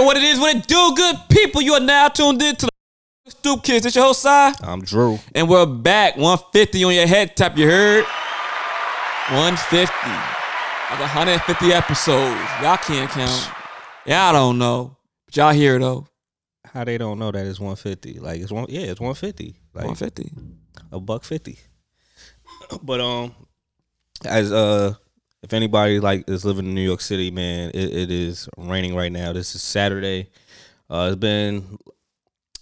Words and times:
Yeah, 0.00 0.06
what 0.06 0.16
it 0.16 0.22
is, 0.22 0.40
what 0.40 0.56
it 0.56 0.66
do, 0.66 0.94
good 0.96 1.16
people. 1.28 1.60
You 1.60 1.74
are 1.74 1.80
now 1.80 2.08
tuned 2.08 2.40
in 2.40 2.56
to 2.56 2.68
the 3.26 3.30
Stoop 3.30 3.62
Kids. 3.62 3.84
It's 3.84 3.94
your 3.94 4.06
host, 4.06 4.22
Si. 4.22 4.28
I'm 4.28 4.80
Drew. 4.80 5.18
And 5.34 5.46
we're 5.46 5.66
back. 5.66 6.16
150 6.16 6.84
on 6.84 6.94
your 6.94 7.06
head 7.06 7.36
tap, 7.36 7.58
you 7.58 7.66
heard? 7.66 8.04
150. 9.28 9.92
That's 10.88 11.00
150 11.00 11.72
episodes. 11.74 12.40
Y'all 12.62 12.78
can't 12.78 13.10
count. 13.10 13.50
Y'all 14.06 14.32
don't 14.32 14.56
know. 14.56 14.96
But 15.26 15.36
y'all 15.36 15.52
hear 15.52 15.76
it, 15.76 15.80
though. 15.80 16.06
How 16.64 16.84
they 16.84 16.96
don't 16.96 17.18
know 17.18 17.30
that 17.30 17.44
it's 17.44 17.60
150? 17.60 18.20
Like 18.20 18.40
it's 18.40 18.50
one, 18.50 18.66
yeah, 18.70 18.86
it's 18.86 19.00
150. 19.00 19.54
Like 19.74 19.84
150. 19.84 20.32
a 20.92 20.98
buck 20.98 21.24
fifty. 21.24 21.58
But 22.82 23.02
um, 23.02 23.34
as 24.24 24.50
uh, 24.50 24.94
if 25.42 25.52
anybody 25.52 26.00
like 26.00 26.28
is 26.28 26.44
living 26.44 26.66
in 26.66 26.74
New 26.74 26.82
York 26.82 27.00
City, 27.00 27.30
man, 27.30 27.70
it, 27.70 27.92
it 27.92 28.10
is 28.10 28.48
raining 28.56 28.94
right 28.94 29.12
now. 29.12 29.32
This 29.32 29.54
is 29.54 29.62
Saturday. 29.62 30.30
Uh, 30.88 31.08
it's 31.12 31.20
been 31.20 31.78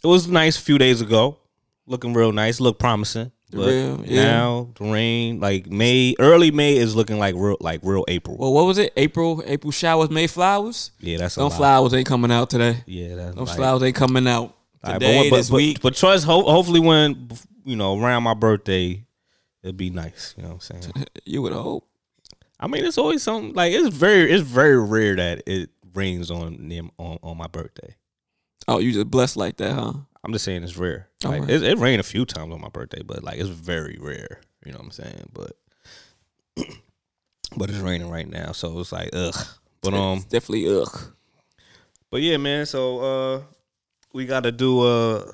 it 0.02 0.06
was 0.06 0.28
nice 0.28 0.58
a 0.58 0.62
few 0.62 0.78
days 0.78 1.00
ago, 1.00 1.38
looking 1.86 2.14
real 2.14 2.32
nice, 2.32 2.60
look 2.60 2.78
promising. 2.78 3.32
But 3.50 3.68
Real, 3.68 4.04
yeah. 4.04 4.24
now 4.24 4.68
the 4.74 4.84
rain, 4.84 5.40
like 5.40 5.68
May, 5.68 6.14
early 6.18 6.50
May 6.50 6.76
is 6.76 6.94
looking 6.94 7.18
like 7.18 7.34
real, 7.34 7.56
like 7.60 7.80
real 7.82 8.04
April. 8.06 8.36
Well, 8.36 8.52
what 8.52 8.66
was 8.66 8.76
it? 8.76 8.92
April, 8.94 9.42
April 9.46 9.70
showers, 9.70 10.10
May 10.10 10.26
flowers. 10.26 10.90
yeah, 11.00 11.16
that's 11.16 11.36
Those 11.36 11.56
flowers 11.56 11.94
ain't 11.94 12.06
coming 12.06 12.30
out 12.30 12.50
today. 12.50 12.84
Yeah, 12.84 13.14
that's 13.14 13.36
Those 13.36 13.48
like, 13.48 13.56
flowers 13.56 13.82
ain't 13.82 13.96
coming 13.96 14.28
out 14.28 14.54
All 14.84 14.92
right, 14.92 15.00
today, 15.00 15.30
but, 15.30 15.36
this 15.36 15.48
but, 15.48 15.56
week. 15.56 15.80
But, 15.80 15.96
trust, 15.96 16.26
ho- 16.26 16.42
hopefully, 16.42 16.80
when 16.80 17.30
you 17.64 17.76
know 17.76 17.98
around 17.98 18.22
my 18.22 18.34
birthday, 18.34 19.06
it'll 19.62 19.72
be 19.72 19.88
nice. 19.88 20.34
You 20.36 20.42
know 20.42 20.50
what 20.50 20.70
I'm 20.70 20.82
saying? 20.82 21.06
you 21.24 21.40
would 21.40 21.54
hope. 21.54 21.87
I 22.60 22.66
mean, 22.66 22.84
it's 22.84 22.98
always 22.98 23.22
something 23.22 23.54
like 23.54 23.72
it's 23.72 23.94
very, 23.94 24.30
it's 24.30 24.42
very 24.42 24.82
rare 24.82 25.16
that 25.16 25.42
it 25.46 25.70
rains 25.94 26.30
on 26.30 26.68
them 26.68 26.90
on, 26.98 27.18
on 27.22 27.36
my 27.36 27.46
birthday. 27.46 27.94
Oh, 28.66 28.78
you 28.78 28.92
just 28.92 29.10
blessed 29.10 29.36
like 29.36 29.56
that, 29.58 29.72
huh? 29.72 29.92
I'm 30.24 30.32
just 30.32 30.44
saying 30.44 30.62
it's 30.62 30.76
rare. 30.76 31.08
Like 31.24 31.42
right. 31.42 31.50
it, 31.50 31.62
it 31.62 31.78
rained 31.78 32.00
a 32.00 32.04
few 32.04 32.24
times 32.24 32.52
on 32.52 32.60
my 32.60 32.68
birthday, 32.68 33.02
but 33.02 33.22
like 33.22 33.38
it's 33.38 33.48
very 33.48 33.96
rare. 34.00 34.40
You 34.64 34.72
know 34.72 34.78
what 34.78 34.86
I'm 34.86 34.90
saying? 34.90 35.30
But 35.32 35.52
but 37.56 37.70
it's 37.70 37.78
raining 37.78 38.10
right 38.10 38.28
now, 38.28 38.52
so 38.52 38.78
it's 38.80 38.92
like 38.92 39.10
ugh. 39.12 39.34
But 39.80 39.94
um, 39.94 40.18
It's 40.18 40.26
definitely 40.26 40.68
ugh. 40.68 41.12
but 42.10 42.20
yeah, 42.20 42.36
man. 42.36 42.66
So 42.66 42.98
uh, 42.98 43.42
we 44.12 44.26
got 44.26 44.42
to 44.42 44.52
do 44.52 44.80
uh 44.80 45.32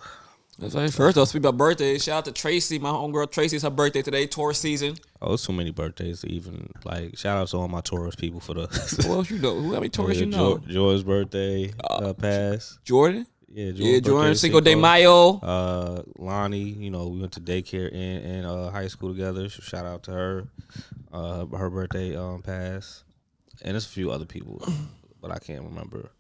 That's 0.59 0.75
right. 0.75 0.93
First, 0.93 1.19
I'll 1.19 1.27
speak 1.27 1.41
about 1.41 1.57
birthdays. 1.57 2.05
Shout 2.05 2.19
out 2.19 2.25
to 2.27 2.33
Tracy, 2.33 2.79
my 2.79 2.91
homegirl 2.91 3.31
Tracy. 3.31 3.57
It's 3.57 3.65
her 3.65 3.71
birthday 3.71 4.03
today, 4.03 4.27
Taurus 4.27 4.59
season. 4.59 4.97
Oh, 5.21 5.35
it's 5.35 5.47
too 5.47 5.53
many 5.53 5.71
birthdays 5.71 6.21
to 6.21 6.31
even 6.31 6.71
like 6.85 7.17
shout 7.19 7.37
out 7.37 7.49
to 7.49 7.57
all 7.57 7.69
my 7.69 7.81
Taurus 7.81 8.15
people 8.15 8.41
for 8.41 8.55
the 8.55 8.67
Who 9.07 9.13
else 9.13 9.31
you 9.31 9.39
know? 9.39 9.59
Who 9.61 9.73
how 9.73 9.81
many 9.81 9.89
Taurus 9.89 10.19
yeah, 10.19 10.25
you 10.25 10.31
know? 10.31 10.59
Joy's 10.59 11.03
birthday 11.03 11.73
uh, 11.91 12.13
passed. 12.13 12.85
Jordan. 12.85 13.27
Yeah, 13.49 13.71
Jordan's 13.71 13.81
Yeah, 13.81 14.01
Jordan 14.01 14.35
Cinco 14.35 14.61
de 14.61 14.75
Mayo. 14.75 15.39
Uh, 15.39 16.03
Lonnie, 16.19 16.59
you 16.59 16.91
know, 16.91 17.07
we 17.07 17.21
went 17.21 17.33
to 17.33 17.41
daycare 17.41 17.87
and, 17.95 18.25
and 18.25 18.47
uh, 18.47 18.71
high 18.71 18.89
school 18.89 19.11
together. 19.11 19.49
So 19.49 19.63
shout 19.63 19.87
out 19.87 20.03
to 20.05 20.11
her. 20.11 20.49
Uh, 21.13 21.47
her 21.47 21.71
birthday 21.71 22.17
um 22.17 22.43
passed, 22.43 23.05
and 23.63 23.75
there's 23.75 23.87
a 23.87 23.89
few 23.89 24.11
other 24.11 24.25
people, 24.25 24.61
but 25.21 25.31
I 25.31 25.39
can't 25.39 25.63
remember. 25.65 26.11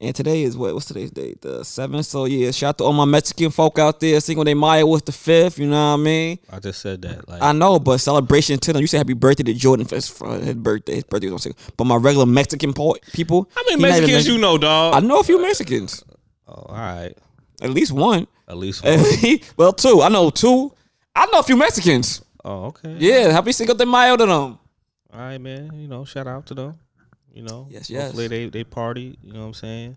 And 0.00 0.14
today 0.14 0.44
is 0.44 0.56
what? 0.56 0.74
What's 0.74 0.86
today's 0.86 1.10
date? 1.10 1.40
The 1.40 1.64
seventh. 1.64 2.06
So 2.06 2.24
yeah, 2.26 2.52
shout 2.52 2.68
out 2.68 2.78
to 2.78 2.84
all 2.84 2.92
my 2.92 3.04
Mexican 3.04 3.50
folk 3.50 3.80
out 3.80 3.98
there. 3.98 4.20
Cinco 4.20 4.44
de 4.44 4.54
Mayo 4.54 4.86
was 4.86 5.02
the 5.02 5.10
fifth. 5.10 5.58
You 5.58 5.66
know 5.66 5.72
what 5.94 6.00
I 6.00 6.02
mean? 6.04 6.38
I 6.52 6.60
just 6.60 6.80
said 6.80 7.02
that. 7.02 7.28
Like, 7.28 7.42
I 7.42 7.50
know, 7.50 7.80
but 7.80 7.98
celebration 7.98 8.58
to 8.60 8.72
them. 8.72 8.80
You 8.80 8.86
say 8.86 8.98
happy 8.98 9.14
birthday 9.14 9.42
to 9.42 9.54
Jordan 9.54 9.86
for 9.86 9.96
his, 9.96 10.08
for 10.08 10.34
his 10.38 10.54
birthday. 10.54 10.94
His 10.96 11.04
birthday 11.04 11.26
was 11.26 11.32
on 11.34 11.38
Cinco. 11.52 11.58
But 11.76 11.84
my 11.84 11.96
regular 11.96 12.26
Mexican 12.26 12.72
po- 12.74 12.96
people. 13.12 13.50
how 13.54 13.62
many 13.64 13.74
he 13.76 13.82
not 13.82 13.88
even 13.88 14.00
Mexicans 14.02 14.28
you 14.28 14.38
know, 14.38 14.56
dog? 14.56 14.94
I 14.94 15.00
know 15.04 15.18
a 15.18 15.24
few 15.24 15.42
Mexicans. 15.42 16.04
oh, 16.46 16.52
all 16.52 16.76
right, 16.76 17.14
At 17.60 17.70
least 17.70 17.90
one. 17.90 18.28
at 18.46 18.56
least. 18.56 18.84
One. 18.84 19.40
well, 19.56 19.72
two. 19.72 20.00
I 20.02 20.08
know 20.10 20.30
two. 20.30 20.72
I 21.16 21.26
know 21.26 21.40
a 21.40 21.42
few 21.42 21.56
Mexicans. 21.56 22.22
oh, 22.44 22.66
okay. 22.66 22.94
Yeah, 23.00 23.32
happy 23.32 23.50
Cinco 23.50 23.74
de 23.74 23.84
Mayo 23.84 24.16
to 24.16 24.26
them. 24.26 24.30
All 24.32 24.60
right, 25.18 25.38
man. 25.38 25.72
You 25.74 25.88
know, 25.88 26.04
shout 26.04 26.28
out 26.28 26.46
to 26.46 26.54
them. 26.54 26.78
You 27.38 27.44
know, 27.44 27.68
Yes, 27.70 27.88
yes. 27.88 28.06
Hopefully 28.06 28.26
they 28.26 28.46
they 28.46 28.64
party. 28.64 29.16
You 29.22 29.32
know 29.32 29.42
what 29.42 29.46
I'm 29.46 29.54
saying. 29.54 29.96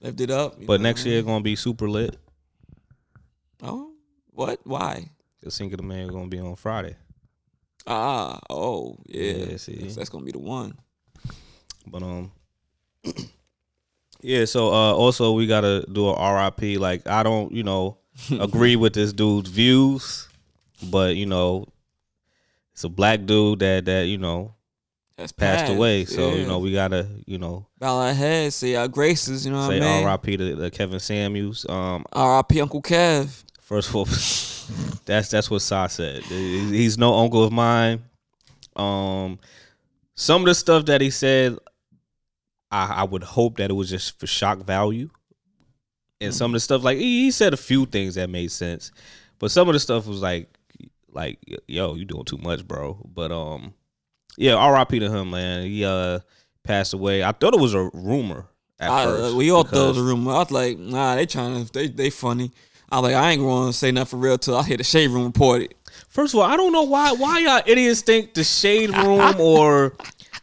Lift 0.00 0.20
it 0.22 0.30
up. 0.32 0.56
But 0.66 0.80
next 0.80 1.06
year 1.06 1.22
gonna 1.22 1.40
be 1.40 1.54
super 1.54 1.88
lit. 1.88 2.16
Oh, 3.62 3.92
what? 4.32 4.58
Why? 4.64 5.08
The 5.40 5.52
Cinco 5.52 5.76
de 5.76 5.84
Mayo 5.84 6.08
gonna 6.08 6.26
be 6.26 6.40
on 6.40 6.56
Friday. 6.56 6.96
Ah, 7.86 8.40
oh, 8.50 8.96
yeah. 9.06 9.34
Yeah, 9.34 9.56
see. 9.56 9.78
Yes, 9.84 9.94
that's 9.94 10.08
gonna 10.08 10.24
be 10.24 10.32
the 10.32 10.40
one. 10.40 10.80
But 11.86 12.02
um, 12.02 12.32
yeah. 14.20 14.44
So 14.46 14.72
uh, 14.72 14.92
also 14.92 15.30
we 15.30 15.46
gotta 15.46 15.86
do 15.92 16.08
a 16.08 16.44
RIP. 16.44 16.80
Like 16.80 17.06
I 17.06 17.22
don't, 17.22 17.52
you 17.52 17.62
know, 17.62 17.98
agree 18.32 18.74
with 18.74 18.94
this 18.94 19.12
dude's 19.12 19.48
views, 19.48 20.26
but 20.82 21.14
you 21.14 21.26
know, 21.26 21.68
it's 22.72 22.82
a 22.82 22.88
black 22.88 23.26
dude 23.26 23.60
that 23.60 23.84
that 23.84 24.06
you 24.06 24.18
know 24.18 24.56
That's 25.20 25.32
passed 25.32 25.70
away. 25.70 26.06
So 26.06 26.30
yeah. 26.30 26.34
you 26.36 26.46
know 26.46 26.58
we 26.60 26.72
gotta 26.72 27.06
you 27.26 27.36
know 27.36 27.66
bow 27.78 27.98
our 27.98 28.14
heads, 28.14 28.54
say 28.54 28.74
our 28.74 28.88
graces. 28.88 29.44
You 29.44 29.52
know 29.52 29.58
what 29.58 29.68
say 29.68 29.76
I 29.76 30.00
mean? 30.00 30.06
RIP 30.06 30.38
to, 30.38 30.56
to 30.56 30.70
Kevin 30.70 30.98
Samuels. 30.98 31.66
Um, 31.68 32.06
R.I.P. 32.10 32.58
Uncle 32.58 32.80
Kev. 32.80 33.44
first 33.60 33.90
of 33.90 33.96
all, 33.96 34.04
that's 35.04 35.28
that's 35.28 35.50
what 35.50 35.60
Sa 35.60 35.88
said. 35.88 36.22
He's 36.22 36.96
no 36.96 37.12
uncle 37.16 37.44
of 37.44 37.52
mine. 37.52 38.02
Um, 38.74 39.38
some 40.14 40.40
of 40.40 40.46
the 40.46 40.54
stuff 40.54 40.86
that 40.86 41.02
he 41.02 41.10
said, 41.10 41.58
I, 42.70 42.86
I 42.86 43.04
would 43.04 43.22
hope 43.22 43.58
that 43.58 43.68
it 43.68 43.74
was 43.74 43.90
just 43.90 44.18
for 44.18 44.26
shock 44.26 44.64
value. 44.64 45.10
And 46.22 46.34
some 46.34 46.52
of 46.52 46.54
the 46.54 46.60
stuff, 46.60 46.82
like 46.82 46.96
he, 46.96 47.24
he 47.24 47.30
said 47.30 47.52
a 47.52 47.58
few 47.58 47.84
things 47.84 48.14
that 48.14 48.30
made 48.30 48.52
sense, 48.52 48.90
but 49.38 49.50
some 49.50 49.68
of 49.68 49.74
the 49.74 49.80
stuff 49.80 50.06
was 50.06 50.22
like, 50.22 50.48
like 51.12 51.38
yo, 51.66 51.94
you 51.94 52.06
doing 52.06 52.24
too 52.24 52.38
much, 52.38 52.66
bro. 52.66 53.06
But 53.14 53.32
um, 53.32 53.74
yeah, 54.40 54.54
R.I.P. 54.54 54.98
to 55.00 55.10
him, 55.10 55.30
man. 55.30 55.66
He 55.66 55.84
uh 55.84 56.20
passed 56.64 56.94
away. 56.94 57.22
I 57.22 57.32
thought 57.32 57.54
it 57.54 57.60
was 57.60 57.74
a 57.74 57.90
rumor 57.92 58.46
at 58.78 58.90
I, 58.90 59.04
first. 59.04 59.36
we 59.36 59.50
all 59.50 59.64
thought 59.64 59.84
it 59.84 59.88
was 59.88 59.98
a 59.98 60.02
rumor. 60.02 60.32
I 60.32 60.38
was 60.38 60.50
like, 60.50 60.78
nah, 60.78 61.14
they 61.14 61.26
trying 61.26 61.66
to, 61.66 61.72
they 61.72 61.88
they 61.88 62.10
funny. 62.10 62.50
I 62.90 63.00
was 63.00 63.12
like, 63.12 63.22
I 63.22 63.30
ain't 63.32 63.40
going 63.40 63.68
to 63.68 63.72
say 63.72 63.92
nothing 63.92 64.10
for 64.10 64.16
real 64.16 64.38
till 64.38 64.56
I 64.56 64.64
hear 64.64 64.76
the 64.76 64.84
shade 64.84 65.10
room 65.10 65.26
report 65.26 65.62
it. 65.62 65.74
First 66.08 66.34
of 66.34 66.40
all, 66.40 66.46
I 66.46 66.56
don't 66.56 66.72
know 66.72 66.82
why 66.82 67.12
why 67.12 67.40
y'all 67.40 67.62
idiots 67.66 68.00
think 68.02 68.34
the 68.34 68.42
Shade 68.42 68.90
Room 68.96 69.36
or 69.40 69.94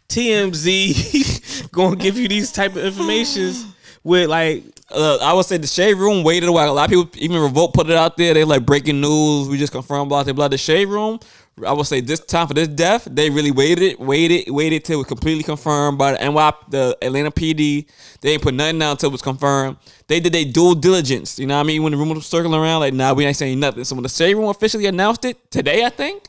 TMZ 0.09 1.71
gonna 1.71 1.95
give 1.95 2.17
you 2.17 2.27
these 2.27 2.51
type 2.51 2.75
of 2.75 2.85
informations 2.85 3.65
with 4.03 4.29
like 4.29 4.63
Uh, 4.89 5.17
I 5.21 5.33
would 5.33 5.45
say 5.45 5.57
the 5.57 5.67
shade 5.67 5.95
room 5.95 6.23
waited 6.23 6.47
a 6.47 6.51
while. 6.51 6.71
A 6.71 6.73
lot 6.73 6.85
of 6.85 6.89
people, 6.91 7.09
even 7.21 7.41
Revolt, 7.41 7.73
put 7.73 7.89
it 7.89 7.97
out 7.97 8.15
there. 8.15 8.33
They 8.33 8.45
like 8.45 8.65
breaking 8.65 9.01
news. 9.01 9.49
We 9.49 9.57
just 9.57 9.73
confirmed 9.73 10.07
blah 10.07 10.23
blah 10.23 10.33
blah. 10.33 10.47
The 10.47 10.57
shade 10.57 10.87
room. 10.87 11.19
I 11.65 11.73
would 11.73 11.87
say 11.87 12.01
this 12.01 12.19
time 12.19 12.47
for 12.47 12.53
this 12.53 12.67
death, 12.67 13.07
they 13.09 13.29
really 13.29 13.49
waited, 13.49 13.97
waited, 13.97 14.51
waited 14.51 14.85
till 14.85 14.95
it 14.95 14.97
was 14.97 15.07
completely 15.07 15.43
confirmed 15.43 15.97
by 15.97 16.11
the 16.11 16.29
NY, 16.29 16.53
the 16.69 16.97
Atlanta 17.01 17.31
PD. 17.31 17.87
They 18.21 18.33
ain't 18.33 18.43
put 18.43 18.53
nothing 18.53 18.77
down 18.77 18.91
until 18.91 19.09
it 19.09 19.13
was 19.13 19.23
confirmed. 19.23 19.77
They 20.07 20.19
did 20.19 20.33
their 20.33 20.45
due 20.45 20.75
diligence. 20.75 21.39
You 21.39 21.47
know 21.47 21.55
what 21.55 21.61
I 21.61 21.63
mean? 21.63 21.81
When 21.81 21.91
the 21.93 21.97
rumor 21.97 22.13
was 22.13 22.27
circling 22.27 22.59
around, 22.59 22.81
like, 22.81 22.93
nah, 22.93 23.13
we 23.13 23.25
ain't 23.25 23.35
saying 23.35 23.59
nothing. 23.59 23.83
So 23.85 23.95
when 23.95 24.03
the 24.03 24.09
shade 24.09 24.35
room 24.35 24.49
officially 24.49 24.85
announced 24.85 25.25
it 25.25 25.49
today, 25.49 25.83
I 25.83 25.89
think, 25.89 26.27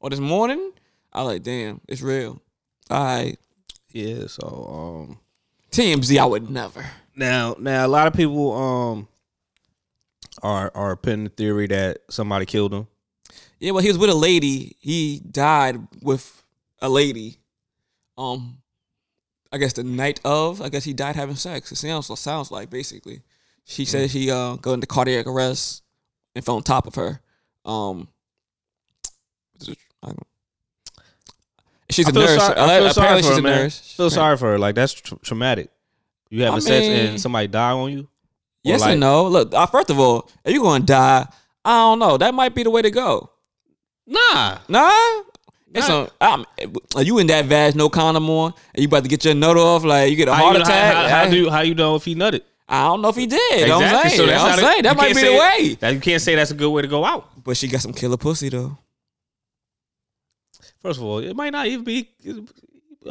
or 0.00 0.10
this 0.10 0.18
morning, 0.18 0.72
I 1.12 1.22
like, 1.22 1.44
damn, 1.44 1.80
it's 1.86 2.02
real. 2.02 2.40
All 2.90 3.04
right, 3.04 3.38
yeah. 3.92 4.26
So 4.26 5.08
um 5.08 5.18
TMZ, 5.70 6.18
I 6.18 6.24
would 6.24 6.50
never. 6.50 6.84
now 7.14 7.54
now 7.58 7.86
a 7.86 7.88
lot 7.88 8.08
of 8.08 8.12
people 8.12 8.52
um 8.52 9.08
are 10.42 10.72
are 10.74 10.96
putting 10.96 11.24
the 11.24 11.30
theory 11.30 11.68
that 11.68 11.98
somebody 12.10 12.44
killed 12.44 12.74
him. 12.74 12.88
Yeah, 13.60 13.70
well, 13.72 13.82
he 13.82 13.88
was 13.88 13.98
with 13.98 14.10
a 14.10 14.14
lady. 14.14 14.76
He 14.80 15.20
died 15.30 15.78
with 16.02 16.42
a 16.80 16.88
lady. 16.88 17.38
Um, 18.18 18.58
I 19.52 19.58
guess 19.58 19.72
the 19.74 19.84
night 19.84 20.20
of. 20.24 20.60
I 20.60 20.68
guess 20.68 20.84
he 20.84 20.92
died 20.92 21.16
having 21.16 21.36
sex. 21.36 21.70
It 21.72 21.76
sounds 21.76 22.18
sounds 22.20 22.50
like 22.50 22.70
basically. 22.70 23.22
She 23.64 23.84
said 23.84 24.10
he 24.10 24.30
uh 24.30 24.56
got 24.56 24.72
into 24.74 24.86
cardiac 24.86 25.26
arrest 25.26 25.82
and 26.34 26.44
fell 26.44 26.56
on 26.56 26.62
top 26.62 26.86
of 26.86 26.94
her. 26.96 27.20
Um, 27.64 28.08
I 30.02 30.12
she's 31.90 32.08
a 32.08 32.12
nurse. 32.12 32.36
sorry- 32.36 32.58
I 32.58 32.78
feel 32.78 32.86
Apparently, 32.86 32.92
sorry 32.92 33.22
for 33.22 33.22
she's 33.22 33.32
her, 33.34 33.38
a 33.38 33.42
man. 33.42 33.62
nurse. 33.62 33.94
Feel 33.94 34.10
sorry 34.10 34.36
for 34.36 34.50
her. 34.52 34.58
Like 34.58 34.74
that's 34.74 34.92
tra- 34.92 35.18
traumatic. 35.18 35.70
You 36.30 36.42
having 36.42 36.56
I 36.56 36.60
sex 36.60 36.86
mean- 36.86 37.06
and 37.06 37.20
somebody 37.20 37.48
die 37.48 37.70
on 37.72 37.92
you. 37.92 38.08
Yes 38.62 38.80
like- 38.80 38.92
and 38.92 39.00
no. 39.00 39.28
Look, 39.28 39.54
uh, 39.54 39.66
first 39.66 39.90
of 39.90 39.98
all, 39.98 40.28
if 40.44 40.52
you're 40.54 40.62
gonna 40.62 40.84
die, 40.84 41.26
I 41.64 41.78
don't 41.78 41.98
know. 41.98 42.16
That 42.16 42.34
might 42.34 42.54
be 42.54 42.62
the 42.64 42.70
way 42.70 42.82
to 42.82 42.90
go. 42.90 43.30
Nah. 44.06 44.58
Nah. 44.68 45.22
It's 45.74 45.88
Nah. 45.88 46.44
are 46.94 47.02
you 47.02 47.18
in 47.18 47.26
that 47.28 47.46
vag 47.46 47.74
no 47.74 47.88
condom 47.88 48.30
on 48.30 48.52
and 48.74 48.82
you 48.82 48.86
about 48.86 49.02
to 49.02 49.08
get 49.08 49.24
your 49.24 49.34
nut 49.34 49.56
off 49.56 49.82
like 49.82 50.10
you 50.10 50.16
get 50.16 50.28
a 50.28 50.34
How 50.34 50.44
heart 50.44 50.56
you, 50.56 50.62
attack? 50.62 50.94
How, 50.94 51.02
how, 51.02 51.08
how 51.24 51.30
do 51.30 51.36
you, 51.36 51.50
how 51.50 51.60
you 51.62 51.74
know 51.74 51.96
if 51.96 52.04
he 52.04 52.14
nutted? 52.14 52.42
I 52.68 52.84
don't 52.86 53.02
know 53.02 53.08
if 53.08 53.16
he 53.16 53.26
did. 53.26 53.60
You 53.60 53.66
know 53.66 53.76
what 53.78 53.84
I'm 53.86 53.94
Exactly. 54.06 54.10
saying? 54.10 54.20
So 54.20 54.26
that's 54.26 54.44
I'm 54.44 54.58
saying? 54.58 54.82
That 54.84 54.96
might 54.96 55.14
be 55.14 55.20
the 55.20 55.32
way. 55.32 55.74
That 55.80 55.94
you 55.94 56.00
can't 56.00 56.22
say 56.22 56.34
that's 56.34 56.50
a 56.50 56.54
good 56.54 56.70
way 56.70 56.82
to 56.82 56.88
go 56.88 57.04
out. 57.04 57.42
But 57.44 57.56
she 57.56 57.68
got 57.68 57.80
some 57.82 57.92
killer 57.92 58.16
pussy 58.16 58.48
though. 58.48 58.78
First 60.80 60.98
of 60.98 61.04
all, 61.04 61.18
it 61.18 61.34
might 61.34 61.50
not 61.50 61.66
even 61.66 61.84
be. 61.84 62.10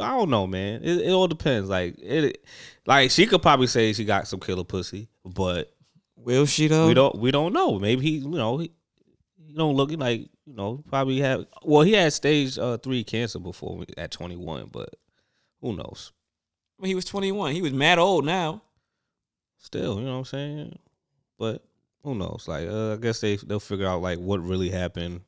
I 0.00 0.08
don't 0.08 0.30
know, 0.30 0.46
man. 0.46 0.82
It, 0.82 1.02
it 1.02 1.10
all 1.10 1.28
depends. 1.28 1.68
Like 1.68 1.96
it, 1.98 2.44
like 2.86 3.10
she 3.10 3.26
could 3.26 3.42
probably 3.42 3.66
say 3.66 3.92
she 3.92 4.04
got 4.04 4.26
some 4.26 4.40
killer 4.40 4.64
pussy, 4.64 5.08
but 5.24 5.72
Will 6.16 6.46
she 6.46 6.66
though? 6.68 6.88
we 6.88 6.94
don't 6.94 7.16
we 7.16 7.30
don't 7.30 7.52
know. 7.52 7.78
Maybe 7.78 8.02
he, 8.02 8.10
you 8.18 8.28
know, 8.30 8.58
he, 8.58 8.72
he 9.54 9.58
don't 9.58 9.76
look 9.76 9.92
like 9.92 10.22
you 10.46 10.54
know 10.54 10.82
probably 10.88 11.20
have. 11.20 11.46
Well, 11.62 11.82
he 11.82 11.92
had 11.92 12.12
stage 12.12 12.58
uh, 12.58 12.76
three 12.78 13.04
cancer 13.04 13.38
before 13.38 13.84
at 13.96 14.10
twenty 14.10 14.34
one, 14.34 14.68
but 14.72 14.96
who 15.60 15.76
knows? 15.76 16.12
When 16.76 16.88
he 16.88 16.96
was 16.96 17.04
21, 17.04 17.52
he 17.52 17.62
was 17.62 17.72
mad 17.72 18.00
old 18.00 18.24
now. 18.24 18.62
Still, 19.58 20.00
you 20.00 20.06
know 20.06 20.14
what 20.14 20.18
I'm 20.18 20.24
saying? 20.24 20.78
But 21.38 21.64
who 22.02 22.16
knows? 22.16 22.46
Like, 22.48 22.68
uh, 22.68 22.94
I 22.94 22.96
guess 22.96 23.20
they 23.20 23.36
they'll 23.36 23.60
figure 23.60 23.86
out 23.86 24.02
like 24.02 24.18
what 24.18 24.42
really 24.42 24.70
happened. 24.70 25.20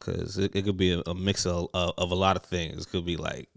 Cause 0.00 0.36
it, 0.36 0.54
it 0.56 0.64
could 0.64 0.76
be 0.76 0.92
a, 0.92 1.02
a 1.06 1.14
mix 1.14 1.46
of, 1.46 1.68
of 1.72 1.94
of 1.96 2.10
a 2.10 2.16
lot 2.16 2.36
of 2.36 2.42
things. 2.42 2.84
It 2.84 2.90
could 2.90 3.06
be 3.06 3.16
like 3.16 3.48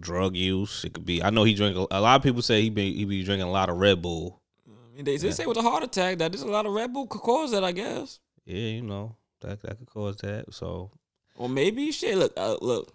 drug 0.00 0.34
use. 0.34 0.82
It 0.82 0.94
could 0.94 1.04
be. 1.04 1.22
I 1.22 1.28
know 1.28 1.44
he 1.44 1.52
drink. 1.52 1.76
A, 1.76 1.86
a 1.90 2.00
lot 2.00 2.16
of 2.16 2.22
people 2.22 2.40
say 2.40 2.62
he 2.62 2.70
be 2.70 2.94
he 2.94 3.04
be 3.04 3.22
drinking 3.22 3.48
a 3.48 3.52
lot 3.52 3.68
of 3.68 3.76
Red 3.76 4.00
Bull. 4.00 4.40
I 4.66 4.96
mean, 4.96 5.04
they 5.04 5.18
did 5.18 5.34
say 5.34 5.44
with 5.44 5.58
a 5.58 5.62
heart 5.62 5.84
attack 5.84 6.16
that 6.18 6.32
there's 6.32 6.40
a 6.40 6.48
lot 6.48 6.64
of 6.64 6.72
Red 6.72 6.90
Bull 6.90 7.06
could 7.06 7.20
cause 7.20 7.50
that, 7.50 7.62
I 7.62 7.72
guess. 7.72 8.18
Yeah, 8.46 8.68
you 8.70 8.82
know 8.82 9.16
that 9.40 9.60
that 9.62 9.78
could 9.78 9.88
cause 9.88 10.16
that. 10.18 10.54
So 10.54 10.90
well, 11.36 11.48
maybe 11.48 11.90
shit. 11.92 12.16
Look, 12.16 12.32
uh, 12.36 12.56
look. 12.62 12.92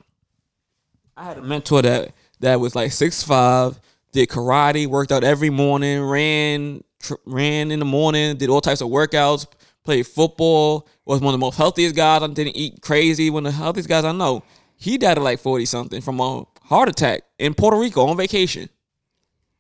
I 1.16 1.26
had 1.26 1.38
a 1.38 1.42
mentor 1.42 1.82
that 1.82 2.14
that 2.40 2.60
was 2.60 2.74
like 2.74 2.92
six 2.94 3.22
five, 3.22 3.80
did 4.14 4.30
karate, 4.30 4.88
worked 4.88 5.12
out 5.12 5.24
every 5.24 5.50
morning, 5.50 6.02
ran 6.04 6.84
tr- 7.00 7.16
ran 7.26 7.70
in 7.70 7.80
the 7.80 7.86
morning, 7.86 8.38
did 8.38 8.50
all 8.50 8.62
types 8.62 8.82
of 8.82 8.88
workouts, 8.88 9.46
played 9.84 10.08
football, 10.08 10.88
was 11.06 11.20
one 11.20 11.34
of 11.34 11.40
the 11.40 11.46
most 11.46 11.58
healthiest 11.58 11.96
guys. 11.96 12.24
I 12.24 12.28
didn't 12.28 12.56
eat 12.56 12.82
crazy. 12.82 13.30
One 13.30 13.46
of 13.46 13.52
the 13.52 13.58
healthiest 13.58 13.90
guys 13.90 14.06
I 14.06 14.14
know. 14.14 14.44
He 14.78 14.98
died 14.98 15.18
at 15.18 15.24
like 15.24 15.40
forty 15.40 15.66
something 15.66 16.02
from 16.02 16.20
a 16.22 16.46
heart 16.64 16.88
attack 16.90 17.24
in 17.38 17.54
Puerto 17.54 17.78
Rico 17.78 18.06
on 18.06 18.16
vacation. 18.18 18.70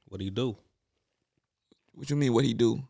what 0.05 0.19
do 0.19 0.23
you 0.23 0.31
do? 0.31 0.55
What 1.93 2.09
you 2.09 2.15
mean? 2.15 2.33
What 2.33 2.45
he 2.45 2.53
do? 2.53 2.81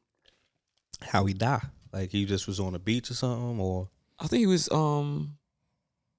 How 1.02 1.26
he 1.26 1.34
die? 1.34 1.62
Like 1.94 2.12
he 2.12 2.26
just 2.26 2.48
was 2.48 2.60
on 2.60 2.74
the 2.74 2.80
beach 2.80 3.12
or 3.12 3.14
something, 3.14 3.60
or 3.60 3.90
I 4.20 4.28
think 4.28 4.40
he 4.40 4.48
was 4.48 4.70
um, 4.72 5.38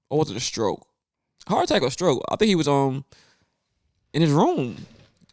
or 0.09 0.19
was 0.19 0.29
it 0.31 0.37
a 0.37 0.39
stroke? 0.39 0.85
Heart 1.47 1.65
attack 1.69 1.81
or 1.81 1.89
stroke? 1.91 2.23
I 2.29 2.35
think 2.35 2.49
he 2.49 2.55
was 2.55 2.67
um 2.67 3.03
in 4.13 4.21
his 4.21 4.31
room. 4.31 4.75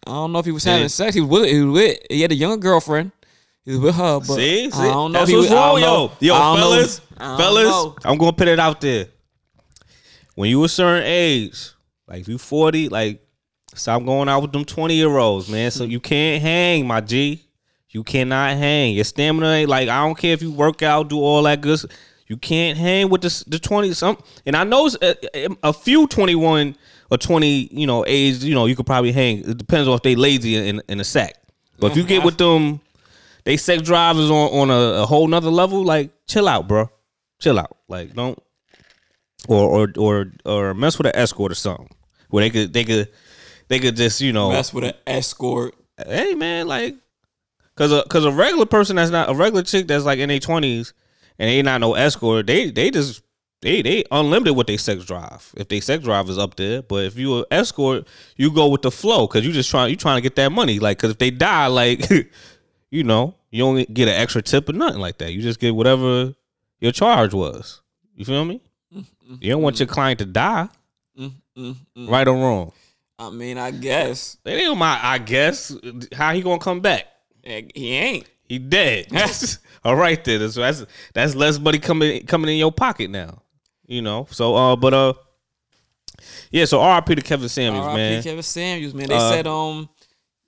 I 0.06 0.12
don't 0.12 0.32
know 0.32 0.38
if 0.38 0.46
he 0.46 0.52
was 0.52 0.64
having 0.64 0.82
Yeah. 0.82 0.88
sex. 0.88 1.14
He 1.14 1.20
was 1.20 1.28
with 1.31 1.50
he 1.50 1.60
was 1.60 1.75
with 1.75 1.98
he 2.10 2.22
had 2.22 2.32
a 2.32 2.34
younger 2.34 2.56
girlfriend. 2.56 3.12
He 3.64 3.72
was 3.72 3.81
with 3.81 3.94
her, 3.96 4.19
but 4.20 4.37
see, 4.37 4.70
see, 4.70 4.78
I 4.78 4.87
don't 4.87 5.12
know. 5.12 5.19
that's 5.19 5.31
he 5.31 5.37
what's 5.37 5.50
was, 5.50 5.54
wrong, 5.58 5.81
yo, 5.81 6.12
yo, 6.20 6.34
fellas, 6.34 7.00
fellas. 7.19 7.64
know. 7.69 7.94
I'm 8.04 8.16
gonna 8.16 8.32
put 8.32 8.48
it 8.48 8.58
out 8.58 8.81
there. 8.81 9.06
When 10.34 10.48
you 10.48 10.64
a 10.64 10.69
certain 10.69 11.04
age, 11.06 11.70
like 12.08 12.20
if 12.22 12.28
you 12.28 12.38
40, 12.38 12.88
like 12.88 13.22
stop 13.75 14.02
going 14.04 14.28
out 14.31 14.40
with 14.40 14.52
them 14.52 14.64
20 14.64 14.94
year 14.94 15.14
olds, 15.19 15.48
man. 15.50 15.70
So 15.70 15.84
you 15.84 16.00
can't 16.00 16.40
hang, 16.42 16.87
my 16.87 17.02
G. 17.02 17.44
You 17.90 18.04
cannot 18.04 18.56
hang. 18.56 18.94
Your 18.94 19.04
stamina 19.04 19.48
ain't 19.48 19.69
like 19.69 19.88
I 19.88 20.04
don't 20.04 20.16
care 20.16 20.32
if 20.32 20.42
you 20.42 20.52
work 20.52 20.82
out, 20.82 21.08
do 21.08 21.20
all 21.20 21.42
that 21.42 21.60
good. 21.60 21.81
You 22.26 22.37
can't 22.37 22.78
hang 22.78 23.10
with 23.10 23.22
the 23.22 23.44
the 23.48 23.58
20 23.58 23.92
some. 23.94 24.16
And 24.46 24.56
I 24.56 24.62
know 24.64 24.88
a, 25.02 25.48
a 25.64 25.72
few 25.72 26.06
21 26.06 26.76
or 27.10 27.19
20, 27.19 27.69
you 27.72 27.87
know, 27.87 28.04
age. 28.06 28.44
You 28.44 28.54
know, 28.54 28.66
you 28.66 28.76
could 28.76 28.87
probably 28.87 29.10
hang. 29.10 29.38
It 29.38 29.58
depends 29.58 29.88
on 29.88 29.94
if 29.94 30.02
they 30.02 30.14
lazy 30.14 30.54
in 30.54 30.81
in 30.88 31.00
a 31.00 31.04
sack. 31.04 31.34
But 31.81 31.92
if 31.92 31.96
you 31.96 32.04
get 32.04 32.25
with 32.25 32.38
them, 32.38 32.81
they 33.44 33.56
sex 33.56 33.82
drivers 33.82 34.31
on 34.31 34.50
on 34.52 34.70
a, 34.70 35.02
a 35.02 35.06
whole 35.06 35.26
nother 35.26 35.50
level. 35.50 35.84
Like 35.84 36.12
chill 36.28 36.46
out, 36.46 36.69
bro. 36.69 36.88
Chill 37.40 37.58
out. 37.58 37.76
Like 37.88 38.14
don't 38.14 38.38
or 39.48 39.69
or 39.69 39.92
or 39.96 40.32
or 40.44 40.75
mess 40.75 40.98
with 40.98 41.06
an 41.08 41.16
escort 41.16 41.52
or 41.52 41.56
something 41.56 41.88
where 42.28 42.42
they 42.42 42.50
could 42.50 42.72
they 42.72 42.84
could 42.84 43.08
they 43.69 43.78
could 43.78 43.96
just 43.96 44.20
you 44.20 44.32
know 44.32 44.50
Mess 44.50 44.72
with 44.72 44.84
an 44.84 44.92
escort. 45.06 45.75
hey 46.06 46.34
man 46.34 46.69
like 46.69 46.96
because 47.81 47.93
a, 47.93 48.05
cause 48.09 48.27
a 48.27 48.31
regular 48.31 48.67
person 48.67 48.97
that's 48.97 49.11
not 49.11 49.31
a 49.31 49.35
regular 49.35 49.62
chick 49.62 49.88
that's 49.88 50.05
like 50.05 50.19
in 50.19 50.29
their 50.29 50.38
20s 50.38 50.93
and 51.38 51.49
they 51.49 51.62
not 51.62 51.81
no 51.81 51.94
escort 51.94 52.47
they 52.47 52.71
they 52.71 52.91
just 52.91 53.23
they 53.62 53.81
they 53.81 54.05
unlimited 54.11 54.55
with 54.55 54.67
their 54.67 54.77
sex 54.77 55.06
drive. 55.06 55.50
If 55.56 55.69
they 55.69 55.81
sex 55.81 56.05
drive 56.05 56.29
is 56.29 56.37
up 56.37 56.56
there 56.56 56.82
but 56.82 57.05
if 57.05 57.17
you 57.17 57.38
an 57.38 57.44
escort 57.50 58.06
you 58.37 58.53
go 58.53 58.69
with 58.69 58.82
the 58.82 58.91
flow 58.91 59.27
because 59.27 59.47
you 59.47 59.53
just 59.53 59.71
trying 59.71 59.88
you 59.88 59.97
trying 59.97 60.19
to 60.19 60.21
get 60.21 60.37
that 60.37 60.53
money. 60.53 60.79
Like 60.79 60.99
because 60.99 61.12
if 61.12 61.17
they 61.17 61.31
die 61.31 61.69
like 61.69 62.05
you 62.91 63.03
know 63.03 63.35
you 63.50 63.65
don't 63.65 63.94
get 63.94 64.09
an 64.09 64.15
extra 64.15 64.43
tip 64.43 64.69
or 64.69 64.75
nothing 64.75 65.00
like 65.00 65.17
that. 65.17 65.33
You 65.33 65.41
just 65.41 65.59
get 65.59 65.75
whatever 65.75 66.35
your 66.81 66.93
charge 66.93 67.33
was. 67.33 67.81
You 68.15 68.26
feel 68.26 68.44
me? 68.44 68.61
You 69.41 69.53
don't 69.53 69.62
want 69.62 69.81
your 69.81 69.87
client 69.87 70.19
to 70.19 70.26
die. 70.26 70.69
Mm, 71.19 71.33
mm, 71.56 71.76
mm. 71.97 72.11
right 72.11 72.29
or 72.29 72.35
wrong? 72.35 72.73
I 73.19 73.31
mean, 73.31 73.56
I 73.59 73.71
guess. 73.71 74.37
They 74.44 74.65
ain't 74.65 74.76
my 74.76 74.99
i 75.03 75.17
guess 75.17 75.75
how 76.12 76.35
he 76.35 76.43
gonna 76.43 76.59
come 76.59 76.81
back 76.81 77.06
he 77.42 77.92
ain't. 77.94 78.26
He 78.44 78.58
dead. 78.58 79.06
That's 79.10 79.58
All 79.84 79.96
right 79.96 80.22
then. 80.25 80.50
So 80.50 80.60
that's 80.60 80.84
that's 81.14 81.34
less 81.34 81.58
money 81.58 81.78
coming 81.78 82.26
coming 82.26 82.50
in 82.50 82.56
your 82.58 82.72
pocket 82.72 83.10
now. 83.10 83.42
You 83.87 84.02
know. 84.02 84.26
So 84.31 84.54
uh 84.54 84.76
but 84.76 84.94
uh 84.94 85.12
yeah, 86.50 86.64
so 86.66 86.84
RIP 86.94 87.06
to 87.06 87.22
Kevin 87.22 87.48
Samuels, 87.48 87.87
R.I.P. 87.87 87.96
man. 87.96 88.22
Kevin 88.22 88.42
Samuels, 88.42 88.92
man. 88.94 89.08
They 89.08 89.14
Uh, 89.14 89.31
said 89.31 89.46
um 89.46 89.88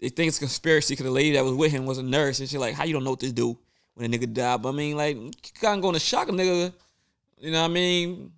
they 0.00 0.08
think 0.08 0.28
it's 0.28 0.36
a 0.38 0.40
conspiracy 0.40 0.94
because 0.94 1.04
the 1.04 1.10
lady 1.12 1.32
that 1.32 1.44
was 1.44 1.54
with 1.54 1.70
him 1.70 1.86
was 1.86 1.98
a 1.98 2.02
nurse, 2.02 2.40
and 2.40 2.48
she's 2.48 2.58
like, 2.58 2.74
"How 2.74 2.82
you 2.84 2.92
don't 2.92 3.04
know 3.04 3.10
what 3.10 3.20
to 3.20 3.32
do 3.32 3.56
when 3.94 4.12
a 4.12 4.18
nigga 4.18 4.32
die?" 4.32 4.56
But 4.56 4.70
I 4.70 4.72
mean, 4.72 4.96
like, 4.96 5.16
you 5.16 5.30
kind 5.60 5.76
of 5.78 5.82
going 5.82 5.94
to 5.94 6.00
shock 6.00 6.28
a 6.28 6.32
nigga. 6.32 6.72
You 7.38 7.52
know 7.52 7.60
what 7.62 7.70
I 7.70 7.72
mean? 7.72 8.32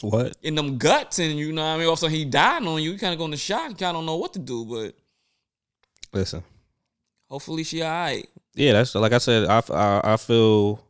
What? 0.00 0.36
In 0.42 0.56
them 0.56 0.76
guts, 0.76 1.20
and 1.20 1.38
you 1.38 1.52
know 1.52 1.62
what 1.62 1.68
I 1.68 1.78
mean. 1.78 1.86
Also, 1.86 2.08
he 2.08 2.24
died 2.24 2.64
on 2.64 2.82
you. 2.82 2.90
You 2.90 2.98
kind 2.98 3.12
of 3.12 3.18
going 3.20 3.30
to 3.30 3.36
shock. 3.36 3.70
You 3.70 3.76
kind 3.76 3.90
of 3.90 4.00
don't 4.00 4.06
know 4.06 4.16
what 4.16 4.32
to 4.32 4.40
do, 4.40 4.64
but 4.64 4.94
Listen. 6.12 6.42
Hopefully 7.28 7.64
she 7.64 7.82
alright. 7.82 8.28
Yeah, 8.54 8.72
that's 8.72 8.94
like 8.94 9.12
I 9.12 9.18
said, 9.18 9.46
I, 9.46 9.62
I 9.72 10.12
I 10.14 10.16
feel, 10.16 10.84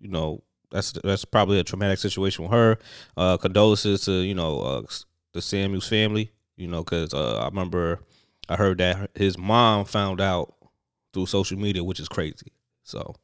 you 0.00 0.08
know, 0.08 0.42
that's 0.70 0.92
that's 1.04 1.24
probably 1.24 1.58
a 1.58 1.64
traumatic 1.64 1.98
situation 1.98 2.44
with 2.44 2.52
her. 2.52 2.78
Uh 3.16 3.36
condolences 3.36 4.04
to, 4.04 4.12
you 4.12 4.34
know, 4.34 4.60
uh 4.60 4.82
the 5.32 5.42
Samuels 5.42 5.88
family, 5.88 6.30
you 6.56 6.68
know, 6.68 6.84
cuz 6.84 7.12
uh 7.14 7.38
I 7.40 7.46
remember 7.46 8.00
I 8.48 8.56
heard 8.56 8.78
that 8.78 9.10
his 9.14 9.36
mom 9.38 9.84
found 9.84 10.20
out 10.20 10.54
through 11.12 11.26
social 11.26 11.58
media, 11.58 11.82
which 11.82 12.00
is 12.00 12.08
crazy. 12.08 12.52
So 12.84 13.14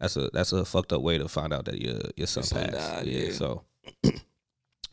that's 0.00 0.16
a 0.16 0.28
that's 0.32 0.52
a 0.52 0.64
fucked 0.64 0.92
up 0.92 1.02
way 1.02 1.18
to 1.18 1.28
find 1.28 1.52
out 1.52 1.64
that 1.66 1.80
your 1.80 2.00
your 2.16 2.26
son, 2.26 2.42
son 2.44 2.70
passed. 2.70 2.76
died, 2.94 3.06
yeah, 3.06 3.20
yeah. 3.26 3.32
So 3.32 3.62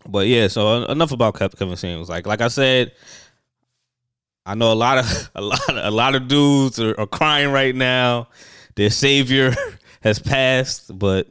But 0.08 0.28
yeah, 0.28 0.48
so 0.48 0.86
enough 0.86 1.12
about 1.12 1.36
Kev- 1.36 1.58
Kevin 1.58 1.76
Samuels. 1.78 2.10
Like 2.10 2.26
like 2.26 2.42
I 2.42 2.48
said, 2.48 2.92
I 4.46 4.56
know 4.56 4.72
a 4.72 4.76
lot 4.76 4.98
of 4.98 5.32
a 5.36 5.42
lot 5.42 5.70
of, 5.70 5.78
a 5.78 5.92
lot 5.92 6.16
of 6.16 6.28
dudes 6.28 6.80
are, 6.80 7.00
are 7.00 7.08
crying 7.08 7.52
right 7.52 7.76
now. 7.76 8.30
Their 8.76 8.90
savior 8.90 9.54
has 10.02 10.20
passed, 10.20 10.98
but 10.98 11.28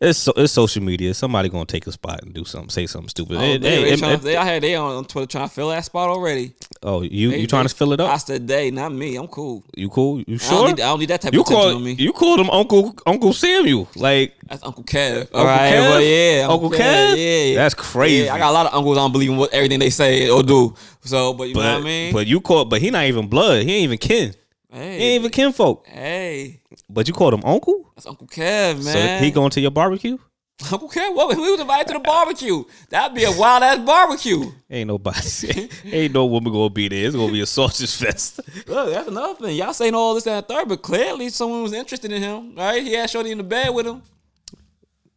it's 0.00 0.18
so, 0.18 0.32
it's 0.36 0.52
social 0.52 0.82
media. 0.82 1.12
Somebody 1.14 1.48
gonna 1.48 1.64
take 1.66 1.86
a 1.86 1.92
spot 1.92 2.22
and 2.22 2.32
do 2.34 2.44
something, 2.44 2.70
say 2.70 2.86
something 2.86 3.08
stupid. 3.08 3.36
Oh, 3.38 3.42
It- 3.42 3.60
they, 3.62 3.70
hey, 3.70 3.82
they, 3.84 3.90
it- 3.92 4.02
it- 4.14 4.22
they 4.22 4.36
out 4.36 4.46
here, 4.46 4.60
they 4.60 4.74
on 4.74 5.04
Twitter 5.04 5.26
trying 5.26 5.48
to 5.48 5.54
fill 5.54 5.68
that 5.70 5.84
spot 5.84 6.08
already. 6.10 6.54
oh, 6.82 7.02
you 7.02 7.30
They- 7.30 7.40
you 7.40 7.46
trying 7.46 7.66
to 7.68 7.74
fill 7.74 7.92
it 7.92 8.00
up? 8.00 8.10
I 8.10 8.16
said 8.18 8.46
they, 8.46 8.70
not 8.70 8.92
me. 8.92 9.16
I'm 9.16 9.26
cool. 9.28 9.64
You 9.76 9.88
cool? 9.88 10.18
You 10.20 10.24
I 10.26 10.28
don't 10.28 10.38
sure? 10.40 10.66
need, 10.68 10.80
I 10.80 10.88
don't 10.88 10.98
need 11.00 11.10
that 11.10 11.20
type 11.22 11.32
You 11.34 11.40
of 11.40 11.46
attention 11.46 11.68
call 11.70 11.76
on 11.76 11.84
me. 11.84 11.92
you 11.92 12.12
called 12.12 12.40
him 12.40 12.50
Uncle 12.50 12.94
Uncle 13.06 13.32
Samuel, 13.32 13.88
like 13.96 14.34
That's 14.48 14.62
Uncle 14.64 14.84
Kev. 14.84 15.20
Uncle 15.22 15.40
All 15.40 15.46
right, 15.46 15.72
Kev? 15.72 15.80
well, 15.90 16.00
yeah, 16.00 16.46
Uncle 16.48 16.70
Kev? 16.70 17.16
Yeah, 17.50 17.54
That's 17.56 17.74
crazy. 17.74 18.24
Yeah, 18.26 18.34
I 18.34 18.38
got 18.38 18.50
a 18.50 18.52
lot 18.52 18.66
of 18.66 18.74
uncles. 18.74 18.96
I 18.96 19.00
don't 19.00 19.12
believe 19.12 19.30
in 19.30 19.36
what 19.36 19.52
everything 19.52 19.78
they 19.80 19.90
say 19.90 20.28
or 20.30 20.42
do. 20.42 20.74
So, 21.04 21.32
but 21.32 21.44
you 21.48 21.54
know 21.54 21.60
what 21.60 21.68
I 21.68 21.80
mean. 21.80 22.12
but 22.12 22.26
you 22.26 22.40
called, 22.40 22.68
but 22.70 22.80
he 22.82 22.90
not 22.90 23.04
even 23.06 23.28
blood. 23.28 23.62
He 23.64 23.74
ain't 23.74 23.84
even 23.84 23.98
kin. 23.98 24.34
He 24.72 24.78
hey, 24.78 24.98
ain't 24.98 25.20
even 25.20 25.30
kinfolk. 25.30 25.86
hey, 25.86 26.60
But 26.90 27.08
you 27.08 27.14
called 27.14 27.34
him 27.34 27.42
Uncle. 27.44 27.90
that's 27.94 28.06
Uncle 28.06 28.26
Kev, 28.26 28.82
So 28.82 28.92
man. 28.92 29.22
he 29.22 29.30
going 29.30 29.50
to 29.50 29.60
your 29.60 29.70
barbecue? 29.70 30.18
Uncle 30.72 30.88
Kev, 30.90 31.14
what? 31.14 31.34
We 31.36 31.50
was 31.50 31.60
invited 31.60 31.86
to 31.88 31.92
the 31.94 32.00
barbecue. 32.00 32.64
That'd 32.90 33.14
be 33.16 33.24
a 33.24 33.32
wild 33.32 33.62
ass 33.62 33.78
barbecue. 33.78 34.44
Ain't 34.70 34.88
nobody. 34.88 35.68
ain't 35.84 36.12
no 36.12 36.26
woman 36.26 36.52
gonna 36.52 36.68
be 36.68 36.88
there. 36.88 37.06
It's 37.06 37.16
gonna 37.16 37.32
be 37.32 37.40
a 37.40 37.46
sausage 37.46 37.94
fest. 38.04 38.40
Look, 38.66 38.92
that's 38.92 39.08
another 39.08 39.34
thing. 39.46 39.56
Y'all 39.56 39.72
saying 39.72 39.94
all 39.94 40.14
this 40.14 40.26
and 40.26 40.46
third, 40.46 40.68
but 40.68 40.82
clearly 40.82 41.28
someone 41.30 41.62
was 41.62 41.72
interested 41.72 42.12
in 42.12 42.20
him, 42.20 42.54
right? 42.56 42.82
He 42.82 42.92
had 42.92 43.08
Shorty 43.08 43.30
in 43.30 43.38
the 43.38 43.44
bed 43.44 43.70
with 43.72 43.86
him. 43.86 44.02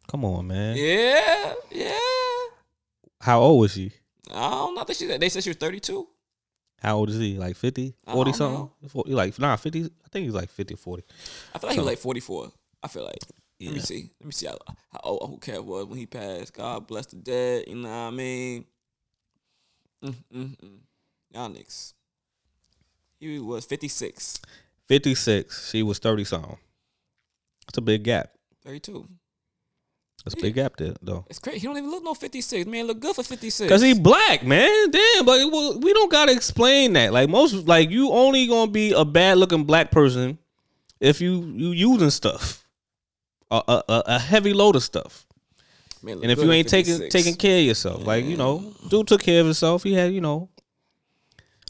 Come 0.07 0.23
on, 0.25 0.47
man. 0.47 0.77
Yeah, 0.77 1.53
yeah. 1.71 1.97
How 3.19 3.41
old 3.41 3.61
was 3.61 3.73
she? 3.73 3.91
I 4.33 4.49
don't 4.49 4.75
know. 4.75 4.81
I 4.81 4.83
think 4.85 4.97
she, 4.99 5.07
they 5.07 5.29
said 5.29 5.43
she 5.43 5.49
was 5.49 5.57
32. 5.57 6.07
How 6.81 6.97
old 6.97 7.09
is 7.09 7.19
he? 7.19 7.37
Like 7.37 7.55
50? 7.55 7.93
40 8.11 8.33
something? 8.33 8.89
40, 8.89 9.13
like, 9.13 9.37
nah, 9.37 9.55
50. 9.55 9.83
I 9.83 9.87
think 10.11 10.25
he's 10.25 10.33
like 10.33 10.49
50, 10.49 10.75
40. 10.75 11.03
I 11.53 11.59
feel 11.59 11.67
like 11.67 11.73
he 11.75 11.79
was 11.79 11.87
like 11.87 11.97
44. 11.99 12.51
I 12.83 12.87
feel 12.87 13.03
like. 13.03 13.19
Let 13.59 13.73
me 13.75 13.79
see. 13.79 14.09
Let 14.19 14.25
me 14.25 14.31
see 14.31 14.47
how, 14.47 14.57
how 14.91 14.99
old 15.03 15.21
Uncle 15.21 15.39
Kev 15.39 15.63
was 15.63 15.85
when 15.85 15.99
he 15.99 16.07
passed. 16.07 16.53
God 16.53 16.87
bless 16.87 17.05
the 17.05 17.17
dead. 17.17 17.65
You 17.67 17.75
know 17.75 17.89
what 17.89 17.95
I 17.95 18.09
mean? 18.09 18.65
Mm, 20.03 20.15
mm, 20.33 20.57
mm. 20.57 20.77
Y'all 21.31 21.49
niggas. 21.49 21.93
He 23.19 23.37
was 23.37 23.65
56. 23.65 24.41
56. 24.87 25.69
She 25.69 25.83
was 25.83 25.99
30 25.99 26.23
something. 26.23 26.57
That's 27.67 27.77
a 27.77 27.81
big 27.81 28.03
gap. 28.03 28.31
32. 28.65 29.07
That's 30.23 30.35
a 30.35 30.41
big 30.41 30.53
gap 30.55 30.77
there, 30.77 30.93
though. 31.01 31.25
It's 31.29 31.39
crazy. 31.39 31.59
He 31.59 31.67
don't 31.67 31.77
even 31.77 31.89
look 31.89 32.03
no 32.03 32.13
56. 32.13 32.67
Man, 32.67 32.85
look 32.85 32.99
good 32.99 33.15
for 33.15 33.23
56. 33.23 33.67
Cause 33.69 33.81
he 33.81 33.93
black, 33.95 34.43
man. 34.45 34.91
Damn, 34.91 35.25
but 35.25 35.51
well, 35.51 35.79
we 35.79 35.93
don't 35.93 36.11
gotta 36.11 36.31
explain 36.31 36.93
that. 36.93 37.11
Like 37.11 37.27
most, 37.29 37.53
like 37.67 37.89
you 37.89 38.11
only 38.11 38.45
gonna 38.47 38.69
be 38.71 38.93
a 38.93 39.03
bad 39.03 39.37
looking 39.39 39.63
black 39.63 39.89
person 39.91 40.37
if 40.99 41.21
you 41.21 41.51
you 41.55 41.71
using 41.71 42.11
stuff, 42.11 42.63
a 43.49 43.63
a, 43.67 43.83
a- 43.89 44.03
a 44.05 44.19
heavy 44.19 44.53
load 44.53 44.75
of 44.75 44.83
stuff. 44.83 45.25
Man, 46.03 46.19
And 46.21 46.31
if 46.31 46.37
you 46.39 46.51
ain't 46.51 46.67
taking 46.67 47.09
taking 47.09 47.35
care 47.35 47.59
of 47.59 47.65
yourself, 47.65 48.05
like 48.05 48.23
you 48.25 48.37
know, 48.37 48.73
dude 48.89 49.07
took 49.07 49.21
care 49.23 49.39
of 49.39 49.45
himself. 49.47 49.81
He 49.83 49.93
had, 49.93 50.13
you 50.13 50.21
know, 50.21 50.49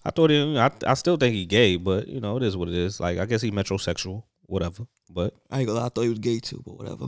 I 0.03 0.11
thought 0.11 0.29
he, 0.29 0.57
I, 0.57 0.71
I 0.87 0.93
still 0.95 1.15
think 1.17 1.35
he 1.35 1.45
gay, 1.45 1.75
but 1.77 2.07
you 2.07 2.19
know, 2.19 2.37
it 2.37 2.43
is 2.43 2.57
what 2.57 2.67
it 2.67 2.75
is. 2.75 2.99
Like 2.99 3.17
I 3.17 3.25
guess 3.25 3.41
he 3.41 3.51
metrosexual, 3.51 4.23
whatever. 4.47 4.87
But 5.09 5.35
I 5.49 5.59
ain't 5.59 5.67
gonna 5.67 5.79
lie, 5.79 5.85
I 5.85 5.89
thought 5.89 6.01
he 6.03 6.09
was 6.09 6.19
gay 6.19 6.39
too, 6.39 6.61
but 6.65 6.77
whatever. 6.77 7.07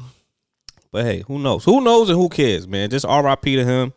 But 0.93 1.03
hey, 1.03 1.23
who 1.27 1.39
knows? 1.39 1.65
Who 1.65 1.81
knows 1.81 2.07
and 2.09 2.17
who 2.17 2.29
cares, 2.29 2.65
man? 2.67 2.89
Just 2.89 3.03
R.I.P. 3.05 3.55
to 3.57 3.65
him. 3.65 3.91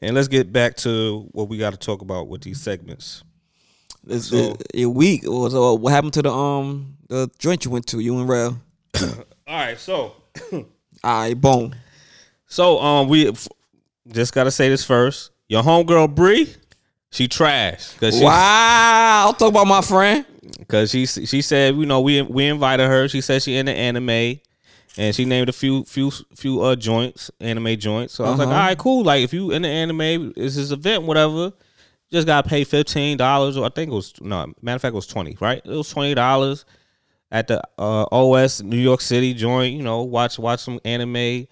And 0.00 0.14
let's 0.14 0.28
get 0.28 0.52
back 0.52 0.76
to 0.78 1.26
what 1.32 1.48
we 1.48 1.58
got 1.58 1.70
to 1.72 1.76
talk 1.78 2.00
about 2.02 2.28
with 2.28 2.42
these 2.42 2.60
segments. 2.60 3.22
This 4.04 4.28
So- 4.28 4.56
a 4.74 4.86
week. 4.86 5.24
Uh, 5.26 5.74
what 5.74 5.90
happened 5.90 6.12
to 6.14 6.22
the 6.22 6.32
um 6.32 6.96
the 7.08 7.28
joint 7.38 7.64
you 7.64 7.70
went 7.70 7.86
to? 7.88 8.00
You 8.00 8.18
and 8.18 8.28
Rel. 8.28 8.60
All 9.02 9.08
right, 9.48 9.78
so 9.78 10.12
All 10.52 10.64
right, 11.04 11.34
boom. 11.40 11.74
so 12.46 12.78
um 12.78 13.08
we 13.08 13.28
f- 13.28 13.48
just 14.08 14.32
gotta 14.32 14.50
say 14.50 14.68
this 14.68 14.84
first. 14.84 15.30
Your 15.48 15.62
homegirl 15.62 16.14
Bree, 16.14 16.52
she 17.10 17.26
trash 17.28 17.92
because 17.94 18.16
she 18.18 18.24
Wow, 18.24 19.24
I'll 19.26 19.32
talk 19.34 19.48
about 19.50 19.66
my 19.66 19.80
friend. 19.80 20.24
because 20.58 20.90
she 20.90 21.06
she 21.06 21.42
said 21.42 21.74
you 21.74 21.86
know 21.86 22.00
we 22.00 22.22
we 22.22 22.46
invited 22.46 22.86
her. 22.86 23.08
She 23.08 23.20
said 23.20 23.42
she 23.42 23.56
in 23.56 23.66
the 23.66 23.72
anime, 23.72 24.38
and 24.98 25.14
she 25.14 25.24
named 25.24 25.48
a 25.48 25.52
few 25.52 25.84
few 25.84 26.10
few 26.34 26.62
uh 26.62 26.76
joints, 26.76 27.30
anime 27.40 27.76
joints. 27.78 28.14
So 28.14 28.24
I 28.24 28.30
was 28.30 28.38
like, 28.38 28.48
all 28.48 28.54
Uh-huh. 28.54 28.62
right, 28.68 28.78
cool. 28.78 29.04
Like 29.04 29.22
if 29.24 29.32
you 29.32 29.50
in 29.50 29.62
the 29.62 29.68
anime, 29.68 30.32
it's 30.36 30.56
this 30.56 30.70
event, 30.70 31.04
whatever. 31.04 31.52
Just 32.12 32.26
gotta 32.26 32.48
pay 32.48 32.62
fifteen 32.64 33.16
dollars, 33.16 33.56
or 33.56 33.66
I 33.66 33.68
think 33.68 33.90
it 33.90 33.94
was 33.94 34.14
no 34.20 34.52
matter 34.62 34.76
of 34.76 34.82
fact 34.82 34.92
it 34.92 34.96
was 34.96 35.06
twenty, 35.08 35.36
right? 35.40 35.60
It 35.64 35.68
was 35.70 35.90
twenty 35.90 36.14
dollars 36.14 36.64
at 37.32 37.48
the 37.48 37.60
uh, 37.78 38.06
OS 38.12 38.62
New 38.62 38.76
York 38.78 39.00
City 39.00 39.34
joint. 39.34 39.74
You 39.74 39.82
know, 39.82 40.02
watch 40.02 40.38
watch 40.38 40.60
some 40.60 40.78
anime, 40.84 41.48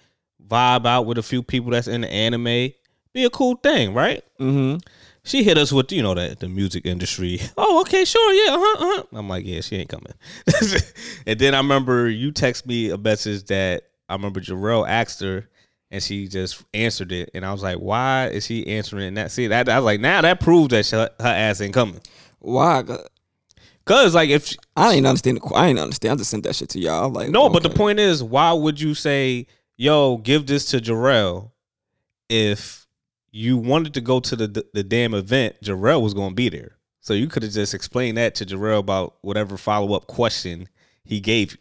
vibe 0.47 0.85
out 0.85 1.05
with 1.05 1.17
a 1.17 1.23
few 1.23 1.43
people 1.43 1.71
that's 1.71 1.87
in 1.89 2.01
the 2.01 2.09
anime. 2.09 2.71
Be 3.13 3.25
a 3.25 3.29
cool 3.29 3.55
thing, 3.57 3.93
right? 3.93 4.23
Mm-hmm. 4.39 4.77
She 5.25 5.43
hit 5.43 5.57
us 5.57 5.71
with 5.73 5.91
you 5.91 6.03
know 6.03 6.13
that 6.13 6.39
the 6.39 6.47
music 6.47 6.85
industry. 6.85 7.41
Oh, 7.57 7.81
okay, 7.81 8.05
sure, 8.05 8.33
yeah, 8.33 8.53
uh-huh, 8.53 8.85
uh-huh. 8.85 9.03
I'm 9.13 9.27
like, 9.27 9.45
yeah, 9.45 9.61
she 9.61 9.77
ain't 9.77 9.89
coming. 9.89 10.13
and 11.25 11.39
then 11.39 11.55
I 11.55 11.57
remember 11.57 12.07
you 12.07 12.31
text 12.31 12.67
me 12.67 12.89
a 12.89 12.97
message 12.97 13.45
that 13.45 13.83
I 14.07 14.13
remember 14.13 14.39
Jarrell 14.39 14.87
asked 14.87 15.21
her, 15.21 15.47
and 15.89 16.03
she 16.03 16.27
just 16.27 16.63
answered 16.73 17.11
it, 17.11 17.31
and 17.33 17.45
I 17.45 17.51
was 17.51 17.63
like, 17.63 17.77
why 17.77 18.27
is 18.27 18.45
she 18.45 18.67
answering 18.67 19.15
that? 19.15 19.31
See, 19.31 19.47
that 19.47 19.67
I 19.67 19.79
was 19.79 19.85
like, 19.85 19.99
now 19.99 20.21
that 20.21 20.41
proves 20.41 20.69
that 20.69 20.85
she, 20.85 20.95
her 20.95 21.09
ass 21.19 21.61
ain't 21.61 21.73
coming. 21.73 22.01
Why? 22.39 22.83
Cause 23.85 24.13
like 24.13 24.29
if 24.29 24.45
she, 24.47 24.57
I 24.75 24.93
didn't 24.93 25.07
understand. 25.07 25.37
The, 25.37 25.55
I 25.55 25.67
didn't 25.67 25.79
understand. 25.79 26.13
I 26.13 26.15
just 26.17 26.29
sent 26.29 26.43
that 26.43 26.55
shit 26.55 26.69
to 26.69 26.79
y'all. 26.79 27.09
Like, 27.09 27.29
no, 27.29 27.49
but 27.49 27.63
the 27.63 27.69
point 27.69 27.99
is, 27.99 28.21
why 28.23 28.51
would 28.51 28.79
you 28.79 28.93
say, 28.93 29.47
yo, 29.77 30.17
give 30.17 30.45
this 30.45 30.65
to 30.71 30.77
Jarrell 30.77 31.51
if 32.29 32.84
you 33.37 33.57
wanted 33.57 33.93
to 33.95 34.01
go 34.01 34.19
to 34.21 34.35
the 34.35 34.65
the 34.73 34.83
damn 34.83 35.13
event? 35.13 35.55
Jarrell 35.63 36.01
was 36.01 36.13
going 36.13 36.29
to 36.29 36.35
be 36.35 36.49
there, 36.49 36.77
so 37.01 37.13
you 37.13 37.27
could 37.27 37.43
have 37.43 37.51
just 37.51 37.73
explained 37.73 38.17
that 38.17 38.35
to 38.35 38.45
Jarrell 38.45 38.79
about 38.79 39.15
whatever 39.21 39.57
follow 39.57 39.93
up 39.95 40.07
question 40.07 40.69
he 41.03 41.19
gave 41.19 41.51
you. 41.53 41.57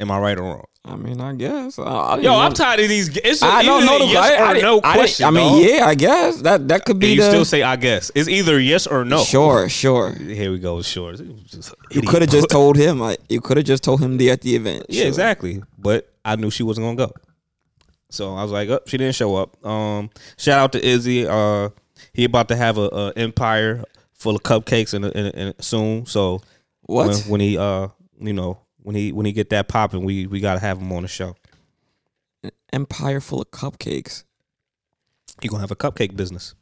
Am 0.00 0.10
I 0.12 0.18
right 0.20 0.38
or 0.38 0.42
wrong? 0.42 0.64
I 0.84 0.94
mean, 0.94 1.20
I 1.20 1.34
guess. 1.34 1.76
I, 1.78 1.82
I 1.82 2.10
didn't 2.16 2.24
Yo, 2.24 2.30
know- 2.32 2.38
I'm 2.38 2.52
tired 2.54 2.78
of 2.80 2.88
these. 2.88 3.08
It's 3.16 3.42
I 3.42 3.62
don't 3.64 3.84
know 3.84 3.98
the 3.98 4.06
yes 4.06 4.30
I, 4.30 4.40
or 4.40 4.56
I, 4.56 4.60
no 4.60 4.80
I, 4.82 4.94
question. 4.94 5.26
I 5.26 5.30
mean, 5.30 5.60
dog. 5.64 5.70
yeah, 5.70 5.84
I 5.86 5.94
guess 5.96 6.40
that 6.42 6.68
that 6.68 6.84
could 6.84 6.94
And 6.94 7.00
be 7.00 7.08
you 7.14 7.16
the. 7.20 7.28
still 7.28 7.44
say 7.44 7.62
I 7.62 7.74
guess. 7.76 8.10
It's 8.14 8.28
either 8.28 8.58
yes 8.60 8.86
or 8.86 9.04
no. 9.04 9.24
Sure, 9.24 9.68
sure. 9.68 10.12
Here 10.12 10.52
we 10.52 10.58
go. 10.60 10.80
Sure. 10.82 11.14
You 11.90 12.02
could 12.02 12.22
have 12.22 12.30
just 12.30 12.48
told 12.58 12.76
him. 12.76 13.00
Like, 13.00 13.18
you 13.28 13.40
could 13.40 13.56
have 13.56 13.66
just 13.66 13.82
told 13.82 14.00
him 14.00 14.16
the 14.16 14.30
at 14.30 14.40
the 14.42 14.54
event. 14.54 14.86
Yeah, 14.88 15.00
Sure. 15.00 15.08
exactly. 15.08 15.62
But 15.76 16.08
I 16.24 16.36
knew 16.36 16.50
she 16.50 16.62
wasn't 16.62 16.86
gonna 16.86 17.08
go. 17.08 17.12
So 18.10 18.34
I 18.34 18.42
was 18.42 18.52
like, 18.52 18.68
oh, 18.70 18.80
she 18.86 18.96
didn't 18.96 19.14
show 19.14 19.36
up. 19.36 19.64
Um, 19.66 20.10
shout 20.38 20.58
out 20.58 20.72
to 20.72 20.84
Izzy. 20.84 21.26
Uh, 21.26 21.70
he 22.12 22.24
about 22.24 22.48
to 22.48 22.56
have 22.56 22.78
a, 22.78 22.88
a 22.92 23.12
empire 23.16 23.84
full 24.14 24.36
of 24.36 24.42
cupcakes 24.42 24.94
and 24.94 25.04
in, 25.04 25.54
soon. 25.60 26.06
So 26.06 26.40
What? 26.82 27.08
when, 27.08 27.16
when 27.28 27.40
he 27.40 27.58
uh, 27.58 27.88
you 28.20 28.32
know, 28.32 28.60
when 28.78 28.96
he 28.96 29.12
when 29.12 29.26
he 29.26 29.32
get 29.32 29.50
that 29.50 29.68
popping, 29.68 30.04
we 30.04 30.26
we 30.26 30.40
gotta 30.40 30.60
have 30.60 30.78
him 30.78 30.90
on 30.92 31.02
the 31.02 31.08
show. 31.08 31.36
Empire 32.72 33.20
full 33.20 33.42
of 33.42 33.50
cupcakes. 33.50 34.24
He 35.42 35.48
gonna 35.48 35.60
have 35.60 35.70
a 35.70 35.76
cupcake 35.76 36.16
business. 36.16 36.54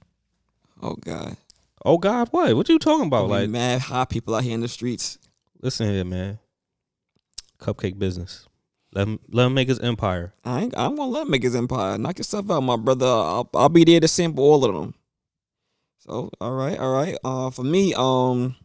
Oh 0.83 0.95
God. 0.95 1.37
Oh 1.85 1.99
God, 1.99 2.29
what? 2.33 2.55
What 2.57 2.69
you 2.69 2.79
talking 2.79 3.07
about? 3.07 3.29
Like 3.29 3.43
Like, 3.43 3.51
mad 3.51 3.81
hot 3.83 4.11
people 4.11 4.35
out 4.35 4.43
here 4.45 4.55
in 4.55 4.61
the 4.61 4.69
streets. 4.69 5.19
listen 5.63 5.89
here, 5.89 6.05
man. 6.05 6.39
Cupcake 7.61 7.99
business. 7.99 8.47
Let 8.97 9.09
him 9.09 9.21
let 9.31 9.45
him 9.45 9.53
make 9.53 9.69
his 9.69 9.79
empire. 9.81 10.33
I 10.43 10.63
ain't, 10.63 10.75
I'm 10.75 10.97
gonna 10.97 11.11
let 11.11 11.27
him 11.27 11.31
make 11.31 11.43
his 11.43 11.55
empire. 11.55 11.99
Knock 11.99 12.17
yourself 12.17 12.51
out, 12.51 12.63
my 12.63 12.77
brother. 12.77 13.05
I'll, 13.05 13.47
I'll 13.53 13.69
be 13.69 13.85
there 13.85 14.01
to 14.01 14.09
sample 14.09 14.43
all 14.43 14.65
of 14.65 14.75
them. 14.75 14.95
So 15.99 16.31
all 16.41 16.53
right, 16.53 16.79
all 16.79 16.91
right. 16.95 17.15
Uh, 17.23 17.51
for 17.51 17.63
me, 17.63 17.93
um, 17.95 18.57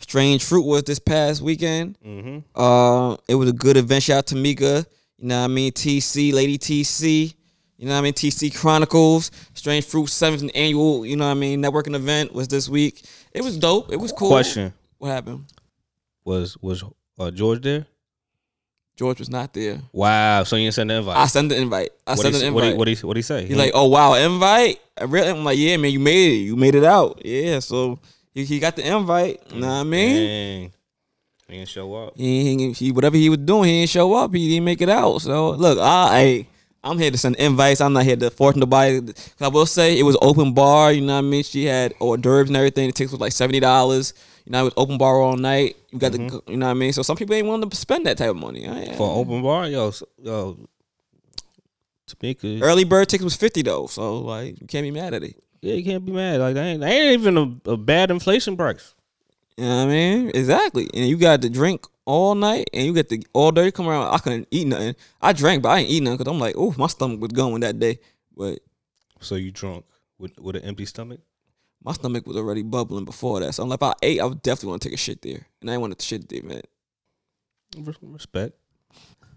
Strange 0.00 0.42
Fruit 0.42 0.66
was 0.66 0.82
this 0.82 0.98
past 0.98 1.42
weekend. 1.42 1.96
Mm-hmm. 2.04 2.60
Uh, 2.60 3.18
it 3.28 3.36
was 3.36 3.50
a 3.50 3.52
good 3.52 3.76
event. 3.76 4.02
Shout 4.02 4.18
out 4.18 4.26
to 4.26 4.34
Mika. 4.36 4.84
You 5.16 5.28
know 5.28 5.38
what 5.38 5.44
I 5.44 5.46
mean? 5.46 5.70
TC, 5.70 6.32
Lady 6.32 6.58
TC. 6.58 7.34
You 7.76 7.86
know 7.86 7.92
what 7.92 7.98
I 7.98 8.02
mean? 8.02 8.14
TC 8.14 8.52
Chronicles. 8.56 9.30
Strange 9.54 9.84
Fruit 9.84 10.08
seventh 10.08 10.50
annual. 10.56 11.06
You 11.06 11.14
know 11.14 11.26
what 11.26 11.30
I 11.30 11.34
mean? 11.34 11.62
Networking 11.62 11.94
event 11.94 12.34
was 12.34 12.48
this 12.48 12.68
week. 12.68 13.04
It 13.32 13.44
was 13.44 13.56
dope. 13.56 13.92
It 13.92 13.96
was 14.00 14.10
cool. 14.10 14.28
Question 14.30 14.74
What 14.96 15.10
happened? 15.10 15.44
was 16.24 16.56
was 16.60 16.82
uh, 17.20 17.30
George 17.30 17.62
there? 17.62 17.86
George 18.98 19.20
was 19.20 19.30
not 19.30 19.54
there. 19.54 19.80
Wow. 19.92 20.42
So 20.42 20.56
you 20.56 20.64
didn't 20.64 20.74
send 20.74 20.90
the 20.90 20.96
invite. 20.96 21.16
I 21.16 21.26
sent 21.26 21.50
the 21.50 21.56
invite. 21.56 21.90
I 22.04 22.10
what 22.10 22.18
sent 22.18 22.34
he, 22.34 22.46
an 22.46 22.52
what 22.52 22.64
invite. 22.64 22.72
he, 22.72 22.78
what 22.78 22.88
he, 22.88 23.06
what 23.06 23.16
he 23.16 23.22
say? 23.22 23.46
He's 23.46 23.56
like, 23.56 23.70
oh 23.72 23.86
wow, 23.86 24.14
invite. 24.14 24.80
I 25.00 25.04
really, 25.04 25.28
I'm 25.28 25.44
like, 25.44 25.56
yeah, 25.56 25.76
man, 25.76 25.92
you 25.92 26.00
made 26.00 26.32
it. 26.32 26.38
You 26.38 26.56
made 26.56 26.74
it 26.74 26.82
out. 26.82 27.22
Yeah, 27.24 27.60
so 27.60 28.00
he, 28.34 28.44
he 28.44 28.58
got 28.58 28.74
the 28.74 28.84
invite. 28.84 29.40
You 29.52 29.60
know 29.60 29.68
what 29.68 29.74
I 29.74 29.82
mean? 29.84 30.16
Dang. 30.16 30.72
He 31.46 31.56
didn't 31.58 31.68
show 31.68 31.94
up. 31.94 32.14
He, 32.16 32.72
he, 32.72 32.90
whatever 32.90 33.16
he 33.16 33.28
was 33.28 33.38
doing, 33.38 33.68
he 33.68 33.80
didn't 33.82 33.90
show 33.90 34.12
up. 34.14 34.34
He 34.34 34.48
didn't 34.48 34.64
make 34.64 34.82
it 34.82 34.88
out. 34.88 35.18
So 35.18 35.50
look, 35.50 35.78
I, 35.78 36.18
hey, 36.18 36.48
I'm 36.82 36.98
here 36.98 37.12
to 37.12 37.18
send 37.18 37.36
invites. 37.36 37.80
I'm 37.80 37.92
not 37.92 38.02
here 38.02 38.16
to 38.16 38.30
force 38.30 38.56
nobody. 38.56 39.12
I 39.40 39.46
will 39.46 39.64
say 39.64 39.96
it 39.96 40.02
was 40.02 40.16
open 40.20 40.54
bar. 40.54 40.90
You 40.92 41.02
know 41.02 41.14
what 41.14 41.18
I 41.18 41.22
mean? 41.22 41.44
She 41.44 41.66
had 41.66 41.94
hors 42.00 42.16
d'oeuvres 42.16 42.48
and 42.48 42.56
everything. 42.56 42.88
The 42.88 42.92
tickets 42.92 43.12
was 43.12 43.20
like 43.20 43.32
seventy 43.32 43.60
dollars. 43.60 44.12
You 44.48 44.52
know, 44.52 44.60
it 44.60 44.64
was 44.64 44.74
open 44.78 44.96
bar 44.96 45.20
all 45.20 45.36
night. 45.36 45.76
You 45.90 45.98
got 45.98 46.12
the, 46.12 46.42
you 46.48 46.56
know 46.56 46.64
what 46.64 46.70
I 46.70 46.74
mean. 46.74 46.94
So 46.94 47.02
some 47.02 47.18
people 47.18 47.34
ain't 47.34 47.46
willing 47.46 47.68
to 47.68 47.76
spend 47.76 48.06
that 48.06 48.16
type 48.16 48.30
of 48.30 48.36
money. 48.36 48.62
Mm-hmm. 48.62 48.96
For 48.96 49.06
open 49.18 49.42
bar, 49.42 49.68
yo, 49.68 49.92
yo, 50.22 50.56
Tamika, 52.06 52.62
Early 52.62 52.84
bird 52.84 53.10
tickets 53.10 53.24
was 53.24 53.36
fifty 53.36 53.60
though, 53.60 53.88
so 53.88 54.20
like 54.20 54.58
you 54.58 54.66
can't 54.66 54.84
be 54.84 54.90
mad 54.90 55.12
at 55.12 55.22
it. 55.22 55.36
yeah, 55.60 55.74
you 55.74 55.84
can't 55.84 56.02
be 56.02 56.12
mad. 56.12 56.40
Like, 56.40 56.54
that 56.54 56.64
ain't, 56.64 56.80
that 56.80 56.90
ain't 56.90 57.20
even 57.20 57.36
a, 57.36 57.72
a 57.72 57.76
bad 57.76 58.10
inflation 58.10 58.56
price. 58.56 58.94
You 59.58 59.64
know 59.64 59.76
what 59.76 59.82
I 59.82 59.86
mean? 59.88 60.30
Exactly. 60.34 60.88
And 60.94 61.06
you 61.06 61.18
got 61.18 61.42
to 61.42 61.50
drink 61.50 61.84
all 62.06 62.34
night 62.34 62.70
and 62.72 62.86
you 62.86 62.94
get 62.94 63.10
the 63.10 63.22
all 63.34 63.52
day 63.52 63.70
come 63.70 63.86
around. 63.86 64.14
I 64.14 64.16
couldn't 64.16 64.48
eat 64.50 64.66
nothing. 64.66 64.96
I 65.20 65.34
drank, 65.34 65.62
but 65.62 65.68
I 65.68 65.80
ain't 65.80 65.90
eat 65.90 66.02
nothing 66.02 66.16
because 66.16 66.32
I'm 66.32 66.40
like, 66.40 66.54
oh, 66.56 66.74
my 66.78 66.86
stomach 66.86 67.20
was 67.20 67.32
going 67.32 67.60
that 67.60 67.78
day. 67.78 67.98
But 68.34 68.60
So 69.20 69.34
you 69.34 69.50
drunk 69.50 69.84
with 70.18 70.40
with 70.40 70.56
an 70.56 70.62
empty 70.62 70.86
stomach? 70.86 71.20
My 71.82 71.92
stomach 71.92 72.26
was 72.26 72.36
already 72.36 72.62
bubbling 72.62 73.04
before 73.04 73.40
that. 73.40 73.54
So 73.54 73.62
I'm 73.62 73.68
like, 73.68 73.78
if 73.78 73.82
I 73.82 73.94
ate, 74.02 74.20
I 74.20 74.24
would 74.24 74.42
definitely 74.42 74.70
want 74.70 74.82
to 74.82 74.88
take 74.88 74.94
a 74.94 75.00
shit 75.00 75.22
there. 75.22 75.46
And 75.60 75.70
I 75.70 75.74
didn't 75.74 75.80
want 75.82 75.98
to 75.98 76.04
shit 76.04 76.28
there, 76.28 76.42
man. 76.42 76.62
Res- 77.78 77.96
Respect. 78.02 78.54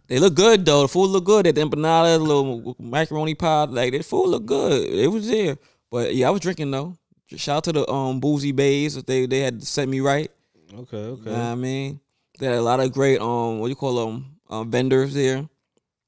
They 0.08 0.20
look 0.20 0.36
good 0.36 0.66
though. 0.66 0.82
The 0.84 0.88
food 0.88 1.08
look 1.08 1.24
good. 1.24 1.46
That 1.46 1.56
empanada, 1.56 2.18
the 2.18 2.20
little 2.24 2.76
macaroni 2.80 3.36
pie, 3.36 3.66
like 3.66 3.94
the 3.94 4.02
food 4.02 4.28
look 4.28 4.46
good. 4.46 4.90
It 4.90 5.08
was 5.08 5.28
there. 5.28 5.58
But 5.90 6.14
yeah, 6.16 6.28
I 6.28 6.32
was 6.32 6.42
drinking 6.42 6.72
though. 6.72 6.96
Shout 7.28 7.58
out 7.58 7.64
to 7.66 7.72
the 7.72 7.90
um 7.90 8.20
boozy 8.20 8.52
bays. 8.52 9.02
They 9.04 9.26
they 9.26 9.40
had 9.40 9.62
to 9.62 9.66
set 9.66 9.88
me 9.88 10.02
right. 10.02 10.30
Okay, 10.74 10.98
okay, 10.98 11.22
You 11.22 11.26
know 11.32 11.32
what 11.32 11.52
I 11.52 11.56
mean? 11.56 12.00
They 12.40 12.48
had 12.48 12.56
a 12.56 12.62
lot 12.62 12.80
of 12.82 12.92
great 12.92 13.22
um 13.22 13.60
what 13.60 13.68
do 13.68 13.70
you 13.70 13.76
call 13.76 13.96
them 14.06 14.38
um, 14.50 14.70
vendors 14.72 15.14
there. 15.14 15.48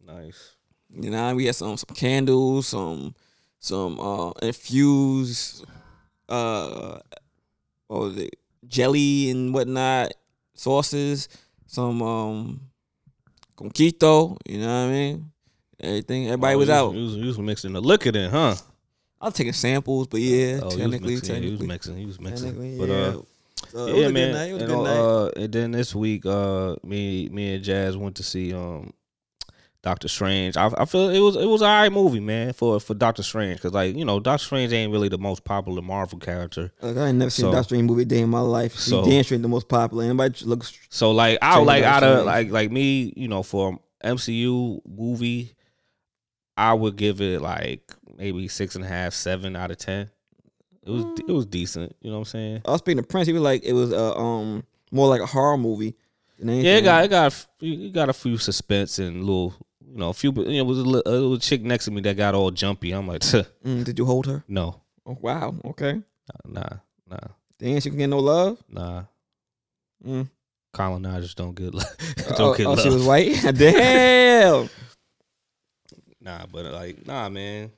nice. 0.06 0.56
You 0.90 1.10
know, 1.10 1.34
we 1.36 1.46
had 1.46 1.56
some 1.56 1.78
some 1.78 1.96
candles, 1.96 2.68
some 2.68 3.16
some 3.60 4.00
uh 4.00 4.32
infused 4.42 5.66
uh 6.30 7.00
what 7.88 8.00
was 8.00 8.18
it? 8.18 8.36
Jelly 8.68 9.30
and 9.30 9.53
whatnot, 9.53 10.13
sauces, 10.56 11.27
some 11.68 12.01
um 12.01 12.62
coquito, 13.58 14.38
you 14.48 14.60
know 14.60 14.65
what 14.68 14.89
I 14.89 14.92
mean? 14.92 15.32
Everything 15.80 16.25
everybody 16.27 16.56
Oh, 16.56 16.58
was 16.60 16.68
you 16.70 16.74
out. 16.74 16.94
You 16.96 17.03
was, 17.03 17.18
was 17.18 17.39
mixing 17.39 17.74
the 17.74 17.82
liquor 17.82 18.12
then, 18.12 18.32
huh? 18.32 18.56
I 19.22 19.25
was 19.27 19.34
taking 19.36 19.53
samples, 19.53 20.08
but 20.08 20.20
yeah, 20.22 20.60
Oh, 20.63 20.70
technically, 20.70 21.10
he 21.10 21.15
was 21.15 21.22
mixing. 21.30 21.44
He 21.44 21.51
was 21.51 21.62
mixing. 21.62 21.98
He 21.98 22.06
was 22.06 22.20
mixing. 22.20 22.77
But 22.77 22.89
yeah. 22.89 22.96
uh, 22.96 23.22
So 23.72 23.86
it 23.88 23.94
was 23.94 24.01
yeah, 24.01 24.06
a 24.08 24.12
man. 24.12 24.13
good 24.32 24.34
night. 24.34 24.50
It 24.50 24.53
was 24.53 24.62
a 24.62 24.65
and, 24.65 24.74
good 24.74 24.84
night. 24.84 24.98
uh, 25.00 25.30
and 25.44 25.53
then 25.53 25.72
this 25.72 25.96
week, 25.96 26.25
uh, 26.25 26.75
me, 26.84 27.30
me 27.30 27.56
and 27.56 27.63
Jazz 27.63 27.96
went 27.96 28.15
to 28.18 28.24
see 28.24 28.53
um, 28.53 28.92
Doctor 29.84 30.08
Strange. 30.08 30.56
I, 30.58 30.72
I 30.78 30.86
feel 30.86 31.10
it 31.10 31.20
was 31.20 31.36
it 31.36 31.46
was 31.46 31.62
an 31.62 31.68
alright 31.68 31.92
movie, 31.92 32.22
man, 32.22 32.54
for 32.54 32.80
for 32.80 32.94
Doctor 32.94 33.22
Strange 33.22 33.58
because 33.58 33.74
like 33.74 33.96
you 33.96 34.06
know 34.06 34.20
Doctor 34.20 34.46
Strange 34.46 34.72
ain't 34.72 34.92
really 34.94 35.10
the 35.10 35.18
most 35.18 35.44
popular 35.44 35.82
Marvel 35.82 36.18
character. 36.20 36.72
Like, 36.82 36.96
I 36.98 37.08
ain't 37.10 37.18
never 37.18 37.30
seen 37.30 37.44
So- 37.46 37.52
Doctor 37.52 37.66
Strange 37.66 37.84
movie 37.90 38.06
day 38.06 38.20
in 38.22 38.30
my 38.30 38.40
life. 38.40 38.74
She 38.80 38.90
So- 38.92 39.04
damn 39.06 39.24
straight 39.24 39.42
the 39.42 39.48
most 39.50 39.68
popular. 39.68 40.06
Anybody 40.06 40.46
looks 40.46 40.78
So 40.90 41.12
like 41.12 41.38
I 41.42 41.60
like 41.60 41.84
out 41.84 42.02
of 42.04 42.25
like 42.25 42.50
like 42.50 42.72
me, 42.72 43.13
you 43.18 43.28
know, 43.28 43.44
for 43.44 43.78
MCU 44.04 44.82
movie, 44.86 45.54
I 46.56 46.74
would 46.74 46.96
give 46.96 47.20
it 47.22 47.42
like 47.42 47.94
maybe 48.18 48.48
six 48.48 48.75
and 48.75 48.86
a 48.86 48.88
half, 48.88 49.13
seven 49.13 49.56
out 49.56 49.70
of 49.72 49.78
ten. 49.78 50.10
It 50.86 50.90
was 50.92 51.06
it 51.28 51.32
was 51.32 51.46
decent. 51.46 51.94
You 52.02 52.10
know 52.10 52.18
what 52.20 52.28
I'm 52.28 52.32
saying? 52.32 52.62
I 52.66 52.72
was 52.72 52.80
speaking 52.80 53.02
to 53.04 53.08
Prince. 53.08 53.28
He 53.28 53.34
was 53.34 53.42
like, 53.42 53.63
it 53.63 53.74
was 53.74 53.92
a 53.92 54.16
um 54.16 54.63
more 54.92 55.08
like 55.10 55.22
a 55.22 55.25
horror 55.25 55.58
movie. 55.58 55.96
Yeah, 56.40 56.78
it 56.78 56.82
got 56.84 57.06
it 57.06 57.08
got 57.10 57.46
it 57.62 57.94
got 57.94 58.10
a 58.10 58.13
few 58.13 58.38
suspense 58.38 59.00
and 59.00 59.24
little 59.24 59.54
you 59.94 60.00
know 60.00 60.10
a 60.10 60.14
few. 60.14 60.32
You 60.34 60.44
know, 60.44 60.52
it 60.52 60.66
was 60.66 60.80
a 60.80 60.84
little, 60.84 61.12
a 61.12 61.14
little 61.14 61.38
chick 61.38 61.62
next 61.62 61.86
to 61.86 61.92
me 61.92 62.02
that 62.02 62.18
got 62.18 62.34
all 62.34 62.50
jumpy. 62.50 62.92
I'm 62.92 63.08
like, 63.08 63.22
Mm, 63.22 63.84
did 63.86 64.00
you 64.00 64.06
hold 64.06 64.26
her? 64.26 64.44
no, 64.48 64.82
Oh 65.06 65.18
wow. 65.22 65.54
Okay. 65.66 66.02
nah, 66.48 66.64
nah, 67.08 67.18
Damn, 67.60 67.80
she 67.80 67.90
can 67.90 68.00
get 68.00 68.08
no 68.08 68.20
love. 68.20 68.58
nah. 68.70 69.04
Mm. 70.06 70.30
Colonizers 70.74 71.36
don't 71.36 71.56
get 71.56 71.74
love. 71.74 71.86
don't 72.36 72.40
oh, 72.42 72.56
get 72.56 72.66
oh, 72.66 72.72
love. 72.72 72.82
she 72.82 72.90
was 72.90 73.04
white. 73.06 73.40
Damn. 73.56 74.70
Nah, 76.20 76.46
but 76.52 76.66
like, 76.74 77.06
nah, 77.06 77.30
man. 77.30 77.72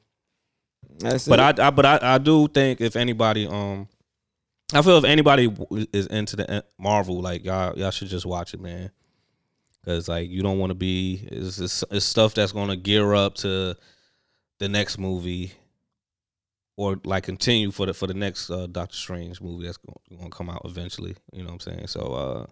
That's 0.99 1.27
But. 1.27 1.39
I, 1.59 1.67
I, 1.67 1.69
but 1.71 1.85
I, 1.85 1.99
I 2.01 2.17
do 2.19 2.47
think 2.47 2.79
if 2.79 2.95
anybody, 2.95 3.45
um, 3.47 3.87
I 4.73 4.81
feel 4.81 4.97
if 4.97 5.03
anybody 5.03 5.53
is 5.91 6.07
into 6.07 6.37
the 6.37 6.49
uh, 6.51 6.61
Marvel, 6.79 7.19
like 7.21 7.43
y'all, 7.43 7.77
y'all 7.77 7.91
should 7.91 8.07
just 8.07 8.25
watch 8.25 8.53
it, 8.53 8.61
man. 8.61 8.91
Cause 9.85 10.09
like 10.09 10.29
you 10.29 10.41
don't 10.41 10.57
want 10.57 10.71
to 10.71 10.75
be, 10.75 11.27
it's, 11.31 11.59
it's, 11.59 11.83
it's 11.91 12.05
stuff 12.05 12.33
that's 12.33 12.51
gonna 12.51 12.75
gear 12.75 13.13
up 13.13 13.35
to 13.35 13.77
the 14.57 14.67
next 14.67 14.97
movie, 14.97 15.53
or 16.75 16.99
like 17.03 17.23
continue 17.23 17.71
for 17.71 17.85
the 17.85 17.93
for 17.93 18.07
the 18.07 18.13
next 18.13 18.49
uh, 18.49 18.67
Doctor 18.67 18.95
Strange 18.95 19.41
movie 19.41 19.65
that's 19.65 19.77
going 19.77 20.29
to 20.29 20.29
come 20.29 20.49
out 20.49 20.61
eventually. 20.65 21.15
You 21.31 21.43
know 21.43 21.49
what 21.49 21.67
I'm 21.67 21.73
saying? 21.73 21.87
So 21.87 21.99
uh, 22.01 22.45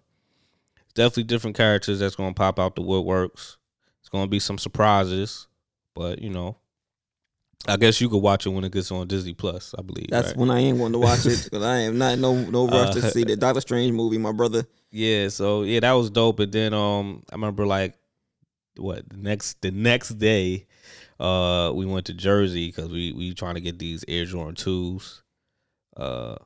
definitely 0.94 1.24
different 1.24 1.56
characters 1.56 1.98
that's 1.98 2.16
gonna 2.16 2.34
pop 2.34 2.58
out 2.58 2.76
the 2.76 2.82
woodworks. 2.82 3.56
It's 4.00 4.08
gonna 4.10 4.28
be 4.28 4.38
some 4.38 4.58
surprises, 4.58 5.48
but 5.94 6.20
you 6.22 6.30
know, 6.30 6.56
I 7.66 7.76
guess 7.76 8.00
you 8.00 8.08
could 8.08 8.18
watch 8.18 8.46
it 8.46 8.50
when 8.50 8.64
it 8.64 8.72
gets 8.72 8.90
on 8.92 9.06
Disney 9.08 9.32
Plus. 9.34 9.74
I 9.78 9.82
believe. 9.82 10.08
That's 10.10 10.28
right? 10.28 10.36
when 10.36 10.50
I 10.50 10.58
ain't 10.60 10.78
going 10.78 10.92
to 10.92 10.98
watch 10.98 11.24
it 11.26 11.44
because 11.50 11.62
I 11.64 11.78
am 11.78 11.96
not 11.98 12.18
no 12.18 12.34
no 12.34 12.66
rush 12.68 12.94
to 12.94 13.06
Uh, 13.06 13.10
see 13.10 13.24
the 13.24 13.36
Doctor 13.36 13.60
Strange 13.60 13.92
movie. 13.92 14.18
My 14.18 14.32
brother. 14.32 14.66
Yeah, 14.90 15.28
so 15.28 15.62
yeah, 15.62 15.80
that 15.80 15.92
was 15.92 16.10
dope. 16.10 16.40
And 16.40 16.52
then 16.52 16.72
um 16.74 17.22
I 17.30 17.34
remember 17.34 17.66
like 17.66 17.94
what 18.76 19.08
the 19.08 19.16
next 19.16 19.60
the 19.62 19.70
next 19.70 20.10
day, 20.18 20.66
uh 21.18 21.72
we 21.74 21.86
went 21.86 22.06
to 22.06 22.14
Jersey 22.14 22.66
because 22.68 22.90
we 22.90 23.12
we 23.12 23.32
trying 23.34 23.54
to 23.54 23.60
get 23.60 23.78
these 23.78 24.04
Air 24.08 24.24
Jordan 24.24 24.54
twos. 24.54 25.22
Uh 25.96 26.36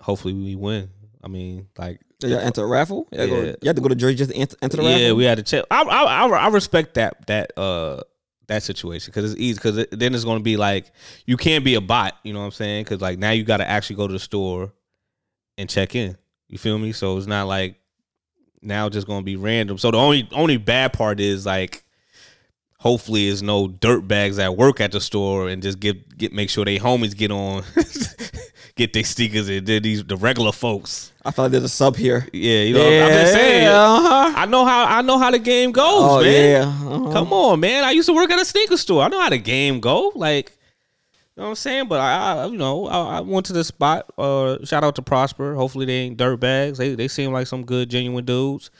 hopefully 0.00 0.34
we 0.34 0.56
win. 0.56 0.90
I 1.22 1.28
mean, 1.28 1.68
like 1.78 2.00
Did 2.18 2.30
y'all 2.30 2.40
enter 2.40 2.62
a 2.62 2.66
raffle? 2.66 3.06
You, 3.12 3.18
gotta 3.18 3.28
go, 3.30 3.40
Yeah. 3.42 3.54
you 3.62 3.66
have 3.68 3.76
to 3.76 3.82
go 3.82 3.88
to 3.88 3.94
Jersey 3.94 4.14
just 4.16 4.30
to 4.30 4.36
enter, 4.36 4.56
enter 4.62 4.76
the 4.78 4.82
raffle. 4.84 5.00
yeah, 5.00 5.12
we 5.12 5.24
had 5.24 5.36
to 5.38 5.42
check. 5.44 5.64
I 5.70 5.82
I 5.82 6.02
I, 6.04 6.28
I 6.28 6.48
respect 6.48 6.94
that 6.94 7.26
that 7.26 7.56
uh 7.58 8.02
that 8.50 8.62
situation 8.62 9.10
because 9.10 9.32
it's 9.32 9.40
easy 9.40 9.54
because 9.54 9.78
it, 9.78 9.98
then 9.98 10.14
it's 10.14 10.24
going 10.24 10.38
to 10.38 10.44
be 10.44 10.56
like 10.56 10.92
you 11.24 11.36
can't 11.36 11.64
be 11.64 11.74
a 11.74 11.80
bot. 11.80 12.16
You 12.22 12.32
know 12.32 12.40
what 12.40 12.46
I'm 12.46 12.52
saying? 12.52 12.84
Because 12.84 13.00
like 13.00 13.18
now 13.18 13.30
you 13.30 13.42
got 13.44 13.58
to 13.58 13.68
actually 13.68 13.96
go 13.96 14.06
to 14.06 14.12
the 14.12 14.18
store 14.18 14.72
and 15.56 15.70
check 15.70 15.94
in. 15.94 16.16
You 16.48 16.58
feel 16.58 16.78
me? 16.78 16.92
So 16.92 17.16
it's 17.16 17.26
not 17.26 17.46
like 17.46 17.80
now 18.60 18.88
just 18.88 19.06
going 19.06 19.20
to 19.20 19.24
be 19.24 19.36
random. 19.36 19.78
So 19.78 19.90
the 19.90 19.98
only 19.98 20.28
only 20.32 20.58
bad 20.58 20.92
part 20.92 21.20
is 21.20 21.46
like 21.46 21.84
hopefully 22.78 23.26
is 23.26 23.42
no 23.42 23.68
dirt 23.68 24.08
bags 24.08 24.36
that 24.36 24.56
work 24.56 24.80
at 24.80 24.92
the 24.92 25.00
store 25.00 25.48
and 25.48 25.62
just 25.62 25.80
get 25.80 26.16
get 26.18 26.32
make 26.32 26.50
sure 26.50 26.64
they 26.64 26.78
homies 26.78 27.16
get 27.16 27.30
on 27.30 27.62
get 28.80 28.92
their 28.94 29.04
sneakers 29.04 29.48
and 29.48 29.66
then 29.66 29.82
these 29.82 30.02
the 30.04 30.16
regular 30.16 30.52
folks. 30.52 31.12
I 31.22 31.32
like 31.36 31.50
there's 31.52 31.64
a 31.64 31.68
sub 31.68 31.96
here. 31.96 32.26
Yeah, 32.32 32.62
you 32.62 32.74
know, 32.74 32.80
I'm 32.86 33.10
just 33.10 33.32
saying. 33.34 33.68
uh-huh. 33.68 34.32
I 34.36 34.46
know 34.46 34.64
how 34.64 34.86
I 34.86 35.02
know 35.02 35.18
how 35.18 35.30
the 35.30 35.38
game 35.38 35.70
goes, 35.70 35.84
Oh 35.86 36.22
man. 36.22 36.50
yeah. 36.50 36.62
uh-huh. 36.66 37.12
Come 37.12 37.32
on, 37.32 37.60
man. 37.60 37.84
I 37.84 37.90
used 37.90 38.08
to 38.08 38.14
work 38.14 38.30
at 38.30 38.40
a 38.40 38.44
sneaker 38.44 38.78
store. 38.78 39.02
I 39.02 39.08
know 39.08 39.20
how 39.20 39.28
the 39.28 39.38
game 39.38 39.80
go. 39.80 40.12
Like, 40.14 40.56
you 41.36 41.42
know 41.42 41.42
what 41.44 41.48
I'm 41.50 41.54
saying? 41.56 41.88
But 41.88 42.00
I, 42.00 42.42
I 42.42 42.46
you 42.46 42.56
know, 42.56 42.86
I, 42.86 43.18
I 43.18 43.20
went 43.20 43.44
to 43.46 43.52
the 43.52 43.64
spot. 43.64 44.10
Uh, 44.16 44.64
shout 44.64 44.82
out 44.82 44.94
to 44.96 45.02
Prosper. 45.02 45.54
Hopefully 45.54 45.84
they 45.84 45.92
ain't 45.92 46.16
dirt 46.16 46.38
bags. 46.40 46.78
They 46.78 46.94
they 46.94 47.08
seem 47.08 47.32
like 47.32 47.46
some 47.48 47.64
good, 47.66 47.90
genuine 47.90 48.24
dudes. 48.24 48.70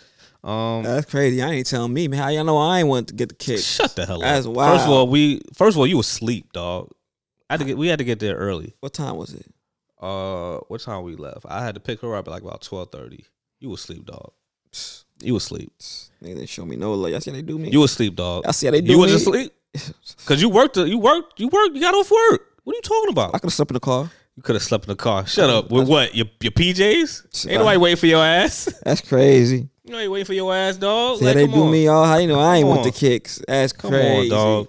Um, 0.43 0.83
That's 0.83 1.05
crazy. 1.11 1.43
I 1.43 1.51
ain't 1.51 1.67
telling 1.67 1.93
me, 1.93 2.09
man. 2.09 2.19
How 2.21 2.29
y'all 2.29 2.45
know 2.45 2.57
I 2.57 2.79
ain't 2.79 2.89
want 2.89 3.09
to 3.09 3.15
get 3.15 3.29
the 3.29 3.35
kick? 3.35 3.59
shut 3.59 3.95
the 3.97 4.07
hell 4.07 4.21
That's 4.21 4.47
up. 4.47 4.55
wild. 4.55 4.73
First 4.73 4.87
of 4.87 4.91
all, 4.93 5.07
we 5.09 5.43
first 5.53 5.75
of 5.77 5.79
all 5.79 5.87
you 5.87 5.99
was 5.99 6.07
asleep, 6.07 6.53
dog. 6.55 6.89
I 7.51 7.55
had 7.55 7.61
to 7.61 7.67
get 7.67 7.77
we 7.77 7.89
had 7.89 7.99
to 7.99 8.05
get 8.07 8.19
there 8.19 8.37
early. 8.37 8.75
What 8.81 8.95
time 8.95 9.17
was 9.17 9.35
it? 9.35 9.45
Uh, 10.01 10.59
what 10.69 10.81
time 10.81 11.03
we 11.03 11.15
left? 11.17 11.45
I 11.49 11.63
had 11.63 11.75
to 11.75 11.81
pick 11.81 12.01
her 12.01 12.17
up 12.17 12.27
at 12.27 12.31
like 12.31 12.43
about 12.43 12.63
twelve 12.63 12.91
thirty. 12.91 13.25
You 13.61 13.69
was 13.71 13.81
asleep, 13.81 14.07
dog. 14.07 14.33
You 15.23 15.35
was 15.35 15.45
asleep. 15.45 15.71
Nigga 16.23 16.37
didn't 16.37 16.49
show 16.49 16.65
me 16.65 16.77
no 16.77 16.95
love. 16.95 17.11
Y'all 17.11 17.21
see 17.21 17.31
how 17.31 17.37
they 17.37 17.43
do 17.43 17.59
me? 17.59 17.69
You 17.71 17.81
was 17.81 17.93
asleep, 17.93 18.17
dog. 18.17 18.45
I 18.47 18.53
see 18.53 18.67
how 18.67 18.73
they 18.73 18.81
do 18.81 18.93
You 18.93 18.99
was 18.99 19.13
asleep 19.13 19.53
because 20.19 20.41
you 20.41 20.49
worked. 20.49 20.79
You 20.79 20.99
worked. 20.99 21.39
You 21.39 21.49
worked. 21.49 21.75
You 21.75 21.81
got 21.83 21.95
off 21.95 22.11
work. 22.11 22.41
What 22.65 22.73
are 22.75 22.77
you 22.77 22.83
talking 22.83 23.11
about? 23.11 23.35
I 23.35 23.39
could 23.39 23.49
have 23.49 23.53
slept 23.53 23.71
in 23.71 23.75
the 23.75 23.81
car. 23.81 24.11
You 24.37 24.43
could 24.43 24.55
have 24.55 24.63
slept 24.63 24.85
in 24.85 24.89
the 24.89 24.97
car. 24.97 25.27
Shut 25.27 25.51
up. 25.51 25.71
With 25.71 25.87
what? 25.89 26.15
Your 26.15 26.25
your 26.41 26.53
PJs? 26.53 27.47
Ain't 27.51 27.59
nobody 27.59 27.77
waiting 27.77 27.99
for 27.99 28.07
your 28.07 28.25
ass. 28.25 28.73
That's 28.83 29.03
crazy. 29.03 29.69
You 29.85 29.97
ain't 29.99 30.11
waiting 30.11 30.25
for 30.25 30.33
your 30.35 30.55
ass, 30.55 30.77
dog. 30.79 31.19
See 31.19 31.25
Like, 31.27 31.35
how 31.37 31.41
they 31.47 31.53
do 31.53 31.65
on. 31.65 31.71
me, 31.73 31.85
y'all. 31.85 32.05
How 32.07 32.17
you 32.17 32.29
know 32.29 32.39
I 32.41 32.57
ain't 32.59 32.67
want 32.69 32.85
the 32.85 32.93
kicks? 32.93 33.43
That's 33.47 33.73
Come 33.75 33.91
crazy. 33.91 34.31
on, 34.33 34.39
dog. 34.39 34.69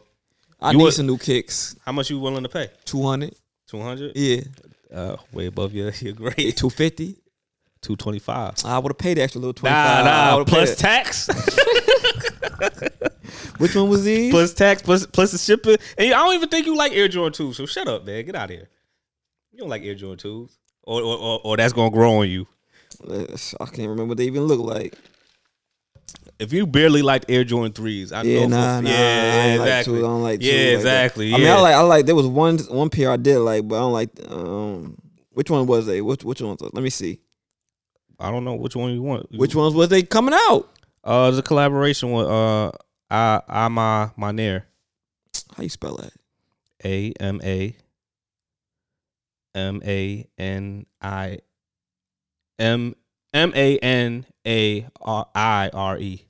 I 0.60 0.72
You 0.72 0.78
need 0.80 0.84
would- 0.84 0.94
some 0.94 1.06
new 1.08 1.18
kicks. 1.18 1.76
How 1.86 1.92
much 1.94 2.10
you 2.10 2.20
willing 2.20 2.44
to 2.44 2.50
pay? 2.50 2.70
Two 2.84 3.04
hundred. 3.04 3.36
Two 3.68 3.80
hundred. 3.82 4.18
Yeah. 4.18 4.42
Uh, 4.94 5.16
way 5.32 5.46
above 5.46 5.74
your 5.74 5.92
your 6.00 6.14
grade. 6.14 6.58
Two 6.58 6.70
fifty. 6.70 7.18
Two 7.82 7.96
twenty 7.96 8.20
five. 8.20 8.56
I 8.66 8.78
would 8.78 8.92
have 8.92 8.98
paid 8.98 9.18
the 9.18 9.22
extra 9.24 9.40
little 9.42 9.54
twenty 9.54 9.74
Nah, 9.74 10.04
five. 10.04 10.06
nah. 10.06 10.44
Plus 10.44 10.76
tax. 10.76 11.28
Which 13.58 13.76
one 13.76 13.90
was 13.90 14.04
these? 14.04 14.32
plus 14.32 14.54
tax. 14.54 14.82
Plus 14.82 15.06
plus 15.06 15.32
the 15.32 15.38
shipping. 15.38 15.78
And 15.98 16.08
I 16.14 16.18
don't 16.18 16.34
even 16.36 16.50
think 16.50 16.66
you 16.66 16.76
like 16.76 16.94
Air 16.94 17.08
Jordan 17.08 17.34
two. 17.34 17.54
So 17.54 17.66
shut 17.66 17.88
up, 17.88 18.06
man. 18.06 18.26
Get 18.26 18.36
out 18.36 18.50
of 18.50 18.56
here. 18.56 18.70
You 19.52 19.60
don't 19.60 19.70
like 19.70 19.84
Air 19.84 19.96
Jordan 19.96 20.18
twos, 20.18 20.58
or 20.84 21.02
or, 21.02 21.18
or 21.18 21.40
or 21.44 21.58
that's 21.58 21.74
gonna 21.74 21.92
grow 21.92 22.20
on 22.22 22.30
you. 22.30 22.48
Uh, 23.08 23.26
I 23.60 23.66
can't 23.66 23.90
remember 23.90 24.06
what 24.06 24.18
they 24.18 24.26
even 24.26 24.44
look 24.44 24.60
like. 24.60 24.96
If 26.42 26.52
you 26.52 26.66
barely 26.66 27.04
liked 27.04 27.30
Air 27.30 27.44
Jordan 27.44 27.72
threes, 27.72 28.12
I 28.12 28.24
Yeah, 28.24 28.48
know. 28.48 28.58
nah, 28.58 28.78
for, 28.78 28.84
nah. 28.84 28.90
yeah, 28.90 28.96
I 28.96 29.46
ain't 29.50 29.62
like 29.62 29.86
two. 29.86 29.98
I 29.98 30.02
don't 30.02 30.24
like 30.24 30.40
two 30.40 30.46
yeah, 30.48 30.64
like 30.70 30.76
exactly. 30.78 31.34
I 31.36 31.38
mean. 31.38 31.48
I 31.48 31.60
like. 31.60 31.76
I 31.76 31.82
like. 31.82 32.06
There 32.08 32.16
was 32.16 32.26
one 32.26 32.58
one 32.70 32.90
pair 32.90 33.12
I 33.12 33.18
did 33.18 33.38
like, 33.38 33.68
but 33.68 33.76
I 33.76 33.80
don't 33.80 33.94
like. 33.94 34.10
Um, 34.28 34.98
which 35.34 35.52
one 35.52 35.68
was 35.68 35.86
they? 35.86 36.02
Which 36.02 36.24
which 36.24 36.42
ones? 36.42 36.60
Let 36.62 36.82
me 36.82 36.90
see. 36.90 37.20
I 38.20 38.32
don't 38.32 38.44
know 38.44 38.56
which 38.56 38.76
one 38.76 38.92
you 38.92 39.04
want. 39.04 39.28
Which 39.38 39.54
ones 39.54 39.76
was 39.76 39.90
they 39.90 40.02
coming 40.02 40.34
out? 40.34 40.68
Uh, 41.04 41.32
a 41.38 41.42
collaboration 41.44 42.12
with 42.12 42.26
uh, 42.28 42.72
A 43.12 43.70
Ma 43.70 44.10
Maniére. 44.18 44.64
How 45.56 45.62
you 45.62 45.70
spell 45.70 45.96
that? 45.98 46.14
A 46.84 47.14
M 47.20 47.40
A 47.44 47.76
M 49.54 49.80
A 49.86 50.28
N 50.40 50.88
I 51.00 51.38
M 52.58 52.96
M 53.32 53.54
A 53.56 53.78
N 53.78 54.26
A 54.48 54.88
R 55.02 55.28
I 55.36 55.70
R 55.72 56.00
E. 56.00 56.26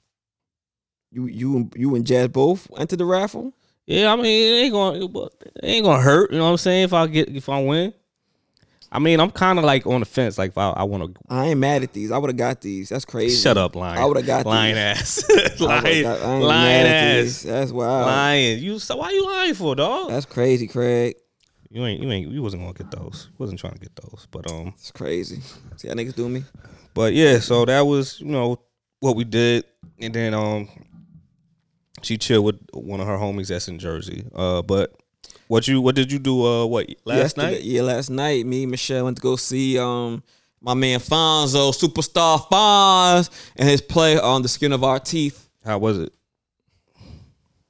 You 1.12 1.26
you 1.28 1.70
you 1.76 1.96
and 1.96 2.06
Jazz 2.06 2.30
both 2.30 2.68
entered 2.78 3.00
the 3.00 3.06
raffle. 3.06 3.54
Yeah, 3.86 4.14
I 4.14 4.16
mean 4.16 4.26
it 4.26 4.58
ain't 4.66 4.74
gonna 4.74 5.00
it 5.00 5.64
ain't 5.64 5.84
gonna 5.86 6.02
hurt. 6.02 6.32
You 6.32 6.38
know 6.38 6.46
what 6.46 6.52
I'm 6.52 6.58
saying? 6.58 6.84
If 6.86 6.94
I 6.94 7.08
get 7.08 7.30
if 7.30 7.50
I 7.50 7.62
win, 7.62 7.94
I 8.92 9.00
mean 9.00 9.20
I'm 9.20 9.32
kind 9.32 9.60
of 9.60 9.66
like 9.66 9.86
on 9.86 10.00
the 10.00 10.06
fence. 10.06 10.38
Like 10.38 10.52
if 10.52 10.58
I, 10.58 10.70
I 10.70 10.84
want 10.84 11.14
to 11.14 11.22
I 11.30 11.48
ain't 11.48 11.60
mad 11.60 11.84
at 11.84 11.92
these. 11.92 12.12
I 12.12 12.18
would 12.18 12.30
have 12.30 12.38
got 12.38 12.62
these. 12.62 12.90
That's 12.90 13.04
crazy. 13.06 13.36
shut 13.42 13.58
up, 13.58 13.76
lying. 13.76 14.00
I 14.00 14.06
would've 14.06 14.26
got 14.26 14.46
lying 14.46 14.76
these. 14.76 15.26
ass, 15.30 15.60
lying, 15.60 16.04
got- 16.04 16.22
I 16.22 16.34
ain't 16.36 16.44
lying 16.46 16.84
mad 16.84 16.86
at 16.86 17.18
ass, 17.20 17.24
these. 17.24 17.44
That's 17.44 17.72
wild. 17.72 18.06
lying. 18.06 18.60
You 18.60 18.80
so 18.80 18.96
why 18.98 19.12
you 19.12 19.26
lying 19.26 19.54
for, 19.56 19.76
dog? 19.76 20.10
That's 20.10 20.26
crazy, 20.26 20.68
Craig. 20.68 21.16
You 21.70 21.86
ain't 21.86 22.02
you 22.02 22.10
ain't 22.12 22.32
you 22.32 22.42
wasn't 22.42 22.64
gonna 22.64 22.74
get 22.74 22.92
those. 22.92 23.30
Wasn't 23.38 23.60
trying 23.60 23.74
to 23.74 23.80
get 23.80 23.96
those, 23.98 24.28
but 24.32 24.50
um. 24.52 24.74
It's 24.78 24.92
crazy. 24.92 25.42
See 25.76 25.88
how 25.90 25.94
niggas 25.96 26.16
do 26.16 26.30
me? 26.30 26.44
But 26.94 27.14
yeah, 27.14 27.40
so 27.40 27.66
that 27.66 27.82
was 27.82 28.20
you 28.22 28.28
know 28.28 28.60
what 29.00 29.16
we 29.16 29.24
did, 29.24 29.66
and 30.00 30.14
then 30.14 30.34
um, 30.34 30.68
she 32.02 32.18
chilled 32.18 32.46
with 32.46 32.60
one 32.74 33.00
of 33.00 33.08
her 33.08 33.18
homies 33.18 33.48
that's 33.48 33.68
in 33.68 33.80
Jersey. 33.80 34.26
Uh, 34.34 34.62
but 34.62 34.94
what 35.48 35.68
you 35.68 35.82
what 35.82 35.96
did 35.96 36.12
you 36.12 36.20
do? 36.20 36.46
Uh, 36.46 36.66
what 36.66 36.88
last 37.06 37.18
Yesterday- 37.38 37.52
night? 37.54 37.64
Yeah, 37.64 37.82
last 37.84 38.10
night. 38.10 38.46
Me 38.46 38.64
and 38.64 38.72
Michelle 38.72 39.06
went 39.06 39.18
to 39.18 39.22
go 39.22 39.36
see 39.36 39.78
um 39.80 40.24
my 40.62 40.74
man 40.76 41.00
Fonzo, 41.00 41.72
superstar 41.74 42.40
Fonz, 42.50 43.30
and 43.56 43.68
his 43.68 43.82
play 43.82 44.20
on 44.20 44.42
the 44.44 44.48
skin 44.48 44.72
of 44.74 44.84
our 44.84 45.00
teeth. 45.00 45.50
How 45.66 45.78
was 45.80 45.98
it? 46.00 46.14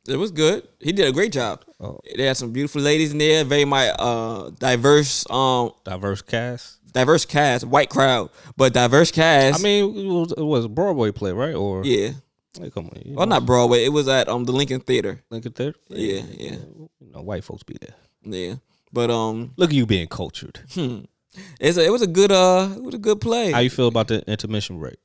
It 0.08 0.16
was 0.18 0.32
good. 0.32 0.68
He 0.80 0.92
did 0.92 1.08
a 1.08 1.12
great 1.12 1.32
job. 1.32 1.64
Oh. 1.80 2.00
They 2.18 2.26
had 2.26 2.36
some 2.36 2.52
beautiful 2.52 2.82
ladies 2.82 3.12
in 3.12 3.20
there. 3.20 3.44
Very 3.44 3.66
my 3.66 3.90
uh 3.90 4.50
diverse 4.60 5.26
um 5.30 5.72
Diverse 5.84 6.22
cast. 6.22 6.80
diverse 6.92 7.24
cast, 7.26 7.66
white 7.66 7.90
crowd, 7.90 8.30
but 8.58 8.74
diverse 8.74 9.12
cast. 9.12 9.60
I 9.60 9.64
mean, 9.64 9.96
it 9.98 10.08
was, 10.12 10.32
it 10.34 10.44
was 10.44 10.66
a 10.66 10.70
Broadway 10.70 11.12
play, 11.12 11.32
right? 11.32 11.54
Or 11.56 11.84
yeah, 11.86 12.12
Like, 12.60 12.74
come 12.74 12.88
on, 12.88 13.02
you 13.06 13.16
Well, 13.16 13.26
know, 13.26 13.36
not 13.36 13.46
Broadway. 13.46 13.86
It 13.86 13.94
was 13.94 14.08
at 14.08 14.28
um 14.28 14.44
the 14.46 14.52
Lincoln 14.52 14.82
Theater. 14.82 15.22
Lincoln 15.30 15.54
Theater. 15.54 15.78
Yeah, 15.90 16.22
yeah. 16.38 16.52
You 17.00 17.12
know, 17.14 17.22
white 17.22 17.44
folks 17.44 17.64
be 17.64 17.76
there. 17.80 17.96
Yeah, 18.24 18.56
but 18.92 19.10
um, 19.10 19.54
Look 19.58 19.70
at 19.70 19.76
you 19.76 19.86
being 19.86 20.08
cultured. 20.08 20.60
it's 21.60 21.78
a, 21.78 21.86
it 21.86 21.92
was 21.92 22.02
a 22.02 22.08
good 22.08 22.32
uh, 22.32 22.70
it 22.76 22.84
was 22.84 22.94
a 22.96 22.98
good 23.00 23.22
play. 23.22 23.52
How 23.52 23.60
you 23.60 23.70
feel 23.70 23.88
about 23.88 24.08
the 24.10 24.22
intermission 24.30 24.80
break? 24.80 24.98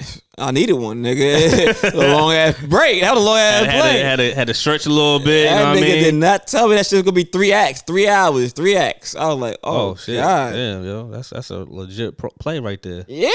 I 0.38 0.52
needed 0.52 0.74
one, 0.74 1.02
nigga. 1.02 1.92
a 1.92 1.96
long 1.96 2.32
ass 2.32 2.54
break. 2.66 3.00
That 3.02 3.14
was 3.14 3.22
a 3.22 3.26
long 3.26 3.36
ass 3.38 3.66
Had, 3.66 3.70
had, 3.70 3.80
play. 3.82 3.92
to, 3.98 4.04
had, 4.04 4.16
to, 4.16 4.34
had 4.34 4.46
to 4.46 4.54
stretch 4.54 4.86
a 4.86 4.90
little 4.90 5.18
bit. 5.18 5.44
you 5.50 5.50
know 5.50 5.56
that 5.56 5.68
what 5.74 5.76
I 5.78 5.80
nigga 5.80 5.94
mean? 5.94 6.04
did 6.04 6.14
not 6.14 6.46
tell 6.46 6.68
me 6.68 6.76
that 6.76 6.86
shit 6.86 6.96
was 6.98 7.02
gonna 7.02 7.12
be 7.12 7.24
three 7.24 7.52
acts, 7.52 7.82
three 7.82 8.08
hours, 8.08 8.52
three 8.52 8.76
acts. 8.76 9.16
I 9.16 9.26
was 9.28 9.38
like, 9.38 9.56
oh, 9.64 9.90
Oh, 9.90 9.94
shit! 9.96 10.16
God. 10.20 10.52
Damn, 10.52 10.84
yo, 10.84 11.10
that's 11.10 11.30
that's 11.30 11.50
a 11.50 11.58
legit 11.64 12.16
pro- 12.16 12.30
play 12.30 12.60
right 12.60 12.80
there. 12.82 13.04
Yeah, 13.08 13.30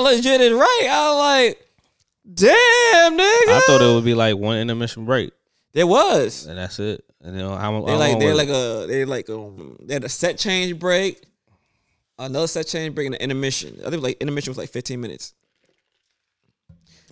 legit 0.00 0.40
is 0.40 0.52
right. 0.52 0.88
I 0.90 1.10
was 1.10 1.18
like, 1.46 1.67
damn, 2.32 3.12
nigga. 3.18 3.48
I 3.48 3.62
thought 3.66 3.80
it 3.82 3.94
would 3.94 4.04
be 4.04 4.14
like 4.14 4.36
one 4.36 4.58
intermission 4.58 5.04
break, 5.04 5.32
there 5.72 5.86
was. 5.86 6.46
and 6.46 6.58
that's 6.58 6.78
it. 6.78 7.04
And 7.20 7.34
you 7.34 7.42
know, 7.42 7.56
how, 7.56 7.80
They 7.84 7.96
like 7.96 8.18
they're 8.20 8.34
like 8.34 8.48
a 8.48 8.86
they 8.86 9.04
like 9.04 9.28
um 9.28 9.76
they 9.82 9.94
had 9.94 10.04
a 10.04 10.08
set 10.08 10.38
change 10.38 10.78
break, 10.78 11.20
another 12.18 12.46
set 12.46 12.66
change 12.66 12.94
break, 12.94 13.06
and 13.06 13.14
an 13.16 13.20
intermission. 13.20 13.80
I 13.84 13.90
think 13.90 14.02
like 14.02 14.18
intermission 14.20 14.50
was 14.52 14.58
like 14.58 14.70
fifteen 14.70 15.00
minutes. 15.00 15.34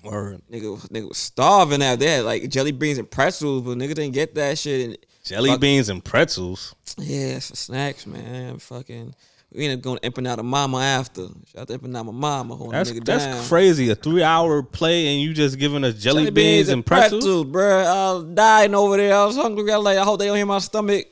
Word. 0.02 0.40
Nigga, 0.50 0.79
nigga 0.90 1.09
was 1.09 1.18
starving 1.18 1.83
out 1.83 1.98
there, 1.98 2.22
like 2.22 2.48
jelly 2.48 2.70
beans 2.70 2.98
and 2.98 3.11
pretzels, 3.11 3.62
but 3.62 3.76
nigga 3.76 3.94
didn't 3.94 4.12
get 4.12 4.35
that 4.37 4.57
shit. 4.59 4.87
And 4.87 4.98
jelly 5.24 5.50
fuck- 5.50 5.61
beans 5.61 5.88
and 5.88 6.05
pretzels. 6.05 6.74
yeah, 6.98 7.37
it's 7.37 7.50
for 7.50 7.57
snacks, 7.57 8.07
man. 8.07 8.59
Fucking, 8.59 9.14
we 9.52 9.64
ended 9.64 9.78
up 9.78 9.82
going 9.85 9.98
to 9.98 10.11
Empanada 10.11 10.44
Mama 10.44 10.78
after. 10.78 11.28
Shout 11.46 11.62
out 11.62 11.68
to 11.68 11.78
Empanada 11.78 12.12
Mama, 12.12 12.54
holding 12.56 12.72
That's 12.72 12.90
nigga 12.90 13.04
that's 13.04 13.24
down. 13.24 13.44
crazy. 13.44 13.90
A 13.90 13.94
three 13.94 14.22
hour 14.22 14.62
play 14.62 15.09
and 15.09 15.20
you 15.22 15.32
just 15.32 15.59
giving 15.59 15.85
us 15.85 15.94
jelly, 15.94 16.30
beans, 16.30 16.68
and 16.68 16.85
pretzels. 16.85 17.46
bro. 17.46 17.78
I 17.78 18.12
was 18.12 18.24
dying 18.35 18.74
over 18.74 18.96
there. 18.96 19.14
I 19.14 19.24
was 19.24 19.37
hungry. 19.37 19.72
I 19.72 19.76
was 19.76 19.85
like, 19.85 19.98
I 19.98 20.04
hope 20.04 20.18
they 20.18 20.26
don't 20.26 20.37
hear 20.37 20.46
my 20.46 20.59
stomach. 20.59 21.06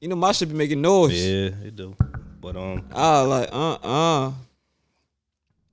You 0.00 0.08
know, 0.08 0.16
my 0.16 0.32
shit 0.32 0.48
be 0.48 0.54
making 0.54 0.80
noise. 0.80 1.22
Yeah, 1.22 1.50
it 1.64 1.76
do. 1.76 1.94
But 2.40 2.56
um, 2.56 2.86
I 2.92 3.22
was 3.22 3.28
like, 3.28 3.48
uh, 3.52 3.72
uh. 3.74 4.32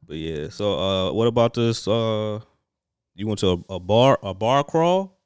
but 0.05 0.17
yeah. 0.17 0.49
So 0.49 0.77
uh, 0.77 1.13
what 1.13 1.27
about 1.27 1.53
this? 1.53 1.87
Uh, 1.87 2.41
you 3.15 3.25
went 3.25 3.39
to 3.39 3.63
a, 3.69 3.75
a 3.75 3.79
bar, 3.79 4.19
a 4.21 4.33
bar 4.33 4.63
crawl. 4.65 5.17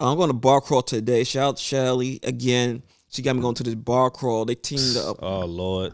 I'm 0.00 0.16
going 0.16 0.30
to 0.30 0.34
bar 0.34 0.62
crawl 0.62 0.82
today. 0.82 1.24
Shout 1.24 1.48
out 1.48 1.56
to 1.58 1.62
Shelly 1.62 2.18
again. 2.22 2.82
She 3.10 3.22
got 3.22 3.34
me 3.36 3.42
going 3.42 3.54
to 3.56 3.62
this 3.62 3.74
bar 3.74 4.10
crawl. 4.10 4.44
They 4.44 4.54
teamed 4.54 4.96
up. 4.96 5.16
Oh 5.20 5.44
Lord. 5.44 5.92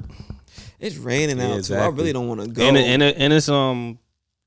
It's 0.79 0.97
raining 0.97 1.39
Yeah, 1.39 1.55
out 1.55 1.65
too. 1.65 1.75
I 1.75 1.89
really 1.89 2.13
don't 2.13 2.29
want 2.29 2.43
to 2.43 2.47
go. 2.49 2.63
And 2.63 2.77
and 2.77 3.03
and 3.03 3.33
it's 3.33 3.49
um 3.49 3.99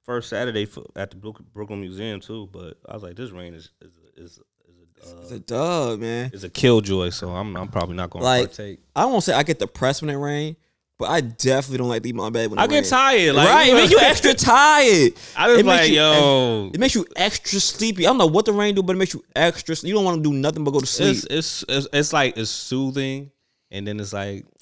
first 0.03 0.29
Saturday 0.29 0.65
for, 0.65 0.83
at 0.95 1.11
the 1.11 1.17
Brooklyn 1.17 1.81
Museum 1.81 2.19
too. 2.19 2.47
But 2.51 2.77
I 2.87 2.93
was 2.93 3.03
like, 3.03 3.15
this 3.15 3.31
rain 3.31 3.53
is 3.55 3.71
is 3.81 3.91
is, 4.15 4.31
is 4.31 4.39
a, 4.39 5.21
it's 5.21 5.31
uh, 5.31 5.35
a 5.35 5.39
dub, 5.39 5.99
man. 5.99 6.29
It's 6.33 6.43
a 6.43 6.49
killjoy. 6.49 7.09
So 7.09 7.29
I'm 7.29 7.55
I'm 7.57 7.67
probably 7.69 7.95
not 7.95 8.11
gonna 8.11 8.23
Like, 8.25 8.49
partake. 8.49 8.79
I 8.95 9.05
won't 9.05 9.23
say 9.23 9.33
I 9.33 9.41
get 9.43 9.57
depressed 9.59 10.01
when 10.03 10.09
it 10.11 10.15
rain, 10.17 10.55
but 10.99 11.09
I 11.09 11.21
definitely 11.21 11.77
don't 11.79 11.87
like 11.89 12.03
leaving 12.03 12.21
my 12.21 12.29
bed 12.29 12.51
when 12.51 12.59
it 12.59 12.61
I 12.61 12.67
get 12.67 12.81
rain. 12.81 12.89
tired. 12.89 13.35
Like, 13.35 13.49
right, 13.49 13.69
it 13.69 13.73
makes 13.73 13.91
you 13.91 13.99
extra 14.01 14.33
tired. 14.35 15.13
I 15.35 15.47
just 15.47 15.59
it 15.61 15.65
makes 15.65 15.65
like 15.65 15.89
you- 15.89 15.95
yo. 15.95 16.71
It 16.73 16.79
makes 16.79 16.93
you 16.93 17.05
extra 17.15 17.59
sleepy. 17.59 18.05
I 18.05 18.09
don't 18.09 18.17
know 18.19 18.27
what 18.27 18.45
the 18.45 18.51
rain 18.53 18.75
do, 18.75 18.83
but 18.83 18.95
it 18.95 18.99
makes 18.99 19.13
you 19.15 19.23
extra. 19.35 19.75
You 19.81 19.93
don't 19.95 20.03
want 20.05 20.23
to 20.23 20.29
do 20.29 20.35
nothing 20.35 20.63
but 20.63 20.71
go 20.71 20.79
to 20.81 20.85
sleep. 20.85 21.11
It's, 21.11 21.25
it's 21.29 21.65
it's 21.67 21.87
it's 21.93 22.13
like 22.13 22.37
it's 22.37 22.51
soothing, 22.51 23.31
and 23.71 23.87
then 23.87 23.99
it's 23.99 24.13
like. 24.13 24.45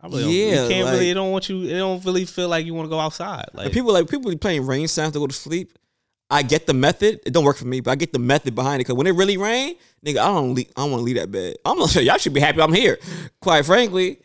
I 0.00 0.06
really 0.08 0.50
Yeah, 0.50 0.64
you 0.64 0.68
can't 0.68 0.84
like- 0.84 0.92
really. 0.94 1.10
It 1.10 1.14
don't 1.14 1.30
want 1.32 1.48
you. 1.48 1.62
It 1.62 1.78
don't 1.78 2.04
really 2.04 2.24
feel 2.26 2.48
like 2.48 2.66
you 2.66 2.74
want 2.74 2.86
to 2.86 2.90
go 2.90 2.98
outside. 3.00 3.46
Like 3.54 3.72
people 3.72 3.92
like 3.92 4.08
people 4.10 4.30
be 4.30 4.36
playing 4.36 4.66
rain 4.66 4.86
sounds 4.88 5.12
to 5.14 5.18
go 5.18 5.26
to 5.26 5.32
sleep. 5.32 5.78
I 6.30 6.42
get 6.42 6.66
the 6.66 6.74
method. 6.74 7.20
It 7.24 7.32
don't 7.32 7.44
work 7.44 7.56
for 7.56 7.66
me, 7.66 7.80
but 7.80 7.90
I 7.90 7.94
get 7.94 8.12
the 8.12 8.18
method 8.18 8.54
behind 8.54 8.80
it. 8.82 8.84
Cause 8.84 8.96
when 8.96 9.06
it 9.06 9.14
really 9.14 9.36
rain, 9.36 9.76
nigga, 10.04 10.18
I 10.18 10.26
don't 10.26 10.54
leave, 10.54 10.68
I 10.76 10.80
don't 10.82 10.90
want 10.90 11.00
to 11.00 11.04
leave 11.04 11.16
that 11.16 11.30
bed. 11.30 11.56
I'm 11.64 11.76
gonna 11.78 11.88
say 11.94 12.02
y'all 12.02 12.18
should 12.18 12.34
be 12.34 12.40
happy 12.40 12.60
I'm 12.60 12.72
here. 12.72 12.98
Quite 13.40 13.64
frankly, 13.64 14.18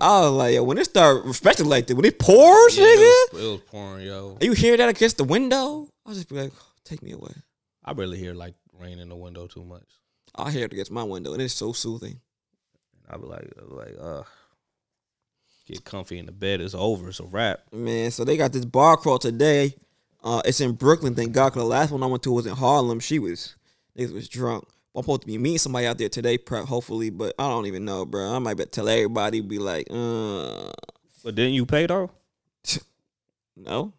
I 0.00 0.20
was 0.20 0.32
like, 0.32 0.54
yo, 0.54 0.62
when 0.62 0.78
it 0.78 0.84
start 0.84 1.24
respecting 1.24 1.66
like 1.66 1.86
that, 1.88 1.96
when 1.96 2.04
it 2.04 2.18
pours, 2.18 2.76
Yeah, 2.78 2.84
nigga, 2.84 2.94
it, 2.96 3.32
was, 3.32 3.42
it 3.42 3.46
was 3.52 3.60
pouring, 3.66 4.06
yo. 4.06 4.32
and 4.34 4.42
you 4.44 4.52
hear 4.52 4.76
that 4.76 4.88
against 4.88 5.16
the 5.16 5.24
window, 5.24 5.88
I'll 6.06 6.14
just 6.14 6.28
be 6.28 6.36
like, 6.36 6.52
take 6.84 7.02
me 7.02 7.12
away. 7.12 7.32
I 7.84 7.92
barely 7.92 8.18
hear 8.18 8.34
like 8.34 8.54
rain 8.78 8.98
in 8.98 9.08
the 9.08 9.16
window 9.16 9.46
too 9.46 9.64
much. 9.64 9.84
I 10.34 10.50
hear 10.50 10.66
it 10.66 10.72
against 10.72 10.90
my 10.92 11.02
window, 11.02 11.32
and 11.32 11.42
it's 11.42 11.54
so 11.54 11.72
soothing. 11.72 12.20
I 13.10 13.16
be 13.16 13.24
like, 13.26 13.50
I 13.56 13.60
be 13.68 13.74
like, 13.74 13.94
uh, 14.00 14.22
get 15.66 15.84
comfy 15.84 16.18
in 16.18 16.26
the 16.26 16.32
bed. 16.32 16.60
It's 16.60 16.74
over. 16.74 17.08
It's 17.08 17.20
a 17.20 17.24
wrap. 17.24 17.60
Man, 17.72 18.10
so 18.10 18.24
they 18.24 18.36
got 18.36 18.52
this 18.52 18.64
bar 18.64 18.96
crawl 18.96 19.18
today. 19.18 19.74
Uh, 20.22 20.42
it's 20.44 20.60
in 20.60 20.72
Brooklyn, 20.72 21.14
thank 21.14 21.32
God. 21.32 21.52
Cause 21.52 21.62
the 21.62 21.66
last 21.66 21.90
one 21.90 22.02
I 22.02 22.06
went 22.06 22.22
to 22.24 22.32
was 22.32 22.46
in 22.46 22.54
Harlem. 22.54 23.00
She 23.00 23.18
was, 23.18 23.56
niggas 23.98 24.12
was 24.12 24.28
drunk. 24.28 24.64
I'm 24.94 25.02
supposed 25.02 25.20
to 25.22 25.26
be 25.26 25.38
meeting 25.38 25.58
somebody 25.58 25.86
out 25.86 25.98
there 25.98 26.08
today, 26.08 26.38
prep, 26.38 26.64
hopefully, 26.64 27.10
but 27.10 27.34
I 27.38 27.48
don't 27.48 27.66
even 27.66 27.84
know, 27.84 28.04
bro. 28.04 28.34
I 28.34 28.38
might 28.38 28.56
be 28.56 28.64
tell 28.64 28.88
everybody, 28.88 29.40
be 29.40 29.58
like, 29.58 29.86
uh, 29.90 30.70
But 31.22 31.34
didn't 31.34 31.54
you 31.54 31.66
pay 31.66 31.86
though? 31.86 32.10
no. 33.56 33.92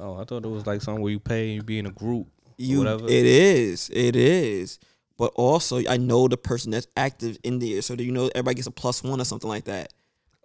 Oh, 0.00 0.16
I 0.16 0.24
thought 0.24 0.44
it 0.44 0.48
was 0.48 0.66
like 0.66 0.80
something 0.80 1.02
where 1.02 1.12
you 1.12 1.18
pay 1.18 1.46
and 1.48 1.54
you 1.56 1.62
be 1.62 1.78
in 1.78 1.86
a 1.86 1.90
group. 1.90 2.28
You, 2.56 2.78
whatever. 2.78 3.04
it 3.06 3.26
is, 3.26 3.90
it 3.92 4.16
is. 4.16 4.78
But 5.16 5.32
also, 5.34 5.82
I 5.88 5.96
know 5.96 6.28
the 6.28 6.36
person 6.36 6.70
that's 6.70 6.86
active 6.96 7.36
in 7.42 7.58
there, 7.58 7.82
so 7.82 7.96
that 7.96 8.02
you 8.04 8.12
know 8.12 8.26
everybody 8.28 8.54
gets 8.54 8.68
a 8.68 8.70
plus 8.72 9.02
one 9.02 9.20
or 9.20 9.24
something 9.24 9.48
like 9.48 9.64
that. 9.64 9.92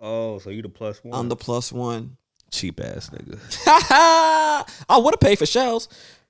oh, 0.02 0.40
so 0.40 0.50
you 0.50 0.64
the 0.64 0.70
plus 0.70 1.04
one? 1.04 1.18
I'm 1.20 1.30
the 1.30 1.36
plus 1.36 1.72
one. 1.72 2.18
cheap 2.52 2.80
ass 2.80 3.10
nigga. 3.12 3.40
I 4.90 4.98
would 4.98 5.14
have 5.14 5.20
paid 5.20 5.38
for 5.38 5.46
shells. 5.46 5.88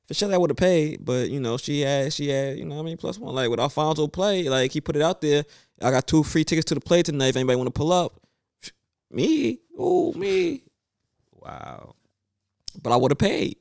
For 0.07 0.13
sure, 0.13 0.33
I 0.33 0.37
would 0.37 0.49
have 0.49 0.57
paid, 0.57 1.05
but 1.05 1.29
you 1.29 1.39
know, 1.39 1.57
she 1.57 1.81
had, 1.81 2.11
she 2.11 2.27
had, 2.27 2.57
you 2.57 2.65
know, 2.65 2.79
I 2.79 2.81
mean, 2.81 2.97
plus 2.97 3.17
one. 3.17 3.33
Like 3.33 3.49
with 3.49 3.59
Alfonso 3.59 4.07
play, 4.07 4.49
like 4.49 4.71
he 4.71 4.81
put 4.81 4.95
it 4.95 5.01
out 5.01 5.21
there. 5.21 5.45
I 5.81 5.91
got 5.91 6.07
two 6.07 6.23
free 6.23 6.43
tickets 6.43 6.65
to 6.65 6.75
the 6.75 6.81
play 6.81 7.03
tonight. 7.03 7.29
If 7.29 7.35
anybody 7.37 7.55
want 7.55 7.67
to 7.67 7.71
pull 7.71 7.93
up, 7.93 8.19
me, 9.09 9.59
oh 9.77 10.13
me. 10.13 10.63
Wow. 11.31 11.95
But 12.81 12.91
I 12.91 12.97
would 12.97 13.11
have 13.11 13.17
paid. 13.17 13.57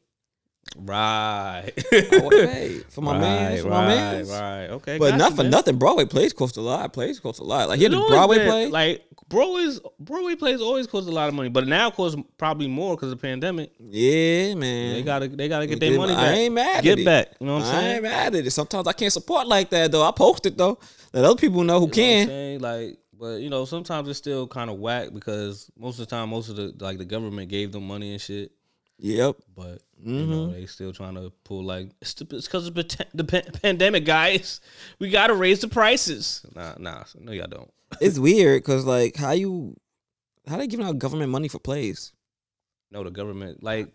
Right. 0.76 1.70
I 1.92 2.20
would 2.22 2.32
have 2.38 2.50
paid 2.50 2.84
for 2.88 3.02
my 3.02 3.12
right, 3.12 3.20
man, 3.20 3.62
for 3.62 3.68
right, 3.68 3.86
my 3.86 3.94
man. 3.94 4.26
Right. 4.28 4.66
Okay. 4.76 4.98
But 4.98 5.16
not 5.16 5.30
you, 5.30 5.36
for 5.36 5.42
man. 5.42 5.50
nothing. 5.50 5.78
Broadway 5.78 6.06
plays 6.06 6.32
cost 6.32 6.56
a 6.56 6.60
lot. 6.60 6.92
Plays 6.92 7.20
cost 7.20 7.40
a 7.40 7.44
lot. 7.44 7.68
Like 7.68 7.78
here, 7.78 7.88
the 7.90 7.98
Broadway 8.08 8.38
been- 8.38 8.48
play. 8.48 8.66
Like 8.68 9.04
Broadway's 9.28 9.80
Broadway 9.98 10.34
plays 10.34 10.60
always 10.60 10.86
cost 10.86 11.08
a 11.08 11.10
lot 11.10 11.28
of 11.28 11.34
money, 11.34 11.48
but 11.48 11.66
now 11.66 11.90
costs 11.90 12.20
probably 12.38 12.68
more 12.68 12.96
because 12.96 13.12
of 13.12 13.18
the 13.18 13.22
pandemic. 13.26 13.72
yeah, 13.78 14.54
man. 14.54 14.94
They 14.94 15.02
gotta 15.02 15.28
they 15.28 15.48
gotta 15.48 15.66
get 15.66 15.80
their 15.80 15.96
money 15.96 16.14
Back. 16.14 16.22
I 16.24 16.32
ain't 16.32 16.54
mad 16.54 16.76
at 16.76 16.84
it. 16.86 16.96
Get 16.96 17.04
back. 17.04 17.28
You 17.40 17.46
know 17.46 17.54
what 17.56 17.64
I'm 17.64 17.72
saying? 17.74 17.84
I 17.86 17.94
ain't 17.94 18.02
mad 18.02 18.34
at 18.34 18.46
it. 18.46 18.50
Sometimes 18.50 18.86
I 18.86 18.92
can't 18.92 19.12
support 19.12 19.46
like 19.46 19.70
that 19.70 19.90
though. 19.92 20.02
I 20.06 20.10
post 20.12 20.46
it 20.46 20.56
though. 20.56 20.78
Let 21.12 21.24
other 21.24 21.36
people 21.36 21.64
know 21.64 21.80
who 21.80 21.86
You 21.86 21.86
know 21.86 21.86
what 21.86 22.20
I'm 22.20 22.26
can. 22.26 22.26
saying? 22.28 22.60
Like, 22.60 22.98
but 23.18 23.34
you 23.40 23.50
know, 23.50 23.64
sometimes 23.64 24.08
it's 24.08 24.18
still 24.18 24.46
kind 24.46 24.70
of 24.70 24.78
whack 24.78 25.10
because 25.12 25.70
most 25.78 25.98
of 25.98 26.06
the 26.08 26.14
time, 26.14 26.30
most 26.30 26.48
of 26.48 26.56
the 26.56 26.74
like 26.80 26.98
the 26.98 27.04
government 27.04 27.48
gave 27.50 27.72
them 27.72 27.86
money 27.86 28.12
and 28.12 28.20
shit. 28.20 28.52
Yep. 29.04 29.36
But 29.54 29.82
you 30.00 30.12
know, 30.26 30.36
Mm-hmm. 30.46 30.52
they 30.52 30.66
still 30.66 30.92
trying 30.92 31.14
to 31.16 31.30
pull 31.44 31.64
like 31.64 31.90
it's 32.00 32.14
because 32.14 32.66
of 32.68 32.74
the 32.74 32.84
pa- 32.84 33.04
the 33.14 33.24
pa- 33.24 33.50
pandemic, 33.60 34.04
guys. 34.04 34.60
We 34.98 35.10
got 35.10 35.26
to 35.28 35.34
raise 35.34 35.60
the 35.60 35.68
prices. 35.68 36.44
Nah, 36.54 36.74
nah, 36.78 37.04
no, 37.18 37.32
y'all 37.32 37.46
don't. 37.48 37.70
it's 38.00 38.18
weird 38.18 38.62
because 38.62 38.84
like 38.84 39.16
how 39.16 39.32
you 39.32 39.76
how 40.48 40.56
they 40.56 40.66
giving 40.66 40.86
out 40.86 40.98
government 40.98 41.30
money 41.30 41.48
for 41.48 41.58
plays? 41.58 42.12
No, 42.90 43.02
the 43.04 43.10
government 43.10 43.62
like 43.62 43.88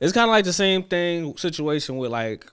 it's 0.00 0.12
kind 0.12 0.28
of 0.28 0.32
like 0.32 0.44
the 0.44 0.52
same 0.52 0.82
thing 0.82 1.36
situation 1.36 1.96
with 1.98 2.10
like 2.10 2.46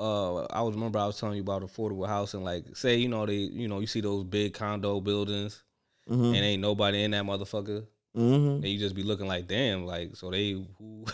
uh 0.00 0.44
I 0.46 0.62
was 0.62 0.74
remember 0.74 0.98
I 0.98 1.06
was 1.06 1.18
telling 1.18 1.36
you 1.36 1.42
about 1.42 1.62
affordable 1.62 2.06
housing. 2.08 2.42
Like, 2.44 2.76
say 2.76 2.96
you 2.96 3.08
know 3.08 3.24
they 3.26 3.34
you 3.34 3.68
know 3.68 3.80
you 3.80 3.86
see 3.86 4.00
those 4.00 4.24
big 4.24 4.54
condo 4.54 5.00
buildings 5.00 5.62
Mm-hmm. 6.10 6.24
and 6.24 6.36
ain't 6.36 6.60
nobody 6.62 7.02
in 7.02 7.12
that 7.12 7.24
motherfucker. 7.24 7.86
Mm-hmm. 8.16 8.62
and 8.62 8.64
you 8.64 8.78
just 8.78 8.94
be 8.94 9.02
looking 9.02 9.26
like, 9.26 9.48
damn, 9.48 9.86
like 9.86 10.14
so 10.14 10.30
they 10.30 10.64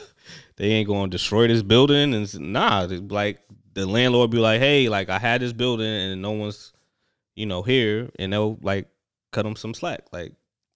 they 0.57 0.67
ain't 0.73 0.89
gonna 0.89 1.09
destroy 1.09 1.49
this 1.49 1.63
building 1.63 2.13
and 2.15 2.41
nah, 2.41 2.87
they- 2.87 2.99
like 2.99 3.41
the 3.73 3.87
landlord 3.87 4.31
be 4.31 4.39
like, 4.39 4.61
hey, 4.61 4.89
like 4.89 5.09
I 5.09 5.19
had 5.19 5.41
this 5.41 5.53
building 5.53 5.87
and 5.87 6.21
no 6.21 6.33
one's, 6.33 6.73
you 7.35 7.47
know, 7.47 7.63
here, 7.63 8.11
and 8.19 8.33
they'll 8.33 8.59
like 8.61 8.89
cut 9.33 9.45
them 9.45 9.57
some 9.57 9.73
slack, 9.73 10.03
like 10.13 10.33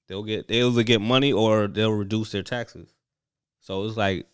they'll 0.08 0.22
get 0.22 0.48
they'll 0.48 0.70
either 0.70 0.82
get 0.82 1.00
money 1.02 1.32
or 1.32 1.66
they'll 1.66 1.92
reduce 1.92 2.32
their 2.32 2.42
taxes. 2.42 2.94
So 3.60 3.84
it's 3.84 3.96
like 3.96 4.26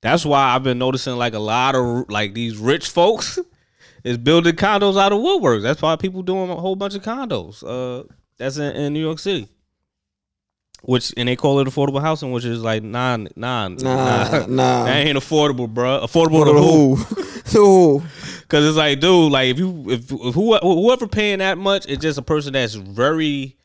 that's 0.00 0.24
why 0.24 0.54
I've 0.54 0.62
been 0.62 0.78
noticing 0.78 1.16
like 1.16 1.34
a 1.34 1.38
lot 1.40 1.74
of 1.74 2.08
like 2.08 2.34
these 2.34 2.56
rich 2.56 2.88
folks 2.88 3.38
is 4.04 4.18
building 4.18 4.54
condos 4.54 5.00
out 5.00 5.12
of 5.12 5.20
woodwork. 5.20 5.62
That's 5.62 5.82
why 5.82 5.96
people 5.96 6.22
doing 6.22 6.50
a 6.50 6.56
whole 6.56 6.76
bunch 6.76 6.94
of 6.94 7.02
condos. 7.02 7.64
Uh, 7.66 8.06
that's 8.36 8.58
in, 8.58 8.76
in 8.76 8.92
New 8.92 9.00
York 9.00 9.18
City 9.18 9.48
which 10.86 11.14
and 11.16 11.28
they 11.28 11.36
call 11.36 11.60
it 11.60 11.66
affordable 11.66 12.00
housing, 12.00 12.30
which 12.30 12.44
is 12.44 12.62
like 12.62 12.82
nah, 12.82 13.16
nah, 13.36 13.68
Nah, 13.68 14.46
nah. 14.46 14.84
that 14.84 15.06
ain't 15.06 15.18
affordable, 15.18 15.68
bro. 15.68 16.00
Affordable 16.02 16.44
to 16.44 16.52
who? 16.52 16.96
Who? 17.52 18.02
Because 18.44 18.66
it's 18.68 18.76
like, 18.76 19.00
dude, 19.00 19.32
like 19.32 19.48
if 19.48 19.58
you 19.58 19.84
if, 19.88 20.12
if 20.12 20.34
who, 20.34 20.56
whoever 20.58 21.08
paying 21.08 21.38
that 21.38 21.56
much, 21.56 21.86
it's 21.88 22.02
just 22.02 22.18
a 22.18 22.22
person 22.22 22.52
that's 22.52 22.74
very 22.74 23.56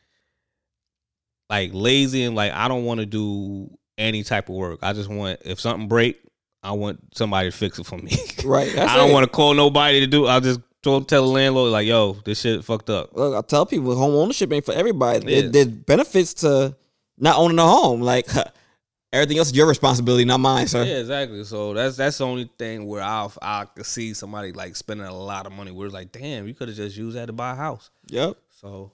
like 1.50 1.70
lazy 1.74 2.24
and 2.24 2.34
like 2.34 2.52
I 2.52 2.66
don't 2.66 2.84
want 2.84 3.00
to 3.00 3.06
do 3.06 3.70
any 3.98 4.22
type 4.22 4.48
of 4.48 4.54
work. 4.54 4.80
I 4.82 4.94
just 4.94 5.10
want 5.10 5.40
if 5.44 5.60
something 5.60 5.86
break, 5.86 6.18
I 6.62 6.72
want 6.72 7.00
somebody 7.14 7.50
to 7.50 7.56
fix 7.56 7.78
it 7.78 7.86
for 7.86 7.98
me. 7.98 8.12
Right. 8.44 8.76
I 8.78 8.96
don't 8.96 9.12
want 9.12 9.24
to 9.24 9.30
call 9.30 9.52
nobody 9.54 10.00
to 10.00 10.06
do. 10.06 10.26
I'll 10.26 10.40
just 10.40 10.60
go 10.82 11.00
tell 11.00 11.22
the 11.22 11.28
landlord 11.28 11.72
like, 11.72 11.86
"Yo, 11.86 12.14
this 12.24 12.40
shit 12.40 12.64
fucked 12.64 12.88
up." 12.88 13.14
Look, 13.14 13.34
I 13.34 13.46
tell 13.46 13.66
people 13.66 13.94
home 13.94 14.14
ownership 14.14 14.50
ain't 14.52 14.64
for 14.64 14.72
everybody. 14.72 15.30
Yeah. 15.30 15.48
There's 15.50 15.66
benefits 15.66 16.34
to 16.34 16.74
not 17.20 17.36
owning 17.38 17.58
a 17.58 17.66
home. 17.66 18.00
Like 18.00 18.26
everything 19.12 19.38
else 19.38 19.48
is 19.48 19.56
your 19.56 19.68
responsibility, 19.68 20.24
not 20.24 20.40
mine, 20.40 20.66
sir. 20.66 20.84
Yeah, 20.84 20.98
exactly. 20.98 21.44
So 21.44 21.74
that's 21.74 21.96
that's 21.96 22.18
the 22.18 22.26
only 22.26 22.50
thing 22.58 22.86
where 22.86 23.02
I 23.02 23.28
I 23.42 23.64
could 23.66 23.86
see 23.86 24.14
somebody 24.14 24.52
like 24.52 24.76
spending 24.76 25.06
a 25.06 25.14
lot 25.14 25.46
of 25.46 25.52
money. 25.52 25.70
Where 25.70 25.86
it's 25.86 25.94
like, 25.94 26.12
damn, 26.12 26.48
you 26.48 26.54
could 26.54 26.68
have 26.68 26.76
just 26.76 26.96
used 26.96 27.16
that 27.16 27.26
to 27.26 27.32
buy 27.32 27.52
a 27.52 27.56
house. 27.56 27.90
Yep. 28.06 28.36
So 28.60 28.92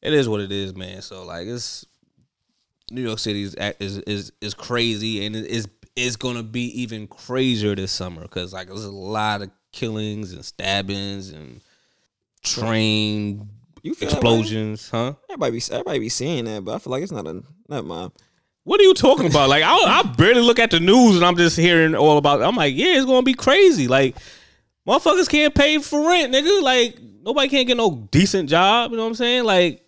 it 0.00 0.12
is 0.12 0.28
what 0.28 0.40
it 0.40 0.52
is, 0.52 0.74
man. 0.74 1.02
So 1.02 1.24
like 1.24 1.46
it's 1.46 1.84
New 2.90 3.02
York 3.02 3.18
City 3.18 3.42
is 3.42 3.54
is 3.80 3.98
is, 3.98 4.32
is 4.40 4.54
crazy, 4.54 5.26
and 5.26 5.36
it 5.36 5.46
is 5.46 5.68
is 5.96 6.16
gonna 6.16 6.42
be 6.42 6.82
even 6.82 7.06
crazier 7.06 7.74
this 7.74 7.92
summer 7.92 8.22
because 8.22 8.52
like 8.52 8.68
there's 8.68 8.84
a 8.84 8.90
lot 8.90 9.42
of 9.42 9.50
killings 9.72 10.32
and 10.32 10.44
stabbings 10.44 11.30
and 11.30 11.60
train 12.42 13.48
You 13.88 14.06
explosions, 14.06 14.90
huh? 14.90 15.14
Everybody 15.30 15.58
be 15.58 15.62
everybody 15.72 15.98
be 15.98 16.08
seeing 16.08 16.44
that, 16.44 16.64
but 16.64 16.74
I 16.74 16.78
feel 16.78 16.90
like 16.90 17.02
it's 17.02 17.12
not 17.12 17.26
a 17.26 17.42
not 17.68 17.86
mine. 17.86 18.10
What 18.64 18.80
are 18.80 18.84
you 18.84 18.92
talking 18.92 19.26
about? 19.26 19.48
Like 19.48 19.62
I, 19.62 19.74
I 19.74 20.02
barely 20.02 20.42
look 20.42 20.58
at 20.58 20.70
the 20.70 20.78
news 20.78 21.16
and 21.16 21.24
I'm 21.24 21.36
just 21.36 21.56
hearing 21.56 21.94
all 21.94 22.18
about. 22.18 22.42
I'm 22.42 22.54
like, 22.54 22.74
yeah, 22.74 22.96
it's 22.96 23.06
gonna 23.06 23.22
be 23.22 23.32
crazy. 23.34 23.88
Like 23.88 24.16
motherfuckers 24.86 25.28
can't 25.28 25.54
pay 25.54 25.78
for 25.78 26.06
rent, 26.06 26.34
nigga. 26.34 26.62
Like 26.62 26.98
nobody 27.22 27.48
can't 27.48 27.66
get 27.66 27.78
no 27.78 28.06
decent 28.10 28.50
job. 28.50 28.90
You 28.90 28.98
know 28.98 29.04
what 29.04 29.08
I'm 29.08 29.14
saying? 29.14 29.44
Like 29.44 29.84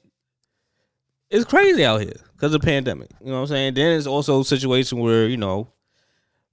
it's 1.29 1.45
crazy 1.45 1.85
out 1.85 2.01
here 2.01 2.17
because 2.33 2.55
of 2.55 2.61
the 2.61 2.67
pandemic. 2.67 3.11
You 3.21 3.27
know 3.27 3.35
what 3.35 3.41
I'm 3.41 3.47
saying? 3.49 3.75
Then 3.75 3.99
it's 3.99 4.07
also 4.07 4.41
a 4.41 4.45
situation 4.47 4.99
where 4.99 5.29
you 5.29 5.37
know 5.37 5.69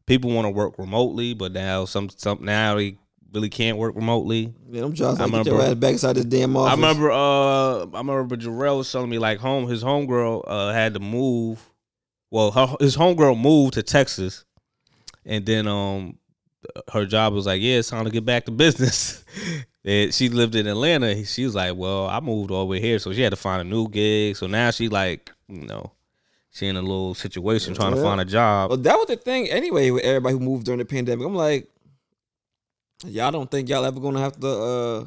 people 0.05 0.31
want 0.31 0.45
to 0.45 0.51
work 0.51 0.77
remotely, 0.77 1.33
but 1.33 1.53
now 1.53 1.85
some 1.85 2.09
some 2.09 2.39
now 2.41 2.75
they 2.75 2.97
really 3.33 3.49
can't 3.49 3.77
work 3.77 3.95
remotely. 3.95 4.53
Man, 4.67 4.83
I'm 4.83 4.93
just 4.93 5.19
I 5.19 5.25
like, 5.25 5.43
get 5.43 5.45
your 5.47 5.61
ass 5.61 5.73
back 5.75 5.93
inside 5.93 6.13
this 6.15 6.25
damn 6.25 6.55
office. 6.55 6.71
I 6.71 6.75
remember 6.75 7.11
uh 7.11 7.85
I 7.85 7.97
remember 7.99 8.37
Jarrell 8.37 8.77
was 8.77 8.91
telling 8.91 9.09
me 9.09 9.17
like 9.17 9.39
home 9.39 9.67
his 9.67 9.83
homegirl 9.83 10.43
uh 10.47 10.71
had 10.71 10.93
to 10.93 10.99
move. 10.99 11.69
Well, 12.29 12.51
her, 12.51 12.75
his 12.79 12.97
homegirl 12.97 13.39
moved 13.39 13.75
to 13.75 13.83
Texas, 13.83 14.45
and 15.25 15.45
then 15.45 15.67
um 15.67 16.17
her 16.91 17.05
job 17.05 17.33
was 17.33 17.45
like, 17.45 17.61
yeah, 17.61 17.77
it's 17.77 17.89
time 17.89 18.05
to 18.05 18.11
get 18.11 18.25
back 18.25 18.45
to 18.45 18.51
business. 18.51 19.23
and 19.85 20.13
she 20.13 20.29
lived 20.29 20.55
in 20.55 20.67
Atlanta. 20.67 21.23
She 21.25 21.45
was 21.45 21.55
like, 21.55 21.75
well, 21.75 22.07
I 22.07 22.19
moved 22.19 22.51
all 22.51 22.61
the 22.61 22.65
way 22.65 22.81
here, 22.81 22.99
so 22.99 23.13
she 23.13 23.21
had 23.21 23.29
to 23.29 23.37
find 23.37 23.61
a 23.61 23.63
new 23.63 23.87
gig. 23.87 24.35
So 24.35 24.47
now 24.47 24.71
she 24.71 24.89
like, 24.89 25.31
you 25.47 25.65
know, 25.65 25.91
she 26.51 26.67
in 26.67 26.75
a 26.75 26.81
little 26.81 27.13
situation 27.13 27.73
trying 27.73 27.95
to 27.95 28.01
find 28.01 28.19
a 28.19 28.25
job. 28.25 28.71
Well, 28.71 28.79
that 28.79 28.95
was 28.95 29.07
the 29.07 29.15
thing 29.15 29.47
anyway 29.49 29.91
with 29.91 30.03
everybody 30.03 30.33
who 30.33 30.39
moved 30.39 30.65
during 30.65 30.79
the 30.79 30.85
pandemic. 30.85 31.25
I'm 31.25 31.35
like, 31.35 31.69
y'all 33.05 33.31
don't 33.31 33.49
think 33.49 33.69
y'all 33.69 33.85
ever 33.85 33.99
gonna 33.99 34.19
have 34.19 34.39
to 34.39 34.47
uh 34.47 35.05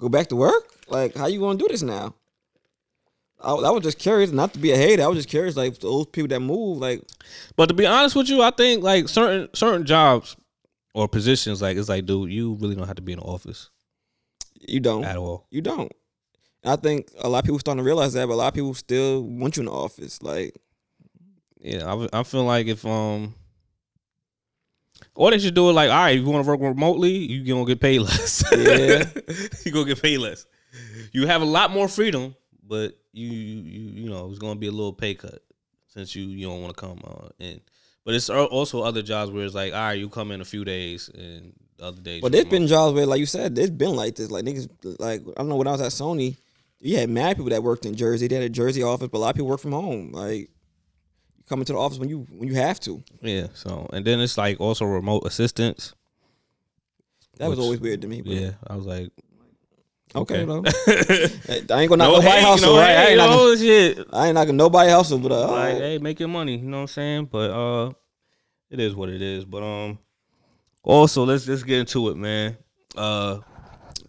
go 0.00 0.08
back 0.08 0.28
to 0.28 0.36
work? 0.36 0.64
Like, 0.88 1.14
how 1.14 1.26
you 1.26 1.40
gonna 1.40 1.58
do 1.58 1.68
this 1.68 1.82
now? 1.82 2.14
I, 3.40 3.52
I 3.52 3.70
was 3.70 3.82
just 3.82 3.98
curious, 3.98 4.30
not 4.30 4.52
to 4.54 4.58
be 4.58 4.72
a 4.72 4.76
hater. 4.76 5.02
I 5.02 5.06
was 5.06 5.18
just 5.18 5.28
curious, 5.28 5.56
like 5.56 5.78
those 5.78 6.06
people 6.06 6.28
that 6.28 6.40
move, 6.40 6.78
like, 6.78 7.02
But 7.56 7.66
to 7.66 7.74
be 7.74 7.86
honest 7.86 8.16
with 8.16 8.28
you, 8.28 8.42
I 8.42 8.50
think 8.50 8.82
like 8.82 9.08
certain 9.08 9.48
certain 9.54 9.84
jobs 9.84 10.36
or 10.94 11.08
positions, 11.08 11.60
like 11.60 11.76
it's 11.76 11.88
like, 11.88 12.06
dude, 12.06 12.32
you 12.32 12.54
really 12.54 12.74
don't 12.74 12.86
have 12.86 12.96
to 12.96 13.02
be 13.02 13.12
in 13.12 13.18
the 13.18 13.24
office 13.24 13.70
you 14.68 14.80
don't, 14.80 15.04
at 15.04 15.16
all. 15.16 15.46
you 15.50 15.60
don't. 15.60 15.92
And 16.62 16.72
I 16.72 16.76
think 16.76 17.10
a 17.18 17.28
lot 17.28 17.40
of 17.40 17.44
people 17.44 17.58
starting 17.58 17.82
to 17.82 17.86
realize 17.86 18.14
that, 18.14 18.26
but 18.26 18.34
a 18.34 18.36
lot 18.36 18.48
of 18.48 18.54
people 18.54 18.74
still 18.74 19.22
want 19.22 19.56
you 19.56 19.62
in 19.62 19.66
the 19.66 19.72
office. 19.72 20.22
Like, 20.22 20.56
Yeah, 21.60 21.92
I, 21.92 22.20
I 22.20 22.22
feel 22.22 22.44
like 22.44 22.66
if 22.66 22.86
um, 22.86 23.34
or 25.14 25.30
they 25.30 25.38
should 25.38 25.54
do 25.54 25.70
it 25.70 25.72
like, 25.72 25.90
all 25.90 25.96
right, 25.96 26.16
if 26.16 26.22
you 26.24 26.30
want 26.30 26.44
to 26.44 26.50
work 26.50 26.60
remotely, 26.60 27.12
you 27.12 27.44
gonna 27.44 27.64
get 27.64 27.80
paid 27.80 28.00
less. 28.00 28.44
Yeah. 28.52 29.04
you 29.64 29.72
gonna 29.72 29.86
get 29.86 30.02
paid 30.02 30.18
less. 30.18 30.46
You 31.12 31.26
have 31.26 31.42
a 31.42 31.46
lot 31.46 31.70
more 31.70 31.88
freedom, 31.88 32.34
but 32.62 32.98
you 33.12 33.28
you 33.28 33.90
you, 34.02 34.10
know 34.10 34.28
it's 34.30 34.38
gonna 34.38 34.58
be 34.58 34.66
a 34.66 34.72
little 34.72 34.92
pay 34.92 35.14
cut 35.14 35.42
since 35.86 36.16
you 36.16 36.24
you 36.24 36.46
don't 36.46 36.62
want 36.62 36.76
to 36.76 36.80
come 36.80 37.00
uh, 37.04 37.28
in. 37.38 37.60
But 38.04 38.14
it's 38.14 38.28
also 38.28 38.82
other 38.82 39.02
jobs 39.02 39.30
where 39.30 39.44
it's 39.44 39.54
like, 39.54 39.72
all 39.72 39.78
right, 39.78 39.98
you 39.98 40.08
come 40.08 40.30
in 40.30 40.40
a 40.40 40.44
few 40.44 40.64
days 40.64 41.08
and 41.08 41.54
the 41.78 41.84
other 41.86 42.02
days. 42.02 42.20
but 42.20 42.32
there's 42.32 42.44
been 42.44 42.66
jobs 42.66 42.94
where, 42.94 43.06
like 43.06 43.18
you 43.18 43.26
said, 43.26 43.54
there's 43.54 43.70
been 43.70 43.96
like 43.96 44.16
this. 44.16 44.30
Like 44.30 44.44
niggas, 44.44 44.68
like 45.00 45.22
I 45.22 45.32
don't 45.38 45.48
know 45.48 45.56
when 45.56 45.68
I 45.68 45.72
was 45.72 45.80
at 45.80 45.92
Sony, 45.92 46.36
you 46.80 46.98
had 46.98 47.08
mad 47.08 47.36
people 47.36 47.50
that 47.50 47.62
worked 47.62 47.86
in 47.86 47.94
Jersey. 47.94 48.28
They 48.28 48.34
had 48.34 48.44
a 48.44 48.50
Jersey 48.50 48.82
office, 48.82 49.08
but 49.08 49.18
a 49.18 49.20
lot 49.20 49.30
of 49.30 49.36
people 49.36 49.48
work 49.48 49.60
from 49.60 49.72
home. 49.72 50.12
Like, 50.12 50.50
come 51.48 51.60
into 51.60 51.72
the 51.72 51.78
office 51.78 51.98
when 51.98 52.08
you 52.08 52.26
when 52.30 52.48
you 52.48 52.54
have 52.54 52.80
to. 52.80 53.02
yeah. 53.20 53.48
So 53.54 53.88
and 53.92 54.04
then 54.04 54.20
it's 54.20 54.38
like 54.38 54.60
also 54.60 54.84
remote 54.84 55.26
assistance. 55.26 55.94
That 57.38 57.48
was 57.48 57.58
always 57.58 57.80
weird 57.80 58.02
to 58.02 58.08
me. 58.08 58.22
But 58.22 58.32
Yeah, 58.32 58.50
I 58.66 58.76
was 58.76 58.86
like, 58.86 59.10
okay. 60.14 60.42
I 60.44 60.46
ain't 60.46 61.68
gonna 61.68 61.96
knock 61.96 61.98
no 61.98 62.06
nobody 62.12 62.28
hate, 62.28 62.44
hustle, 62.44 62.74
no 62.74 62.80
right? 62.80 62.96
I 62.96 63.06
ain't, 63.06 63.16
knocking, 63.16 63.36
no 63.36 63.56
shit. 63.56 64.06
I 64.12 64.26
ain't 64.26 64.34
knocking 64.34 64.56
nobody 64.56 64.90
hustle, 64.90 65.18
but 65.18 65.32
uh, 65.32 65.50
like, 65.50 65.76
hey, 65.76 65.98
make 65.98 66.20
your 66.20 66.28
money. 66.28 66.56
You 66.56 66.68
know 66.68 66.78
what 66.78 66.82
I'm 66.82 66.86
saying? 66.88 67.24
But 67.26 67.50
uh, 67.50 67.92
it 68.70 68.78
is 68.78 68.94
what 68.94 69.08
it 69.08 69.20
is. 69.20 69.44
But 69.44 69.62
um, 69.64 69.98
also 70.82 71.24
let's 71.24 71.44
just 71.44 71.66
get 71.66 71.80
into 71.80 72.08
it, 72.10 72.16
man. 72.16 72.56
Uh, 72.96 73.40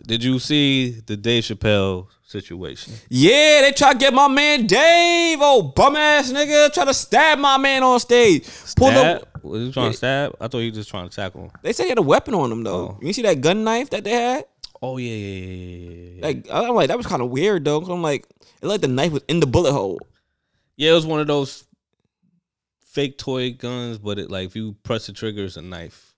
did 0.05 0.23
you 0.23 0.37
see 0.37 0.91
the 0.91 1.17
Dave 1.17 1.43
Chappelle 1.43 2.07
situation? 2.25 2.93
yeah, 3.09 3.61
they 3.61 3.71
try 3.71 3.93
to 3.93 3.97
get 3.97 4.13
my 4.13 4.27
man 4.27 4.67
Dave, 4.67 5.39
oh 5.41 5.61
bum 5.61 5.95
ass 5.95 6.31
nigga, 6.31 6.73
try 6.73 6.85
to 6.85 6.93
stab 6.93 7.39
my 7.39 7.57
man 7.57 7.83
on 7.83 7.99
stage. 7.99 8.47
Pull 8.75 8.89
up. 8.89 9.43
Was 9.43 9.67
he 9.67 9.71
trying 9.71 9.91
to 9.91 9.97
stab? 9.97 10.35
I 10.41 10.47
thought 10.47 10.59
he 10.59 10.69
was 10.69 10.77
just 10.77 10.89
trying 10.89 11.07
to 11.07 11.15
tackle 11.15 11.43
him. 11.43 11.51
They 11.61 11.71
said 11.71 11.83
he 11.83 11.89
had 11.89 11.97
a 11.97 12.03
weapon 12.03 12.33
on 12.33 12.51
him 12.51 12.63
though. 12.63 12.97
Oh. 12.97 12.99
You 13.01 13.13
see 13.13 13.21
that 13.21 13.41
gun 13.41 13.63
knife 13.63 13.91
that 13.91 14.03
they 14.03 14.11
had? 14.11 14.45
Oh 14.81 14.97
yeah, 14.97 15.11
yeah, 15.11 15.37
yeah, 15.37 15.45
yeah, 15.45 15.89
yeah, 15.89 16.11
yeah. 16.15 16.25
Like 16.25 16.47
I'm 16.51 16.75
like 16.75 16.87
that 16.89 16.97
was 16.97 17.07
kind 17.07 17.21
of 17.21 17.29
weird 17.29 17.63
though. 17.65 17.79
Cause 17.79 17.89
I'm 17.89 18.01
like 18.01 18.27
it 18.61 18.67
looked 18.67 18.73
like 18.73 18.81
the 18.81 18.87
knife 18.87 19.11
was 19.11 19.23
in 19.27 19.39
the 19.39 19.47
bullet 19.47 19.71
hole. 19.71 19.99
Yeah, 20.77 20.91
it 20.91 20.95
was 20.95 21.05
one 21.05 21.19
of 21.19 21.27
those 21.27 21.63
fake 22.81 23.17
toy 23.17 23.51
guns, 23.51 23.97
but 23.97 24.19
it 24.19 24.31
like 24.31 24.47
if 24.47 24.55
you 24.55 24.75
press 24.83 25.07
the 25.07 25.13
trigger, 25.13 25.45
it's 25.45 25.57
a 25.57 25.61
knife. 25.61 26.15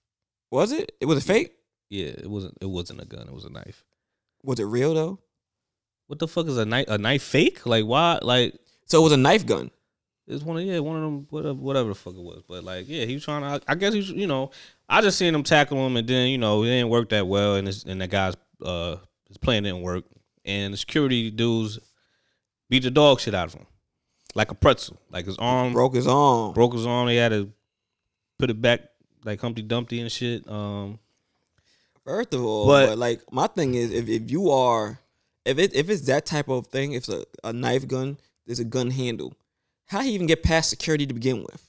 Was 0.51 0.71
it? 0.71 0.93
It 1.01 1.05
was 1.05 1.17
a 1.17 1.21
fake. 1.21 1.55
Yeah, 1.89 2.07
it 2.07 2.29
wasn't. 2.29 2.57
It 2.61 2.69
wasn't 2.69 3.01
a 3.01 3.05
gun. 3.05 3.27
It 3.27 3.33
was 3.33 3.45
a 3.45 3.49
knife. 3.49 3.83
Was 4.43 4.59
it 4.59 4.65
real 4.65 4.93
though? 4.93 5.19
What 6.07 6.19
the 6.19 6.27
fuck 6.27 6.47
is 6.47 6.57
a 6.57 6.65
knife? 6.65 6.87
A 6.87 6.97
knife 6.97 7.23
fake? 7.23 7.65
Like 7.65 7.85
why? 7.85 8.19
Like 8.21 8.55
So 8.85 8.99
it 8.99 9.03
was 9.03 9.11
a 9.13 9.17
knife 9.17 9.45
gun. 9.45 9.71
It's 10.27 10.43
one 10.43 10.57
of 10.57 10.63
yeah, 10.63 10.79
one 10.79 10.97
of 10.97 11.03
them 11.03 11.27
whatever 11.29 11.53
whatever 11.53 11.89
the 11.89 11.95
fuck 11.95 12.13
it 12.15 12.21
was. 12.21 12.43
But 12.47 12.63
like 12.63 12.85
yeah, 12.87 13.05
he 13.05 13.13
was 13.13 13.23
trying 13.23 13.41
to. 13.43 13.61
I 13.67 13.75
guess 13.75 13.93
he's 13.93 14.09
you 14.09 14.27
know 14.27 14.51
I 14.89 15.01
just 15.01 15.17
seen 15.17 15.33
him 15.35 15.43
tackle 15.43 15.85
him 15.85 15.95
and 15.97 16.07
then 16.07 16.29
you 16.29 16.37
know 16.37 16.63
it 16.63 16.67
didn't 16.67 16.89
work 16.89 17.09
that 17.09 17.27
well 17.27 17.55
and 17.55 17.67
his, 17.67 17.83
and 17.85 18.01
that 18.01 18.09
guy's 18.09 18.35
uh 18.61 18.97
his 19.27 19.37
plan 19.37 19.63
didn't 19.63 19.81
work 19.81 20.03
and 20.45 20.73
the 20.73 20.77
security 20.77 21.29
dudes 21.31 21.79
beat 22.69 22.83
the 22.83 22.91
dog 22.91 23.19
shit 23.19 23.33
out 23.35 23.47
of 23.47 23.53
him 23.53 23.65
like 24.35 24.51
a 24.51 24.55
pretzel 24.55 24.97
like 25.11 25.25
his 25.25 25.37
arm 25.37 25.73
broke, 25.73 25.91
Broke 25.91 25.95
his 25.95 26.07
arm. 26.07 26.53
Broke 26.53 26.73
his 26.73 26.85
arm. 26.85 27.07
They 27.07 27.15
had 27.17 27.29
to 27.29 27.51
put 28.39 28.49
it 28.49 28.61
back 28.61 28.81
like 29.23 29.39
Humpty 29.41 29.61
Dumpty 29.61 29.99
and 30.01 30.11
shit. 30.11 30.47
Um 30.49 30.99
First 32.05 32.33
of 32.33 32.43
all, 32.43 32.67
But- 32.67 32.87
but, 32.89 32.97
like 32.97 33.21
my 33.33 33.47
thing 33.47 33.75
is, 33.75 33.91
if, 33.91 34.07
if 34.07 34.31
you 34.31 34.49
are, 34.51 34.99
if 35.47 35.57
it 35.57 35.75
if 35.75 35.89
it's 35.89 36.05
that 36.07 36.25
type 36.25 36.49
of 36.49 36.67
thing, 36.67 36.93
if 36.93 37.07
it's 37.07 37.09
a, 37.09 37.25
a 37.43 37.53
knife 37.53 37.87
gun, 37.87 38.17
there's 38.45 38.59
a 38.59 38.65
gun 38.65 38.91
handle. 38.91 39.33
How 39.85 40.01
he 40.01 40.11
even 40.11 40.27
get 40.27 40.43
past 40.43 40.69
security 40.69 41.05
to 41.05 41.13
begin 41.13 41.41
with? 41.41 41.67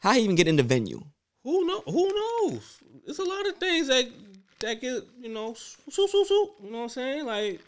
How 0.00 0.12
he 0.12 0.22
even 0.22 0.36
get 0.36 0.48
in 0.48 0.56
the 0.56 0.62
venue? 0.62 1.02
who 1.44 1.66
know 1.66 1.82
who 1.86 2.08
knows? 2.08 2.78
It's 3.06 3.18
a 3.18 3.24
lot 3.24 3.46
of 3.46 3.56
things 3.56 3.88
that 3.88 4.06
that 4.60 4.80
get 4.80 5.02
you 5.20 5.28
know. 5.28 5.56
You 5.96 6.70
know 6.70 6.78
what 6.78 6.82
I'm 6.82 6.88
saying? 6.88 7.26
Like 7.26 7.60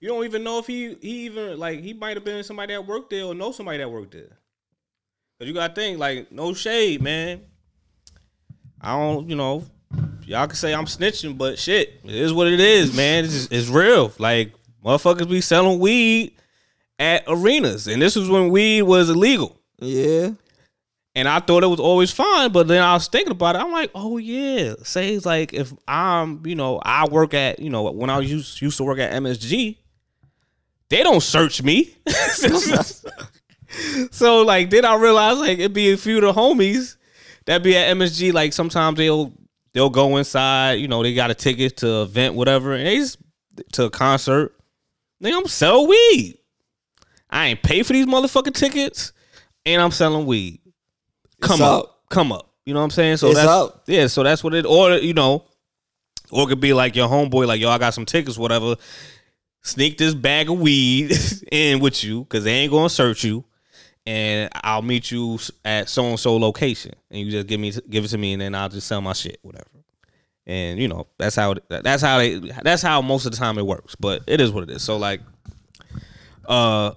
You 0.00 0.08
don't 0.08 0.24
even 0.24 0.44
know 0.44 0.58
if 0.58 0.66
he 0.66 0.94
he 1.00 1.24
even 1.26 1.58
like 1.58 1.80
he 1.80 1.94
might 1.94 2.16
have 2.16 2.24
been 2.24 2.44
somebody 2.44 2.74
that 2.74 2.86
worked 2.86 3.10
there 3.10 3.24
or 3.24 3.34
know 3.34 3.52
somebody 3.52 3.78
that 3.78 3.90
worked 3.90 4.12
there. 4.12 4.36
Cause 5.38 5.48
you 5.48 5.54
gotta 5.54 5.74
think 5.74 5.98
like 5.98 6.30
no 6.30 6.52
shade, 6.52 7.00
man. 7.00 7.40
I 8.80 8.98
don't, 8.98 9.30
you 9.30 9.34
know, 9.34 9.64
y'all 10.26 10.46
can 10.46 10.56
say 10.56 10.74
I'm 10.74 10.86
snitching, 10.86 11.36
but 11.36 11.58
shit, 11.58 12.00
it 12.04 12.14
is 12.14 12.32
what 12.32 12.48
it 12.48 12.60
is, 12.60 12.96
man. 12.96 13.24
It's 13.24 13.48
it's 13.50 13.68
real. 13.68 14.12
Like 14.18 14.52
motherfuckers 14.84 15.28
be 15.28 15.40
selling 15.40 15.78
weed 15.78 16.34
at 16.98 17.24
arenas, 17.26 17.88
and 17.88 18.00
this 18.00 18.16
was 18.16 18.28
when 18.28 18.50
weed 18.50 18.82
was 18.82 19.10
illegal. 19.10 19.58
yeah, 19.80 20.30
And 21.14 21.28
I 21.28 21.40
thought 21.40 21.64
it 21.64 21.68
was 21.68 21.80
always 21.80 22.10
fine, 22.10 22.52
but 22.52 22.68
then 22.68 22.82
I 22.82 22.94
was 22.94 23.08
thinking 23.08 23.32
about 23.32 23.56
it. 23.56 23.60
I'm 23.60 23.72
like, 23.72 23.90
oh 23.94 24.18
yeah. 24.18 24.74
Say 24.82 25.14
it's 25.14 25.26
like 25.26 25.52
if 25.52 25.72
I'm, 25.88 26.44
you 26.46 26.54
know, 26.54 26.80
I 26.82 27.06
work 27.08 27.34
at, 27.34 27.58
you 27.58 27.70
know, 27.70 27.90
when 27.90 28.10
I 28.10 28.20
used 28.20 28.60
used 28.60 28.76
to 28.78 28.84
work 28.84 28.98
at 28.98 29.12
MSG, 29.12 29.76
they 30.88 31.02
don't 31.02 31.22
search 31.22 31.62
me. 31.62 31.96
so 34.10 34.42
like 34.42 34.70
then 34.70 34.84
I 34.84 34.96
realized 34.96 35.40
like 35.40 35.58
it'd 35.58 35.72
be 35.72 35.92
a 35.92 35.96
few 35.96 36.18
of 36.18 36.22
the 36.22 36.40
homies 36.40 36.96
that 37.46 37.62
be 37.62 37.76
at 37.76 37.96
MSG. 37.96 38.32
Like 38.32 38.52
sometimes 38.52 38.98
they'll 38.98 39.32
they'll 39.74 39.90
go 39.90 40.16
inside, 40.16 40.74
you 40.74 40.88
know, 40.88 41.02
they 41.02 41.12
got 41.14 41.30
a 41.30 41.34
ticket 41.34 41.76
to 41.78 42.02
event, 42.02 42.34
whatever, 42.34 42.72
and 42.72 42.86
they 42.86 42.96
just 42.96 43.18
to 43.72 43.84
a 43.84 43.90
concert. 43.90 44.56
They 45.20 45.32
I'm 45.32 45.46
sell 45.46 45.86
weed. 45.86 46.38
I 47.30 47.46
ain't 47.46 47.62
pay 47.62 47.82
for 47.82 47.92
these 47.92 48.06
motherfucking 48.06 48.54
tickets, 48.54 49.12
and 49.66 49.82
I'm 49.82 49.90
selling 49.90 50.26
weed. 50.26 50.60
Come 51.40 51.62
up. 51.62 51.84
up. 51.84 52.00
come 52.08 52.32
up. 52.32 52.50
You 52.64 52.72
know 52.72 52.80
what 52.80 52.84
I'm 52.84 52.90
saying? 52.90 53.18
So 53.18 53.28
It's 53.28 53.36
that's 53.36 53.48
up. 53.48 53.82
yeah. 53.86 54.06
So 54.06 54.22
that's 54.22 54.42
what 54.42 54.54
it. 54.54 54.64
Or 54.64 54.92
you 54.92 55.12
know, 55.14 55.44
or 56.30 56.44
it 56.44 56.48
could 56.48 56.60
be 56.60 56.72
like 56.72 56.96
your 56.96 57.08
homeboy, 57.08 57.46
like 57.46 57.60
yo, 57.60 57.68
I 57.70 57.78
got 57.78 57.94
some 57.94 58.06
tickets, 58.06 58.38
whatever. 58.38 58.76
Sneak 59.62 59.98
this 59.98 60.14
bag 60.14 60.50
of 60.50 60.60
weed 60.60 61.12
in 61.52 61.80
with 61.80 62.04
you 62.04 62.20
because 62.20 62.44
they 62.44 62.52
ain't 62.52 62.72
gonna 62.72 62.88
search 62.88 63.24
you, 63.24 63.44
and 64.06 64.50
I'll 64.62 64.82
meet 64.82 65.10
you 65.10 65.38
at 65.64 65.88
so 65.88 66.04
and 66.04 66.20
so 66.20 66.36
location, 66.36 66.92
and 67.10 67.20
you 67.20 67.30
just 67.30 67.46
give 67.46 67.60
me 67.60 67.72
give 67.88 68.04
it 68.04 68.08
to 68.08 68.18
me, 68.18 68.34
and 68.34 68.42
then 68.42 68.54
I'll 68.54 68.68
just 68.68 68.86
sell 68.86 69.00
my 69.00 69.12
shit, 69.12 69.38
whatever. 69.42 69.66
And 70.46 70.78
you 70.78 70.88
know 70.88 71.06
that's 71.18 71.36
how 71.36 71.54
that's 71.68 72.02
how 72.02 72.18
they 72.18 72.38
that's 72.62 72.82
how 72.82 73.00
most 73.00 73.24
of 73.24 73.32
the 73.32 73.38
time 73.38 73.58
it 73.58 73.66
works. 73.66 73.94
But 73.94 74.22
it 74.26 74.40
is 74.40 74.52
what 74.52 74.64
it 74.64 74.70
is. 74.70 74.82
So 74.82 74.98
like, 74.98 75.20
uh, 76.46 76.92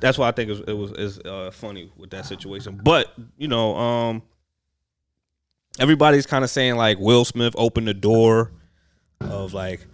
that's 0.00 0.16
why 0.16 0.28
I 0.28 0.32
think 0.32 0.48
it 0.48 0.52
was, 0.52 0.60
it 0.60 0.72
was 0.72 0.92
is 0.92 1.18
uh, 1.20 1.50
funny 1.52 1.92
with 1.96 2.10
that 2.10 2.24
situation. 2.24 2.80
But 2.82 3.12
you 3.36 3.48
know, 3.48 3.76
um, 3.76 4.22
everybody's 5.78 6.26
kind 6.26 6.42
of 6.42 6.50
saying 6.50 6.76
like 6.76 6.98
Will 6.98 7.26
Smith 7.26 7.54
opened 7.58 7.88
the 7.88 7.94
door 7.94 8.50
of 9.20 9.52
like 9.52 9.86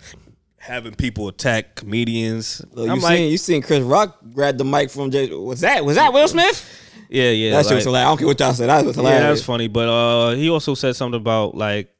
having 0.64 0.94
people 0.94 1.28
attack 1.28 1.74
comedians. 1.74 2.64
Look, 2.72 2.86
you 2.86 2.92
I'm 2.92 3.00
like, 3.00 3.16
seen 3.18 3.30
you 3.30 3.36
seen 3.38 3.62
Chris 3.62 3.80
Rock 3.82 4.18
grab 4.32 4.56
the 4.58 4.64
mic 4.64 4.90
from 4.90 5.10
Jay. 5.10 5.28
Was 5.32 5.60
that 5.60 5.84
was 5.84 5.96
that 5.96 6.12
Will 6.12 6.26
Smith? 6.26 6.80
yeah, 7.10 7.30
yeah, 7.30 7.50
That 7.50 7.64
shit 7.64 7.66
like- 7.66 7.74
was 7.76 7.84
hilarious. 7.84 8.06
I 8.06 8.10
don't 8.10 8.18
care 8.18 8.26
what 8.26 8.40
y'all 8.40 8.52
said. 8.54 8.68
That 8.70 8.84
was 8.84 8.96
hilarious. 8.96 9.20
yeah, 9.22 9.28
that's 9.28 9.42
funny. 9.42 9.68
But 9.68 9.88
uh, 9.88 10.30
he 10.34 10.48
also 10.50 10.74
said 10.74 10.96
something 10.96 11.20
about 11.20 11.54
like 11.54 11.94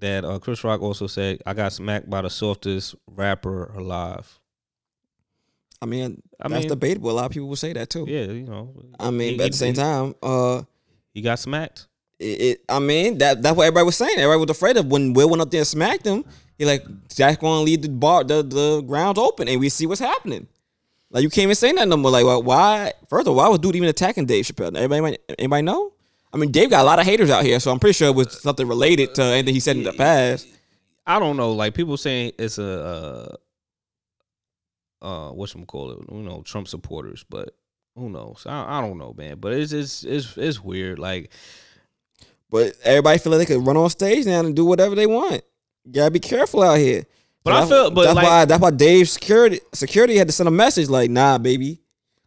that. 0.00 0.24
Uh, 0.24 0.38
Chris 0.40 0.64
Rock 0.64 0.82
also 0.82 1.06
said, 1.06 1.40
"I 1.46 1.54
got 1.54 1.72
smacked 1.72 2.10
by 2.10 2.22
the 2.22 2.30
softest 2.30 2.94
rapper 3.06 3.66
alive." 3.76 4.40
I 5.80 5.86
mean, 5.86 6.22
I 6.40 6.48
that's 6.48 6.62
mean- 6.62 6.68
debatable. 6.70 7.10
A 7.10 7.12
lot 7.12 7.26
of 7.26 7.30
people 7.32 7.48
will 7.48 7.56
say 7.56 7.72
that 7.74 7.90
too. 7.90 8.06
Yeah, 8.08 8.24
you 8.24 8.46
know. 8.46 8.74
I 8.98 9.10
mean, 9.10 9.32
he- 9.32 9.36
but 9.36 9.46
at 9.46 9.52
the 9.52 9.56
he- 9.56 9.58
same 9.58 9.74
time, 9.74 10.14
uh, 10.22 10.62
he 11.12 11.20
got 11.20 11.38
smacked. 11.38 11.86
it, 12.18 12.24
it, 12.40 12.60
I 12.68 12.78
mean 12.78 13.18
that 13.18 13.42
that's 13.42 13.56
what 13.56 13.64
everybody 13.66 13.84
was 13.86 13.96
saying. 13.96 14.18
Everybody 14.18 14.40
was 14.40 14.50
afraid 14.56 14.76
of 14.76 14.86
when 14.86 15.12
Will 15.12 15.28
went 15.28 15.42
up 15.42 15.50
there 15.50 15.60
and 15.60 15.66
smacked 15.66 16.06
him. 16.06 16.24
He 16.58 16.64
like 16.64 16.84
Jack's 17.08 17.38
going 17.38 17.60
to 17.60 17.64
leave 17.64 17.82
the 17.82 17.88
bar, 17.88 18.24
the 18.24 18.42
the 18.42 18.82
grounds 18.86 19.18
open, 19.18 19.48
and 19.48 19.60
we 19.60 19.68
see 19.68 19.86
what's 19.86 20.00
happening. 20.00 20.46
Like 21.10 21.22
you 21.22 21.30
can't 21.30 21.44
even 21.44 21.54
say 21.54 21.72
nothing 21.72 21.90
no 21.90 21.96
more. 21.96 22.10
Like, 22.10 22.24
well, 22.24 22.42
why? 22.42 22.92
First 23.08 23.26
of 23.26 23.28
all, 23.28 23.36
why 23.36 23.48
was 23.48 23.58
dude 23.60 23.76
even 23.76 23.88
attacking 23.88 24.26
Dave 24.26 24.44
Chappelle? 24.44 24.76
Everybody, 24.76 25.18
anybody 25.38 25.62
know? 25.62 25.92
I 26.32 26.36
mean, 26.36 26.50
Dave 26.50 26.70
got 26.70 26.82
a 26.82 26.84
lot 26.84 26.98
of 26.98 27.06
haters 27.06 27.30
out 27.30 27.44
here, 27.44 27.60
so 27.60 27.70
I'm 27.70 27.78
pretty 27.78 27.94
sure 27.94 28.08
it 28.08 28.14
was 28.16 28.40
something 28.40 28.66
related 28.66 29.14
to 29.14 29.22
anything 29.22 29.54
he 29.54 29.60
said 29.60 29.76
in 29.76 29.84
the 29.84 29.92
past. 29.92 30.48
I 31.06 31.20
don't 31.20 31.36
know. 31.36 31.52
Like 31.52 31.74
people 31.74 31.96
saying 31.96 32.32
it's 32.38 32.58
a 32.58 33.38
uh, 35.02 35.06
uh 35.06 35.30
what 35.30 35.54
call 35.68 35.92
it? 35.92 35.98
You 36.10 36.22
know, 36.22 36.42
Trump 36.42 36.66
supporters, 36.66 37.24
but 37.28 37.54
who 37.94 38.10
knows? 38.10 38.44
I, 38.46 38.78
I 38.78 38.80
don't 38.80 38.98
know, 38.98 39.14
man. 39.16 39.38
But 39.38 39.52
it's 39.52 39.72
it's 39.72 40.02
it's 40.02 40.36
it's 40.36 40.60
weird. 40.60 40.98
Like 40.98 41.30
But 42.50 42.74
everybody 42.82 43.18
feel 43.18 43.32
like 43.32 43.46
they 43.46 43.54
could 43.54 43.66
run 43.66 43.76
on 43.76 43.90
stage 43.90 44.26
now 44.26 44.40
and 44.40 44.56
do 44.56 44.64
whatever 44.64 44.94
they 44.94 45.06
want. 45.06 45.42
You 45.84 45.92
gotta 45.92 46.10
be 46.10 46.20
careful 46.20 46.62
out 46.62 46.78
here. 46.78 47.04
But 47.44 47.52
I 47.54 47.66
feel- 47.68 47.90
but 47.90 48.04
that's 48.04 48.16
like- 48.16 48.24
why 48.26 48.44
that's 48.46 48.62
why 48.62 48.70
Dave 48.70 49.08
security 49.08 49.60
security 49.72 50.16
had 50.16 50.28
to 50.28 50.32
send 50.32 50.48
a 50.48 50.52
message 50.52 50.88
like, 50.88 51.10
nah, 51.10 51.38
baby, 51.38 51.80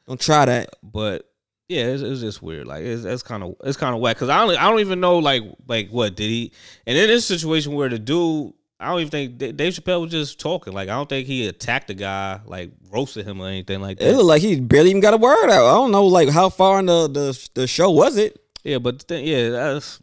don't 0.08 0.20
try 0.20 0.46
that. 0.46 0.70
but 0.84 1.24
yeah, 1.70 1.86
it's, 1.88 2.02
it's 2.02 2.22
just 2.22 2.42
weird. 2.42 2.66
Like 2.68 2.84
it's 2.86 3.04
it's 3.04 3.24
kind 3.24 3.44
of 3.44 3.56
it's 3.64 3.76
kind 3.78 3.94
of 3.94 4.00
whack 4.00 4.16
because 4.16 4.30
I 4.30 4.46
don't 4.46 4.56
I 4.58 4.70
don't 4.70 4.80
even 4.80 5.00
know 5.02 5.18
like 5.20 5.44
like 5.68 5.90
what 5.90 6.16
did 6.16 6.30
he? 6.30 6.52
And 6.86 6.98
in 6.98 7.08
this 7.08 7.26
situation 7.26 7.74
where 7.74 7.90
the 7.90 8.00
dude, 8.00 8.54
I 8.80 8.90
don't 8.90 9.02
even 9.02 9.10
think 9.12 9.38
Dave 9.58 9.74
Chappelle 9.74 10.02
was 10.02 10.12
just 10.12 10.40
talking. 10.40 10.72
Like 10.72 10.88
I 10.88 10.94
don't 10.94 11.10
think 11.10 11.28
he 11.28 11.46
attacked 11.48 11.88
the 11.88 11.94
guy, 11.94 12.40
like 12.46 12.72
roasted 12.92 13.26
him 13.28 13.42
or 13.42 13.48
anything 13.48 13.82
like 13.82 13.98
that. 13.98 14.08
It 14.08 14.14
looked 14.16 14.28
like 14.28 14.42
he 14.44 14.60
barely 14.62 14.92
even 14.92 15.02
got 15.02 15.14
a 15.16 15.18
word 15.18 15.50
out. 15.50 15.66
I 15.66 15.74
don't 15.74 15.92
know 15.92 16.06
like 16.06 16.30
how 16.30 16.48
far 16.50 16.80
in 16.80 16.86
the 16.86 17.08
the, 17.10 17.50
the 17.56 17.68
show 17.68 17.90
was 17.92 18.16
it. 18.18 18.40
Yeah, 18.64 18.78
but 18.78 19.00
the 19.00 19.06
thing, 19.06 19.26
yeah, 19.28 19.50
that's 19.50 20.00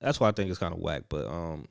that's 0.00 0.20
why 0.20 0.28
I 0.28 0.32
think 0.32 0.50
it's 0.50 0.58
kind 0.58 0.74
of 0.74 0.80
whack. 0.80 1.04
But 1.08 1.26
um, 1.28 1.66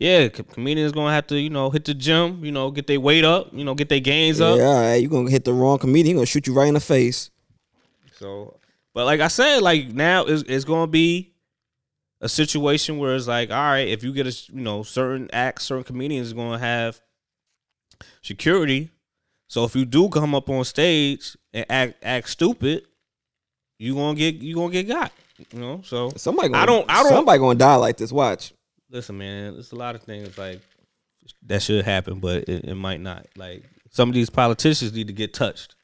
yeah, 0.00 0.28
co- 0.28 0.42
comedians 0.42 0.90
gonna 0.92 1.12
have 1.14 1.26
to 1.28 1.38
you 1.38 1.50
know 1.50 1.70
hit 1.70 1.84
the 1.84 1.94
gym, 1.94 2.44
you 2.44 2.50
know, 2.50 2.70
get 2.72 2.88
their 2.88 2.98
weight 2.98 3.24
up, 3.24 3.50
you 3.52 3.64
know, 3.64 3.74
get 3.76 3.88
their 3.88 4.00
gains 4.00 4.40
Yeah, 4.40 4.46
up. 4.46 4.58
right, 4.58 4.96
you 4.96 5.08
gonna 5.08 5.30
hit 5.30 5.44
the 5.44 5.52
wrong 5.52 5.78
comedian. 5.78 6.16
Gonna 6.16 6.26
shoot 6.26 6.46
you 6.48 6.54
right 6.54 6.66
in 6.68 6.74
the 6.74 6.80
face. 6.80 7.30
So, 8.18 8.56
but 8.94 9.04
like 9.06 9.20
I 9.20 9.28
said, 9.28 9.62
like 9.62 9.88
now 9.92 10.24
it's, 10.24 10.42
it's 10.48 10.64
to 10.82 10.90
be 10.90 11.32
a 12.20 12.28
situation 12.28 12.98
where 12.98 13.14
it's 13.14 13.26
like, 13.26 13.50
all 13.50 13.56
right, 13.56 13.88
if 13.88 14.02
you 14.02 14.12
get 14.12 14.26
a 14.26 14.30
you 14.52 14.60
know 14.62 14.82
certain 14.82 15.28
acts, 15.32 15.64
certain 15.64 15.84
comedians 15.84 16.32
to 16.58 16.66
have 16.66 17.00
security. 18.22 18.90
So 19.48 19.64
if 19.64 19.74
you 19.74 19.84
do 19.84 20.08
come 20.08 20.34
up 20.34 20.48
on 20.48 20.64
stage 20.64 21.36
and 21.52 21.66
act 21.68 22.02
act 22.04 22.28
stupid, 22.30 22.84
you 23.78 23.94
gonna 23.94 24.16
get 24.16 24.36
you 24.36 24.54
gonna 24.54 24.72
get 24.72 24.88
got. 24.88 25.12
You 25.52 25.58
know. 25.58 25.80
So 25.84 26.10
Somebody 26.16 26.48
gonna, 26.50 26.62
I 26.62 26.66
don't- 26.66 26.90
I 26.90 27.02
don't- 27.02 27.12
somebody 27.12 27.38
gonna 27.38 27.58
die 27.58 27.76
like 27.76 27.96
this. 27.96 28.12
Watch. 28.12 28.52
Listen, 28.90 29.18
man, 29.18 29.54
there's 29.54 29.72
a 29.72 29.76
lot 29.76 29.94
of 29.94 30.02
things 30.02 30.36
like 30.36 30.60
that 31.46 31.62
should 31.62 31.84
happen, 31.84 32.20
but 32.20 32.48
it, 32.48 32.64
it 32.64 32.74
might 32.74 33.00
not. 33.00 33.26
Like 33.36 33.64
some 33.90 34.08
of 34.08 34.14
these 34.14 34.30
politicians 34.30 34.92
need 34.92 35.06
to 35.06 35.12
get 35.12 35.34
touched. 35.34 35.74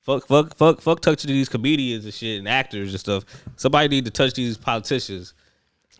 Fuck, 0.00 0.26
fuck, 0.26 0.56
fuck, 0.56 0.80
fuck, 0.80 1.00
touching 1.00 1.28
these 1.28 1.48
comedians 1.48 2.04
and 2.04 2.14
shit 2.14 2.38
and 2.38 2.48
actors 2.48 2.90
and 2.92 3.00
stuff. 3.00 3.24
Somebody 3.56 3.88
need 3.88 4.06
to 4.06 4.10
touch 4.10 4.32
these 4.34 4.56
politicians 4.56 5.34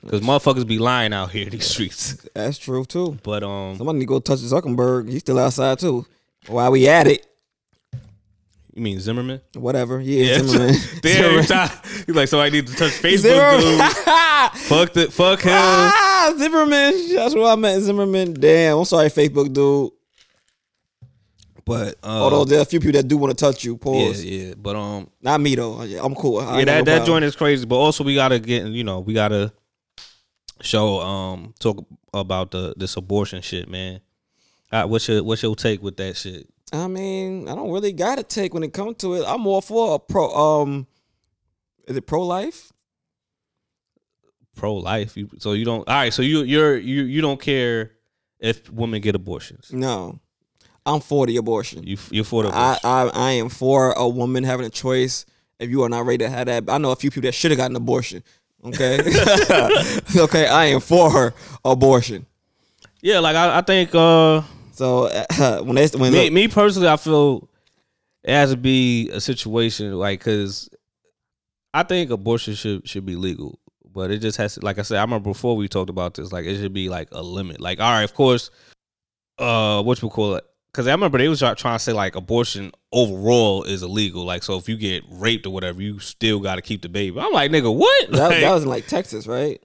because 0.03 0.22
motherfuckers 0.22 0.66
be 0.66 0.79
lying 0.79 1.12
out 1.12 1.31
here 1.31 1.44
in 1.44 1.51
these 1.51 1.66
streets. 1.66 2.27
That's 2.35 2.57
true 2.57 2.85
too. 2.85 3.18
But 3.22 3.42
um, 3.42 3.77
Somebody 3.77 3.98
need 3.98 4.05
to 4.05 4.09
go 4.09 4.20
touch 4.20 4.38
Zuckerberg. 4.38 5.11
He's 5.11 5.20
still 5.20 5.38
outside 5.38 5.79
too. 5.79 6.07
While 6.46 6.70
we 6.70 6.88
at 6.88 7.07
it, 7.07 7.27
you 8.79 8.85
mean 8.85 9.01
Zimmerman? 9.01 9.41
whatever. 9.55 10.01
Is 10.01 10.07
Yeah, 10.09 10.38
Zimmerman. 10.47 10.75
Damn, 11.03 11.43
Zimmerman. 11.43 11.71
he's 12.07 12.14
like 12.17 12.29
somebody 12.29 12.51
need 12.53 12.67
to 12.69 12.75
touch 12.75 12.93
Facebook, 13.03 13.19
Zimmerman. 13.19 13.79
dude. 13.79 14.61
fuck 14.62 14.93
the, 14.93 15.09
fuck 15.11 15.41
him. 15.43 15.53
ah, 15.55 16.35
Zimmerman. 16.38 17.14
That's 17.14 17.35
what 17.35 17.51
I 17.51 17.57
meant. 17.57 17.83
Zimmerman. 17.83 18.35
Damn. 18.35 18.79
I'm 18.79 18.85
sorry, 18.85 19.09
Facebook 19.09 19.53
dude. 19.53 19.91
But 21.64 21.97
uh, 22.03 22.07
Although 22.07 22.45
there 22.47 22.61
are 22.61 22.62
a 22.62 22.64
few 22.64 22.81
people 22.81 22.93
that 22.93 23.07
do 23.07 23.19
want 23.19 23.37
to 23.37 23.45
touch 23.45 23.62
you. 23.62 23.77
Pause. 23.77 24.25
yeah. 24.25 24.49
Yeah. 24.49 24.55
But 24.57 24.75
um, 24.77 25.11
Not 25.21 25.41
me 25.41 25.55
though. 25.55 25.75
I'm 25.81 26.14
cool. 26.14 26.38
I 26.38 26.61
yeah, 26.61 26.64
that 26.64 26.85
that 26.87 27.07
joint 27.07 27.25
is 27.27 27.37
crazy. 27.37 27.67
But 27.67 27.77
also, 27.77 28.05
we 28.05 28.14
gotta 28.14 28.38
get 28.38 28.67
you 28.69 28.85
know 28.85 29.01
we 29.01 29.12
gotta 29.12 29.53
show 30.62 31.01
um 31.01 31.53
talk 31.61 31.85
about 32.14 32.53
the 32.53 32.73
this 32.77 32.97
abortion 32.97 33.43
shit, 33.43 33.69
man. 33.69 34.01
Uh, 34.73 34.87
what's 34.87 35.09
your 35.09 35.23
what's 35.23 35.43
your 35.43 35.55
take 35.55 35.83
with 35.83 35.99
that 35.99 36.17
shit? 36.17 36.49
I 36.72 36.87
mean, 36.87 37.48
I 37.48 37.54
don't 37.54 37.70
really 37.72 37.92
got 37.92 38.18
to 38.18 38.22
take 38.22 38.52
when 38.54 38.62
it 38.62 38.72
comes 38.72 38.96
to 38.98 39.14
it. 39.14 39.24
I'm 39.26 39.46
all 39.46 39.61
for 39.61 39.94
a 39.94 39.98
pro. 39.98 40.31
Um, 40.35 40.87
is 41.87 41.96
it 41.96 42.07
pro 42.07 42.24
life? 42.26 42.72
Pro 44.54 44.74
life. 44.74 45.16
You, 45.16 45.28
so 45.38 45.52
you 45.52 45.64
don't. 45.64 45.88
All 45.88 45.94
right. 45.94 46.12
So 46.12 46.22
you 46.22 46.42
you're 46.42 46.76
you 46.76 47.04
you 47.04 47.20
don't 47.20 47.40
care 47.40 47.92
if 48.40 48.70
women 48.70 49.00
get 49.00 49.14
abortions. 49.14 49.72
No, 49.72 50.18
I'm 50.85 51.00
for 51.00 51.26
the 51.26 51.37
abortion. 51.37 51.85
You 51.85 51.96
you're 52.11 52.24
for 52.24 52.42
the 52.42 52.48
I, 52.50 52.76
abortion. 52.76 52.81
I 53.14 53.28
I 53.28 53.31
am 53.33 53.48
for 53.48 53.92
a 53.92 54.09
woman 54.09 54.44
having 54.44 54.66
a 54.66 54.70
choice. 54.70 55.24
If 55.59 55.70
you 55.70 55.83
are 55.83 55.88
not 55.88 56.07
ready 56.07 56.18
to 56.24 56.31
have 56.31 56.46
that, 56.46 56.64
I 56.68 56.78
know 56.78 56.90
a 56.92 56.96
few 56.96 57.11
people 57.11 57.22
that 57.28 57.33
should 57.35 57.50
have 57.50 57.59
gotten 57.59 57.76
an 57.76 57.83
abortion. 57.83 58.22
Okay, 58.64 58.98
okay, 60.16 60.46
I 60.46 60.66
am 60.66 60.81
for 60.81 61.11
her 61.11 61.35
abortion. 61.64 62.26
yeah. 63.00 63.20
Like 63.20 63.37
I, 63.37 63.59
I 63.59 63.61
think 63.62 63.94
uh 63.94 64.42
So 64.79 65.07
uh, 65.07 65.61
when 65.62 65.75
they 65.75 65.88
when 65.88 66.12
me 66.12 66.25
look, 66.25 66.33
me 66.33 66.47
personally, 66.47 66.88
I 66.88 66.97
feel 66.97 67.49
it 68.23 68.31
has 68.31 68.51
to 68.51 68.57
be 68.57 69.11
a 69.11 69.21
situation 69.21 69.93
like 69.93 70.21
because 70.21 70.71
I 71.75 71.83
think 71.83 72.11
abortion 72.11 72.55
should 72.55 72.88
should 72.88 73.05
be 73.05 73.17
legal, 73.17 73.59
but 73.93 74.12
it 74.12 74.19
just 74.19 74.38
has 74.38 74.55
to. 74.55 74.64
Like 74.64 74.79
I 74.79 74.83
said, 74.83 74.99
I 74.99 75.01
remember 75.01 75.31
before 75.31 75.57
we 75.57 75.67
talked 75.67 75.91
about 75.91 76.14
this. 76.14 76.31
Like 76.31 76.47
it 76.47 76.59
should 76.59 76.72
be 76.72 76.89
like 76.89 77.09
a 77.11 77.20
limit. 77.20 77.61
Like 77.61 77.81
all 77.81 77.91
right, 77.91 78.05
of 78.05 78.14
course, 78.14 78.51
uh, 79.39 79.83
what 79.83 80.01
we 80.01 80.09
call 80.11 80.37
it? 80.37 80.45
Because 80.70 80.87
I 80.87 80.93
remember 80.93 81.18
they 81.18 81.29
was 81.29 81.41
trying 81.41 81.57
to 81.57 81.79
say 81.81 81.93
like 81.93 82.14
abortion 82.14 82.70
overall 82.93 83.64
is 83.64 83.83
illegal. 83.83 84.24
Like 84.24 84.45
so, 84.45 84.59
if 84.59 84.68
you 84.68 84.76
get 84.76 85.03
raped 85.11 85.45
or 85.45 85.51
whatever, 85.51 85.83
you 85.83 85.99
still 85.99 86.39
got 86.39 86.55
to 86.55 86.62
keep 86.62 86.83
the 86.83 86.89
baby. 86.89 87.18
I'm 87.18 87.33
like, 87.33 87.51
nigga, 87.51 87.74
what? 87.74 88.12
that, 88.12 88.29
Like, 88.29 88.41
that 88.43 88.53
was 88.53 88.62
in 88.62 88.68
like 88.68 88.87
Texas, 88.87 89.26
right? 89.26 89.61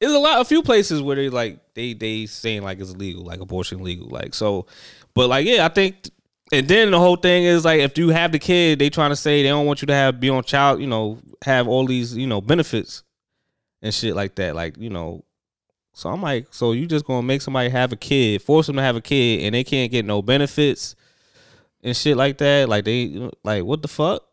There's 0.00 0.12
a 0.12 0.18
lot 0.18 0.40
a 0.40 0.44
few 0.44 0.62
places 0.62 1.02
where 1.02 1.16
they 1.16 1.28
like 1.28 1.58
they 1.74 1.92
they 1.92 2.26
saying 2.26 2.62
like 2.62 2.78
it's 2.80 2.94
legal 2.96 3.24
like 3.24 3.40
abortion 3.40 3.82
legal 3.82 4.08
like 4.08 4.34
so 4.34 4.66
but 5.14 5.28
like 5.28 5.46
yeah 5.46 5.64
i 5.64 5.68
think 5.68 6.10
and 6.52 6.66
then 6.68 6.90
the 6.90 6.98
whole 6.98 7.16
thing 7.16 7.44
is 7.44 7.64
like 7.64 7.80
if 7.80 7.98
you 7.98 8.08
have 8.10 8.32
the 8.32 8.38
kid 8.38 8.78
they 8.78 8.90
trying 8.90 9.10
to 9.10 9.16
say 9.16 9.42
they 9.42 9.48
don't 9.48 9.66
want 9.66 9.82
you 9.82 9.86
to 9.86 9.94
have 9.94 10.20
be 10.20 10.30
on 10.30 10.42
child 10.42 10.80
you 10.80 10.86
know 10.86 11.18
have 11.44 11.68
all 11.68 11.86
these 11.86 12.16
you 12.16 12.26
know 12.26 12.40
benefits 12.40 13.02
and 13.82 13.94
shit 13.94 14.14
like 14.14 14.34
that 14.36 14.54
like 14.54 14.76
you 14.76 14.90
know. 14.90 15.24
So 15.94 16.08
i'm 16.08 16.22
like 16.22 16.46
so 16.52 16.70
you 16.70 16.86
just 16.86 17.04
gonna 17.04 17.24
make 17.24 17.42
somebody 17.42 17.68
have 17.70 17.92
a 17.92 17.96
kid 17.96 18.40
force 18.40 18.68
them 18.68 18.76
to 18.76 18.82
have 18.82 18.94
a 18.94 19.00
kid 19.00 19.42
and 19.42 19.52
they 19.52 19.64
can't 19.64 19.90
get 19.90 20.04
no 20.04 20.22
benefits 20.22 20.94
and 21.82 21.96
shit 21.96 22.16
like 22.16 22.38
that? 22.38 22.68
Like 22.68 22.84
they 22.84 23.30
like 23.44 23.64
what 23.64 23.82
the 23.82 23.88
fuck? 23.88 24.24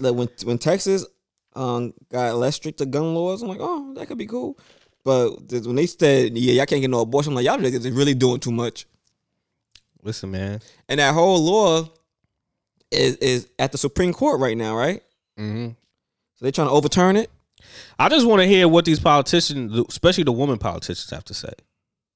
Like 0.00 0.14
when 0.14 0.28
when 0.44 0.58
Texas 0.58 1.06
um 1.54 1.94
got 2.10 2.36
less 2.36 2.56
strict 2.56 2.78
to 2.78 2.86
gun 2.86 3.14
laws, 3.14 3.42
I'm 3.42 3.48
like, 3.48 3.60
oh, 3.60 3.94
that 3.94 4.06
could 4.08 4.18
be 4.18 4.26
cool. 4.26 4.58
But 5.06 5.52
when 5.64 5.76
they 5.76 5.86
said, 5.86 6.36
yeah, 6.36 6.54
y'all 6.54 6.66
can't 6.66 6.80
get 6.80 6.90
no 6.90 6.98
abortion, 6.98 7.30
I'm 7.30 7.36
like, 7.36 7.46
y'all 7.46 7.58
niggas 7.58 7.86
is 7.86 7.90
really 7.92 8.12
doing 8.12 8.40
too 8.40 8.50
much. 8.50 8.86
listen 10.02 10.32
man 10.32 10.60
And 10.88 10.98
that 10.98 11.14
whole 11.14 11.38
law 11.38 11.88
is 12.90 13.14
is 13.18 13.48
at 13.56 13.70
the 13.70 13.78
Supreme 13.78 14.12
Court 14.12 14.40
right 14.40 14.56
now, 14.56 14.76
right? 14.76 15.04
mm-hmm. 15.38 15.68
So 15.68 16.44
they're 16.44 16.50
trying 16.50 16.66
to 16.66 16.72
overturn 16.72 17.14
it. 17.14 17.30
I 18.00 18.08
just 18.08 18.26
want 18.26 18.42
to 18.42 18.48
hear 18.48 18.66
what 18.66 18.84
these 18.84 18.98
politicians, 18.98 19.78
especially 19.88 20.24
the 20.24 20.32
women 20.32 20.58
politicians, 20.58 21.08
have 21.10 21.24
to 21.26 21.34
say. 21.34 21.52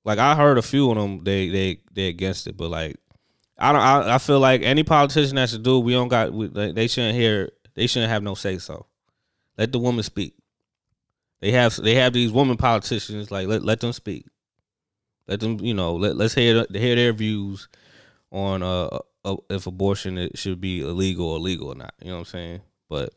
Like 0.05 0.19
I 0.19 0.35
heard 0.35 0.59
a 0.59 0.63
few 0.63 0.91
of 0.91 0.97
them, 0.97 1.23
they 1.23 1.49
they 1.49 1.79
they 1.93 2.09
against 2.09 2.49
it, 2.49 2.57
but 2.57 2.71
like 2.71 2.97
I 3.57 3.71
don't. 3.71 3.81
I, 3.81 4.17
I 4.17 4.19
feel 4.19 4.41
like 4.41 4.63
any 4.63 4.83
politician 4.83 5.37
that 5.37 5.51
should 5.51 5.63
do, 5.63 5.79
we 5.79 5.93
don't 5.93 6.09
got. 6.09 6.33
We, 6.33 6.49
they 6.49 6.89
shouldn't 6.89 7.17
hear. 7.17 7.53
They 7.75 7.87
shouldn't 7.87 8.11
have 8.11 8.25
no 8.25 8.35
say 8.35 8.59
so. 8.59 8.87
Let 9.57 9.71
the 9.71 9.79
woman 9.79 10.03
speak. 10.03 10.35
They 11.41 11.53
have 11.53 11.77
they 11.77 11.95
have 11.95 12.13
these 12.13 12.33
women 12.33 12.57
politicians. 12.57 13.31
Like 13.31 13.47
let 13.49 13.63
let 13.63 13.81
them 13.81 13.93
speak. 13.93 14.27
Let 15.27 15.41
them 15.41 15.59
you 15.61 15.75
know 15.75 15.95
let 15.95 16.17
let's 16.17 16.35
hear 16.35 16.67
hear 16.71 16.97
their 16.97 17.13
views 17.13 17.69
on 18.31 18.63
uh, 18.63 18.99
uh 19.25 19.37
if 19.49 19.67
abortion 19.67 20.19
it 20.19 20.37
should 20.37 20.61
be 20.61 20.81
illegal 20.81 21.27
or 21.27 21.39
legal 21.39 21.69
or 21.69 21.75
not. 21.75 21.95
You 22.01 22.09
know 22.09 22.15
what 22.15 22.21
I'm 22.21 22.25
saying? 22.27 22.61
But 22.89 23.15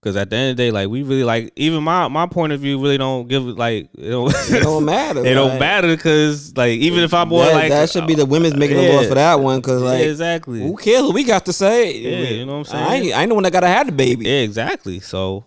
because 0.00 0.16
at 0.16 0.30
the 0.30 0.36
end 0.36 0.50
of 0.52 0.56
the 0.56 0.62
day, 0.62 0.70
like 0.70 0.88
we 0.88 1.02
really 1.02 1.24
like 1.24 1.52
even 1.56 1.82
my 1.82 2.08
my 2.08 2.26
point 2.26 2.52
of 2.52 2.60
view 2.60 2.80
really 2.80 2.98
don't 2.98 3.26
give 3.28 3.44
like 3.44 3.90
it 3.98 4.10
don't, 4.10 4.32
It 4.50 4.62
don't 4.62 4.84
matter. 4.84 5.20
it 5.26 5.34
don't 5.34 5.58
matter 5.58 5.88
because 5.88 6.56
like 6.56 6.78
even 6.78 7.00
if 7.02 7.12
I'm 7.12 7.28
more 7.28 7.44
that, 7.44 7.54
like 7.54 7.70
that 7.70 7.90
should 7.90 8.06
be 8.06 8.14
the 8.14 8.24
women's 8.24 8.56
making 8.56 8.76
the 8.76 8.92
laws 8.92 9.08
for 9.08 9.16
that 9.16 9.40
one. 9.40 9.60
Cause 9.60 9.82
like, 9.82 9.98
yeah, 10.00 10.06
exactly 10.06 10.60
who 10.60 10.76
cares 10.76 11.02
what 11.02 11.14
we 11.14 11.24
got 11.24 11.44
to 11.46 11.52
say? 11.52 11.94
Yeah, 11.98 12.30
you 12.30 12.46
know 12.46 12.58
what 12.58 12.72
I'm 12.72 12.76
I 12.76 12.88
saying? 12.88 13.04
ain't, 13.04 13.16
I 13.16 13.20
ain't 13.22 13.28
the 13.28 13.34
one 13.34 13.44
that 13.44 13.52
gotta 13.52 13.68
have 13.68 13.86
the 13.86 13.92
baby. 13.92 14.24
yeah 14.26 14.40
exactly 14.40 15.00
so 15.00 15.44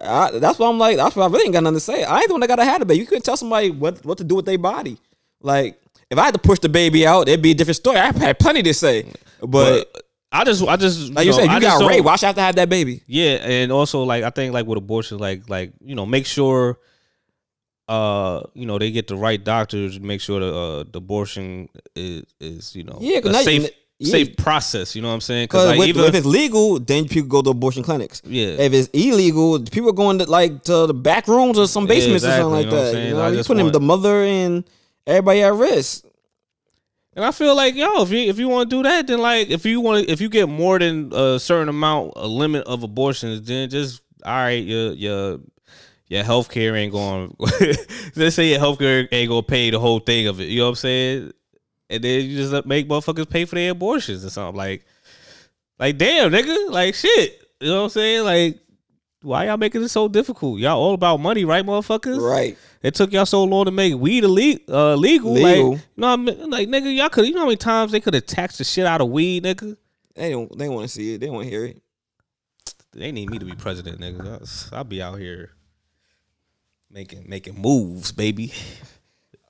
I, 0.00 0.38
that's 0.38 0.58
why 0.58 0.68
I'm 0.68 0.78
like, 0.78 0.96
that's 0.96 1.14
why 1.16 1.24
I 1.24 1.28
really 1.28 1.44
ain't 1.44 1.52
got 1.52 1.62
nothing 1.62 1.76
to 1.76 1.80
say. 1.80 2.04
I 2.04 2.18
ain't 2.18 2.28
the 2.28 2.34
one 2.34 2.40
that 2.40 2.48
gotta 2.48 2.64
have 2.64 2.80
the 2.80 2.86
baby. 2.86 3.00
You 3.00 3.06
couldn't 3.06 3.22
tell 3.24 3.36
somebody 3.36 3.70
what 3.70 4.04
what 4.04 4.18
to 4.18 4.24
do 4.24 4.34
with 4.36 4.44
their 4.44 4.58
body. 4.58 4.98
Like, 5.40 5.80
if 6.10 6.18
I 6.18 6.24
had 6.24 6.34
to 6.34 6.40
push 6.40 6.58
the 6.58 6.68
baby 6.68 7.06
out, 7.06 7.28
it'd 7.28 7.42
be 7.42 7.52
a 7.52 7.54
different 7.54 7.76
story. 7.76 7.98
I 7.98 8.12
had 8.12 8.38
plenty 8.38 8.62
to 8.64 8.74
say, 8.74 9.04
but, 9.40 9.48
but 9.50 10.02
I 10.32 10.44
just 10.44 10.62
I 10.66 10.76
just 10.76 11.12
like 11.12 11.24
you 11.26 11.30
know, 11.32 11.38
said, 11.38 11.50
you 11.52 11.60
just 11.60 11.78
got 11.80 11.88
raped. 11.88 12.04
Why 12.04 12.16
should 12.16 12.24
I 12.24 12.28
have 12.28 12.36
to 12.36 12.42
have 12.42 12.54
that 12.56 12.68
baby? 12.68 13.02
Yeah, 13.06 13.34
and 13.36 13.70
also 13.70 14.02
like 14.02 14.24
I 14.24 14.30
think 14.30 14.52
like 14.52 14.66
with 14.66 14.78
abortion, 14.78 15.18
like 15.18 15.48
like 15.48 15.72
you 15.80 15.94
know, 15.94 16.06
make 16.06 16.26
sure 16.26 16.78
uh 17.88 18.42
you 18.54 18.64
know 18.66 18.78
they 18.78 18.90
get 18.90 19.06
the 19.08 19.16
right 19.16 19.42
doctors, 19.42 20.00
make 20.00 20.20
sure 20.20 20.40
the 20.40 20.54
uh, 20.54 20.84
the 20.90 20.98
abortion 20.98 21.68
is 21.94 22.24
is 22.40 22.74
you 22.74 22.82
know 22.82 22.98
Yeah, 23.00 23.18
a 23.22 23.30
now 23.30 23.40
you- 23.40 23.68
safe 24.02 24.28
yeah. 24.28 24.34
process. 24.38 24.96
You 24.96 25.02
know 25.02 25.08
what 25.08 25.14
I'm 25.14 25.20
saying? 25.20 25.44
Because 25.44 25.76
like 25.78 25.88
if, 25.88 25.96
if 25.96 26.14
it's 26.14 26.26
legal, 26.26 26.78
then 26.78 27.08
people 27.08 27.28
go 27.28 27.42
to 27.42 27.50
abortion 27.50 27.82
clinics. 27.82 28.22
Yeah. 28.24 28.56
If 28.58 28.72
it's 28.72 28.88
illegal, 28.88 29.60
people 29.62 29.90
are 29.90 29.94
going 29.94 30.18
to 30.18 30.30
like 30.30 30.62
to 30.64 30.86
the 30.86 30.94
back 30.94 31.28
rooms 31.28 31.58
or 31.58 31.66
some 31.66 31.84
Yeah, 31.84 31.88
basements 31.88 32.24
or 32.24 32.30
something 32.30 32.50
like 32.50 32.64
you 32.66 32.70
know 32.70 32.92
that. 32.92 33.08
You 33.08 33.14
know, 33.14 33.28
you 33.28 33.44
putting 33.44 33.64
want- 33.64 33.72
the 33.72 33.80
mother 33.80 34.22
and 34.22 34.64
everybody 35.06 35.42
at 35.42 35.54
risk. 35.54 36.04
And 37.16 37.24
I 37.24 37.30
feel 37.30 37.54
like 37.54 37.76
yo, 37.76 38.02
if 38.02 38.10
you 38.10 38.28
if 38.28 38.40
you 38.40 38.48
want 38.48 38.68
to 38.68 38.76
do 38.76 38.82
that, 38.82 39.06
then 39.06 39.20
like 39.20 39.48
if 39.48 39.64
you 39.64 39.80
want 39.80 40.08
if 40.08 40.20
you 40.20 40.28
get 40.28 40.48
more 40.48 40.80
than 40.80 41.12
a 41.12 41.38
certain 41.38 41.68
amount, 41.68 42.14
a 42.16 42.26
limit 42.26 42.66
of 42.66 42.82
abortions, 42.82 43.42
then 43.42 43.70
just 43.70 44.02
all 44.24 44.34
right, 44.34 44.64
your 44.64 44.92
your 44.94 45.38
your 46.08 46.24
healthcare 46.24 46.76
ain't 46.76 46.90
going. 46.90 47.36
let's 48.16 48.34
say 48.34 48.50
your 48.50 48.58
healthcare 48.58 49.06
ain't 49.12 49.28
gonna 49.28 49.42
pay 49.44 49.70
the 49.70 49.78
whole 49.78 50.00
thing 50.00 50.26
of 50.26 50.40
it. 50.40 50.48
You 50.48 50.58
know 50.58 50.64
what 50.64 50.70
I'm 50.70 50.74
saying? 50.74 51.32
And 51.90 52.02
then 52.02 52.24
you 52.24 52.36
just 52.36 52.66
make 52.66 52.88
motherfuckers 52.88 53.28
pay 53.28 53.44
for 53.44 53.56
their 53.56 53.72
abortions 53.72 54.24
or 54.24 54.30
something 54.30 54.56
like, 54.56 54.84
like 55.78 55.98
damn 55.98 56.32
nigga, 56.32 56.70
like 56.70 56.94
shit. 56.94 57.40
You 57.60 57.68
know 57.68 57.76
what 57.76 57.84
I'm 57.84 57.90
saying? 57.90 58.24
Like, 58.24 58.58
why 59.22 59.46
y'all 59.46 59.56
making 59.56 59.82
it 59.82 59.88
so 59.88 60.08
difficult? 60.08 60.60
Y'all 60.60 60.78
all 60.78 60.94
about 60.94 61.18
money, 61.18 61.44
right, 61.44 61.64
motherfuckers? 61.64 62.20
Right. 62.20 62.58
It 62.82 62.94
took 62.94 63.12
y'all 63.12 63.26
so 63.26 63.44
long 63.44 63.64
to 63.64 63.70
make 63.70 63.94
weed 63.94 64.24
ille- 64.24 64.60
uh, 64.68 64.94
legal. 64.94 65.32
Legal. 65.32 65.72
Like, 65.72 65.80
you 65.80 66.00
know, 66.00 66.08
I 66.08 66.16
mean? 66.16 66.50
like 66.50 66.68
nigga, 66.68 66.94
y'all 66.94 67.08
could. 67.08 67.26
You 67.26 67.32
know 67.32 67.40
how 67.40 67.46
many 67.46 67.56
times 67.56 67.92
they 67.92 68.00
could 68.00 68.14
have 68.14 68.26
taxed 68.26 68.58
the 68.58 68.64
shit 68.64 68.86
out 68.86 69.00
of 69.00 69.08
weed, 69.08 69.44
nigga? 69.44 69.76
They 70.14 70.30
don't. 70.30 70.56
They 70.56 70.68
want 70.68 70.88
to 70.88 70.88
see 70.88 71.14
it. 71.14 71.18
They 71.20 71.30
want 71.30 71.44
to 71.44 71.50
hear 71.50 71.64
it. 71.64 71.80
They 72.92 73.10
need 73.10 73.30
me 73.30 73.38
to 73.38 73.44
be 73.44 73.54
president, 73.54 74.00
nigga. 74.00 74.72
I'll 74.72 74.84
be 74.84 75.02
out 75.02 75.18
here 75.18 75.50
making 76.90 77.28
making 77.28 77.60
moves, 77.60 78.12
baby. 78.12 78.52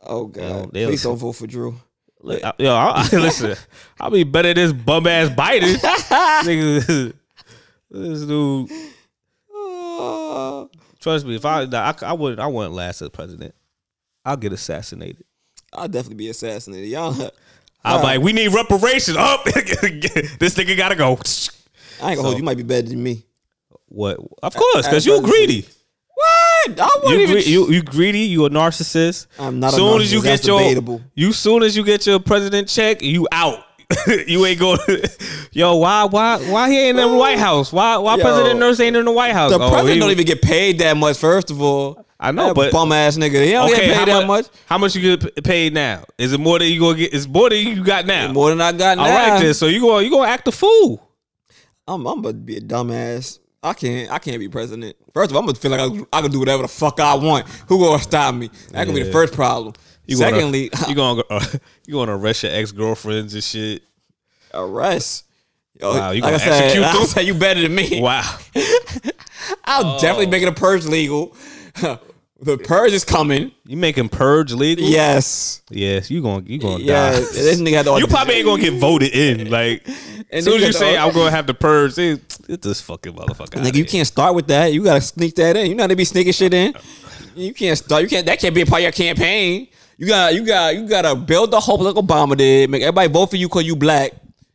Oh 0.03 0.27
God! 0.27 0.71
Please 0.71 1.03
don't 1.03 1.17
vote 1.17 1.33
for 1.33 1.47
Drew. 1.47 1.77
Look, 2.25 2.43
I- 2.43 2.53
Yo, 2.59 2.75
I, 2.75 3.09
I, 3.13 3.17
listen, 3.17 3.55
I'll 4.01 4.11
be 4.11 4.25
better 4.25 4.55
than 4.55 4.57
this 4.57 4.73
bum 4.73 5.07
ass 5.07 5.29
Biden, 5.29 5.75
nigga. 6.45 7.13
This 7.91 8.23
dude. 8.25 8.71
Trust 11.01 11.27
me, 11.27 11.37
if 11.37 11.45
I, 11.45 11.65
I, 11.65 11.95
I 12.03 12.13
wouldn't, 12.15 12.41
I 12.41 12.47
wouldn't 12.47 12.75
last 12.75 13.03
as 13.03 13.11
president. 13.11 13.55
I'll 14.25 14.39
get 14.39 14.53
assassinated. 14.55 15.25
I'll 15.73 15.87
definitely 15.89 16.17
be 16.17 16.29
assassinated. 16.31 16.89
Y'all, 16.89 17.31
I'm 17.85 18.03
like, 18.03 18.21
we 18.23 18.33
need 18.33 18.49
reparations. 18.55 19.19
Oh, 19.21 19.35
Up, 19.35 19.45
this 19.45 20.55
nigga 20.55 20.77
gotta 20.77 20.97
go. 20.97 21.19
I 22.03 22.11
ain't 22.13 22.17
gonna 22.17 22.23
hold 22.23 22.39
you. 22.39 22.43
Might 22.43 22.57
be 22.57 22.63
better 22.63 22.89
than 22.89 23.03
me. 23.03 23.25
What? 23.89 24.19
Of 24.43 24.55
course, 24.55 24.87
because 24.87 25.05
you 25.05 25.21
greedy. 25.21 25.67
What? 26.67 26.81
I 26.81 26.89
wouldn't 27.03 27.11
You, 27.13 27.21
even. 27.21 27.35
gre- 27.35 27.49
you 27.49 27.71
you 27.71 27.83
greedy. 27.83 28.21
You 28.21 28.45
a 28.47 28.51
narcissist. 28.51 29.27
I'm 29.39 29.61
not 29.61 29.73
a 29.73 29.77
Soon 29.77 30.01
as 30.01 30.13
you 30.13 30.23
get 30.23 30.31
that's 30.31 30.47
your 30.47 30.61
debatable. 30.61 31.01
you 31.15 31.33
soon 31.33 31.63
as 31.63 31.77
you 31.77 31.85
get 31.85 32.07
your 32.07 32.19
president 32.21 32.69
check, 32.69 33.03
you 33.03 33.27
out. 33.33 33.59
you 34.27 34.45
ain't 34.47 34.59
going. 34.59 34.79
Yo, 35.53 35.77
why 35.77 36.05
why 36.05 36.39
why 36.51 36.71
he 36.71 36.79
ain't 36.79 36.99
in 36.99 37.11
the 37.11 37.17
White 37.17 37.39
House? 37.39 37.73
Why 37.73 37.97
why 37.99 38.17
Yo, 38.17 38.23
President 38.23 38.59
Nurse 38.59 38.81
ain't 38.81 38.97
in 38.97 39.05
the 39.05 39.13
White 39.13 39.33
House? 39.35 39.51
the 39.53 39.59
Oh, 39.61 39.69
president 39.69 39.95
he- 39.95 40.01
don't 40.01 40.11
even 40.11 40.27
get 40.27 40.41
paid 40.43 40.79
that 40.79 40.97
much. 40.97 41.19
First 41.19 41.51
of 41.51 41.61
all, 41.61 42.05
I 42.19 42.33
know, 42.33 42.49
That 42.49 42.55
but 42.55 42.73
bum 42.73 42.91
ass 42.93 43.19
nigga. 43.19 43.45
He 43.45 43.53
don't 43.53 43.71
okay, 43.71 43.87
get 43.89 43.95
how 43.97 44.05
paid 44.05 44.13
that 44.15 44.27
much, 44.27 44.45
much. 44.47 44.53
How 44.67 44.79
much 44.79 44.97
you 44.97 45.17
get 45.19 45.35
p- 45.35 45.41
paid 45.43 45.75
now? 45.75 46.05
Is 46.17 46.33
it 46.33 46.41
more 46.41 46.59
than 46.59 46.69
you 46.69 46.81
gonna 46.81 46.97
get? 46.97 47.13
It's 47.13 47.29
more 47.29 47.51
than 47.51 47.59
you 47.59 47.85
got 47.85 48.07
now. 48.07 48.33
More 48.33 48.49
than 48.49 48.61
I 48.63 48.73
got 48.73 48.97
now. 48.97 49.05
All 49.05 49.11
right, 49.11 49.43
then. 49.43 49.53
So 49.55 49.67
you 49.67 49.81
go 49.81 49.99
you 49.99 50.11
gonna 50.11 50.29
act 50.31 50.49
a 50.49 50.53
fool? 50.53 51.07
I'm, 51.87 52.07
I'm 52.07 52.21
about 52.21 52.31
to 52.31 52.35
be 52.35 52.57
a 52.57 52.61
dumbass. 52.63 53.39
I 53.65 53.73
can't. 53.75 54.11
I 54.13 54.19
can't 54.19 54.39
be 54.39 54.49
president. 54.49 54.95
First 55.13 55.31
of 55.31 55.37
all, 55.37 55.41
I'm 55.43 55.47
gonna 55.47 55.59
feel 55.59 55.71
like 55.71 55.81
I, 55.81 56.19
I 56.19 56.23
can 56.23 56.31
do 56.31 56.39
whatever 56.39 56.63
the 56.63 56.69
fuck 56.69 57.01
I 57.01 57.15
want. 57.15 57.49
Who 57.69 57.79
gonna 57.79 58.03
stop 58.03 58.35
me? 58.35 58.51
That 58.73 58.85
could 58.87 58.95
be 58.95 59.01
the 59.01 59.07
Yeah. 59.07 59.13
first 59.13 59.33
problem. 59.35 59.73
You 60.07 60.17
Secondly, 60.17 60.69
gonna, 60.69 60.89
you 60.89 60.95
gonna 60.95 61.23
uh, 61.31 61.45
you 61.87 61.95
gonna 61.95 62.17
arrest 62.17 62.43
your 62.43 62.53
ex 62.53 62.71
girlfriends 62.73 63.33
and 63.35 63.43
shit? 63.43 63.83
arrest. 64.53 65.25
Yo, 65.81 65.91
Wow, 65.93 66.11
you 66.13 66.23
like 66.23 66.33
gonna 66.41 66.53
execute 66.53 66.85
I 66.85 66.93
them? 66.99 67.07
said 67.07 67.21
you 67.23 67.35
better 67.35 67.63
than 67.63 67.75
me. 67.75 68.01
Wow. 68.01 68.39
I'll 69.65 69.99
definitely 69.99 70.27
make 70.27 70.43
it 70.43 70.49
a 70.49 70.53
purge 70.53 70.85
legal. 70.85 71.35
The 72.41 72.59
purge 72.59 72.93
is 72.93 73.05
coming. 73.05 73.53
You 73.67 73.77
making 73.77 74.09
purge 74.09 74.53
legal? 74.53 74.87
Yes. 74.87 75.63
Yes, 75.71 76.11
you 76.11 76.21
gonna 76.23 76.45
you 76.47 76.59
gonna 76.59 76.83
Yeah. 76.83 77.13
die. 77.13 77.21
This 77.21 77.61
nigga 77.61 77.75
had 77.77 77.87
the 77.87 77.95
You 77.97 78.07
probably 78.07 78.35
ain't 78.35 78.45
gonna 78.47 78.63
get 78.63 78.75
voted 78.75 79.15
in. 79.15 79.49
Like 79.55 79.87
as 80.31 80.45
soon 80.45 80.55
as 80.61 80.63
you 80.67 80.73
say 80.73 80.97
I'm 80.97 81.13
gonna 81.15 81.31
have 81.31 81.47
to 81.47 81.55
purge, 81.55 81.97
it, 81.99 82.39
get 82.47 82.61
this 82.61 82.81
fucking 82.81 83.13
motherfucker. 83.15 83.63
Nigga, 83.63 83.77
you 83.77 83.85
can't 83.85 84.07
start 84.07 84.35
with 84.35 84.49
that. 84.49 84.73
You 84.73 84.83
gotta 84.85 85.01
sneak 85.01 85.35
that 85.37 85.57
in. 85.57 85.69
You 85.69 85.75
know 85.75 85.85
how 85.85 85.89
to 85.89 85.97
be 85.97 86.05
sneaking 86.05 86.33
shit 86.33 86.53
in. 86.53 86.75
You 87.37 87.55
can't 87.55 87.79
start. 87.79 88.03
You 88.03 88.09
can't. 88.09 88.27
That 88.27 88.39
can't 88.41 88.55
be 88.55 88.63
a 88.63 88.67
part 88.67 88.81
of 88.81 88.85
your 88.85 88.93
campaign. 88.93 89.69
You 89.97 90.09
got. 90.09 90.35
You 90.35 90.45
got. 90.45 90.75
You 90.75 90.89
gotta 90.89 91.15
build 91.15 91.51
the 91.53 91.61
hope 91.61 91.81
like 91.81 91.95
Obama 91.95 92.37
did. 92.37 92.69
Make 92.71 92.83
everybody 92.83 93.09
vote 93.09 93.31
for 93.31 93.37
you 93.37 93.49
because 93.49 93.65
you 93.65 93.77
black. 93.77 94.13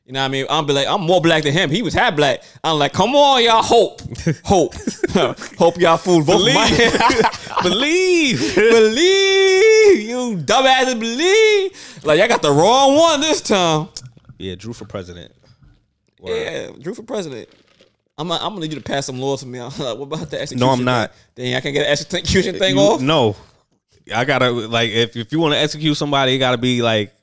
You 0.09 0.13
know 0.13 0.21
what 0.21 0.25
I 0.25 0.29
mean? 0.29 0.45
I'm 0.49 0.65
be 0.65 0.73
like, 0.73 0.87
I'm 0.87 1.01
more 1.01 1.21
black 1.21 1.43
than 1.43 1.53
him. 1.53 1.69
He 1.69 1.83
was 1.83 1.93
half 1.93 2.15
black. 2.15 2.41
I'm 2.63 2.79
like, 2.79 2.93
come 2.93 3.11
on, 3.15 3.43
y'all, 3.43 3.61
hope, 3.61 4.01
hope, 4.43 4.73
hope 5.55 5.77
y'all 5.77 5.97
fools 5.97 6.25
vote 6.25 6.39
for 6.47 6.51
my 6.51 7.29
believe. 7.61 8.55
believe. 8.55 10.09
You 10.09 10.35
dumbasses 10.43 10.99
believe. 10.99 11.99
Like 12.03 12.17
y'all 12.17 12.27
got 12.27 12.41
the 12.41 12.49
wrong 12.49 12.95
one 12.97 13.21
this 13.21 13.39
time. 13.39 13.89
yeah, 14.39 14.55
Drew 14.55 14.73
for 14.73 14.85
president. 14.85 15.31
Word. 16.19 16.35
Yeah, 16.35 16.71
Drew 16.81 16.95
for 16.95 17.03
president. 17.03 17.47
I'm, 18.17 18.31
I'm 18.31 18.39
gonna 18.39 18.61
need 18.61 18.73
you 18.73 18.79
to 18.79 18.83
pass 18.83 19.05
some 19.05 19.19
laws 19.19 19.43
for 19.43 19.47
me. 19.47 19.59
I'm 19.59 19.65
like, 19.69 19.77
what 19.95 20.01
about 20.05 20.31
the 20.31 20.41
execution? 20.41 20.57
No, 20.65 20.69
I'm 20.71 20.77
thing? 20.79 20.85
not. 20.85 21.11
Then 21.35 21.55
I 21.55 21.59
can 21.59 21.71
get 21.71 21.85
an 21.85 21.91
execution 21.91 22.57
thing 22.57 22.77
You- 22.77 22.81
off. 22.81 22.99
No, 23.01 23.35
I 24.11 24.25
gotta 24.25 24.49
like 24.49 24.89
if 24.89 25.15
if 25.15 25.31
you 25.31 25.39
want 25.39 25.53
to 25.53 25.59
execute 25.59 25.95
somebody, 25.97 26.33
it 26.33 26.39
gotta 26.39 26.57
be 26.57 26.81
like 26.81 27.13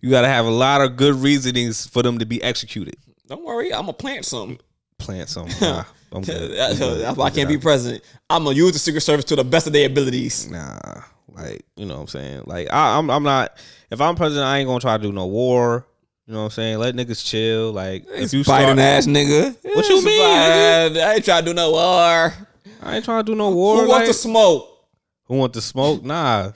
you 0.00 0.10
gotta 0.10 0.28
have 0.28 0.46
a 0.46 0.50
lot 0.50 0.80
of 0.80 0.96
good 0.96 1.14
reasonings 1.14 1.86
for 1.86 2.02
them 2.02 2.18
to 2.18 2.26
be 2.26 2.42
executed. 2.42 2.96
Don't 3.26 3.44
worry, 3.44 3.72
I'm 3.72 3.82
gonna 3.82 3.92
plant 3.92 4.24
something. 4.24 4.58
Plant 4.98 5.28
some. 5.28 5.48
Nah, 5.60 5.84
I'm 6.12 6.22
good. 6.22 6.52
That's, 6.56 6.80
I'm 6.80 6.88
good. 6.88 7.16
why 7.18 7.26
I 7.26 7.30
can't 7.30 7.48
be 7.48 7.58
president. 7.58 8.02
I'm 8.30 8.44
gonna 8.44 8.56
use 8.56 8.72
the 8.72 8.78
Secret 8.78 9.02
Service 9.02 9.26
to 9.26 9.36
the 9.36 9.44
best 9.44 9.66
of 9.66 9.74
their 9.74 9.86
abilities. 9.86 10.50
Nah, 10.50 11.02
like 11.28 11.64
you 11.76 11.84
know 11.84 11.94
what 11.94 12.00
I'm 12.00 12.06
saying. 12.08 12.42
Like 12.46 12.68
I, 12.72 12.96
I'm, 12.96 13.10
I'm 13.10 13.22
not. 13.22 13.58
If 13.90 14.00
I'm 14.00 14.16
president, 14.16 14.46
I 14.46 14.58
ain't 14.58 14.66
gonna 14.66 14.80
try 14.80 14.96
to 14.96 15.02
do 15.02 15.12
no 15.12 15.26
war. 15.26 15.86
You 16.26 16.34
know 16.34 16.40
what 16.40 16.44
I'm 16.46 16.50
saying? 16.50 16.78
Let 16.78 16.94
niggas 16.94 17.24
chill. 17.24 17.72
Like 17.72 18.04
if 18.08 18.32
you 18.32 18.40
Biden 18.40 18.44
start, 18.44 18.78
ass 18.78 19.06
nigga. 19.06 19.54
What 19.62 19.88
you 19.88 19.96
It's 19.96 20.04
mean, 20.04 20.20
fine. 20.20 21.02
I 21.02 21.14
ain't 21.14 21.24
trying 21.24 21.44
to 21.44 21.50
do 21.50 21.54
no 21.54 21.72
war. 21.72 22.34
I 22.82 22.96
ain't 22.96 23.04
trying 23.04 23.24
to 23.24 23.32
do 23.32 23.34
no 23.34 23.50
war. 23.50 23.76
Who 23.76 23.82
like, 23.82 23.88
wants 23.88 24.08
to 24.08 24.14
smoke? 24.14 24.78
who 25.24 25.36
want 25.36 25.52
to 25.54 25.60
smoke? 25.60 26.02
Nah. 26.02 26.52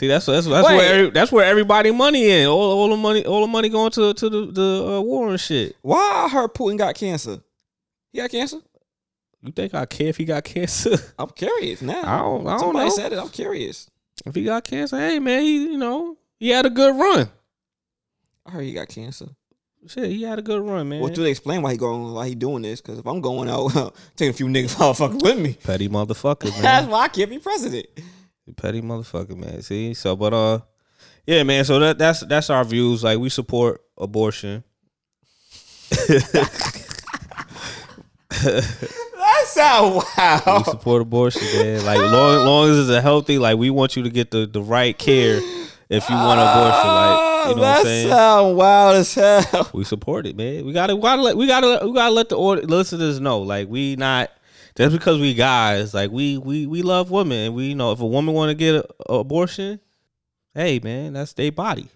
See, 0.00 0.06
that's 0.06 0.24
that's 0.24 0.46
that's 0.46 0.66
Wait. 0.66 0.76
where 0.78 1.10
that's 1.10 1.30
where 1.30 1.44
everybody 1.44 1.90
money 1.90 2.30
in. 2.30 2.46
All 2.46 2.72
all 2.72 2.88
the 2.88 2.96
money, 2.96 3.26
all 3.26 3.42
the 3.42 3.46
money 3.46 3.68
going 3.68 3.90
to 3.90 4.14
to 4.14 4.30
the 4.30 4.46
the 4.46 4.86
uh, 4.92 5.00
war 5.02 5.28
and 5.28 5.38
shit. 5.38 5.76
Why 5.82 6.24
I 6.24 6.28
heard 6.30 6.54
Putin 6.54 6.78
got 6.78 6.94
cancer? 6.94 7.40
He 8.10 8.18
got 8.18 8.30
cancer? 8.30 8.60
You 9.42 9.52
think 9.52 9.74
I 9.74 9.84
care 9.84 10.08
if 10.08 10.16
he 10.16 10.24
got 10.24 10.42
cancer? 10.54 10.96
I'm 11.18 11.28
curious 11.28 11.82
now. 11.82 12.00
I 12.02 12.18
don't. 12.20 12.44
Know. 12.44 12.48
I 12.48 12.52
don't 12.52 12.60
Somebody 12.60 12.88
know. 12.88 12.94
said 12.96 13.12
it. 13.12 13.18
I'm 13.18 13.28
curious. 13.28 13.90
If 14.24 14.34
he 14.34 14.44
got 14.44 14.64
cancer, 14.64 14.98
hey 14.98 15.18
man, 15.18 15.42
he 15.42 15.64
you 15.64 15.76
know 15.76 16.16
he 16.38 16.48
had 16.48 16.64
a 16.64 16.70
good 16.70 16.98
run. 16.98 17.28
I 18.46 18.52
heard 18.52 18.62
he 18.64 18.72
got 18.72 18.88
cancer. 18.88 19.26
Shit, 19.86 20.06
he 20.06 20.22
had 20.22 20.38
a 20.38 20.42
good 20.42 20.62
run, 20.62 20.88
man. 20.88 21.00
Well, 21.00 21.12
do 21.12 21.22
they 21.22 21.30
explain 21.30 21.60
why 21.60 21.72
he 21.72 21.76
going, 21.76 22.14
why 22.14 22.26
he 22.26 22.34
doing 22.34 22.62
this? 22.62 22.80
Because 22.80 22.98
if 22.98 23.06
I'm 23.06 23.20
going 23.20 23.50
out, 23.50 23.94
taking 24.16 24.30
a 24.30 24.32
few 24.32 24.46
niggas 24.46 24.76
motherfucking 24.76 25.22
with 25.22 25.38
me. 25.38 25.58
Petty 25.62 25.90
motherfucker, 25.90 26.50
man. 26.52 26.62
That's 26.62 26.86
why 26.86 27.00
I 27.00 27.08
can't 27.08 27.28
be 27.28 27.38
president. 27.38 27.86
Petty 28.52 28.82
motherfucker, 28.82 29.36
man. 29.36 29.62
See, 29.62 29.94
so 29.94 30.16
but 30.16 30.32
uh, 30.32 30.60
yeah, 31.26 31.42
man. 31.42 31.64
So 31.64 31.78
that 31.78 31.98
that's 31.98 32.20
that's 32.20 32.50
our 32.50 32.64
views. 32.64 33.04
Like 33.04 33.18
we 33.18 33.28
support 33.28 33.82
abortion. 33.98 34.64
That 38.30 39.44
sound 39.46 40.02
wild. 40.16 40.42
We 40.58 40.64
support 40.72 41.02
abortion, 41.02 41.42
man. 41.42 41.84
Like 41.84 41.98
long 41.98 42.44
long 42.44 42.70
as 42.70 42.78
it's 42.78 42.90
a 42.90 43.00
healthy, 43.00 43.38
like 43.38 43.58
we 43.58 43.70
want 43.70 43.96
you 43.96 44.02
to 44.04 44.10
get 44.10 44.30
the 44.30 44.46
the 44.46 44.62
right 44.62 44.96
care 44.96 45.40
if 45.88 46.08
you 46.08 46.14
want 46.14 46.40
abortion. 46.40 46.88
Like 46.88 47.48
you 47.48 47.54
know 47.56 47.60
what 47.60 47.60
that 47.60 47.78
I'm 47.78 47.84
saying. 47.84 48.08
sound 48.08 48.56
wild 48.56 48.96
as 48.96 49.14
hell. 49.14 49.70
We 49.72 49.84
support 49.84 50.26
it, 50.26 50.36
man. 50.36 50.64
We 50.64 50.72
gotta, 50.72 50.94
we 50.94 51.02
gotta 51.02 51.22
let, 51.22 51.36
we 51.36 51.46
gotta, 51.46 51.86
we 51.86 51.92
gotta 51.92 52.14
let 52.14 52.28
the 52.28 52.36
order, 52.36 52.62
listeners 52.62 53.18
know. 53.20 53.40
Like 53.40 53.68
we 53.68 53.96
not 53.96 54.30
just 54.80 54.96
because 54.96 55.20
we 55.20 55.34
guys. 55.34 55.92
Like 55.92 56.10
we, 56.10 56.38
we, 56.38 56.66
we 56.66 56.82
love 56.82 57.10
women. 57.10 57.54
We 57.54 57.66
you 57.66 57.74
know 57.74 57.92
if 57.92 58.00
a 58.00 58.06
woman 58.06 58.34
want 58.34 58.50
to 58.50 58.54
get 58.54 58.74
an 58.76 58.82
abortion, 59.08 59.80
hey 60.54 60.80
man, 60.82 61.12
that's 61.12 61.32
their 61.34 61.52
body. 61.52 61.88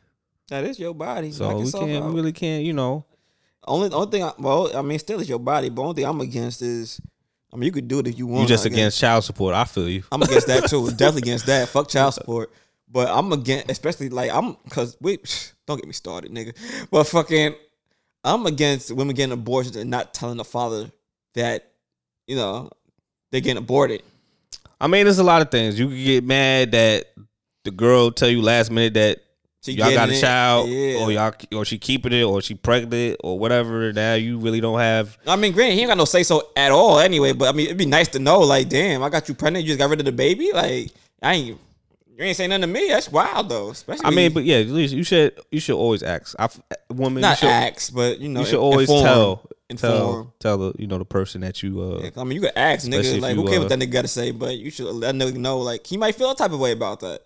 That 0.48 0.64
is 0.64 0.78
your 0.78 0.94
body. 0.94 1.32
So 1.32 1.56
we 1.56 1.70
can't, 1.70 2.04
we 2.04 2.12
really 2.12 2.32
can't, 2.32 2.64
you 2.64 2.74
know. 2.74 3.06
Only 3.66 3.90
only 3.90 4.10
thing, 4.10 4.22
I, 4.22 4.32
well, 4.38 4.76
I 4.76 4.82
mean, 4.82 4.98
still 4.98 5.20
it's 5.20 5.28
your 5.28 5.38
body. 5.38 5.70
But 5.70 5.82
only 5.82 5.94
thing 5.94 6.04
I'm 6.04 6.20
against 6.20 6.60
is, 6.60 7.00
I 7.52 7.56
mean, 7.56 7.64
you 7.64 7.72
could 7.72 7.88
do 7.88 8.00
it 8.00 8.06
if 8.06 8.18
you 8.18 8.26
want. 8.26 8.42
You 8.42 8.48
just 8.48 8.66
I 8.66 8.68
against 8.68 9.00
child 9.00 9.24
support. 9.24 9.54
I 9.54 9.64
feel 9.64 9.88
you. 9.88 10.02
I'm 10.12 10.22
against 10.22 10.48
that 10.48 10.68
too. 10.68 10.90
Definitely 10.90 11.30
against 11.30 11.46
that. 11.46 11.68
Fuck 11.68 11.88
child 11.88 12.12
support. 12.12 12.52
But 12.90 13.08
I'm 13.08 13.32
against, 13.32 13.70
especially 13.70 14.10
like 14.10 14.30
I'm, 14.30 14.56
cause 14.68 14.96
we 15.00 15.18
don't 15.66 15.78
get 15.78 15.86
me 15.86 15.94
started, 15.94 16.30
nigga. 16.30 16.54
But 16.90 17.04
fucking, 17.04 17.54
I'm 18.22 18.44
against 18.46 18.92
women 18.92 19.16
getting 19.16 19.32
abortions 19.32 19.76
and 19.76 19.90
not 19.90 20.12
telling 20.12 20.36
the 20.36 20.44
father 20.44 20.90
that, 21.34 21.72
you 22.26 22.36
know, 22.36 22.70
they're 23.30 23.40
getting 23.40 23.58
aborted. 23.58 24.02
I 24.80 24.86
mean, 24.86 25.04
there's 25.04 25.18
a 25.18 25.24
lot 25.24 25.42
of 25.42 25.50
things. 25.50 25.78
You 25.78 25.88
could 25.88 25.96
get 26.04 26.24
mad 26.24 26.72
that 26.72 27.06
the 27.64 27.70
girl 27.70 28.10
tell 28.10 28.28
you 28.28 28.42
last 28.42 28.70
minute 28.70 28.94
that 28.94 29.18
She 29.64 29.72
y'all 29.72 29.92
got 29.94 30.10
a 30.10 30.12
it. 30.12 30.20
child, 30.20 30.68
Yeah. 30.68 30.98
or 31.02 31.10
y'all, 31.12 31.32
or 31.54 31.64
she 31.64 31.78
keeping 31.78 32.12
it, 32.12 32.22
or 32.22 32.42
she 32.42 32.54
pregnant, 32.54 33.16
or 33.24 33.38
whatever. 33.38 33.92
Now 33.92 34.14
you 34.14 34.38
really 34.38 34.60
don't 34.60 34.78
have. 34.78 35.16
I 35.26 35.36
mean, 35.36 35.52
granted, 35.52 35.74
he 35.74 35.80
ain't 35.80 35.88
got 35.88 35.96
no 35.98 36.04
say 36.04 36.22
so 36.22 36.48
at 36.56 36.70
all 36.72 36.98
anyway. 36.98 37.32
But 37.32 37.48
I 37.48 37.52
mean, 37.52 37.66
it'd 37.66 37.78
be 37.78 37.86
nice 37.86 38.08
to 38.08 38.18
know, 38.18 38.40
like, 38.40 38.68
damn, 38.68 39.02
I 39.02 39.08
got 39.08 39.28
you 39.28 39.34
pregnant. 39.34 39.64
You 39.64 39.68
just 39.70 39.78
got 39.78 39.88
rid 39.88 40.00
of 40.00 40.06
the 40.06 40.12
baby. 40.12 40.50
Like, 40.52 40.90
I 41.22 41.34
ain't, 41.34 41.60
you 42.16 42.24
ain't 42.24 42.36
saying 42.36 42.50
nothing 42.50 42.62
to 42.62 42.66
me. 42.68 42.88
That's 42.88 43.10
wild 43.10 43.48
though. 43.48 43.70
Especially, 43.70 44.04
I 44.04 44.10
mean, 44.10 44.32
but 44.32 44.44
yeah, 44.44 44.58
at 44.58 44.68
least 44.68 44.94
you 44.94 45.04
should, 45.04 45.38
you 45.50 45.60
should 45.60 45.76
always 45.76 46.02
ask. 46.02 46.36
I, 46.38 46.48
woman, 46.90 47.22
not 47.22 47.42
you 47.42 47.48
should, 47.48 47.54
ask, 47.54 47.94
but 47.94 48.20
you 48.20 48.28
know, 48.28 48.40
you 48.40 48.46
should 48.46 48.60
always 48.60 48.88
inform. 48.88 49.04
tell, 49.04 49.50
Inform. 49.70 49.92
tell, 49.92 50.34
tell 50.38 50.58
the, 50.58 50.72
you 50.78 50.86
know, 50.86 50.98
the 50.98 51.04
person 51.04 51.40
that 51.40 51.62
you. 51.62 51.80
uh 51.82 52.00
Yeah, 52.04 52.10
I 52.16 52.24
mean, 52.24 52.36
you 52.36 52.40
could 52.42 52.56
ask 52.56 52.86
nigga, 52.86 53.20
like, 53.20 53.34
who 53.34 53.44
cares 53.46 53.58
uh, 53.58 53.60
what 53.62 53.68
that 53.70 53.78
nigga 53.78 53.90
got 53.90 54.02
to 54.02 54.08
say, 54.08 54.30
but 54.30 54.56
you 54.56 54.70
should 54.70 54.86
let 54.86 55.14
nigga 55.14 55.36
know, 55.36 55.58
like, 55.58 55.86
he 55.86 55.96
might 55.96 56.14
feel 56.14 56.30
a 56.30 56.36
type 56.36 56.52
of 56.52 56.60
way 56.60 56.72
about 56.72 57.00
that. 57.00 57.22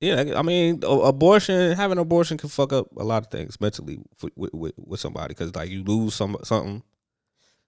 Yeah, 0.00 0.32
I 0.34 0.40
mean, 0.40 0.82
abortion, 0.82 1.76
having 1.76 1.98
an 1.98 2.02
abortion 2.02 2.38
can 2.38 2.48
fuck 2.48 2.72
up 2.72 2.88
a 2.96 3.04
lot 3.04 3.22
of 3.22 3.30
things 3.30 3.60
mentally 3.60 4.00
with 4.22 4.32
with, 4.34 4.54
with, 4.54 4.72
with 4.78 4.98
somebody 4.98 5.28
because 5.28 5.54
like 5.54 5.68
you 5.68 5.84
lose 5.84 6.14
some 6.14 6.38
something, 6.42 6.82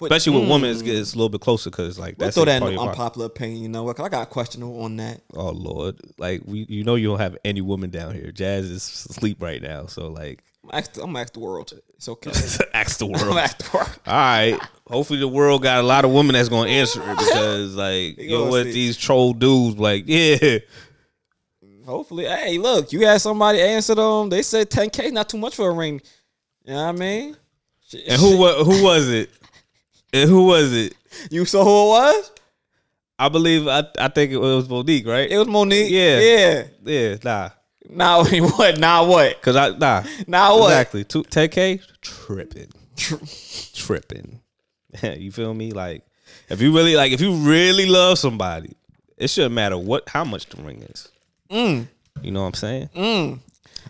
But, 0.08 0.12
especially 0.16 0.40
with 0.40 0.50
women, 0.50 0.70
mm, 0.70 0.72
it's, 0.72 0.82
it's 0.82 1.12
a 1.14 1.16
little 1.16 1.28
bit 1.28 1.40
closer 1.40 1.70
because 1.70 1.98
like 1.98 2.16
We'll 2.18 2.26
that's 2.26 2.34
throw 2.36 2.42
a 2.42 2.46
that 2.46 2.56
in 2.56 2.60
part 2.62 2.72
the 2.74 2.78
of 2.78 2.84
your 2.84 2.90
unpopular 2.92 3.26
opinion, 3.26 3.62
you 3.62 3.68
know 3.68 3.82
what? 3.84 3.96
'cause 3.96 4.06
I 4.06 4.08
got 4.08 4.22
a 4.22 4.26
question 4.26 4.62
on 4.62 4.96
that. 4.96 5.20
Oh 5.34 5.50
lord, 5.50 6.00
like 6.18 6.42
we, 6.44 6.66
you 6.68 6.84
know, 6.84 6.94
you 6.96 7.08
don't 7.08 7.20
have 7.20 7.36
any 7.44 7.60
woman 7.60 7.90
down 7.90 8.14
here. 8.14 8.32
Jazz 8.32 8.66
is 8.70 8.82
asleep 9.10 9.40
right 9.40 9.62
now, 9.62 9.86
so 9.86 10.08
like, 10.08 10.42
I'm 10.64 10.70
gonna 10.70 10.78
ask 10.80 10.92
the, 10.92 11.02
I'm 11.02 11.16
ask 11.16 11.32
the 11.32 11.40
world. 11.40 11.72
It's 11.96 12.08
okay. 12.08 12.30
ask 12.74 12.98
the 12.98 13.06
world. 13.06 13.36
ask 13.38 13.58
the 13.58 13.76
world. 13.76 13.90
All 14.06 14.12
right. 14.14 14.58
Hopefully 14.88 15.18
the 15.20 15.28
world 15.28 15.62
got 15.62 15.78
a 15.78 15.86
lot 15.86 16.04
of 16.04 16.10
women 16.12 16.34
that's 16.34 16.48
gonna 16.48 16.68
answer 16.70 17.00
it 17.02 17.18
because 17.18 17.74
like 17.76 18.18
you 18.18 18.30
know 18.30 18.46
what 18.46 18.64
see. 18.64 18.72
these 18.72 18.96
troll 18.96 19.32
dudes 19.32 19.78
like 19.78 20.04
yeah 20.06 20.58
Hopefully, 21.84 22.26
hey, 22.26 22.58
look, 22.58 22.92
you 22.92 23.04
had 23.06 23.20
somebody 23.20 23.60
answer 23.60 23.96
them. 23.96 24.28
They 24.28 24.42
said 24.42 24.70
10k 24.70 25.10
not 25.10 25.28
too 25.28 25.36
much 25.38 25.56
for 25.56 25.68
a 25.68 25.72
ring. 25.74 26.00
You 26.64 26.74
know 26.74 26.84
what 26.86 26.88
I 26.90 26.92
mean? 26.92 27.36
And 28.08 28.20
who 28.20 28.36
who 28.64 28.84
was 28.84 29.08
it 29.08 29.30
and 30.12 30.28
who 30.28 30.46
was 30.46 30.72
it 30.72 30.94
You 31.30 31.44
saw 31.44 31.64
who 31.64 31.70
it 31.70 31.88
was? 32.00 32.30
I 33.18 33.28
believe 33.28 33.68
I 33.68 33.84
I 33.98 34.08
think 34.08 34.32
it 34.32 34.38
was 34.38 34.68
Monique 34.68 35.06
right 35.06 35.30
It 35.30 35.38
was 35.38 35.46
Monique. 35.48 35.90
Yeah. 35.90 36.18
Yeah. 36.20 36.64
yeah 36.84 37.16
nah 37.22 37.50
Now 37.88 38.24
what? 38.56 38.78
Now 38.78 39.04
what? 39.06 39.40
cause 39.42 39.56
I 39.56 39.70
nah 39.70 40.02
Now 40.26 40.58
what? 40.58 40.68
exactly 40.70 41.04
two 41.04 41.22
ten 41.24 41.48
k 41.48 41.80
tripping 42.00 42.68
tripping 43.74 44.40
you 45.02 45.32
feel 45.32 45.54
me 45.54 45.72
like 45.72 46.04
if 46.48 46.60
you 46.60 46.74
really 46.74 46.96
like 46.96 47.12
if 47.12 47.20
you 47.20 47.32
really 47.34 47.86
love 47.86 48.18
somebody 48.18 48.76
it 49.16 49.28
shouldn't 49.30 49.54
matter 49.54 49.78
what 49.78 50.08
how 50.08 50.24
much 50.24 50.46
the 50.46 50.62
ring 50.62 50.82
is 50.82 51.08
Mm. 51.50 51.86
you 52.22 52.30
know 52.30 52.40
what 52.40 52.46
I'm 52.48 52.54
saying 52.54 52.88
Mm. 52.96 53.38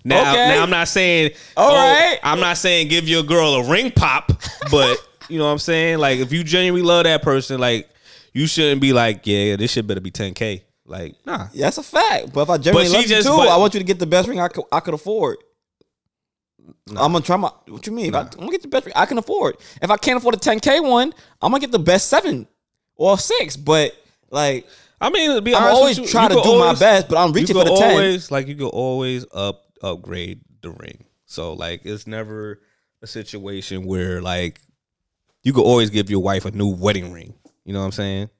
Now, 0.05 0.33
Okay. 0.33 0.49
now 0.49 0.63
I'm 0.65 0.71
not 0.71 0.89
saying. 0.89 1.31
All 1.57 1.71
oh, 1.71 1.75
right. 1.77 2.19
I'm 2.25 2.41
not 2.41 2.57
saying 2.57 2.89
give 2.89 3.07
your 3.09 3.23
girl 3.23 3.55
a 3.57 3.71
ring 3.71 3.93
pop, 3.93 4.33
but 4.71 4.97
you 5.33 5.39
know 5.39 5.47
what 5.47 5.53
I'm 5.53 5.59
saying. 5.59 5.99
Like 5.99 6.19
if 6.19 6.33
you 6.33 6.45
genuinely 6.45 6.87
love 6.87 7.05
that 7.05 7.23
person, 7.23 7.59
like 7.61 7.89
you 8.33 8.47
shouldn't 8.47 8.81
be 8.81 8.93
like, 8.93 9.27
yeah, 9.27 9.57
this 9.57 9.73
shit 9.73 9.87
better 9.87 10.01
be 10.01 10.11
10k. 10.11 10.63
Like 10.85 11.17
nah. 11.25 11.49
Yeah, 11.53 11.67
that's 11.67 11.79
a 11.79 11.83
fact. 11.83 12.33
But 12.33 12.43
if 12.43 12.51
I 12.51 12.59
genuinely 12.59 12.91
she 12.91 12.95
love 12.97 13.03
you 13.03 13.09
just- 13.09 13.27
too, 13.27 13.37
but- 13.37 13.49
I 13.49 13.57
want 13.57 13.75
you 13.75 13.81
to 13.81 13.85
get 13.87 13.99
the 13.99 14.07
best 14.07 14.29
ring 14.29 14.41
I 14.41 14.49
could, 14.49 14.65
I 14.71 14.81
could 14.81 14.95
afford. 14.95 15.39
Nah. 16.87 17.05
I'm 17.05 17.13
gonna 17.13 17.25
try 17.25 17.37
my. 17.37 17.51
What 17.69 17.87
you 17.87 17.93
mean? 17.93 18.07
If 18.07 18.15
I, 18.15 18.21
I'm 18.21 18.29
gonna 18.31 18.51
get 18.51 18.63
the 18.63 18.69
best 18.69 18.87
ring 18.87 18.93
I 18.97 19.07
can 19.07 19.19
afford. 19.19 19.57
If 19.81 19.91
I 19.91 19.97
can't 19.97 20.17
afford 20.19 20.35
a 20.35 20.39
10k 20.39 20.83
one, 20.89 21.13
I'm 21.41 21.51
gonna 21.51 21.61
get 21.61 21.73
the 21.73 21.79
best 21.79 22.09
seven 22.09 22.47
or 22.97 23.19
six. 23.19 23.57
But 23.57 23.93
like, 24.31 24.67
I 25.01 25.11
mean, 25.11 25.35
to 25.35 25.41
be 25.43 25.55
honest, 25.55 25.69
I'm 25.71 25.75
always 25.75 25.99
with 25.99 26.09
you, 26.09 26.13
trying 26.13 26.31
you 26.31 26.37
to 26.37 26.43
could 26.43 26.53
do 26.53 26.59
my 26.59 26.75
best, 26.75 27.09
but 27.09 27.19
I'm 27.19 27.29
you 27.31 27.35
reaching 27.35 27.57
for 27.57 27.65
could 27.65 27.73
the 27.73 27.79
10. 27.79 27.91
always 27.91 28.31
like 28.31 28.47
you 28.47 28.55
could 28.57 28.69
always 28.69 29.25
up 29.33 29.65
upgrade 29.83 30.41
the 30.61 30.71
ring. 30.71 31.05
So 31.27 31.55
like 31.55 31.83
it's 31.85 32.07
never 32.07 32.61
a 33.03 33.07
situation 33.07 33.85
where 33.87 34.21
like 34.23 34.61
you 35.43 35.53
could 35.53 35.65
always 35.65 35.91
give 35.91 36.11
your 36.11 36.21
wife 36.21 36.45
a 36.45 36.51
new 36.51 36.69
wedding 36.69 37.13
ring. 37.13 37.35
You 37.65 37.73
know 37.73 37.81
what 37.81 37.87
I'm 37.87 37.93
saying? 37.93 38.31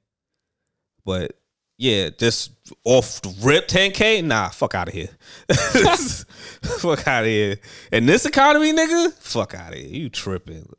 But 1.05 1.37
yeah, 1.77 2.09
just 2.17 2.51
off 2.85 3.21
the 3.21 3.35
rip 3.41 3.67
10k, 3.67 4.23
nah, 4.23 4.49
fuck 4.49 4.75
out 4.75 4.87
of 4.87 4.93
here. 4.93 5.09
fuck 5.49 7.07
out 7.07 7.23
of 7.23 7.29
here. 7.29 7.57
In 7.91 8.05
this 8.05 8.25
economy, 8.25 8.73
nigga, 8.73 9.13
fuck 9.13 9.53
out 9.55 9.73
of 9.73 9.79
here. 9.79 9.87
You 9.89 10.09
tripping. 10.09 10.71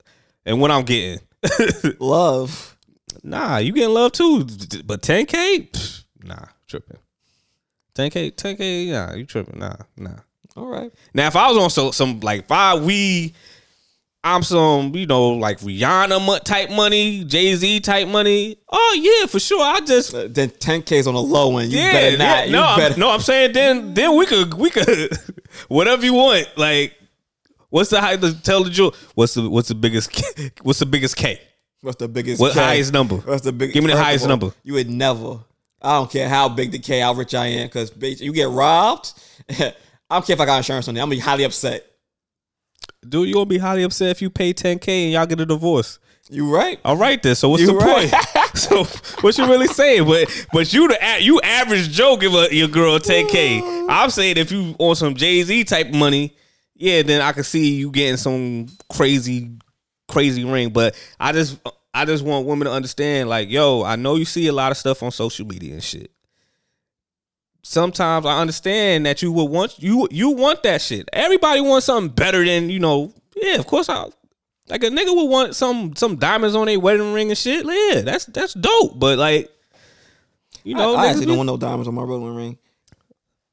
And 0.47 0.61
what 0.61 0.71
I'm 0.71 0.85
getting, 0.85 1.21
Love. 2.01 2.77
nah, 3.23 3.59
you 3.59 3.73
getting 3.73 3.95
love 3.95 4.13
too. 4.13 4.45
But 4.85 5.03
10k, 5.03 5.71
Pfft, 5.71 6.05
nah, 6.23 6.47
tripping. 6.69 6.99
10k, 7.95 8.33
10k, 8.35 8.91
nah, 8.93 9.15
you 9.15 9.25
tripping, 9.25 9.59
nah, 9.59 9.77
nah. 9.97 10.19
All 10.57 10.67
right. 10.67 10.93
Now, 11.13 11.27
if 11.27 11.37
I 11.37 11.49
was 11.49 11.57
on 11.57 11.71
so, 11.71 11.91
some 11.91 12.21
like 12.21 12.41
if 12.45 12.53
I 12.53 12.77
we, 12.77 13.35
I'm 14.25 14.43
some 14.43 14.97
you 14.97 15.07
know 15.07 15.29
like 15.33 15.59
Rihanna 15.61 16.43
type 16.45 16.71
money, 16.71 17.25
Jay 17.25 17.55
Z 17.55 17.81
type 17.81 18.09
money. 18.09 18.57
Oh 18.71 18.99
yeah, 18.99 19.27
for 19.27 19.39
sure. 19.39 19.63
I 19.63 19.81
just 19.81 20.15
Uh, 20.15 20.29
then 20.31 20.49
10k 20.49 20.93
is 20.93 21.07
on 21.07 21.13
the 21.13 21.23
low 21.23 21.59
end. 21.59 21.71
You 21.71 21.79
yeah, 21.79 21.93
better 21.93 22.11
yeah. 22.17 22.17
not. 22.17 22.47
You 22.47 22.53
no, 22.53 22.63
I'm, 22.65 22.79
better. 22.79 23.01
no. 23.01 23.11
I'm 23.11 23.21
saying 23.21 23.53
then 23.53 23.93
then 23.93 24.17
we 24.17 24.25
could 24.25 24.55
we 24.55 24.71
could 24.71 25.13
whatever 25.69 26.07
you 26.07 26.15
want. 26.15 26.49
Like, 26.57 26.95
what's 27.69 27.91
the 27.91 28.01
high? 28.01 28.17
Tell 28.17 28.65
the 28.65 28.71
jewel. 28.71 28.95
What's 29.15 29.35
the 29.35 29.49
what's 29.49 29.69
the 29.69 29.75
biggest 29.75 30.11
K, 30.11 30.51
what's 30.63 30.79
the 30.79 30.87
biggest 30.87 31.17
K? 31.17 31.39
What's 31.83 31.99
the 31.99 32.09
biggest? 32.09 32.41
What 32.41 32.55
K? 32.55 32.61
highest 32.61 32.95
number? 32.95 33.17
What's 33.17 33.43
the 33.43 33.53
biggest? 33.53 33.75
Give 33.75 33.85
me 33.85 33.93
the 33.93 34.03
highest 34.03 34.25
all, 34.25 34.31
number. 34.31 34.53
You 34.63 34.73
would 34.75 34.89
never. 34.89 35.41
I 35.83 35.99
don't 35.99 36.11
care 36.11 36.31
how 36.31 36.49
big 36.49 36.73
the 36.73 36.79
K, 36.79 37.01
how 37.01 37.13
rich 37.13 37.35
I 37.35 37.47
am, 37.47 37.67
because 37.67 37.93
you 38.23 38.33
get 38.33 38.49
robbed. 38.49 39.13
I 39.51 39.75
don't 40.11 40.27
care 40.27 40.33
if 40.33 40.41
I 40.41 40.47
got 40.47 40.57
insurance 40.57 40.89
on 40.89 40.97
it. 40.97 41.01
I'm 41.01 41.09
gonna 41.09 41.17
be 41.17 41.21
highly 41.21 41.45
upset. 41.45 41.94
Dude, 43.09 43.29
you 43.29 43.35
gonna 43.35 43.47
be 43.47 43.59
highly 43.59 43.83
upset 43.83 44.11
if 44.11 44.23
you 44.23 44.31
pay 44.31 44.55
10k 44.55 44.89
and 44.89 45.13
y'all 45.13 45.27
get 45.27 45.41
a 45.41 45.47
divorce. 45.47 45.99
You 46.31 46.55
right? 46.55 46.81
All 46.85 46.97
right, 46.97 47.23
then. 47.23 47.35
So 47.35 47.51
what's 47.51 47.63
You 47.63 47.69
the 47.69 47.75
right. 47.75 48.11
point? 48.11 48.25
so 48.55 48.85
what 49.21 49.37
you 49.37 49.47
really 49.47 49.67
saying? 49.67 50.07
But 50.07 50.47
but 50.53 50.73
you 50.73 50.89
the 50.89 50.99
you 51.21 51.41
average 51.43 51.91
Joe 51.91 52.17
give 52.17 52.35
a, 52.35 52.55
your 52.55 52.69
girl 52.69 52.99
10k. 52.99 53.61
Mm. 53.61 53.87
I'm 53.91 54.11
saying 54.11 54.37
if 54.39 54.51
you 54.51 54.75
on 54.79 54.95
some 54.97 55.15
Jay 55.15 55.43
Z 55.43 55.65
type 55.65 55.91
money, 55.91 56.37
yeah, 56.75 57.03
then 57.03 57.21
I 57.21 57.33
can 57.33 57.45
see 57.45 57.75
you 57.75 57.91
getting 57.91 58.17
some 58.17 58.69
crazy 58.91 59.51
crazy 60.09 60.45
ring. 60.45 60.71
But 60.71 60.95
I 61.19 61.33
just 61.33 61.59
I 61.93 62.05
just 62.05 62.25
want 62.25 62.47
women 62.47 62.67
to 62.67 62.73
understand, 62.73 63.29
like, 63.29 63.51
yo, 63.51 63.83
I 63.83 63.97
know 63.97 64.17
you 64.17 64.25
see 64.25 64.47
a 64.47 64.53
lot 64.53 64.73
of 64.73 64.79
stuff 64.79 65.03
on 65.03 65.11
social 65.11 65.47
media 65.47 65.75
and 65.75 65.83
shit. 65.83 66.11
Sometimes 67.67 68.27
I 68.27 68.41
understand 68.41 69.07
that 69.07 69.23
you 69.23 69.33
would 69.33 69.51
want 69.51 69.83
you 69.83 70.07
you 70.11 70.31
want 70.31 70.63
that 70.65 70.83
shit. 70.83 71.09
Everybody 71.15 71.63
wants 71.63 71.87
something 71.87 72.15
better 72.15 72.45
than 72.45 72.69
you 72.69 72.79
know. 72.79 73.13
Yeah, 73.35 73.57
of 73.57 73.67
course 73.67 73.89
I 73.89 74.05
like 74.69 74.83
a 74.85 74.89
nigga 74.89 75.15
would 75.17 75.31
want 75.31 75.57
some 75.57 75.97
some 75.97 76.17
diamonds 76.17 76.55
on 76.55 76.67
their 76.67 76.79
wedding 76.79 77.15
ring 77.15 77.31
and 77.31 77.39
shit. 77.39 77.65
Yeah, 77.65 78.03
that's 78.03 78.27
that's 78.27 78.53
dope. 78.53 78.99
But 78.99 79.19
like, 79.19 79.51
you 80.63 80.75
know, 80.75 80.95
I, 80.95 81.05
I 81.05 81.07
actually 81.09 81.27
don't 81.27 81.39
want 81.39 81.47
no 81.47 81.57
diamonds 81.57 81.89
on 81.89 81.95
my 81.95 82.03
rolling 82.03 82.35
ring. 82.35 82.59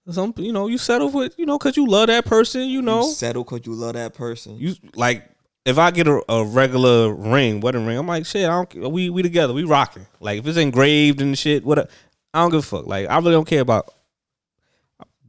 some 0.10 0.34
you 0.38 0.52
know 0.52 0.68
you 0.68 0.78
settle 0.78 1.10
with 1.10 1.34
you 1.38 1.46
know 1.46 1.58
because 1.58 1.78
you 1.78 1.88
love 1.88 2.08
that 2.08 2.26
person. 2.26 2.64
You 2.64 2.82
know, 2.82 3.08
You 3.08 3.14
settle 3.14 3.46
because 3.46 3.66
you 3.66 3.74
love 3.74 3.94
that 3.94 4.14
person. 4.14 4.58
you 4.58 4.76
like 4.94 5.26
if 5.64 5.78
I 5.78 5.92
get 5.92 6.08
a, 6.08 6.22
a 6.28 6.44
regular 6.44 7.14
ring, 7.14 7.62
wedding 7.62 7.86
ring, 7.86 7.98
I'm 7.98 8.08
like, 8.08 8.26
shit, 8.26 8.44
I 8.50 8.66
don't. 8.66 8.92
We 8.92 9.10
we 9.10 9.22
together, 9.22 9.54
we 9.54 9.64
rocking. 9.64 10.06
Like 10.20 10.40
if 10.40 10.48
it's 10.48 10.58
engraved 10.58 11.22
and 11.22 11.38
shit, 11.38 11.64
what? 11.64 11.90
I 12.34 12.42
don't 12.42 12.52
give 12.52 12.60
a 12.60 12.62
fuck. 12.64 12.88
Like 12.88 13.08
I 13.10 13.18
really 13.18 13.32
don't 13.32 13.48
care 13.48 13.62
about 13.62 13.94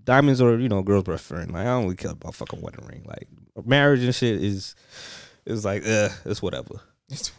diamonds 0.05 0.41
or 0.41 0.59
you 0.59 0.69
know 0.69 0.83
girls' 0.83 1.05
best 1.05 1.25
friend. 1.25 1.53
Like 1.53 1.63
I 1.63 1.71
don't 1.71 1.85
really 1.85 1.97
care 1.97 2.13
about 2.13 2.35
fucking 2.35 2.61
wedding 2.61 2.87
ring. 2.87 3.05
Like 3.07 3.29
marriage 3.67 4.03
and 4.03 4.15
shit 4.15 4.43
is 4.43 4.75
is 5.47 5.65
like, 5.65 5.83
uh, 5.87 6.09
it's 6.25 6.43
whatever. 6.43 6.81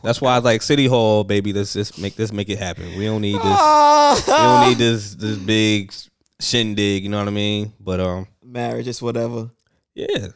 That's 0.03 0.21
why 0.21 0.35
I 0.35 0.39
like 0.39 0.61
City 0.61 0.85
Hall, 0.85 1.23
baby. 1.23 1.51
Let's 1.51 1.73
just 1.73 1.97
make 1.99 2.15
this 2.15 2.31
make 2.31 2.49
it 2.49 2.59
happen. 2.59 2.97
We 2.97 3.05
don't 3.05 3.21
need 3.21 3.37
this. 3.37 4.27
we 4.27 4.33
don't 4.33 4.69
need 4.69 4.77
this 4.85 5.15
this 5.15 5.37
big 5.37 5.93
shindig. 6.39 7.03
You 7.03 7.09
know 7.09 7.19
what 7.19 7.27
I 7.27 7.31
mean? 7.31 7.73
But 7.79 7.99
um, 7.99 8.27
marriage 8.43 8.87
is 8.87 9.01
whatever. 9.01 9.49
yeah. 9.95 10.27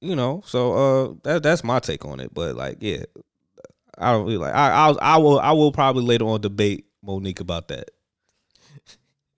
You 0.00 0.16
know, 0.16 0.42
so 0.44 0.72
uh, 0.72 1.14
that 1.22 1.44
that's 1.44 1.62
my 1.62 1.78
take 1.78 2.04
on 2.04 2.18
it. 2.18 2.34
But 2.34 2.56
like, 2.56 2.78
yeah, 2.80 3.04
I 3.96 4.10
don't 4.10 4.24
really 4.26 4.38
like. 4.38 4.52
I 4.52 4.70
I'll, 4.72 4.98
I 5.00 5.16
will 5.18 5.38
I 5.38 5.52
will 5.52 5.70
probably 5.70 6.02
later 6.02 6.24
on 6.24 6.40
debate 6.40 6.86
Monique 7.02 7.38
about 7.38 7.68
that 7.68 7.90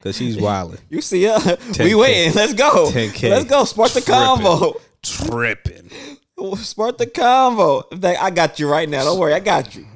because 0.05 0.19
she's 0.19 0.37
wilding, 0.37 0.79
You 0.91 1.01
see, 1.01 1.27
uh, 1.27 1.39
we 1.39 1.47
10K. 1.55 1.99
waiting. 1.99 2.35
Let's 2.35 2.53
go. 2.53 2.91
10K. 2.91 3.31
Let's 3.31 3.47
go. 3.47 3.65
Spark 3.65 3.91
the 3.93 4.03
Tripping. 4.03 4.15
convo. 4.45 4.81
tripping. 5.03 5.91
Spark 6.59 6.99
the 6.99 7.07
convo. 7.07 7.85
Fact, 8.03 8.23
I 8.23 8.29
got 8.29 8.61
you 8.61 8.69
right 8.69 8.87
now. 8.87 9.03
Don't 9.05 9.19
worry, 9.19 9.33
I 9.33 9.41
got 9.41 9.75
you. 9.75 9.87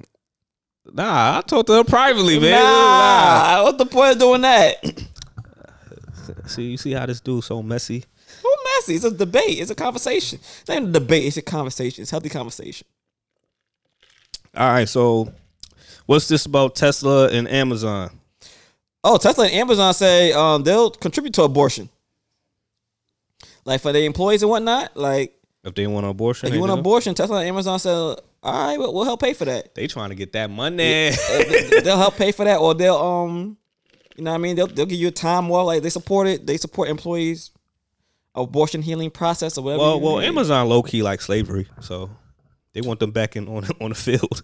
Nah, 0.91 1.37
I 1.37 1.41
talked 1.43 1.67
to 1.67 1.75
her 1.75 1.85
privately, 1.85 2.41
man. 2.41 2.53
Nah, 2.53 3.65
what's 3.65 3.77
the 3.77 3.85
point 3.85 4.13
of 4.13 4.19
doing 4.19 4.41
that? 4.41 4.77
See, 6.47 6.63
you 6.71 6.79
see 6.79 6.93
how 6.93 7.05
this 7.05 7.21
dude's 7.21 7.47
so 7.47 7.63
messy. 7.63 8.03
Who 8.43 8.55
messy? 8.77 8.95
It's 8.95 9.05
a 9.05 9.11
debate. 9.11 9.59
It's 9.59 9.71
a 9.71 9.75
conversation. 9.75 10.39
It's 10.43 10.69
not 10.69 10.79
even 10.79 10.89
a 10.89 10.93
debate. 10.93 11.25
It's 11.25 11.37
a 11.37 11.43
conversation. 11.43 12.01
It's 12.01 12.11
healthy 12.11 12.31
conversation. 12.31 12.87
All 14.57 14.69
right, 14.71 14.89
so 14.89 15.31
what's 16.07 16.29
this 16.29 16.47
about 16.47 16.75
Tesla 16.75 17.29
and 17.29 17.47
Amazon? 17.47 18.18
Oh, 19.05 19.17
Tesla 19.17 19.45
and 19.45 19.55
Amazon 19.55 19.95
say 19.95 20.33
um, 20.33 20.63
they'll 20.65 20.91
contribute 20.91 21.35
to 21.35 21.43
abortion, 21.43 21.89
like 23.65 23.81
for 23.81 23.93
their 23.93 24.03
employees 24.05 24.43
and 24.43 24.51
whatnot. 24.51 24.97
Like, 24.97 25.35
If 25.65 25.75
they 25.75 25.87
want 25.87 26.05
an 26.05 26.11
abortion, 26.11 26.47
if 26.47 26.51
they 26.51 26.57
you 26.57 26.61
want 26.61 26.73
an 26.73 26.79
abortion, 26.81 27.15
Tesla 27.15 27.39
and 27.41 27.49
Amazon 27.49 27.79
say, 27.79 27.91
"All 27.91 28.17
right, 28.43 28.79
we'll, 28.79 28.93
we'll 28.93 29.05
help 29.05 29.21
pay 29.21 29.35
for 29.35 29.45
that." 29.45 29.75
they 29.75 29.87
trying 29.87 30.09
to 30.11 30.15
get 30.17 30.33
that 30.33 30.51
money. 30.51 31.11
they'll 31.85 31.97
help 31.97 32.17
pay 32.17 32.33
for 32.33 32.45
that, 32.45 32.59
or 32.59 32.75
they'll 32.75 32.97
um, 32.97 33.57
you 34.17 34.25
know, 34.25 34.33
what 34.33 34.35
I 34.35 34.39
mean, 34.39 34.57
they'll 34.57 34.67
they'll 34.67 34.87
give 34.87 34.99
you 34.99 35.09
a 35.09 35.13
time 35.13 35.51
off. 35.51 35.67
Like 35.67 35.83
they 35.83 35.91
support 35.91 36.27
it. 36.27 36.47
They 36.47 36.57
support 36.57 36.89
employees 36.89 37.53
abortion 38.35 38.83
healing 38.83 39.11
process 39.11 39.59
or 39.59 39.65
whatever. 39.65 39.83
well, 39.83 40.01
well, 40.01 40.19
need. 40.19 40.27
Amazon 40.27 40.69
low 40.69 40.83
key 40.83 41.03
like 41.03 41.21
slavery, 41.21 41.67
so 41.81 42.11
they 42.73 42.81
want 42.81 43.01
them 43.01 43.11
back 43.11 43.37
in 43.37 43.49
on 43.49 43.67
on 43.81 43.91
the 43.91 43.95
field. 43.95 44.43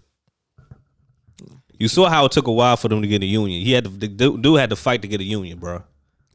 You 1.77 1.87
saw 1.87 2.07
how 2.09 2.25
it 2.25 2.31
took 2.31 2.47
a 2.47 2.51
while 2.51 2.77
for 2.77 2.87
them 2.87 3.01
to 3.01 3.07
get 3.07 3.21
a 3.21 3.25
union. 3.25 3.63
He 3.63 3.71
had 3.71 3.85
to, 3.85 3.89
the 3.89 4.07
dude 4.07 4.59
had 4.59 4.69
to 4.69 4.75
fight 4.75 5.01
to 5.01 5.07
get 5.07 5.21
a 5.21 5.23
union, 5.23 5.59
bro. 5.59 5.83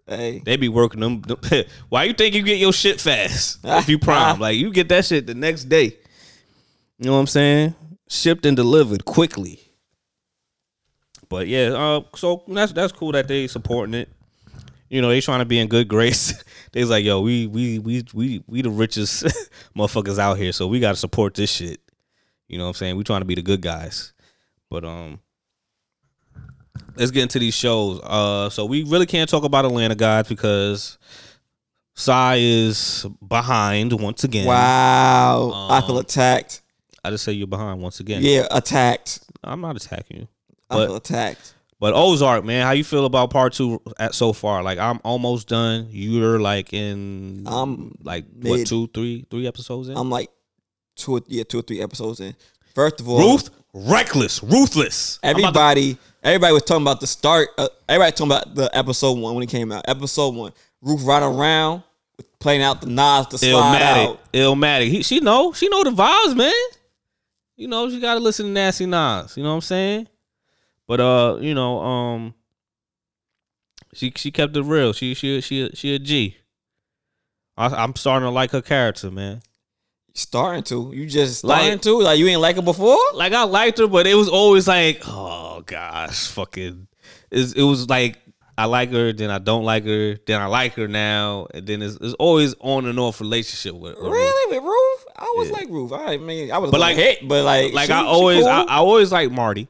Hey, 0.07 0.43
They 0.45 0.57
be 0.57 0.68
working 0.68 1.01
them. 1.01 1.22
Why 1.88 2.05
you 2.05 2.12
think 2.12 2.34
you 2.34 2.43
get 2.43 2.59
your 2.59 2.72
shit 2.72 3.01
fast 3.01 3.61
if 3.64 3.88
you 3.88 3.99
prime? 4.01 4.41
Like 4.41 4.57
you 4.57 4.72
get 4.72 4.88
that 4.88 5.05
shit 5.05 5.26
the 5.26 5.34
next 5.34 5.64
day. 5.64 5.97
You 6.99 7.07
know 7.07 7.12
what 7.12 7.20
I'm 7.20 7.26
saying? 7.28 7.74
Shipped 8.09 8.45
and 8.45 8.57
delivered 8.57 9.05
quickly. 9.05 9.61
But 11.28 11.47
yeah, 11.47 11.68
uh, 11.68 12.01
so 12.16 12.43
that's 12.49 12.72
that's 12.72 12.93
cool 12.93 13.12
that 13.12 13.28
they 13.28 13.47
supporting 13.47 13.95
it. 13.95 14.09
You 14.88 15.01
know, 15.01 15.09
they 15.09 15.20
trying 15.20 15.38
to 15.38 15.45
be 15.45 15.61
in 15.61 15.68
good 15.68 15.86
grace. 15.86 16.43
They's 16.72 16.91
like, 16.91 17.05
yo, 17.05 17.20
we 17.20 17.47
we 17.47 17.78
we 17.78 18.05
we 18.12 18.43
we 18.49 18.62
the 18.62 18.70
richest 18.70 19.22
motherfuckers 19.76 20.18
out 20.18 20.38
here, 20.38 20.51
so 20.51 20.66
we 20.66 20.80
gotta 20.80 20.97
support 20.97 21.34
this 21.34 21.53
shit. 21.53 21.80
You 22.49 22.59
know 22.59 22.64
what 22.64 22.70
I'm 22.70 22.74
saying? 22.74 22.97
We 22.97 23.05
trying 23.05 23.20
to 23.20 23.26
be 23.26 23.36
the 23.36 23.43
good 23.43 23.61
guys. 23.61 24.12
But 24.68 24.84
um 24.84 25.20
let's 26.96 27.10
get 27.10 27.22
into 27.22 27.38
these 27.38 27.54
shows. 27.54 28.00
Uh, 28.02 28.50
so 28.50 28.64
we 28.66 28.84
really 28.84 29.06
can't 29.06 29.28
talk 29.28 29.44
about 29.44 29.64
Atlanta 29.64 29.94
guys 29.94 30.28
because 30.28 30.98
Psy 31.94 32.36
is 32.40 33.06
behind 33.26 33.92
once 34.00 34.24
again. 34.24 34.46
wow, 34.46 35.68
I 35.70 35.80
feel 35.82 35.96
Um, 35.96 36.00
attacked. 36.04 36.62
I 37.04 37.10
just 37.10 37.24
say 37.24 37.32
you're 37.32 37.46
behind 37.46 37.80
once 37.80 38.00
again. 38.00 38.22
Yeah, 38.22 38.46
attacked. 38.50 39.20
I'm 39.42 39.60
not 39.60 39.76
attacking 39.76 40.18
you. 40.18 40.28
I 40.68 40.76
feel 40.76 40.88
But 40.88 40.96
attacked. 40.96 41.54
but 41.80 41.94
Ozark, 41.94 42.44
man, 42.44 42.64
how 42.66 42.72
you 42.72 42.84
feel 42.84 43.06
about 43.06 43.30
part 43.30 43.52
two 43.54 43.80
at 43.98 44.14
so 44.14 44.32
far? 44.32 44.62
Like 44.62 44.78
I'm 44.78 45.00
almost 45.02 45.48
done. 45.48 45.88
You're 45.90 46.38
like 46.38 46.72
in 46.72 47.44
I'm 47.46 47.94
like 48.02 48.26
what 48.40 48.66
two, 48.66 48.86
three, 48.94 49.26
three 49.30 49.46
episodes 49.46 49.88
in? 49.88 49.96
I'm 49.96 50.10
like 50.10 50.28
two, 50.96 51.22
yeah, 51.26 51.42
two 51.44 51.58
or 51.60 51.62
three 51.62 51.82
episodes 51.82 52.20
in. 52.20 52.34
First 52.81 53.01
of 53.01 53.11
all, 53.11 53.33
Ruth, 53.33 53.51
reckless, 53.74 54.43
ruthless. 54.43 55.18
I'm 55.22 55.35
to- 55.37 55.43
Everybody, 55.43 55.99
everybody 56.22 56.55
was 56.55 56.62
talking 56.62 56.81
about 56.81 56.99
the 57.03 57.07
start. 57.07 57.51
Uh, 57.59 57.68
everybody 57.87 58.12
talking 58.12 58.33
about 58.33 58.55
the 58.55 58.70
episode 58.74 59.18
one 59.18 59.35
when 59.35 59.43
it 59.45 59.51
came 59.51 59.70
out. 59.70 59.85
Episode 59.87 60.35
one, 60.35 60.53
Ruth 60.81 61.03
right 61.03 61.22
around, 61.22 61.83
playing 62.39 62.62
out 62.62 62.81
the 62.81 62.87
Nas 62.87 63.26
to 63.26 63.37
slide 63.37 63.51
Illmatic, 63.51 64.09
out. 64.09 64.33
Illmatic. 64.33 64.89
He, 64.89 65.03
she 65.03 65.20
know, 65.20 65.53
she 65.53 65.68
know 65.68 65.85
the 65.85 65.91
vibes, 65.91 66.35
man. 66.35 66.55
You 67.55 67.68
know, 67.68 67.91
she 67.91 68.01
gotta 68.01 68.18
listen 68.18 68.47
to 68.47 68.53
Nasty 68.53 68.87
Nas. 68.87 69.37
You 69.37 69.43
know 69.43 69.51
what 69.51 69.57
I'm 69.57 69.61
saying? 69.61 70.09
But 70.87 71.01
uh, 71.01 71.37
you 71.39 71.53
know, 71.55 71.81
um, 71.81 72.35
she 73.93 74.11
she 74.16 74.31
kept 74.31 74.57
it 74.57 74.62
real. 74.62 74.95
She 74.95 75.12
she 75.12 75.43
she 75.43 75.68
she 75.74 75.95
a 75.97 75.99
G. 75.99 76.39
I, 77.59 77.66
I'm 77.66 77.95
starting 77.95 78.26
to 78.26 78.31
like 78.31 78.53
her 78.53 78.62
character, 78.62 79.11
man. 79.11 79.43
Starting 80.14 80.62
to, 80.64 80.92
you 80.94 81.06
just 81.06 81.44
Like- 81.44 81.58
starting 81.61 81.78
to, 81.80 81.98
like 82.00 82.18
you 82.18 82.26
ain't 82.28 82.40
like 82.40 82.56
her 82.56 82.62
before. 82.62 82.98
Like 83.14 83.32
I 83.32 83.44
liked 83.44 83.78
her, 83.78 83.86
but 83.86 84.06
it 84.06 84.14
was 84.14 84.28
always 84.28 84.66
like, 84.68 85.02
oh 85.06 85.62
gosh, 85.66 86.28
fucking. 86.28 86.88
It's, 87.30 87.52
it 87.52 87.62
was 87.62 87.88
like 87.88 88.18
I 88.58 88.64
like 88.66 88.90
her, 88.90 89.12
then 89.12 89.30
I 89.30 89.38
don't 89.38 89.64
like 89.64 89.84
her, 89.84 90.16
then 90.26 90.40
I 90.40 90.46
like 90.46 90.74
her 90.74 90.86
now, 90.88 91.46
and 91.54 91.66
then 91.66 91.80
it's, 91.80 91.96
it's 92.00 92.14
always 92.14 92.54
on 92.61 92.86
and 92.86 92.98
off 92.98 93.20
relationship 93.20 93.80
with. 93.80 93.96
Ruth. 93.96 94.12
Really, 94.12 94.56
with 94.56 94.64
Ruth? 94.64 95.04
I 95.16 95.24
always 95.26 95.48
Yeah. 95.50 95.56
like 95.56 95.68
Ruth. 95.70 95.92
I 95.92 96.16
mean, 96.18 96.50
I 96.52 96.58
was 96.58 96.70
But 96.70 96.80
like 96.80 96.96
like- 96.96 97.04
hit, 97.18 97.28
but 97.28 97.44
like, 97.44 97.72
Like 97.72 97.86
she- 97.86 97.92
I 97.92 98.02
always, 98.02 98.40
cool. 98.40 98.48
I, 98.48 98.62
I 98.62 98.76
always 98.76 99.12
like 99.12 99.30
Marty. 99.30 99.68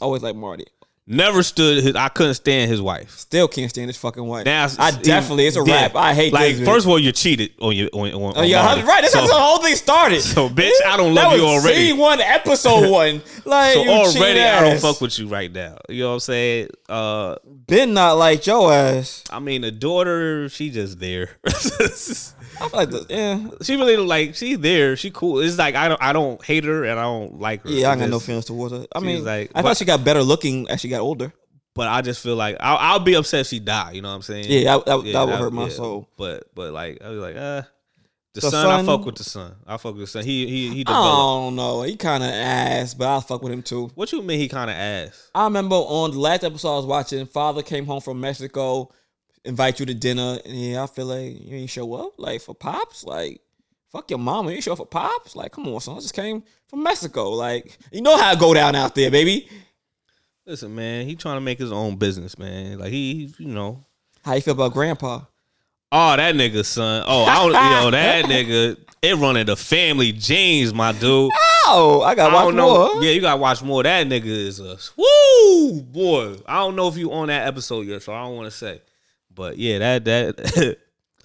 always 0.00 0.22
like 0.22 0.34
Marty. 0.34 0.66
Never 1.12 1.42
stood 1.42 1.84
his. 1.84 1.94
I 1.94 2.08
couldn't 2.08 2.34
stand 2.34 2.70
his 2.70 2.80
wife. 2.80 3.10
Still 3.18 3.46
can't 3.46 3.68
stand 3.68 3.88
his 3.88 3.98
fucking 3.98 4.24
wife. 4.24 4.46
Now 4.46 4.66
I 4.78 4.90
definitely, 4.92 5.46
it's 5.46 5.58
a 5.58 5.62
yeah. 5.64 5.82
rap. 5.82 5.96
I 5.96 6.14
hate 6.14 6.32
Like 6.32 6.56
this. 6.56 6.66
first 6.66 6.86
of 6.86 6.90
all, 6.90 6.98
you 6.98 7.12
cheated 7.12 7.52
on 7.60 7.76
your 7.76 7.90
on, 7.92 8.08
on, 8.12 8.32
Oh 8.36 8.40
on 8.40 8.48
yeah, 8.48 8.62
Marty. 8.62 8.82
right. 8.82 9.02
That's 9.02 9.12
so, 9.12 9.20
how 9.20 9.26
the 9.26 9.34
whole 9.34 9.58
thing 9.58 9.76
started. 9.76 10.22
so 10.22 10.48
bitch, 10.48 10.72
I 10.86 10.96
don't 10.96 11.14
love 11.14 11.36
you 11.36 11.44
already. 11.44 11.88
Scene 11.90 11.98
one, 11.98 12.20
episode 12.20 12.90
one. 12.90 13.20
Like 13.44 13.74
so 13.74 13.86
already, 13.86 14.40
I 14.40 14.60
don't 14.62 14.80
fuck 14.80 15.00
with 15.02 15.18
you 15.18 15.28
right 15.28 15.52
now. 15.52 15.76
You 15.88 16.04
know 16.04 16.08
what 16.08 16.14
I'm 16.14 16.20
saying? 16.20 16.68
Uh, 16.88 17.36
Ben 17.44 17.92
not 17.92 18.14
like 18.14 18.46
your 18.46 18.72
ass. 18.72 19.22
I 19.30 19.38
mean, 19.38 19.60
the 19.62 19.70
daughter, 19.70 20.48
she 20.48 20.70
just 20.70 20.98
there. 20.98 21.30
I 22.64 22.68
feel 22.68 22.78
like 22.80 22.90
the, 22.90 23.06
yeah, 23.10 23.48
she 23.62 23.76
really 23.76 23.96
like 23.96 24.34
she's 24.34 24.58
there. 24.58 24.96
She 24.96 25.10
cool. 25.10 25.40
It's 25.40 25.58
like 25.58 25.74
I 25.74 25.88
don't 25.88 26.02
I 26.02 26.12
don't 26.12 26.42
hate 26.44 26.64
her 26.64 26.84
and 26.84 26.98
I 26.98 27.02
don't 27.02 27.40
like 27.40 27.62
her. 27.62 27.70
yeah. 27.70 27.90
I 27.90 27.96
got 27.96 28.08
no 28.08 28.18
feelings 28.20 28.44
towards 28.46 28.72
her. 28.74 28.86
I 28.94 29.00
mean, 29.00 29.24
like- 29.24 29.50
I 29.54 29.60
but- 29.62 29.68
thought 29.68 29.76
she 29.78 29.84
got 29.84 30.04
better 30.04 30.22
looking 30.22 30.68
as 30.68 30.80
she 30.80 30.88
got 30.88 31.00
older. 31.00 31.32
But 31.74 31.88
I 31.88 32.02
just 32.02 32.22
feel 32.22 32.36
like 32.36 32.58
I'll, 32.60 32.76
I'll 32.76 33.00
be 33.00 33.14
upset 33.14 33.40
if 33.40 33.46
she 33.46 33.58
die. 33.58 33.92
You 33.92 34.02
know 34.02 34.10
what 34.10 34.16
I'm 34.16 34.22
saying? 34.22 34.44
Yeah, 34.46 34.76
that, 34.76 34.84
that, 34.84 35.04
Yeah, 35.06 35.12
that 35.14 35.26
would 35.26 35.36
hurt 35.40 35.52
my 35.54 35.62
yeah. 35.64 35.68
soul. 35.70 36.06
But 36.18 36.54
but 36.54 36.70
like 36.72 37.00
I 37.02 37.08
was 37.08 37.18
like, 37.18 37.34
uh 37.36 37.62
the, 38.34 38.40
The 38.42 38.50
son, 38.50 38.66
I 38.66 38.82
fuck 38.84 39.04
with 39.06 39.16
the 39.16 39.24
son. 39.24 39.54
I 39.66 39.76
fuck 39.78 39.94
with 39.94 40.02
the 40.02 40.06
son. 40.06 40.24
He 40.24 40.46
he 40.46 40.68
he 40.74 40.84
I 40.86 40.92
don't 40.92 41.56
know. 41.56 41.80
He 41.82 41.96
kind 41.96 42.22
of 42.22 42.28
ass, 42.30 42.92
but 42.92 43.08
I 43.08 43.20
fuck 43.20 43.42
with 43.42 43.52
him 43.54 43.62
too. 43.62 43.90
What 43.94 44.12
you 44.12 44.20
mean 44.22 44.38
he 44.38 44.48
kind 44.48 44.70
of 44.70 44.76
ass? 44.76 45.30
I 45.34 45.44
remember 45.44 45.76
on 45.76 46.10
the 46.10 46.18
last 46.18 46.44
episode 46.44 46.72
I 46.72 46.76
was 46.76 46.86
watching, 46.86 47.24
father 47.26 47.62
came 47.62 47.86
home 47.86 48.00
from 48.02 48.20
Mexico, 48.20 48.90
invite 49.44 49.80
you 49.80 49.86
to 49.86 49.94
dinner, 49.94 50.38
and 50.44 50.54
yeah, 50.54 50.82
I 50.82 50.86
feel 50.86 51.06
like 51.06 51.40
you 51.40 51.56
ain't 51.56 51.70
show 51.70 51.92
up, 51.94 52.14
like 52.18 52.40
for 52.40 52.54
pops, 52.54 53.04
like 53.04 53.40
fuck 53.90 54.08
your 54.10 54.18
mama, 54.18 54.50
you 54.50 54.56
ain't 54.56 54.64
show 54.64 54.72
up 54.72 54.78
for 54.78 54.86
pops, 54.86 55.36
like 55.36 55.52
come 55.52 55.68
on, 55.68 55.80
son, 55.80 55.96
I 55.96 56.00
just 56.00 56.14
came 56.14 56.42
from 56.68 56.82
Mexico, 56.82 57.30
like 57.30 57.78
you 57.90 58.02
know 58.02 58.16
how 58.16 58.32
it 58.32 58.38
go 58.38 58.54
down 58.54 58.74
out 58.74 58.94
there, 58.94 59.10
baby. 59.10 59.48
Listen, 60.46 60.74
man, 60.74 61.06
he 61.06 61.14
trying 61.14 61.36
to 61.36 61.40
make 61.40 61.58
his 61.58 61.70
own 61.70 61.96
business, 61.96 62.36
man. 62.36 62.78
Like 62.78 62.90
he, 62.90 63.32
you 63.38 63.46
know. 63.46 63.84
How 64.24 64.34
you 64.34 64.40
feel 64.40 64.54
about 64.54 64.72
grandpa? 64.72 65.20
Oh, 65.92 66.16
that 66.16 66.34
nigga, 66.34 66.64
son. 66.64 67.04
Oh, 67.06 67.24
I 67.24 67.34
don't, 67.36 67.52
yo, 67.52 67.90
that 67.92 68.24
nigga, 68.24 68.76
it 69.02 69.16
running 69.16 69.46
the 69.46 69.56
family 69.56 70.10
jeans, 70.10 70.74
my 70.74 70.92
dude. 70.92 71.30
Oh, 71.66 72.02
I 72.04 72.14
got 72.14 72.32
I 72.32 72.44
watch 72.44 72.54
know. 72.54 72.94
more. 72.94 73.04
Yeah, 73.04 73.10
you 73.10 73.20
gotta 73.20 73.40
watch 73.40 73.62
more. 73.62 73.82
That 73.82 74.06
nigga 74.06 74.24
is 74.24 74.58
a 74.58 74.78
woo 74.96 75.82
boy. 75.82 76.36
I 76.46 76.58
don't 76.58 76.76
know 76.76 76.88
if 76.88 76.96
you 76.96 77.12
on 77.12 77.28
that 77.28 77.46
episode 77.46 77.86
yet, 77.86 78.02
so 78.02 78.12
I 78.12 78.22
don't 78.24 78.36
want 78.36 78.46
to 78.46 78.56
say. 78.56 78.80
But 79.42 79.58
yeah, 79.58 79.78
that 79.80 80.04
that. 80.04 80.76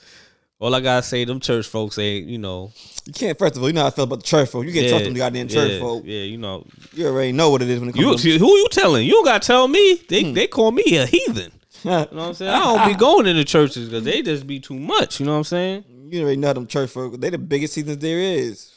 all 0.59 0.73
I 0.73 0.79
gotta 0.81 1.03
say, 1.03 1.23
them 1.23 1.39
church 1.39 1.67
folks 1.67 1.99
ain't, 1.99 2.25
you 2.27 2.39
know. 2.39 2.71
You 3.05 3.13
can't. 3.13 3.37
First 3.37 3.55
of 3.57 3.61
all, 3.61 3.69
you 3.69 3.73
know 3.75 3.81
how 3.81 3.87
I 3.87 3.91
feel 3.91 4.05
about 4.05 4.21
the 4.21 4.25
church 4.25 4.49
folk. 4.49 4.65
You 4.65 4.73
can't 4.73 4.85
yeah, 4.85 4.89
trust 4.89 5.05
them 5.05 5.13
goddamn 5.13 5.47
church 5.49 5.73
yeah, 5.73 5.79
folk. 5.79 6.03
Yeah, 6.03 6.21
you 6.23 6.39
know. 6.39 6.65
You 6.93 7.05
already 7.09 7.31
know 7.31 7.51
what 7.51 7.61
it 7.61 7.69
is 7.69 7.79
when 7.79 7.89
it 7.89 7.95
You 7.95 8.05
comes. 8.05 8.23
to 8.23 8.37
who 8.39 8.47
you 8.57 8.67
telling? 8.71 9.05
You 9.05 9.11
don't 9.11 9.25
gotta 9.25 9.45
tell 9.45 9.67
me. 9.67 10.01
They 10.09 10.23
Hmm. 10.23 10.33
they 10.33 10.47
call 10.47 10.71
me 10.71 10.97
a 10.97 11.05
heathen. 11.05 11.51
You 11.83 11.91
know 11.91 11.99
what 12.09 12.19
I'm 12.19 12.33
saying? 12.33 12.51
I 12.51 12.59
don't 12.59 12.87
be 12.87 12.95
going 12.95 13.27
into 13.27 13.43
churches 13.45 13.87
because 13.87 14.03
they 14.03 14.23
just 14.23 14.47
be 14.47 14.59
too 14.59 14.79
much. 14.79 15.19
You 15.19 15.27
know 15.27 15.33
what 15.33 15.37
I'm 15.37 15.43
saying? 15.43 15.83
You 16.09 16.23
already 16.23 16.37
know 16.37 16.51
them 16.51 16.65
church 16.65 16.89
folk. 16.89 17.21
They 17.21 17.29
the 17.29 17.37
biggest 17.37 17.75
heathens 17.75 17.99
there 17.99 18.17
is. 18.19 18.71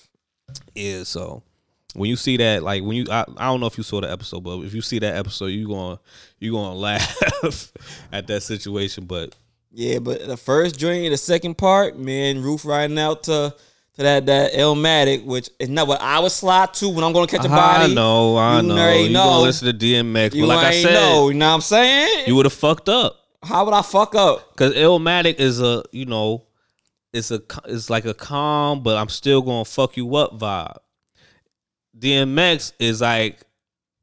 Yeah, 0.74 1.04
so 1.04 1.42
when 1.94 2.08
you 2.08 2.16
see 2.16 2.36
that, 2.38 2.62
like 2.62 2.82
when 2.82 2.96
you, 2.96 3.06
I, 3.10 3.24
I 3.36 3.46
don't 3.46 3.60
know 3.60 3.66
if 3.66 3.76
you 3.78 3.84
saw 3.84 4.00
the 4.00 4.10
episode, 4.10 4.40
but 4.44 4.60
if 4.60 4.74
you 4.74 4.82
see 4.82 4.98
that 5.00 5.16
episode, 5.16 5.46
you 5.46 5.68
gonna 5.68 5.98
you 6.38 6.52
gonna 6.52 6.74
laugh 6.78 7.72
at 8.12 8.26
that 8.28 8.42
situation. 8.42 9.04
But 9.04 9.34
Yeah, 9.72 9.98
but 9.98 10.26
the 10.26 10.36
first 10.36 10.78
joint, 10.78 11.10
the 11.10 11.16
second 11.16 11.56
part, 11.58 11.98
man, 11.98 12.42
Ruth 12.42 12.64
riding 12.64 12.98
out 12.98 13.24
to 13.24 13.54
to 13.96 14.02
that 14.02 14.26
that 14.26 14.52
Illmatic, 14.52 15.24
which 15.24 15.50
is 15.58 15.68
not 15.68 15.88
what 15.88 16.00
I 16.00 16.20
would 16.20 16.32
slide 16.32 16.72
to 16.74 16.88
when 16.88 17.04
I'm 17.04 17.12
gonna 17.12 17.26
catch 17.26 17.44
a 17.44 17.48
ah, 17.50 17.78
body. 17.78 17.94
know, 17.94 18.36
I 18.36 18.60
You 18.60 18.68
know, 18.68 18.74
already 18.76 19.02
you 19.04 19.10
know. 19.10 19.24
gonna 19.24 19.42
listen 19.42 19.66
to 19.78 19.86
DMX, 19.86 20.34
You 20.34 20.42
but 20.42 20.48
like 20.48 20.66
I 20.66 20.82
said, 20.82 20.94
know, 20.94 21.28
you 21.28 21.34
know 21.34 21.48
what 21.48 21.54
I'm 21.54 21.60
saying? 21.60 22.24
you 22.26 22.34
would 22.36 22.46
have 22.46 22.52
fucked 22.52 22.88
up. 22.88 23.16
How 23.42 23.64
would 23.64 23.74
I 23.74 23.82
fuck 23.82 24.14
up? 24.14 24.54
Cause 24.56 24.74
Illmatic 24.74 25.36
is 25.40 25.60
a, 25.62 25.82
you 25.92 26.04
know, 26.04 26.44
it's 27.12 27.30
a 27.30 27.40
it's 27.66 27.88
like 27.90 28.04
a 28.04 28.14
calm, 28.14 28.82
but 28.82 28.96
I'm 28.96 29.08
still 29.08 29.42
gonna 29.42 29.64
fuck 29.64 29.96
you 29.96 30.14
up 30.16 30.38
vibe. 30.38 30.76
DMX 32.00 32.72
is 32.78 33.00
like, 33.00 33.40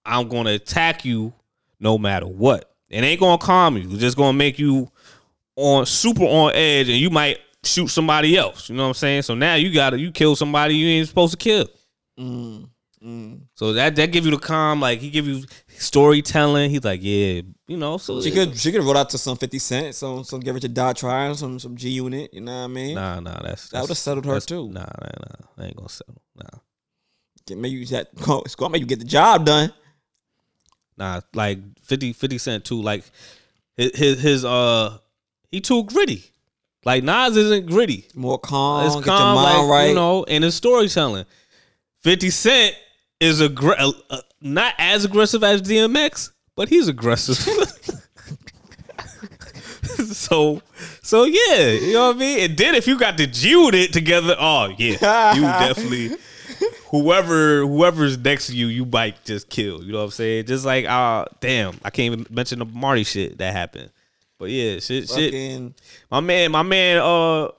I'm 0.06 0.30
gonna 0.30 0.52
attack 0.52 1.04
you 1.04 1.34
no 1.80 1.98
matter 1.98 2.28
what. 2.28 2.72
It 2.90 3.04
ain't 3.04 3.20
gonna 3.20 3.38
calm 3.38 3.78
you. 3.78 3.90
It's 3.90 4.00
just 4.00 4.18
gonna 4.18 4.38
make 4.38 4.58
you 4.60 4.90
on 5.56 5.86
super 5.86 6.24
on 6.24 6.52
edge, 6.54 6.88
and 6.88 6.98
you 6.98 7.10
might 7.10 7.40
shoot 7.64 7.88
somebody 7.88 8.38
else. 8.38 8.70
You 8.70 8.76
know 8.76 8.84
what 8.84 8.90
I'm 8.90 8.94
saying? 8.94 9.24
So 9.24 9.36
now 9.36 9.56
you 9.56 9.74
gotta 9.74 10.00
you 10.00 10.12
kill 10.12 10.36
somebody 10.36 10.76
you 10.76 10.88
ain't 10.88 11.08
supposed 11.08 11.32
to 11.32 11.38
kill. 11.38 11.68
Mm, 12.18 12.70
mm. 13.04 13.42
So 13.56 13.74
that 13.74 13.96
that 13.96 14.12
give 14.12 14.26
you 14.26 14.32
the 14.32 14.38
calm, 14.38 14.80
like 14.80 15.00
he 15.00 15.10
give 15.10 15.28
you 15.28 15.44
storytelling. 15.68 16.70
He's 16.70 16.86
like, 16.86 17.02
yeah, 17.04 17.42
you 17.68 17.78
know. 17.78 17.98
So 17.98 18.22
She 18.22 18.32
could 18.32 18.58
she 18.58 18.72
could 18.72 18.84
roll 18.84 18.98
out 18.98 19.10
to 19.10 19.18
some 19.18 19.36
Fifty 19.36 19.60
Cent, 19.60 19.96
some 19.96 20.24
some 20.24 20.40
give 20.40 20.56
it 20.56 20.62
to 20.62 20.70
Die 20.70 20.94
Trying, 20.94 21.36
some 21.36 21.60
some 21.60 21.76
G 21.76 21.90
Unit. 21.90 22.34
You 22.34 22.42
know 22.42 22.56
what 22.60 22.64
I 22.64 22.68
mean? 22.68 22.96
Nah, 22.96 23.20
nah, 23.20 23.42
that's 23.42 23.70
That 23.70 23.82
would've 23.82 23.98
settled 23.98 24.26
her 24.26 24.40
too. 24.40 24.70
Nah, 24.70 24.82
nah, 24.82 25.10
nah, 25.20 25.48
that 25.58 25.66
ain't 25.66 25.76
gonna 25.76 25.90
settle. 25.90 26.22
Nah. 26.36 26.60
Maybe 27.56 27.84
that 27.86 28.10
it's 28.46 28.56
gonna 28.56 28.72
make 28.72 28.82
you 28.82 28.88
get 28.88 29.00
the 29.00 29.06
job 29.06 29.46
done. 29.46 29.72
Nah, 30.98 31.22
like 31.34 31.60
50, 31.84 32.14
50 32.14 32.38
Cent 32.38 32.66
too. 32.66 32.82
Like 32.82 33.04
his, 33.76 33.98
his 33.98 34.22
his 34.22 34.46
uh 34.46 34.98
he 35.52 35.62
too 35.62 35.84
gritty. 35.84 36.24
Like 36.84 37.04
Nas 37.04 37.36
isn't 37.36 37.68
gritty. 37.68 38.08
More 38.16 38.40
calm, 38.40 38.86
It's 38.86 38.96
get 38.96 39.06
your 39.06 39.18
calm, 39.18 39.36
mind 39.36 39.68
like 39.68 39.70
right. 39.70 39.90
you 39.90 39.96
know, 39.96 40.24
and 40.24 40.44
his 40.44 40.56
storytelling. 40.56 41.26
Fifty 42.02 42.30
Cent 42.30 42.76
is 43.20 43.42
aggr- 43.42 43.80
uh, 43.80 43.92
uh, 44.10 44.22
not 44.42 44.74
as 44.78 45.06
aggressive 45.06 45.44
as 45.44 45.62
DMX, 45.62 46.32
but 46.56 46.70
he's 46.70 46.88
aggressive. 46.88 47.36
so, 50.14 50.62
so 51.02 51.24
yeah, 51.26 51.72
you 51.72 51.94
know 51.94 52.08
what 52.08 52.16
I 52.16 52.20
mean. 52.20 52.40
And 52.50 52.58
then 52.58 52.76
if 52.76 52.88
you 52.88 52.98
got 52.98 53.18
the 53.18 53.28
G 53.28 53.56
with 53.56 53.76
it 53.76 53.94
together, 53.94 54.36
oh 54.40 54.74
yeah, 54.78 55.34
you 55.36 55.42
definitely 55.42 56.16
whoever 56.90 57.62
whoever's 57.62 58.18
next 58.18 58.48
to 58.48 58.56
you, 58.56 58.68
you 58.68 58.86
might 58.86 59.24
just 59.26 59.50
kill. 59.50 59.84
You 59.84 59.92
know 59.92 60.00
what 60.00 60.06
I'm 60.06 60.12
saying? 60.12 60.46
Just 60.46 60.66
like 60.66 60.86
uh, 60.86 61.26
damn, 61.40 61.80
I 61.84 61.90
can't 61.90 62.14
even 62.14 62.26
mention 62.30 62.60
the 62.60 62.66
Marty 62.66 63.04
shit 63.04 63.38
that 63.38 63.54
happened. 63.54 63.92
But 64.40 64.50
yeah, 64.50 64.80
shit, 64.80 65.10
shit. 65.10 65.74
My 66.12 66.20
man, 66.20 66.52
my 66.52 66.62
man, 66.62 67.00
uh, 67.00 67.50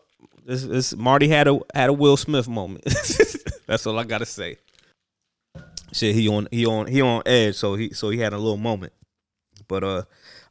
this, 0.44 0.62
this 0.62 0.96
Marty 0.96 1.28
had 1.28 1.48
a 1.48 1.58
had 1.74 1.90
a 1.90 1.92
Will 1.92 2.16
Smith 2.16 2.48
moment. 2.48 2.84
That's 3.66 3.86
all 3.86 3.98
I 3.98 4.04
gotta 4.04 4.26
say. 4.26 4.56
Shit, 5.92 6.14
he 6.14 6.28
on 6.28 6.48
he 6.50 6.66
on 6.66 6.86
he 6.86 7.02
on 7.02 7.22
edge, 7.26 7.56
so 7.56 7.74
he 7.74 7.92
so 7.92 8.10
he 8.10 8.18
had 8.18 8.32
a 8.32 8.38
little 8.38 8.56
moment. 8.56 8.92
But 9.66 9.84
uh, 9.84 10.02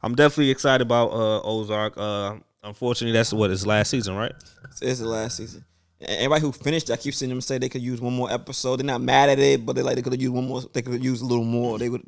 I'm 0.02 0.14
definitely 0.14 0.50
excited 0.50 0.82
about 0.82 1.10
uh 1.12 1.40
Ozark. 1.42 1.94
Uh, 1.96 2.36
unfortunately, 2.62 3.12
that's 3.12 3.32
what 3.32 3.50
his 3.50 3.66
last 3.66 3.90
season, 3.90 4.14
right? 4.14 4.32
it's 4.82 5.00
the 5.00 5.08
last 5.08 5.38
season. 5.38 5.64
Everybody 6.00 6.40
who 6.42 6.52
finished, 6.52 6.90
I 6.90 6.96
keep 6.96 7.14
seeing 7.14 7.28
them 7.28 7.40
say 7.40 7.58
they 7.58 7.68
could 7.68 7.82
use 7.82 8.00
one 8.00 8.14
more 8.14 8.30
episode. 8.30 8.76
They're 8.76 8.86
not 8.86 9.00
mad 9.00 9.30
at 9.30 9.38
it, 9.40 9.66
but 9.66 9.74
they 9.74 9.82
like 9.82 9.96
they 9.96 10.02
could 10.02 10.12
have 10.12 10.22
used 10.22 10.32
one 10.34 10.46
more. 10.46 10.62
They 10.72 10.82
could 10.82 11.02
use 11.02 11.22
a 11.22 11.26
little 11.26 11.44
more. 11.44 11.78
They 11.78 11.88
would. 11.88 12.02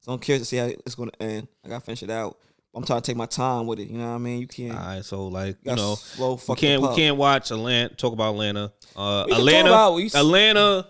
So 0.00 0.12
I'm 0.12 0.18
curious 0.18 0.42
to 0.42 0.46
see 0.48 0.56
how 0.56 0.66
it's 0.66 0.94
going 0.94 1.10
to 1.10 1.22
end. 1.22 1.48
I 1.64 1.68
got 1.68 1.80
to 1.80 1.84
finish 1.84 2.02
it 2.02 2.10
out. 2.10 2.38
I'm 2.74 2.84
trying 2.84 3.00
to 3.00 3.06
take 3.06 3.16
my 3.16 3.26
time 3.26 3.66
with 3.66 3.78
it. 3.80 3.88
You 3.88 3.98
know 3.98 4.08
what 4.08 4.14
I 4.14 4.18
mean? 4.18 4.40
You 4.40 4.46
can't. 4.46 4.72
All 4.78 4.84
right, 4.86 5.04
so 5.04 5.26
like 5.28 5.56
you 5.62 5.70
gotta 5.70 5.80
know, 5.80 5.94
slow 5.94 6.38
we 6.48 6.54
can't 6.56 6.82
we 6.82 6.94
can't 6.94 7.16
watch 7.16 7.50
Atlanta. 7.50 7.94
Talk 7.94 8.12
about 8.12 8.32
Atlanta. 8.32 8.72
Uh, 8.94 9.24
We 9.26 9.32
can 9.32 9.38
talk 9.38 9.38
Atlanta, 9.38 9.68
about- 9.70 10.14
Atlanta. 10.14 10.88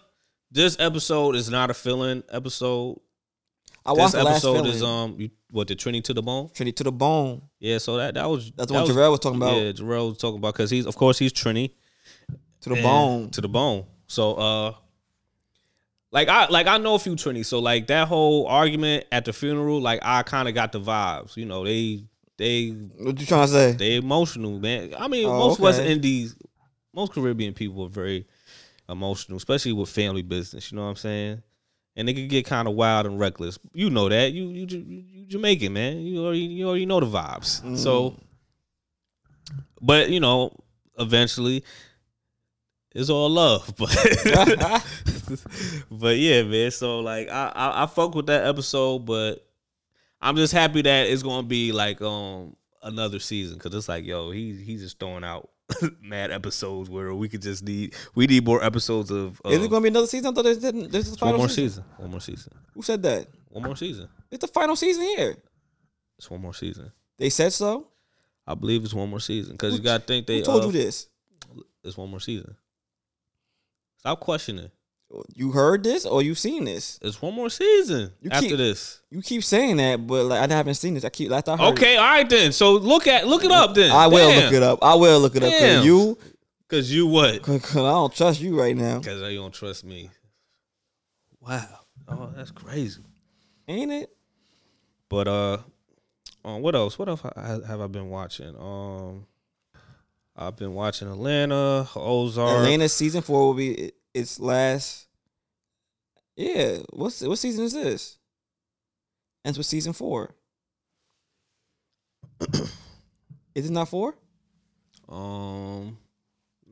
This 0.51 0.77
episode 0.81 1.37
is 1.37 1.49
not 1.51 1.71
a 1.71 1.75
fill-in 1.75 2.23
episode. 2.31 2.99
I 3.85 3.93
watched 3.93 4.13
This 4.15 4.23
the 4.23 4.25
last 4.25 4.45
episode 4.45 4.67
is 4.67 4.83
um, 4.83 5.15
you, 5.19 5.31
what 5.51 5.69
the 5.69 5.75
Trinity 5.77 6.03
to 6.03 6.15
the 6.15 6.23
bone. 6.23 6.51
Trinity 6.55 6.73
to 6.75 6.85
the 6.85 6.93
bone. 6.93 7.43
Yeah, 7.61 7.79
so 7.79 7.97
that 7.99 8.15
that 8.15 8.29
was 8.29 8.51
That's 8.53 8.71
that 8.73 8.83
what 8.83 8.91
Jarrell 8.91 9.11
was 9.13 9.21
talking 9.21 9.37
about. 9.37 9.57
Yeah, 9.57 9.71
Jarrell 9.73 10.09
was 10.11 10.19
talking 10.19 10.39
about 10.39 10.55
because 10.55 10.71
he's 10.71 10.87
of 10.87 10.97
course 10.97 11.19
he's 11.19 11.33
Trini 11.33 11.71
To 12.67 12.71
the 12.71 12.75
and- 12.77 12.85
bone. 12.85 13.31
to 13.31 13.41
the 13.41 13.49
bone. 13.49 13.85
So 14.09 14.35
uh, 14.35 14.75
like 16.13 16.29
I 16.29 16.47
like 16.49 16.67
I 16.67 16.79
know 16.79 16.95
a 16.95 16.99
few 16.99 17.15
Trini. 17.15 17.45
So 17.45 17.59
like 17.59 17.87
that 17.89 18.09
whole 18.09 18.47
argument 18.47 19.05
at 19.13 19.25
the 19.25 19.33
funeral, 19.33 19.81
like 19.81 20.01
I 20.03 20.23
kind 20.23 20.49
of 20.49 20.55
got 20.55 20.73
the 20.73 20.81
vibes. 20.81 21.37
You 21.37 21.45
know, 21.47 21.65
they 21.65 22.05
they 22.37 22.69
What 22.69 23.19
you 23.21 23.27
trying 23.27 23.47
to 23.47 23.53
say? 23.53 23.73
they 23.73 23.97
emotional, 23.97 24.59
man. 24.59 24.95
I 24.99 25.09
mean, 25.09 25.27
Oh, 25.27 25.39
most 25.39 25.59
West 25.59 25.81
okay. 25.81 25.91
Indies, 25.93 26.37
most 26.93 27.13
Caribbean 27.13 27.55
people 27.55 27.85
are 27.85 27.89
very 27.89 28.27
emotional, 28.89 29.37
especially 29.39 29.73
with 29.73 29.89
family 29.89 30.23
business. 30.23 30.71
You 30.71 30.77
know 30.77 30.85
what 30.85 30.91
I'm 30.91 30.97
saying? 30.97 31.43
And 31.97 32.07
they 32.07 32.13
can 32.15 32.29
get 32.29 32.45
kind 32.45 32.69
of 32.69 32.75
wild 32.75 33.07
and 33.07 33.19
reckless. 33.19 33.59
You 33.73 33.91
know 33.91 34.09
that. 34.09 34.33
You 34.33 34.49
you 34.49 34.67
you, 34.69 35.05
you 35.13 35.27
Jamaican 35.27 35.73
man. 35.73 35.99
You 36.03 36.25
already 36.25 36.41
you 36.41 36.69
already 36.69 36.87
know 36.87 37.01
the 37.01 37.07
vibes. 37.07 37.77
So, 37.79 38.15
but 39.81 40.11
you 40.11 40.21
know, 40.21 40.53
eventually, 40.99 41.65
it's 42.97 43.11
all 43.11 43.29
love. 43.29 43.75
But 43.77 43.91
but 45.91 46.17
yeah, 46.17 46.43
man. 46.43 46.71
So 46.71 47.01
like, 47.01 47.29
I, 47.29 47.53
I 47.55 47.83
I 47.83 47.87
fuck 47.87 48.15
with 48.15 48.27
that 48.27 48.47
episode, 48.47 49.01
but 49.01 49.47
I'm 50.21 50.37
just 50.37 50.53
happy 50.53 50.83
that 50.83 51.07
it's 51.07 51.23
gonna 51.23 51.47
be 51.47 51.73
like 51.73 52.01
um 52.01 52.57
another 52.83 53.19
season 53.19 53.59
because 53.59 53.75
it's 53.75 53.89
like 53.89 54.05
yo, 54.07 54.31
he 54.31 54.55
he's 54.55 54.83
just 54.83 54.99
throwing 54.99 55.25
out 55.25 55.51
mad 56.01 56.31
episodes 56.31 56.89
where 56.89 57.15
we 57.15 57.29
could 57.29 57.43
just 57.43 57.65
need 57.65 57.95
we 58.15 58.27
need 58.27 58.45
more 58.45 58.63
episodes 58.65 59.11
of. 59.11 59.41
of 59.45 59.53
Is 59.53 59.65
it 59.65 59.69
going 59.69 59.83
to 59.83 59.85
be 59.85 59.89
another 59.89 60.07
season? 60.07 60.31
I 60.31 60.35
thought 60.35 60.45
this, 60.45 60.59
this 60.59 61.09
is 61.09 61.17
the 61.17 61.25
one 61.25 61.37
more 61.37 61.49
season. 61.49 61.69
season. 61.69 61.85
One 61.99 62.11
more 62.11 62.21
season. 62.21 62.53
Who 62.75 62.83
said 62.83 63.03
that? 63.03 63.27
One 63.51 63.65
more 63.65 63.77
season. 63.77 64.09
It's 64.31 64.41
the 64.41 64.49
final 64.49 64.77
season 64.77 65.05
here. 65.05 65.37
It's 66.19 66.31
one 66.31 66.41
more 66.41 66.55
season. 66.55 66.93
They 67.19 67.31
said 67.31 67.53
so. 67.53 67.89
I 68.47 68.55
believe 68.55 68.85
it's 68.85 68.95
one 68.95 69.11
more 69.11 69.21
season 69.21 69.53
because 69.53 69.75
you 69.75 69.81
got 69.81 70.01
to 70.01 70.07
think 70.07 70.27
they 70.27 70.39
Who 70.39 70.45
told 70.45 70.63
uh, 70.63 70.67
you 70.67 70.73
this? 70.73 71.09
It's 71.83 71.97
one 71.97 72.11
more 72.11 72.21
season. 72.21 72.57
Stop 74.07 74.21
questioning. 74.21 74.71
You 75.35 75.51
heard 75.51 75.83
this 75.83 76.07
or 76.07 76.23
you 76.23 76.37
seen 76.37 76.65
this? 76.65 77.01
It's 77.03 77.21
one 77.21 77.35
more 77.35 77.51
season 77.51 78.13
You 78.21 78.31
after 78.31 78.51
keep- 78.51 78.57
this. 78.57 79.01
You 79.11 79.21
keep 79.21 79.43
saying 79.43 79.79
that, 79.79 80.07
but 80.07 80.27
like 80.27 80.49
I 80.49 80.55
haven't 80.55 80.75
seen 80.75 80.95
this. 80.95 81.05
I 81.05 81.09
keep 81.09 81.29
last 81.29 81.49
I 81.49 81.57
heard. 81.57 81.73
Okay, 81.73 81.97
all 81.97 82.05
right 82.05 82.29
then. 82.29 82.53
So 82.53 82.75
look 82.75 83.09
at 83.09 83.27
look 83.27 83.43
it 83.45 83.51
up 83.51 83.75
then. 83.75 83.91
I 83.91 84.07
will 84.07 84.29
look 84.33 84.53
it 84.53 84.63
up. 84.63 84.79
I 84.81 84.95
will 84.95 85.19
look 85.19 85.35
it 85.35 85.43
up. 85.43 85.51
Cause 85.53 85.85
you, 85.85 86.19
Cause 86.69 86.91
you 86.91 87.09
what? 87.09 87.43
Because 87.43 87.77
I 87.77 87.81
don't 87.91 88.15
trust 88.15 88.41
you 88.41 88.57
right 88.61 88.77
now, 88.77 89.01
Cause 89.01 89.21
you 89.23 89.39
don't 89.41 89.53
trust 89.53 89.85
me. 89.85 90.09
Wow. 91.41 91.67
Oh, 92.07 92.31
that's 92.37 92.53
crazy. 92.53 93.03
ain't 93.67 93.91
it? 93.91 94.11
But 95.09 95.27
uh, 95.27 95.59
um, 96.45 96.63
what 96.63 96.77
else? 96.77 96.97
What 96.97 97.09
else 97.09 97.23
have 97.23 97.81
I 97.81 97.87
been 97.89 98.09
watching? 98.09 98.55
Um, 98.57 99.27
I've 100.37 100.57
been 100.57 100.75
watching 100.75 101.09
Atlanta, 101.09 101.89
Ozark. 101.97 102.59
Atlanta 102.59 102.89
season 102.89 103.23
four 103.23 103.47
will 103.47 103.55
be 103.55 103.71
it- 103.73 103.96
its 104.17 104.41
last. 104.41 105.07
Yeah, 106.37 106.79
what's 106.91 107.21
what 107.23 107.39
season 107.39 107.65
is 107.65 107.75
this? 107.75 108.19
Ends 109.45 109.59
with 109.59 109.67
season 109.67 109.93
four. 109.93 110.35
is 113.55 113.67
it 113.67 113.71
not 113.71 113.89
four? 113.89 114.15
Um, 115.09 115.99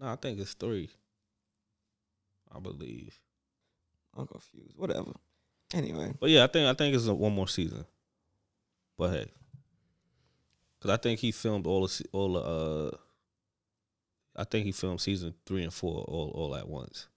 no, 0.01 0.07
I 0.09 0.17
think 0.17 0.41
it's 0.41 0.55
three. 0.55 0.91
I 2.55 2.59
believe. 2.61 3.19
I'm 4.17 4.27
confused. 4.27 4.75
Whatever. 4.77 5.13
Anyway, 5.73 6.15
But 6.21 6.31
yeah, 6.31 6.45
I 6.45 6.47
think 6.47 6.69
I 6.69 6.75
think 6.75 6.95
it's 6.95 7.07
a, 7.07 7.15
one 7.15 7.35
more 7.35 7.49
season. 7.49 7.85
But 8.97 9.11
hey, 9.11 9.31
because 10.79 10.91
I 10.91 10.97
think 10.99 11.21
he 11.21 11.33
filmed 11.33 11.67
all 11.67 11.87
the 11.87 12.05
all 12.13 12.33
the. 12.35 12.41
Uh, 12.41 12.97
I 14.37 14.45
think 14.45 14.67
he 14.67 14.73
filmed 14.73 15.01
season 15.01 15.35
three 15.47 15.63
and 15.63 15.73
four 15.73 16.05
all 16.05 16.31
all 16.35 16.57
at 16.57 16.69
once. 16.69 17.09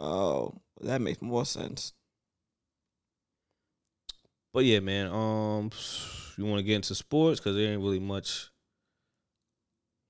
Oh, 0.00 0.60
that 0.80 1.00
makes 1.00 1.22
more 1.22 1.44
sense. 1.44 1.92
But 4.52 4.64
yeah, 4.64 4.80
man. 4.80 5.06
Um, 5.06 5.70
you 6.36 6.44
want 6.44 6.58
to 6.58 6.64
get 6.64 6.76
into 6.76 6.94
sports 6.94 7.40
because 7.40 7.56
there 7.56 7.72
ain't 7.72 7.82
really 7.82 8.00
much 8.00 8.50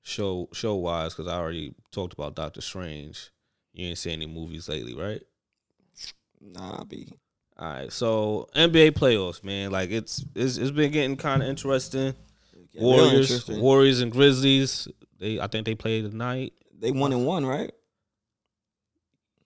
show 0.02 0.48
show 0.52 0.74
wise 0.74 1.14
because 1.14 1.30
I 1.30 1.36
already 1.36 1.74
talked 1.90 2.12
about 2.12 2.34
Doctor 2.34 2.60
Strange. 2.60 3.30
You 3.72 3.88
ain't 3.88 3.98
seen 3.98 4.14
any 4.14 4.26
movies 4.26 4.68
lately, 4.68 4.94
right? 4.94 5.22
Nah, 6.40 6.84
be 6.84 7.12
All 7.56 7.72
right, 7.72 7.92
so 7.92 8.48
NBA 8.54 8.92
playoffs, 8.92 9.44
man. 9.44 9.70
Like 9.70 9.90
it's 9.90 10.24
it's, 10.34 10.56
it's 10.56 10.70
been 10.70 10.90
getting 10.90 11.16
kind 11.16 11.42
of 11.42 11.48
interesting. 11.48 12.14
real 12.74 12.82
Warriors. 12.82 13.48
Warriors 13.48 14.00
and 14.00 14.12
Grizzlies. 14.12 14.88
They 15.18 15.40
I 15.40 15.46
think 15.46 15.66
they 15.66 15.74
played 15.74 16.10
tonight. 16.10 16.52
They 16.78 16.90
one 16.90 17.12
and 17.12 17.24
one, 17.24 17.46
right? 17.46 17.72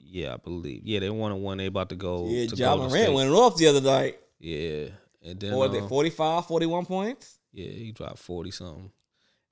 Yeah, 0.09 0.35
I 0.35 0.37
believe. 0.37 0.83
Yeah, 0.85 1.01
they 1.01 1.11
won 1.11 1.33
and 1.33 1.43
one. 1.43 1.59
They 1.59 1.67
about 1.67 1.89
to 1.91 1.97
go. 1.97 2.27
Yeah, 2.29 2.47
to 2.47 2.57
Ja 2.57 2.77
Morant 2.77 3.13
went 3.13 3.31
off 3.31 3.57
the 3.57 3.67
other 3.67 3.81
night. 3.81 4.19
Yeah, 4.39 4.89
and 5.23 5.41
then 5.41 5.55
What 5.55 5.75
it, 5.75 5.89
45, 5.89 6.47
41 6.47 6.87
points? 6.87 7.39
yeah, 7.53 7.71
he 7.71 7.91
dropped 7.93 8.19
forty 8.19 8.51
something, 8.51 8.91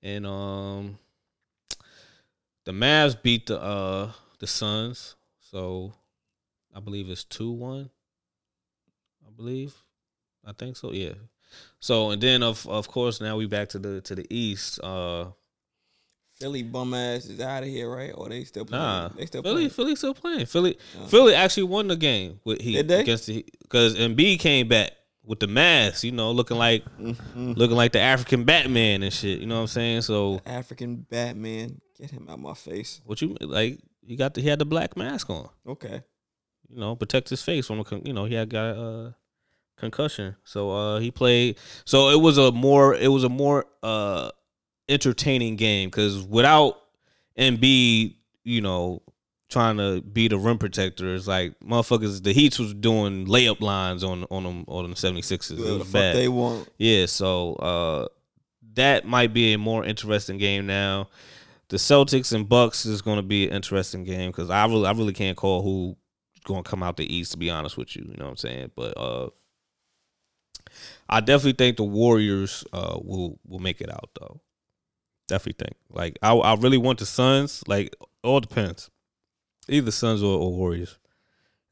and 0.03 0.27
um, 0.27 0.99
the 2.65 2.73
Mavs 2.73 3.21
beat 3.21 3.47
the 3.47 3.61
uh 3.61 4.13
the 4.39 4.47
Suns, 4.47 5.17
so 5.41 5.93
I 6.75 6.81
believe 6.81 7.09
it's 7.11 7.25
two 7.25 7.51
one. 7.51 7.91
I 9.27 9.31
believe, 9.35 9.75
I 10.45 10.53
think 10.53 10.77
so. 10.77 10.93
Yeah. 10.93 11.15
So 11.81 12.11
and 12.11 12.23
then 12.23 12.43
of 12.43 12.67
of 12.69 12.89
course 12.89 13.21
now 13.21 13.37
we 13.37 13.47
back 13.47 13.71
to 13.71 13.79
the 13.79 14.01
to 14.03 14.15
the 14.15 14.27
East. 14.31 14.81
Uh, 14.83 15.27
Philly 16.45 16.63
bum 16.63 16.93
ass 16.93 17.25
is 17.25 17.41
out 17.41 17.63
of 17.63 17.71
here, 17.71 17.89
right? 17.91 18.13
Or 18.15 18.29
they 18.29 18.45
still 18.45 18.67
playing? 18.67 18.83
Nah, 18.85 19.09
they 19.09 19.25
still 19.25 19.43
Philly, 19.43 19.55
playing. 19.55 19.71
Philly 19.71 19.97
still 19.97 20.13
playing. 20.13 20.45
Philly, 20.45 20.77
Yeah. 20.95 21.07
Philly 21.07 21.35
actually 21.35 21.63
won 21.63 21.89
the 21.89 21.97
game 21.97 22.39
with 22.45 22.61
Heat 22.61 22.75
Did 22.75 22.89
they? 22.89 23.01
against 23.01 23.27
the 23.29 23.47
because 23.63 23.95
Embiid 23.97 24.41
came 24.41 24.69
back 24.69 24.93
with 25.25 25.41
the 25.41 25.47
mask, 25.47 26.05
you 26.05 26.13
know, 26.13 26.33
looking 26.33 26.59
like 26.59 26.85
Mhm. 27.01 27.57
looking 27.57 27.77
like 27.79 27.93
the 27.93 28.01
African 28.01 28.45
Batman 28.45 29.03
and 29.03 29.11
shit. 29.11 29.41
You 29.41 29.47
know 29.47 29.55
what 29.55 29.61
I'm 29.63 29.67
saying? 29.69 30.03
So 30.03 30.39
African 30.45 30.97
Batman, 31.09 31.81
get 31.99 32.11
him 32.11 32.27
out 32.29 32.39
my 32.39 32.53
face. 32.53 33.01
what 33.07 33.23
you 33.23 33.35
like? 33.41 33.81
He 34.07 34.17
got 34.17 34.35
the, 34.35 34.43
he 34.43 34.49
had 34.49 34.59
the 34.59 34.67
black 34.67 34.99
mask 34.99 35.31
on, 35.31 35.49
Okay. 35.67 36.03
you 36.69 36.77
know, 36.77 36.95
protect 36.95 37.31
his 37.31 37.41
face 37.41 37.67
from 37.67 37.81
a 37.81 37.85
con- 37.85 38.03
you 38.05 38.13
know 38.13 38.27
he 38.27 38.35
had 38.35 38.51
got 38.51 38.77
a 38.77 39.15
concussion. 39.79 40.37
So 40.45 40.71
uh 40.73 40.99
he 40.99 41.11
played. 41.11 41.57
So 41.87 42.11
it 42.11 42.21
was 42.21 42.37
a 42.37 42.53
more 42.53 42.95
it 42.95 43.09
was 43.09 43.25
a 43.25 43.31
more 43.31 43.65
uh 43.83 44.31
entertaining 44.89 45.57
game 45.57 45.89
because 45.89 46.23
without 46.23 46.79
Embiid, 47.39 48.17
you 48.45 48.61
know, 48.61 49.03
trying 49.49 49.77
to 49.77 50.01
be 50.03 50.29
the 50.29 50.39
rim 50.39 50.59
protector, 50.59 51.15
it's 51.15 51.27
like 51.27 51.59
motherfuckers. 51.61 52.23
The 52.23 52.33
Heats 52.33 52.59
was 52.59 52.75
doing 52.75 53.27
layup 53.27 53.61
lines 53.61 54.03
on 54.05 54.25
on 54.31 54.43
them 54.45 54.65
on 54.69 54.89
the 54.91 54.97
76ers. 54.97 55.57
Do 55.57 55.67
It 55.75 55.79
was 55.79 55.93
bad. 55.93 56.17
they 56.17 56.29
want. 56.29 56.69
Yeah, 56.79 57.07
so 57.07 57.55
uh 57.55 58.09
that 58.75 59.07
might 59.07 59.33
be 59.33 59.53
a 59.53 59.59
more 59.59 59.85
interesting 59.85 60.37
game 60.39 60.67
now. 60.67 61.09
The 61.69 61.77
Celtics 61.77 62.33
and 62.33 62.49
Bucks 62.49 62.85
is 62.87 63.03
going 63.03 63.17
to 63.17 63.23
be 63.23 63.47
an 63.49 63.55
interesting 63.55 64.03
game 64.05 64.33
because 64.33 64.51
I 64.51 64.67
really, 64.67 64.87
I 64.87 64.93
really 64.93 65.13
can't 65.13 65.37
call 65.37 65.63
who 65.63 65.97
going 66.45 66.63
to 66.63 66.69
come 66.69 66.83
out 66.83 66.97
the 66.97 67.13
East. 67.15 67.33
To 67.33 67.39
be 67.39 67.51
honest 67.51 67.77
with 67.77 67.95
you, 67.97 68.03
you 68.09 68.17
know 68.19 68.25
what 68.25 68.31
I'm 68.33 68.37
saying. 68.37 68.71
But 68.77 68.99
uh 68.99 69.31
I 71.09 71.21
definitely 71.21 71.53
think 71.53 71.77
the 71.77 71.85
Warriors 71.85 72.65
uh 72.73 72.99
will 73.03 73.39
will 73.47 73.61
make 73.61 73.81
it 73.81 73.91
out 73.91 74.11
though. 74.19 74.41
Definitely 75.27 75.65
think 75.67 75.77
like 75.91 76.19
I 76.23 76.33
I 76.35 76.55
really 76.57 76.79
want 76.79 76.99
the 76.99 77.07
Suns. 77.07 77.63
Like 77.67 77.95
all 78.23 78.41
depends, 78.41 78.91
either 79.69 79.91
Suns 79.91 80.23
or, 80.23 80.39
or 80.39 80.53
Warriors 80.53 80.99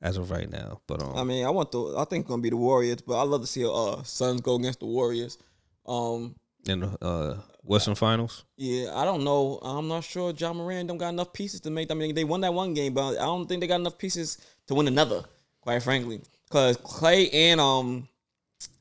as 0.01 0.17
of 0.17 0.31
right 0.31 0.51
now. 0.51 0.81
But 0.87 1.03
um, 1.03 1.17
I 1.17 1.25
mean, 1.25 1.45
I 1.45 1.51
want 1.51 1.71
the. 1.71 1.95
I 1.97 2.05
think 2.05 2.23
it's 2.23 2.29
gonna 2.29 2.43
be 2.43 2.51
the 2.51 2.57
Warriors, 2.57 3.03
but 3.03 3.19
I 3.19 3.23
love 3.25 3.43
to 3.43 3.47
see 3.47 3.65
uh 3.65 4.03
Suns 4.03 4.41
go 4.41 4.57
against 4.57 4.81
the 4.81 4.87
Warriors. 4.87 5.39
Um, 5.87 6.35
in 6.67 6.81
the 6.81 7.05
uh 7.05 7.39
Western 7.65 7.95
Finals. 7.95 8.45
yeah, 8.57 8.93
I 8.95 9.05
don't 9.05 9.25
know. 9.25 9.59
I'm 9.63 9.89
not 9.89 10.05
sure. 10.05 10.33
Ja 10.37 10.53
Morant 10.53 10.89
don't 10.89 10.99
got 10.99 11.11
enough 11.11 11.33
pieces 11.33 11.61
to 11.61 11.71
make. 11.71 11.91
I 11.91 11.95
mean, 11.95 12.15
they 12.15 12.25
won 12.25 12.41
that 12.41 12.53
one 12.55 12.75
game, 12.75 12.95
but 12.95 13.13
I 13.13 13.25
don't 13.25 13.47
think 13.47 13.61
they 13.61 13.67
got 13.67 13.81
enough 13.81 13.99
pieces 13.99 14.39
to 14.67 14.75
win 14.75 14.89
another. 14.89 15.23
Quite 15.61 15.83
frankly, 15.83 16.21
because 16.49 16.77
Clay 16.79 17.31
and 17.31 17.61
um 17.61 18.09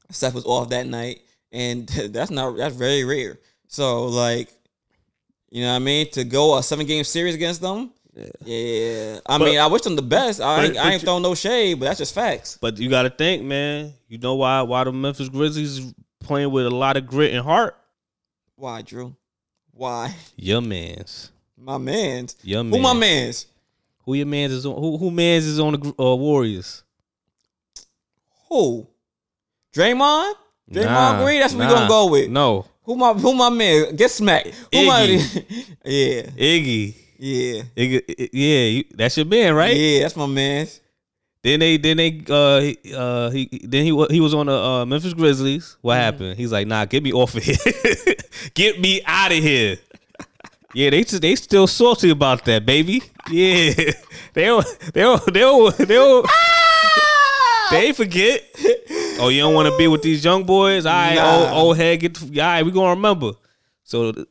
Steph 0.09 0.33
was 0.33 0.45
off 0.45 0.69
that 0.69 0.87
night, 0.87 1.21
and 1.51 1.87
that's 2.09 2.31
not 2.31 2.57
that's 2.57 2.75
very 2.75 3.03
rare. 3.03 3.39
So 3.67 4.05
like, 4.07 4.49
you 5.51 5.61
know 5.61 5.69
what 5.69 5.75
I 5.75 5.79
mean? 5.79 6.09
To 6.11 6.23
go 6.23 6.57
a 6.57 6.63
seven 6.63 6.85
game 6.87 7.03
series 7.03 7.35
against 7.35 7.61
them. 7.61 7.91
Yeah, 8.43 9.19
I 9.25 9.37
But- 9.37 9.45
mean, 9.45 9.59
I 9.59 9.67
wish 9.67 9.83
them 9.83 9.95
the 9.95 10.01
best. 10.01 10.41
I 10.41 10.57
but- 10.57 10.65
ain't, 10.65 10.77
I 10.77 10.91
ain't 10.93 11.01
throwing 11.01 11.23
no 11.23 11.33
shade, 11.35 11.79
but 11.79 11.85
that's 11.85 11.99
just 11.99 12.13
facts. 12.15 12.57
But 12.59 12.77
you 12.77 12.89
got 12.89 13.03
to 13.03 13.09
think, 13.09 13.43
man. 13.43 13.93
You 14.09 14.17
know 14.17 14.35
why 14.35 14.61
why 14.63 14.83
the 14.83 14.91
Memphis 14.91 15.29
Grizzlies 15.29 15.93
playing 16.19 16.51
with 16.51 16.65
a 16.65 16.69
lot 16.71 16.97
of 16.97 17.05
grit 17.07 17.33
and 17.33 17.43
heart? 17.45 17.77
Why, 18.55 18.81
Drew? 18.81 19.15
Why? 19.73 20.13
Your 20.35 20.61
man's, 20.61 21.31
My 21.57 21.77
man's. 21.77 22.35
your 22.43 22.63
man. 22.63 22.73
Who 22.73 22.79
my 22.83 22.93
man's? 22.93 23.45
Who 24.05 24.13
your 24.15 24.25
man's 24.27 24.51
is 24.53 24.65
on? 24.65 24.75
Who 24.75 24.97
who 24.97 25.09
man's 25.11 25.45
is 25.45 25.59
on 25.59 25.73
the 25.73 25.93
uh, 26.03 26.15
Warriors? 26.15 26.83
Who? 28.49 28.87
Draymond? 29.73 30.33
Draymond 30.69 30.85
Nah, 30.85 31.23
Green? 31.23 31.39
That's 31.39 31.53
what 31.53 31.67
we 31.67 31.73
gonna 31.73 31.87
go 31.87 32.07
with. 32.11 32.29
No, 32.29 32.65
Who 32.91 32.97
my 32.97 33.13
who 33.13 33.33
my 33.33 33.49
man? 33.49 33.95
Get 33.95 34.11
smacked. 34.11 34.49
Who 34.73 34.85
my 34.85 35.03
Yeah. 35.85 36.23
Iggy. 36.35 36.93
Yeah. 37.17 37.61
Iggy, 37.77 38.01
I- 38.19 38.29
yeah, 38.33 38.63
you, 38.65 38.83
that's 38.93 39.15
your 39.15 39.25
man, 39.25 39.53
right? 39.55 39.73
Yeah, 39.73 40.01
that's 40.01 40.17
my 40.17 40.25
man. 40.25 40.67
Then 41.41 41.61
they, 41.61 41.77
then 41.77 41.97
they, 41.97 42.21
uh, 42.29 42.59
he, 42.59 42.77
uh, 42.93 43.29
he, 43.29 43.61
then 43.63 43.85
he, 43.85 43.91
wa- 43.93 44.09
he 44.09 44.19
was 44.19 44.33
on 44.33 44.47
the 44.47 44.53
uh, 44.53 44.85
Memphis 44.85 45.13
Grizzlies. 45.13 45.77
What 45.81 45.93
Mm-hmm. 45.93 46.01
happened? 46.01 46.37
He's 46.37 46.51
like, 46.51 46.67
nah, 46.67 46.83
get 46.85 47.01
me 47.01 47.13
off 47.13 47.33
of 47.35 47.43
here, 47.43 47.55
get 48.53 48.79
me 48.81 49.01
out 49.05 49.31
of 49.31 49.37
here. 49.37 49.77
Yeah, 50.73 50.89
they 50.89 51.03
they 51.03 51.35
still 51.35 51.67
salty 51.67 52.09
about 52.09 52.43
that, 52.45 52.65
baby. 52.65 53.01
Yeah, 53.29 53.73
they 54.33 54.45
don't, 54.47 54.65
they 54.93 55.01
don't, 55.01 55.25
they 55.33 55.39
don't, 55.39 55.77
they 55.77 55.85
don't, 55.95 56.27
they 57.71 57.93
forget. 57.93 58.43
Oh, 59.21 59.29
you 59.29 59.41
don't 59.41 59.53
want 59.53 59.69
to 59.71 59.77
be 59.77 59.87
with 59.87 60.01
these 60.01 60.23
young 60.23 60.43
boys? 60.43 60.85
All 60.85 60.91
right, 60.93 61.15
Nah. 61.15 61.37
old, 61.37 61.49
old 61.67 61.77
head, 61.77 61.99
get. 61.99 62.15
the- 62.15 62.41
All 62.41 62.47
right, 62.47 62.65
we 62.65 62.71
gonna 62.71 62.89
remember. 62.91 63.33
So 63.83 64.25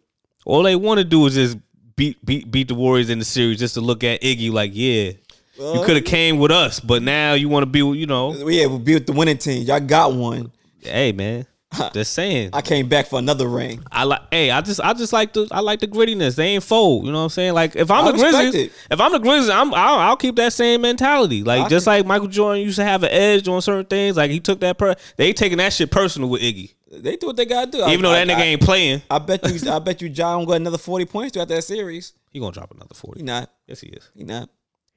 all 0.45 0.62
they 0.62 0.76
want 0.76 0.99
to 0.99 1.05
do 1.05 1.26
is 1.26 1.34
just 1.34 1.59
beat 1.97 2.24
beat 2.24 2.51
beat 2.51 2.68
the 2.68 2.74
Warriors 2.74 3.11
in 3.11 3.18
the 3.18 3.24
series, 3.24 3.59
just 3.59 3.74
to 3.74 3.80
look 3.80 4.03
at 4.05 4.20
Iggy 4.22 4.51
like, 4.53 4.72
yeah, 4.74 5.12
you 5.59 5.82
could 5.84 5.97
have 5.97 6.05
came 6.05 6.38
with 6.38 6.51
us, 6.51 6.80
but 6.80 7.03
now 7.03 7.34
you 7.34 7.49
want 7.49 7.62
to 7.62 7.66
be, 7.66 7.78
you 7.99 8.07
know, 8.07 8.34
Yeah, 8.49 8.66
we'll 8.66 8.78
be 8.78 8.95
with 8.95 9.07
the 9.07 9.12
winning 9.12 9.36
team. 9.38 9.64
Y'all 9.66 9.80
got 9.80 10.12
one. 10.14 10.51
hey 10.82 11.12
man, 11.12 11.47
just 11.93 12.12
saying. 12.12 12.51
I 12.53 12.62
came 12.62 12.89
back 12.89 13.07
for 13.07 13.18
another 13.18 13.47
ring. 13.47 13.83
I 13.93 14.05
like, 14.05 14.23
hey, 14.31 14.51
I 14.51 14.61
just, 14.61 14.81
I 14.81 14.93
just 14.93 15.12
like 15.12 15.33
the, 15.33 15.47
I 15.53 15.61
like 15.61 15.81
the 15.81 15.87
grittiness. 15.87 16.35
They 16.35 16.49
ain't 16.49 16.64
fold. 16.64 17.07
You 17.07 17.12
know 17.12 17.18
what 17.18 17.25
I'm 17.25 17.31
saying? 17.31 17.55
Like, 17.55 17.77
if 17.77 17.91
I'm 17.91 18.07
I 18.07 18.11
the 18.12 18.18
Grizzlies, 18.18 18.55
it. 18.55 18.73
if 18.91 19.01
I'm 19.01 19.12
the 19.12 19.18
Grizzlies, 19.21 19.51
I'm, 19.51 19.73
I'll, 19.75 19.99
I'll 19.99 20.16
keep 20.16 20.37
that 20.37 20.53
same 20.53 20.81
mentality. 20.81 21.45
Like, 21.45 21.66
I 21.66 21.68
just 21.68 21.87
like 21.87 22.05
Michael 22.07 22.27
Jordan 22.29 22.62
used 22.64 22.77
to 22.77 22.85
have 22.85 23.03
an 23.05 23.11
edge 23.12 23.47
on 23.47 23.62
certain 23.62 23.87
things. 23.87 24.16
Like, 24.16 24.31
he 24.33 24.41
took 24.41 24.61
that, 24.61 24.79
per, 24.79 24.97
they 25.16 25.33
taking 25.33 25.59
that 25.59 25.73
shit 25.73 25.91
personal 25.93 26.29
with 26.29 26.43
Iggy, 26.43 26.75
They 26.91 27.16
do 27.16 27.29
what 27.29 27.37
they 27.37 27.47
gotta 27.47 27.71
do. 27.71 27.79
even 27.87 28.05
I, 28.05 28.09
though 28.09 28.27
that 28.27 28.29
nigga 28.29 28.43
ain't 28.45 28.62
playing. 28.62 29.03
I, 29.09 29.18
bet 29.21 29.47
you. 29.49 29.71
I 29.71 29.79
bet 29.79 30.03
you, 30.03 30.09
Ja 30.09 30.45
got 30.45 30.55
another 30.55 30.79
forty 30.79 31.05
points 31.05 31.35
throughout 31.35 31.49
that 31.49 31.62
series. 31.62 32.14
He 32.33 32.41
gonna 32.41 32.51
drop 32.53 32.73
another 32.73 32.95
forty. 32.95 33.21
He 33.21 33.25
not. 33.25 33.49
Yes, 33.68 33.81
he 33.81 33.89
is. 33.91 34.11
He 34.16 34.25
not 34.25 34.49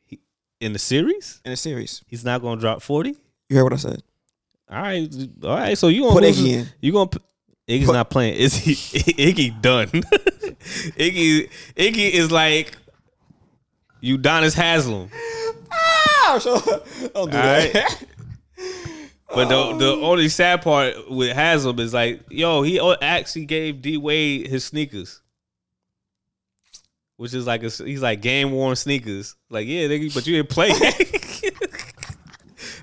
He, 0.07 0.19
In 0.59 0.73
the 0.73 0.79
series, 0.79 1.39
in 1.45 1.51
the 1.51 1.57
series. 1.57 2.03
he's 2.07 2.25
not 2.25 2.41
gonna 2.41 2.59
drop 2.59 2.81
forty. 2.81 3.15
You 3.49 3.57
heard 3.57 3.63
what 3.65 3.73
I 3.73 3.77
said? 3.77 4.01
All 4.73 4.81
right, 4.81 5.13
all 5.43 5.55
right. 5.55 5.77
So 5.77 5.87
you 5.89 6.01
gonna 6.01 6.13
Put 6.15 6.23
Iggy 6.23 6.47
in. 6.47 6.67
You 6.81 6.91
gonna 6.93 7.09
Iggy's 7.67 7.85
Put- 7.85 7.93
not 7.93 8.09
playing. 8.09 8.35
Is 8.35 8.55
he? 8.55 8.73
Iggy 9.31 9.61
done. 9.61 9.87
Iggy 10.97 11.49
Iggy 11.75 12.09
is 12.11 12.31
like 12.31 12.75
Udonis 14.01 14.53
Haslam. 14.55 15.09
Ah, 15.71 16.39
sure. 16.41 16.59
Don't 17.13 17.31
do 17.31 17.37
that. 17.37 18.03
But 19.35 19.49
the 19.49 19.77
the 19.77 19.91
only 19.93 20.29
sad 20.29 20.61
part 20.61 21.09
with 21.09 21.31
Haslam 21.31 21.79
is 21.79 21.91
like, 21.91 22.21
yo, 22.29 22.61
he 22.61 22.79
actually 23.01 23.45
gave 23.45 23.81
D 23.81 23.97
Wade 23.97 24.45
his 24.45 24.63
sneakers, 24.63 25.21
which 27.17 27.33
is 27.33 27.47
like 27.47 27.63
a, 27.63 27.69
he's 27.69 28.03
like 28.03 28.21
game 28.21 28.51
worn 28.51 28.75
sneakers. 28.75 29.35
Like, 29.49 29.65
yeah, 29.65 29.87
nigga, 29.87 30.13
but 30.13 30.27
you 30.27 30.35
didn't 30.35 30.49
play. 30.49 30.69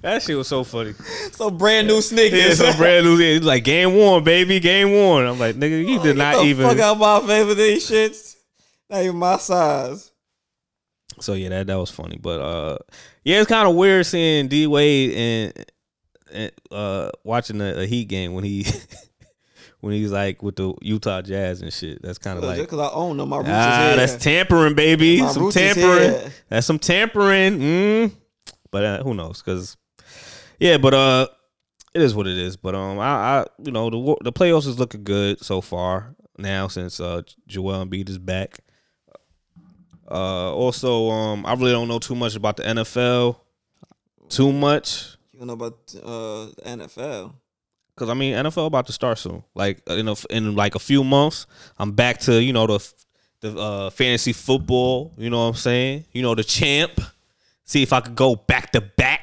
That 0.02 0.22
shit 0.22 0.36
was 0.36 0.48
so 0.48 0.64
funny. 0.64 0.94
so 1.32 1.50
brand 1.50 1.86
new 1.86 2.00
sneakers. 2.00 2.60
Yeah, 2.60 2.70
some 2.70 2.76
brand 2.76 3.04
new. 3.04 3.16
He's 3.18 3.42
like 3.42 3.64
game 3.64 3.96
one, 3.96 4.24
baby, 4.24 4.60
game 4.60 4.92
one. 4.92 5.26
I'm 5.26 5.38
like, 5.38 5.56
nigga, 5.56 5.86
you 5.86 5.98
did 5.98 6.16
Get 6.16 6.16
not 6.16 6.44
even. 6.44 6.66
fuck 6.66 6.78
out 6.78 6.98
my 6.98 7.20
favorite 7.26 7.56
these 7.56 7.88
shits. 7.88 8.36
Not 8.88 9.02
even 9.02 9.16
my 9.16 9.36
size. 9.36 10.10
So 11.20 11.34
yeah, 11.34 11.50
that 11.50 11.66
that 11.66 11.78
was 11.78 11.90
funny. 11.90 12.18
But 12.20 12.40
uh, 12.40 12.78
yeah, 13.24 13.40
it's 13.40 13.48
kind 13.48 13.68
of 13.68 13.74
weird 13.74 14.06
seeing 14.06 14.48
D 14.48 14.66
Wade 14.66 15.12
and, 15.12 15.66
and 16.32 16.52
uh 16.70 17.10
watching 17.24 17.60
a, 17.60 17.82
a 17.82 17.86
Heat 17.86 18.06
game 18.06 18.32
when 18.32 18.44
he 18.44 18.66
when 19.80 19.92
he's 19.92 20.12
like 20.12 20.42
with 20.42 20.56
the 20.56 20.74
Utah 20.80 21.22
Jazz 21.22 21.62
and 21.62 21.72
shit. 21.72 22.00
That's 22.02 22.18
kind 22.18 22.38
of 22.38 22.44
like 22.44 22.58
because 22.58 22.78
I 22.78 22.90
own 22.92 23.16
them, 23.16 23.28
my 23.28 23.38
roots 23.38 23.48
ah, 23.50 23.94
that's 23.96 24.16
tampering, 24.16 24.74
baby. 24.74 25.20
My 25.20 25.32
some 25.32 25.50
tampering. 25.50 26.32
That's 26.48 26.66
some 26.66 26.78
tampering. 26.78 27.58
Mm. 27.58 28.12
But 28.70 28.84
uh, 28.84 29.02
who 29.02 29.14
knows? 29.14 29.42
Because 29.42 29.76
yeah, 30.60 30.78
but 30.78 30.94
uh, 30.94 31.26
it 31.94 32.02
is 32.02 32.14
what 32.14 32.26
it 32.26 32.38
is. 32.38 32.56
But 32.56 32.74
um, 32.74 32.98
I, 33.00 33.04
I 33.40 33.46
you 33.58 33.72
know 33.72 33.90
the 33.90 34.16
the 34.22 34.32
playoffs 34.32 34.66
is 34.66 34.78
looking 34.78 35.02
good 35.02 35.42
so 35.44 35.60
far 35.60 36.14
now 36.38 36.68
since 36.68 37.00
uh 37.00 37.22
Joel 37.48 37.84
Embiid 37.84 38.08
is 38.08 38.18
back. 38.18 38.60
Uh, 40.10 40.52
also, 40.52 41.08
um, 41.10 41.46
I 41.46 41.52
really 41.54 41.70
don't 41.70 41.86
know 41.88 42.00
too 42.00 42.16
much 42.16 42.34
about 42.34 42.56
the 42.56 42.64
NFL. 42.64 43.36
Too 44.28 44.52
much, 44.52 45.16
You 45.32 45.38
don't 45.38 45.48
know 45.48 45.52
about 45.54 45.94
uh, 45.96 46.46
the 46.46 46.62
NFL. 46.64 47.32
cause 47.96 48.08
I 48.08 48.14
mean 48.14 48.34
NFL 48.34 48.66
about 48.66 48.86
to 48.86 48.92
start 48.92 49.18
soon. 49.18 49.42
Like 49.54 49.82
in 49.88 50.08
a, 50.08 50.14
in 50.30 50.54
like 50.56 50.74
a 50.74 50.78
few 50.78 51.02
months, 51.04 51.46
I'm 51.78 51.92
back 51.92 52.18
to 52.20 52.42
you 52.42 52.52
know 52.52 52.66
the 52.66 52.92
the 53.40 53.56
uh, 53.56 53.90
fantasy 53.90 54.32
football. 54.32 55.12
You 55.16 55.30
know 55.30 55.38
what 55.42 55.48
I'm 55.50 55.54
saying? 55.54 56.04
You 56.12 56.22
know 56.22 56.34
the 56.34 56.44
champ 56.44 57.00
see 57.70 57.82
if 57.82 57.92
I 57.92 58.00
could 58.00 58.16
go 58.16 58.34
back 58.34 58.72
to 58.72 58.80
back. 58.80 59.19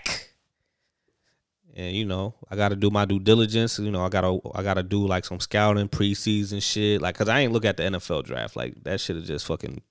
And 1.77 1.95
you 1.95 2.05
know, 2.05 2.33
I 2.49 2.55
got 2.55 2.69
to 2.69 2.75
do 2.75 2.89
my 2.89 3.05
due 3.05 3.19
diligence. 3.19 3.77
You 3.77 3.91
know, 3.91 4.03
I 4.03 4.09
gotta 4.09 4.39
I 4.55 4.63
gotta 4.63 4.81
do 4.81 5.05
like 5.05 5.25
some 5.25 5.39
scouting 5.39 5.87
preseason 5.87 6.61
shit. 6.61 7.03
Like, 7.03 7.15
cause 7.15 7.29
I 7.29 7.41
ain't 7.41 7.53
look 7.53 7.65
at 7.65 7.77
the 7.77 7.83
NFL 7.83 8.25
draft. 8.25 8.55
Like 8.55 8.83
that 8.83 8.99
shit 8.99 9.15
is 9.15 9.27
just 9.27 9.45
fucking. 9.45 9.81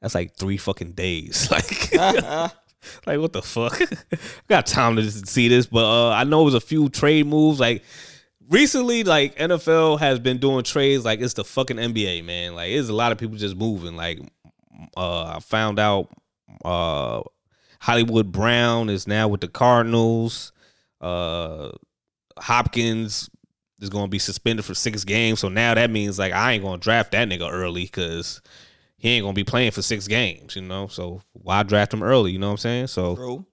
That's 0.00 0.14
like 0.14 0.36
three 0.36 0.56
fucking 0.56 0.92
days. 0.92 1.50
Like, 1.50 1.92
like 3.06 3.18
what 3.18 3.32
the 3.32 3.42
fuck? 3.42 3.80
got 4.48 4.66
time 4.66 4.94
to 4.94 5.10
see 5.10 5.48
this, 5.48 5.66
but 5.66 5.84
uh, 5.84 6.10
I 6.10 6.22
know 6.22 6.42
it 6.42 6.44
was 6.44 6.54
a 6.54 6.60
few 6.60 6.90
trade 6.90 7.26
moves. 7.26 7.58
Like 7.58 7.82
recently, 8.48 9.02
like 9.02 9.36
NFL 9.36 9.98
has 9.98 10.20
been 10.20 10.38
doing 10.38 10.62
trades 10.62 11.04
like 11.04 11.20
it's 11.20 11.34
the 11.34 11.44
fucking 11.44 11.78
NBA, 11.78 12.24
man. 12.24 12.54
Like 12.54 12.70
it's 12.70 12.88
a 12.88 12.94
lot 12.94 13.10
of 13.10 13.18
people 13.18 13.36
just 13.36 13.56
moving. 13.56 13.96
Like 13.96 14.20
uh, 14.96 15.24
I 15.24 15.40
found 15.40 15.80
out 15.80 16.08
uh, 16.64 17.22
Hollywood 17.80 18.32
Brown 18.32 18.88
is 18.88 19.06
now 19.06 19.28
with 19.28 19.40
the 19.40 19.48
Cardinals. 19.48 20.52
Uh, 21.00 21.70
Hopkins 22.38 23.30
is 23.80 23.90
going 23.90 24.06
to 24.06 24.10
be 24.10 24.18
suspended 24.18 24.64
for 24.64 24.74
six 24.74 25.04
games, 25.04 25.40
so 25.40 25.48
now 25.48 25.74
that 25.74 25.90
means 25.90 26.18
like 26.18 26.32
I 26.32 26.52
ain't 26.52 26.64
going 26.64 26.80
to 26.80 26.84
draft 26.84 27.12
that 27.12 27.28
nigga 27.28 27.50
early 27.50 27.84
because 27.84 28.40
he 28.96 29.10
ain't 29.10 29.24
going 29.24 29.34
to 29.34 29.38
be 29.38 29.44
playing 29.44 29.72
for 29.72 29.82
six 29.82 30.08
games, 30.08 30.56
you 30.56 30.62
know. 30.62 30.86
So 30.88 31.22
why 31.32 31.62
draft 31.62 31.92
him 31.92 32.02
early? 32.02 32.32
You 32.32 32.38
know 32.38 32.48
what 32.48 32.52
I'm 32.52 32.58
saying? 32.58 32.86
So 32.88 33.14
Bro. 33.14 33.46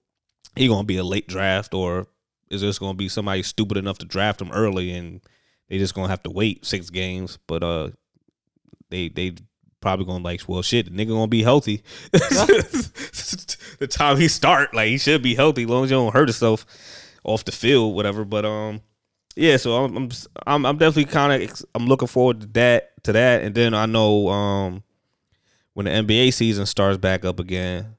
he 0.56 0.68
going 0.68 0.82
to 0.82 0.86
be 0.86 0.96
a 0.96 1.04
late 1.04 1.28
draft, 1.28 1.74
or 1.74 2.06
is 2.50 2.60
this 2.60 2.78
going 2.78 2.92
to 2.92 2.98
be 2.98 3.08
somebody 3.08 3.42
stupid 3.42 3.76
enough 3.76 3.98
to 3.98 4.06
draft 4.06 4.40
him 4.40 4.52
early 4.52 4.92
and 4.92 5.20
they 5.68 5.78
just 5.78 5.94
going 5.94 6.06
to 6.06 6.10
have 6.10 6.22
to 6.22 6.30
wait 6.30 6.64
six 6.64 6.90
games? 6.90 7.38
But 7.46 7.62
uh, 7.62 7.90
they 8.90 9.08
they 9.08 9.34
probably 9.84 10.06
gonna 10.06 10.24
like, 10.24 10.40
well, 10.48 10.62
shit, 10.62 10.86
the 10.86 10.90
nigga 10.90 11.10
gonna 11.10 11.28
be 11.28 11.42
healthy. 11.42 11.82
the 12.12 13.86
time 13.88 14.16
he 14.16 14.26
start, 14.26 14.74
like 14.74 14.88
he 14.88 14.98
should 14.98 15.22
be 15.22 15.34
healthy, 15.34 15.62
as 15.62 15.68
long 15.68 15.84
as 15.84 15.90
you 15.90 15.96
don't 15.96 16.12
hurt 16.12 16.28
yourself 16.28 16.66
off 17.22 17.44
the 17.44 17.52
field, 17.52 17.94
whatever. 17.94 18.24
But 18.24 18.44
um, 18.44 18.80
yeah, 19.36 19.56
so 19.56 19.84
I'm 19.84 20.10
I'm 20.46 20.66
I'm, 20.66 20.78
definitely 20.78 21.12
kind 21.12 21.42
of 21.42 21.62
I'm 21.74 21.86
looking 21.86 22.08
forward 22.08 22.40
to 22.40 22.46
that 22.48 23.02
to 23.04 23.12
that, 23.12 23.42
and 23.42 23.54
then 23.54 23.74
I 23.74 23.86
know 23.86 24.28
um 24.28 24.82
when 25.74 25.86
the 25.86 25.92
NBA 25.92 26.32
season 26.32 26.66
starts 26.66 26.98
back 26.98 27.24
up 27.24 27.38
again, 27.38 27.96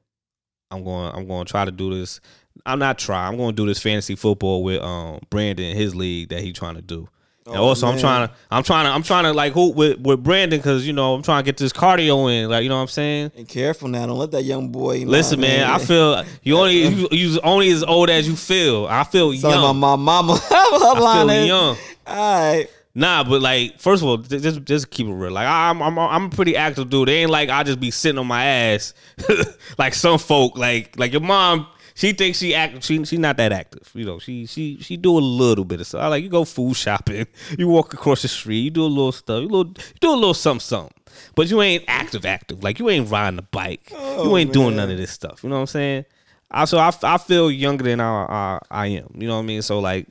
I'm 0.71 0.83
going 0.83 1.13
I'm 1.13 1.27
going 1.27 1.45
to 1.45 1.51
try 1.51 1.65
to 1.65 1.71
do 1.71 1.97
this. 1.97 2.19
I'm 2.65 2.79
not 2.79 2.97
try. 2.97 3.27
I'm 3.27 3.37
going 3.37 3.55
to 3.55 3.61
do 3.61 3.67
this 3.67 3.81
fantasy 3.81 4.15
football 4.15 4.63
with 4.63 4.81
um 4.81 5.19
Brandon 5.29 5.75
his 5.75 5.95
league 5.95 6.29
that 6.29 6.41
he 6.41 6.53
trying 6.53 6.75
to 6.75 6.81
do. 6.81 7.07
And 7.45 7.55
Oh, 7.57 7.65
also, 7.65 7.85
I'm 7.85 7.95
oh, 7.95 7.99
trying 7.99 8.27
to, 8.27 8.33
I'm 8.49 8.63
trying 8.63 8.85
to, 8.85 8.91
I'm 8.91 9.03
trying 9.03 9.25
to 9.25 9.33
like 9.33 9.53
hoop 9.53 9.75
with 9.75 9.99
with 9.99 10.23
Brandon 10.23 10.59
because 10.59 10.87
you 10.87 10.93
know 10.93 11.13
I'm 11.13 11.21
trying 11.21 11.43
to 11.43 11.45
get 11.45 11.57
this 11.57 11.71
cardio 11.71 12.33
in. 12.33 12.49
Like 12.49 12.63
you 12.63 12.69
know 12.69 12.75
what 12.75 12.81
I'm 12.81 12.87
saying. 12.87 13.31
And 13.37 13.47
careful 13.47 13.87
now. 13.87 14.07
Don't 14.07 14.17
let 14.17 14.31
that 14.31 14.43
young 14.43 14.69
boy. 14.69 14.95
you 14.95 15.05
know 15.05 15.11
Listen, 15.11 15.39
man, 15.39 15.69
I 15.69 15.77
feel 15.77 16.23
you 16.41 16.57
only 16.57 16.87
you, 16.87 17.07
you 17.11 17.39
only 17.41 17.69
as 17.69 17.83
old 17.83 18.09
as 18.09 18.27
you 18.27 18.35
feel. 18.35 18.87
I 18.87 19.03
feel 19.03 19.29
like 19.29 19.41
young. 19.43 19.77
my, 19.77 19.95
my 19.95 19.95
mama. 19.95 20.39
I'm 20.51 21.27
feel 21.27 21.45
young. 21.45 21.77
All 22.07 22.15
right. 22.15 22.67
Nah, 22.97 23.25
but 23.25 23.41
like, 23.41 23.77
first 23.77 24.01
of 24.01 24.07
all, 24.07 24.17
just 24.17 24.63
just 24.63 24.89
keep 24.89 25.05
it 25.05 25.11
real. 25.13 25.31
Like, 25.31 25.47
I'm 25.47 25.83
I'm 25.83 25.99
I'm 25.99 26.25
a 26.25 26.29
pretty 26.29 26.55
active 26.55 26.89
dude. 26.89 27.09
It 27.09 27.11
ain't 27.11 27.29
like 27.29 27.49
I 27.49 27.63
just 27.63 27.79
be 27.79 27.91
sitting 27.91 28.17
on 28.17 28.25
my 28.25 28.45
ass 28.45 28.93
like 29.77 29.93
some 29.93 30.17
folk. 30.17 30.57
Like 30.57 30.97
like 30.97 31.11
your 31.11 31.21
mom, 31.21 31.67
she 31.95 32.11
thinks 32.11 32.37
she 32.37 32.53
act. 32.53 32.83
She 32.83 33.03
she 33.05 33.17
not 33.17 33.37
that 33.37 33.51
active. 33.51 33.89
You 33.95 34.05
know, 34.05 34.19
she 34.19 34.45
she 34.45 34.77
she 34.81 34.97
do 34.97 35.17
a 35.17 35.19
little 35.19 35.63
bit 35.63 35.79
of 35.79 35.87
stuff. 35.87 36.01
I 36.01 36.07
like 36.07 36.23
you 36.23 36.29
go 36.29 36.43
food 36.43 36.75
shopping, 36.75 37.25
you 37.57 37.67
walk 37.69 37.93
across 37.93 38.21
the 38.21 38.27
street, 38.27 38.59
you 38.59 38.69
do 38.69 38.83
a 38.83 38.85
little 38.85 39.13
stuff, 39.13 39.41
you 39.41 39.47
little 39.47 39.73
you 39.77 39.99
do 40.01 40.11
a 40.11 40.13
little 40.13 40.33
something 40.33 40.59
something. 40.59 40.93
But 41.35 41.49
you 41.49 41.61
ain't 41.61 41.85
active 41.87 42.25
active. 42.25 42.63
Like 42.63 42.79
you 42.79 42.89
ain't 42.89 43.09
riding 43.09 43.37
the 43.37 43.43
bike. 43.43 43.89
you 43.91 43.97
Oh, 43.97 44.37
ain't 44.37 44.51
doing 44.51 44.75
none 44.75 44.91
of 44.91 44.97
this 44.97 45.11
stuff. 45.11 45.43
You 45.43 45.49
know 45.49 45.55
what 45.55 45.61
I'm 45.61 45.67
saying? 45.67 46.05
I 46.51 46.65
so 46.65 46.77
I, 46.77 46.91
I 47.03 47.17
feel 47.17 47.49
younger 47.49 47.85
than 47.85 48.01
I, 48.01 48.25
I 48.25 48.59
I 48.69 48.87
am. 48.87 49.09
You 49.15 49.27
know 49.27 49.35
what 49.35 49.43
I 49.43 49.45
mean? 49.45 49.61
So 49.61 49.79
like 49.79 50.07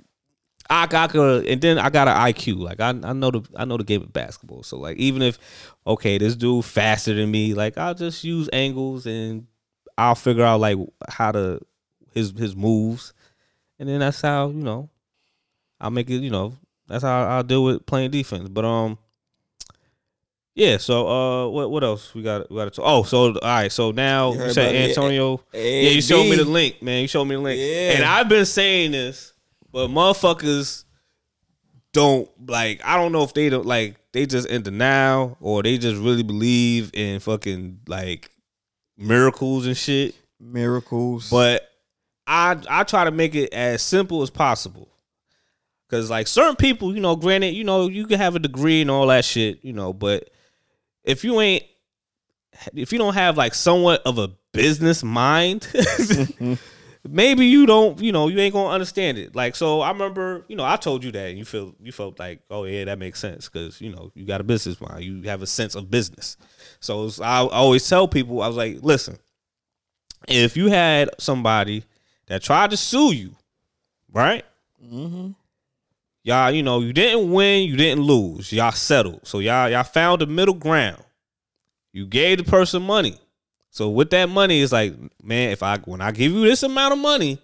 I, 0.71 0.89
I 0.91 1.07
could, 1.09 1.47
and 1.47 1.61
then 1.61 1.79
I 1.79 1.91
got 1.91 2.09
an 2.09 2.17
IQ. 2.17 2.59
Like 2.59 2.81
I, 2.81 2.89
I 2.89 3.13
know 3.13 3.31
the, 3.31 3.43
I 3.55 3.67
know 3.67 3.77
the 3.77 3.85
game 3.85 4.03
of 4.03 4.13
basketball. 4.13 4.63
So 4.63 4.79
like, 4.79 4.97
even 4.97 5.21
if, 5.21 5.39
okay, 5.87 6.17
this 6.17 6.37
dude 6.37 6.65
faster 6.65 7.13
than 7.15 7.31
me, 7.31 7.53
like 7.53 7.77
I'll 7.77 7.95
just 7.95 8.25
use 8.25 8.49
angles 8.53 9.07
and 9.07 9.47
I'll 9.99 10.15
figure 10.15 10.43
out 10.43 10.61
like 10.61 10.79
how 11.09 11.33
to 11.33 11.61
his 12.15 12.33
his 12.33 12.55
moves, 12.57 13.13
and 13.79 13.89
then 13.89 14.01
that's 14.01 14.21
how 14.21 14.49
you 14.49 14.63
know, 14.63 14.89
I'll 15.81 15.91
make 15.91 16.09
it. 16.11 16.23
You 16.23 16.31
know, 16.31 16.55
that's 16.87 17.05
how 17.05 17.25
I'll 17.25 17.43
deal 17.43 17.65
with 17.65 17.85
playing 17.87 18.11
defense. 18.11 18.49
But 18.49 18.65
um, 18.65 18.99
yeah. 20.55 20.77
So 20.77 21.09
uh, 21.09 21.49
what 21.49 21.71
what 21.71 21.85
else 21.85 22.15
we 22.15 22.23
got? 22.23 22.51
We 22.51 22.57
got 22.57 22.73
to. 22.75 22.83
Oh, 22.83 23.03
so 23.03 23.33
all 23.33 23.41
right. 23.43 23.73
So 23.73 23.91
now 23.91 24.33
You 24.33 24.45
you, 24.45 24.53
said 24.53 24.75
Antonio. 24.75 25.41
AB. 25.53 25.87
Yeah, 25.87 25.91
you 25.91 26.03
showed 26.03 26.25
me 26.25 26.37
the 26.37 26.45
link, 26.45 26.83
man. 26.83 27.03
You 27.03 27.09
showed 27.09 27.25
me 27.25 27.35
the 27.35 27.41
link. 27.43 27.61
Yeah. 27.61 27.97
And 27.97 28.05
I've 28.05 28.29
been 28.29 28.47
saying 28.47 28.93
this, 28.93 29.33
but 29.73 29.89
motherfuckers 29.89 30.85
don't 31.93 32.29
like 32.49 32.81
I 32.85 32.97
don't 32.97 33.13
know 33.13 33.23
if 33.23 33.33
they 33.33 33.49
don't 33.49 33.67
like 33.67 33.97
they 34.13 34.27
just 34.27 34.49
in 34.49 34.63
denial 34.63 35.37
or 35.41 35.63
they 35.63 35.79
just 35.79 36.01
really 36.01 36.23
believe 36.23 36.91
in 36.93 37.21
fucking 37.21 37.81
like 37.87 38.31
miracles 38.99 39.67
and 39.67 39.77
shit. 39.77 40.15
Miracles. 40.41 41.31
But 41.31 41.71
I 42.27 42.57
I 42.69 42.85
try 42.85 43.05
to 43.05 43.11
make 43.11 43.35
it 43.35 43.53
as 43.53 43.83
simple 43.83 44.23
as 44.23 44.31
possible. 44.31 44.89
Cause 45.91 46.11
like 46.11 46.27
certain 46.27 46.57
people, 46.57 46.95
you 46.95 47.01
know, 47.01 47.15
granted, 47.15 47.55
you 47.55 47.63
know, 47.63 47.89
you 47.89 48.07
can 48.07 48.19
have 48.19 48.35
a 48.35 48.39
degree 48.41 48.81
and 48.81 48.91
all 48.91 49.07
that 49.09 49.25
shit, 49.25 49.63
you 49.63 49.73
know, 49.73 49.93
but 49.93 50.31
if 51.05 51.23
you 51.25 51.41
ain't 51.41 51.63
if 52.75 52.93
you 52.93 52.99
don't 52.99 53.15
have 53.15 53.37
like 53.37 53.55
somewhat 53.55 54.03
of 54.07 54.19
a 54.19 54.31
business 54.53 55.05
mind, 55.05 55.69
maybe 57.09 57.47
you 57.47 57.67
don't, 57.67 58.01
you 58.01 58.13
know, 58.13 58.29
you 58.29 58.39
ain't 58.39 58.55
gonna 58.55 58.71
understand 58.71 59.19
it. 59.19 59.37
Like, 59.37 59.55
so 59.57 59.83
I 59.83 59.91
remember, 59.91 60.45
you 60.49 60.57
know, 60.57 60.65
I 60.65 60.77
told 60.77 61.05
you 61.05 61.13
that, 61.13 61.29
and 61.29 61.39
you 61.39 61.45
feel 61.45 61.75
you 61.81 61.93
felt 61.93 62.19
like, 62.19 62.41
oh 62.51 62.65
yeah, 62.65 62.85
that 62.87 62.99
makes 62.99 63.21
sense 63.21 63.49
because 63.49 63.81
you 63.81 63.91
know 63.91 64.11
you 64.15 64.25
got 64.25 64.41
a 64.41 64.45
business 64.45 64.81
mind, 64.81 65.05
you 65.05 65.23
have 65.29 65.43
a 65.43 65.47
sense 65.47 65.75
of 65.75 65.91
business. 65.91 66.37
So 66.81 67.07
it's- 67.07 67.21
I 67.21 67.41
always 67.47 67.87
tell 67.89 68.09
people, 68.09 68.41
I 68.43 68.49
was 68.49 68.57
like, 68.57 68.79
listen, 68.83 69.19
if 70.29 70.57
you 70.57 70.69
had 70.69 71.11
somebody 71.19 71.85
that 72.27 72.43
tried 72.43 72.71
to 72.71 72.77
sue 72.77 73.13
you, 73.13 73.37
right? 74.13 74.45
mm-hmm. 74.83 75.31
Y'all, 76.23 76.51
you 76.51 76.63
know, 76.63 76.81
you 76.81 76.95
didn't 76.95 77.31
win, 77.31 77.69
you 77.69 77.77
didn't 77.77 78.03
lose. 78.03 78.51
Y'all 78.51 78.73
settled. 78.73 79.27
So 79.27 79.41
y'all 79.41 79.69
y'all 79.69 79.85
found 79.85 80.23
a 80.23 80.27
middle 80.27 80.55
ground. 80.55 81.03
You 81.93 82.07
gave 82.07 82.39
the 82.39 82.45
person 82.45 82.83
money. 82.83 83.19
So 83.71 83.91
with 83.91 84.11
that 84.11 84.29
money, 84.29 84.63
it's 84.63 84.73
like, 84.73 84.95
man, 85.23 85.51
if 85.51 85.63
I 85.63 85.79
when 85.79 86.01
I 86.01 86.13
give 86.13 86.33
you 86.33 86.43
this 86.45 86.63
amount 86.63 86.95
of 86.95 86.99
money, 86.99 87.39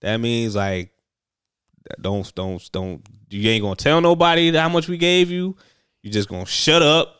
that 0.00 0.18
means 0.18 0.54
like 0.54 0.90
don't 2.00 2.32
don't 2.34 2.70
don't 2.72 3.02
you 3.28 3.50
ain't 3.50 3.62
gonna 3.62 3.74
tell 3.74 4.00
nobody 4.00 4.52
how 4.54 4.68
much 4.68 4.88
we 4.88 4.98
gave 4.98 5.30
you. 5.30 5.56
You 6.02 6.10
just 6.10 6.28
gonna 6.28 6.46
shut 6.46 6.82
up, 6.82 7.16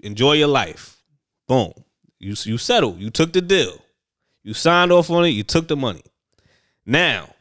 enjoy 0.00 0.34
your 0.34 0.48
life. 0.48 1.02
Boom. 1.48 1.72
You 2.20 2.34
you 2.44 2.56
settled. 2.56 3.00
You 3.00 3.10
took 3.10 3.32
the 3.32 3.40
deal. 3.40 3.82
You 4.44 4.54
signed 4.54 4.92
off 4.92 5.10
on 5.10 5.24
it. 5.24 5.30
You 5.30 5.42
took 5.42 5.66
the 5.66 5.76
money. 5.76 6.04
Now, 6.86 7.34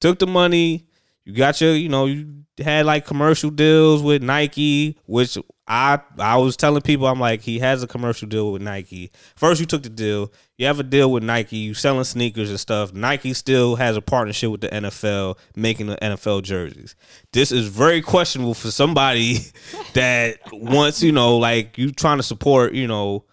took 0.00 0.18
the 0.18 0.26
money. 0.26 0.86
You 1.24 1.34
got 1.34 1.60
your, 1.60 1.74
you 1.74 1.88
know, 1.88 2.06
you 2.06 2.44
had 2.58 2.86
like 2.86 3.06
commercial 3.06 3.50
deals 3.50 4.02
with 4.02 4.22
Nike, 4.22 4.98
which 5.06 5.38
I 5.66 6.00
I 6.18 6.36
was 6.36 6.56
telling 6.56 6.82
people 6.82 7.06
I'm 7.06 7.20
like 7.20 7.42
he 7.42 7.60
has 7.60 7.82
a 7.82 7.86
commercial 7.86 8.26
deal 8.26 8.52
with 8.52 8.60
Nike. 8.60 9.12
First, 9.36 9.60
you 9.60 9.66
took 9.66 9.84
the 9.84 9.88
deal. 9.88 10.32
You 10.58 10.66
have 10.66 10.80
a 10.80 10.82
deal 10.82 11.12
with 11.12 11.22
Nike. 11.22 11.58
You 11.58 11.74
selling 11.74 12.04
sneakers 12.04 12.50
and 12.50 12.58
stuff. 12.58 12.92
Nike 12.92 13.34
still 13.34 13.76
has 13.76 13.96
a 13.96 14.02
partnership 14.02 14.50
with 14.50 14.62
the 14.62 14.68
NFL, 14.68 15.38
making 15.54 15.86
the 15.86 15.96
NFL 15.96 16.42
jerseys. 16.42 16.96
This 17.32 17.52
is 17.52 17.68
very 17.68 18.02
questionable 18.02 18.54
for 18.54 18.70
somebody 18.70 19.38
that 19.94 20.38
wants, 20.52 21.02
you 21.02 21.12
know, 21.12 21.36
like 21.36 21.78
you 21.78 21.92
trying 21.92 22.18
to 22.18 22.24
support, 22.24 22.72
you 22.74 22.88
know, 22.88 23.24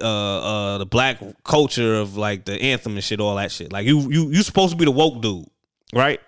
uh 0.00 0.04
uh 0.74 0.78
the 0.78 0.86
black 0.86 1.18
culture 1.44 1.94
of 1.96 2.16
like 2.16 2.44
the 2.44 2.60
anthem 2.60 2.94
and 2.94 3.04
shit, 3.04 3.20
all 3.20 3.36
that 3.36 3.52
shit. 3.52 3.72
Like 3.72 3.86
you 3.86 4.00
you 4.10 4.30
you 4.30 4.42
supposed 4.42 4.72
to 4.72 4.76
be 4.76 4.84
the 4.84 4.90
woke 4.90 5.20
dude, 5.22 5.46
right? 5.94 6.20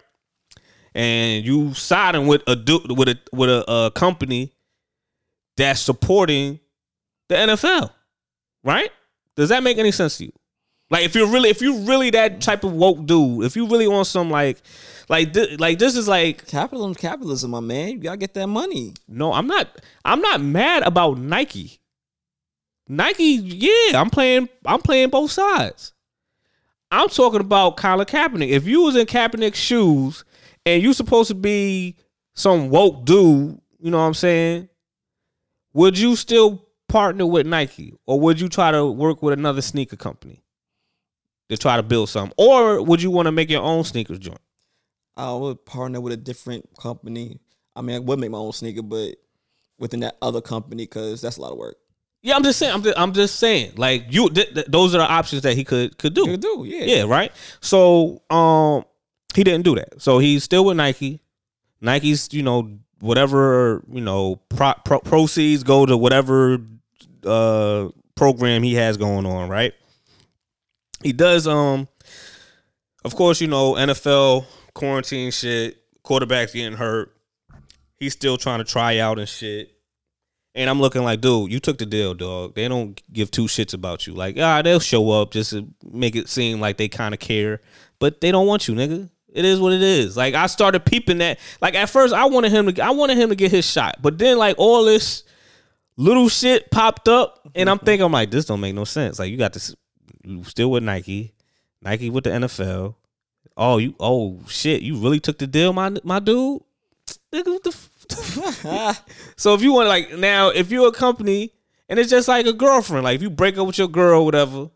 And 0.94 1.44
you 1.44 1.74
siding 1.74 2.26
with 2.26 2.42
a 2.46 2.56
du- 2.56 2.86
with 2.94 3.08
a 3.08 3.18
with 3.32 3.50
a, 3.50 3.64
uh 3.68 3.90
company 3.90 4.52
that's 5.56 5.80
supporting 5.80 6.60
the 7.28 7.34
NFL, 7.34 7.90
right? 8.64 8.90
Does 9.36 9.48
that 9.50 9.62
make 9.62 9.78
any 9.78 9.90
sense 9.92 10.18
to 10.18 10.26
you? 10.26 10.32
Like 10.90 11.04
if 11.04 11.14
you're 11.14 11.26
really 11.26 11.50
if 11.50 11.60
you're 11.60 11.80
really 11.80 12.10
that 12.10 12.40
type 12.40 12.62
of 12.64 12.72
woke 12.72 13.04
dude, 13.06 13.44
if 13.44 13.56
you 13.56 13.66
really 13.66 13.88
want 13.88 14.06
some 14.06 14.30
like 14.30 14.62
like 15.08 15.34
thi- 15.34 15.56
like 15.56 15.78
this 15.78 15.96
is 15.96 16.06
like 16.08 16.46
Capitalism, 16.46 16.94
capitalism, 16.94 17.50
my 17.50 17.60
man. 17.60 17.88
You 17.90 17.98
gotta 17.98 18.16
get 18.16 18.34
that 18.34 18.46
money. 18.46 18.94
no, 19.08 19.32
I'm 19.32 19.46
not. 19.48 19.68
I'm 20.04 20.20
not 20.20 20.40
mad 20.40 20.82
about 20.84 21.18
Nike. 21.18 21.80
Nike, 22.88 23.24
yeah, 23.24 24.00
I'm 24.00 24.10
playing. 24.10 24.48
I'm 24.64 24.80
playing 24.80 25.10
both 25.10 25.30
sides. 25.30 25.92
I'm 26.90 27.08
talking 27.08 27.40
about 27.40 27.76
Colin 27.76 28.06
Kaepernick. 28.06 28.48
If 28.48 28.66
you 28.66 28.82
was 28.82 28.96
in 28.96 29.06
Kaepernick's 29.06 29.58
shoes 29.58 30.24
and 30.64 30.82
you 30.82 30.92
supposed 30.92 31.28
to 31.28 31.34
be 31.34 31.96
some 32.34 32.70
woke 32.70 33.04
dude, 33.04 33.60
you 33.80 33.90
know 33.90 33.98
what 33.98 34.04
I'm 34.04 34.14
saying? 34.14 34.68
Would 35.72 35.98
you 35.98 36.16
still 36.16 36.64
partner 36.88 37.26
with 37.26 37.46
Nike, 37.46 37.94
or 38.06 38.20
would 38.20 38.40
you 38.40 38.48
try 38.48 38.70
to 38.70 38.86
work 38.86 39.22
with 39.22 39.32
another 39.34 39.60
sneaker 39.62 39.96
company? 39.96 40.42
to 41.48 41.56
try 41.56 41.76
to 41.76 41.82
build 41.82 42.08
something, 42.08 42.34
or 42.36 42.82
would 42.82 43.02
you 43.02 43.10
want 43.10 43.26
to 43.26 43.32
make 43.32 43.50
your 43.50 43.62
own 43.62 43.84
sneakers 43.84 44.18
joint? 44.18 44.40
I 45.16 45.32
would 45.32 45.64
partner 45.64 46.00
with 46.00 46.12
a 46.12 46.16
different 46.16 46.68
company. 46.76 47.40
I 47.74 47.82
mean, 47.82 47.96
I 47.96 47.98
would 48.00 48.18
make 48.18 48.30
my 48.30 48.38
own 48.38 48.52
sneaker, 48.52 48.82
but 48.82 49.16
within 49.78 50.00
that 50.00 50.16
other 50.20 50.40
company 50.40 50.84
because 50.84 51.20
that's 51.20 51.36
a 51.36 51.40
lot 51.40 51.52
of 51.52 51.58
work. 51.58 51.76
Yeah, 52.26 52.34
I'm 52.34 52.42
just 52.42 52.58
saying. 52.58 52.74
I'm 52.74 52.82
just, 52.82 52.98
I'm 52.98 53.12
just 53.12 53.36
saying. 53.36 53.74
Like 53.76 54.06
you, 54.10 54.28
th- 54.28 54.52
th- 54.52 54.66
those 54.66 54.96
are 54.96 54.98
the 54.98 55.08
options 55.08 55.42
that 55.42 55.54
he 55.54 55.62
could 55.62 55.96
could 55.96 56.12
do. 56.12 56.24
Could 56.24 56.40
do, 56.40 56.64
yeah. 56.66 56.84
Yeah, 56.84 57.02
right. 57.04 57.30
So, 57.60 58.20
um, 58.30 58.84
he 59.32 59.44
didn't 59.44 59.62
do 59.62 59.76
that. 59.76 60.02
So 60.02 60.18
he's 60.18 60.42
still 60.42 60.64
with 60.64 60.76
Nike. 60.76 61.20
Nike's, 61.80 62.34
you 62.34 62.42
know, 62.42 62.78
whatever 62.98 63.80
you 63.88 64.00
know, 64.00 64.40
pro- 64.48 64.74
pro- 64.84 64.98
proceeds 64.98 65.62
go 65.62 65.86
to 65.86 65.96
whatever 65.96 66.58
uh 67.24 67.90
program 68.16 68.64
he 68.64 68.74
has 68.74 68.96
going 68.96 69.24
on. 69.24 69.48
Right. 69.48 69.72
He 71.04 71.12
does. 71.12 71.46
Um, 71.46 71.86
of 73.04 73.14
course, 73.14 73.40
you 73.40 73.46
know, 73.46 73.74
NFL 73.74 74.46
quarantine 74.74 75.30
shit. 75.30 75.80
Quarterbacks 76.02 76.52
getting 76.54 76.76
hurt. 76.76 77.14
He's 77.98 78.14
still 78.14 78.36
trying 78.36 78.58
to 78.58 78.64
try 78.64 78.98
out 78.98 79.20
and 79.20 79.28
shit. 79.28 79.75
And 80.56 80.70
I'm 80.70 80.80
looking 80.80 81.04
like, 81.04 81.20
dude, 81.20 81.52
you 81.52 81.60
took 81.60 81.76
the 81.76 81.84
deal, 81.84 82.14
dog. 82.14 82.54
They 82.54 82.66
don't 82.66 83.00
give 83.12 83.30
two 83.30 83.44
shits 83.44 83.74
about 83.74 84.06
you. 84.06 84.14
Like, 84.14 84.38
ah, 84.40 84.62
they'll 84.62 84.80
show 84.80 85.10
up 85.10 85.30
just 85.30 85.50
to 85.50 85.68
make 85.84 86.16
it 86.16 86.30
seem 86.30 86.60
like 86.60 86.78
they 86.78 86.88
kind 86.88 87.12
of 87.12 87.20
care, 87.20 87.60
but 87.98 88.22
they 88.22 88.32
don't 88.32 88.46
want 88.46 88.66
you, 88.66 88.74
nigga. 88.74 89.10
It 89.28 89.44
is 89.44 89.60
what 89.60 89.74
it 89.74 89.82
is. 89.82 90.16
Like, 90.16 90.32
I 90.32 90.46
started 90.46 90.86
peeping 90.86 91.18
that. 91.18 91.38
Like, 91.60 91.74
at 91.74 91.90
first, 91.90 92.14
I 92.14 92.24
wanted 92.24 92.52
him 92.52 92.72
to, 92.72 92.82
I 92.82 92.90
wanted 92.90 93.18
him 93.18 93.28
to 93.28 93.36
get 93.36 93.50
his 93.50 93.70
shot, 93.70 93.98
but 94.00 94.16
then 94.16 94.38
like 94.38 94.56
all 94.56 94.86
this 94.86 95.24
little 95.98 96.30
shit 96.30 96.70
popped 96.70 97.06
up, 97.06 97.46
and 97.54 97.68
I'm 97.68 97.78
thinking, 97.78 98.06
I'm 98.06 98.12
like, 98.12 98.30
this 98.30 98.46
don't 98.46 98.60
make 98.60 98.74
no 98.74 98.84
sense. 98.84 99.18
Like, 99.18 99.30
you 99.30 99.36
got 99.36 99.52
this, 99.52 99.76
you 100.24 100.42
still 100.44 100.70
with 100.70 100.82
Nike, 100.82 101.34
Nike 101.82 102.08
with 102.08 102.24
the 102.24 102.30
NFL. 102.30 102.94
Oh, 103.58 103.76
you, 103.76 103.94
oh 104.00 104.40
shit, 104.48 104.80
you 104.80 104.96
really 104.96 105.20
took 105.20 105.36
the 105.36 105.46
deal, 105.46 105.74
my 105.74 105.94
my 106.02 106.18
dude. 106.18 106.62
Nigga, 107.30 107.46
what 107.46 107.62
the. 107.62 107.76
so 109.36 109.54
if 109.54 109.62
you 109.62 109.72
want 109.72 109.88
like 109.88 110.12
now, 110.16 110.48
if 110.48 110.70
you're 110.70 110.88
a 110.88 110.92
company 110.92 111.52
and 111.88 111.98
it's 111.98 112.10
just 112.10 112.28
like 112.28 112.46
a 112.46 112.52
girlfriend, 112.52 113.04
like 113.04 113.16
if 113.16 113.22
you 113.22 113.30
break 113.30 113.58
up 113.58 113.66
with 113.66 113.78
your 113.78 113.88
girl, 113.88 114.24
whatever, 114.24 114.70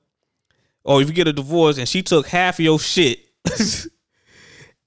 or 0.84 1.02
if 1.02 1.08
you 1.08 1.14
get 1.14 1.28
a 1.28 1.32
divorce 1.32 1.78
and 1.78 1.88
she 1.88 2.02
took 2.02 2.26
half 2.26 2.58
of 2.58 2.64
your 2.64 2.78
shit, 2.78 3.20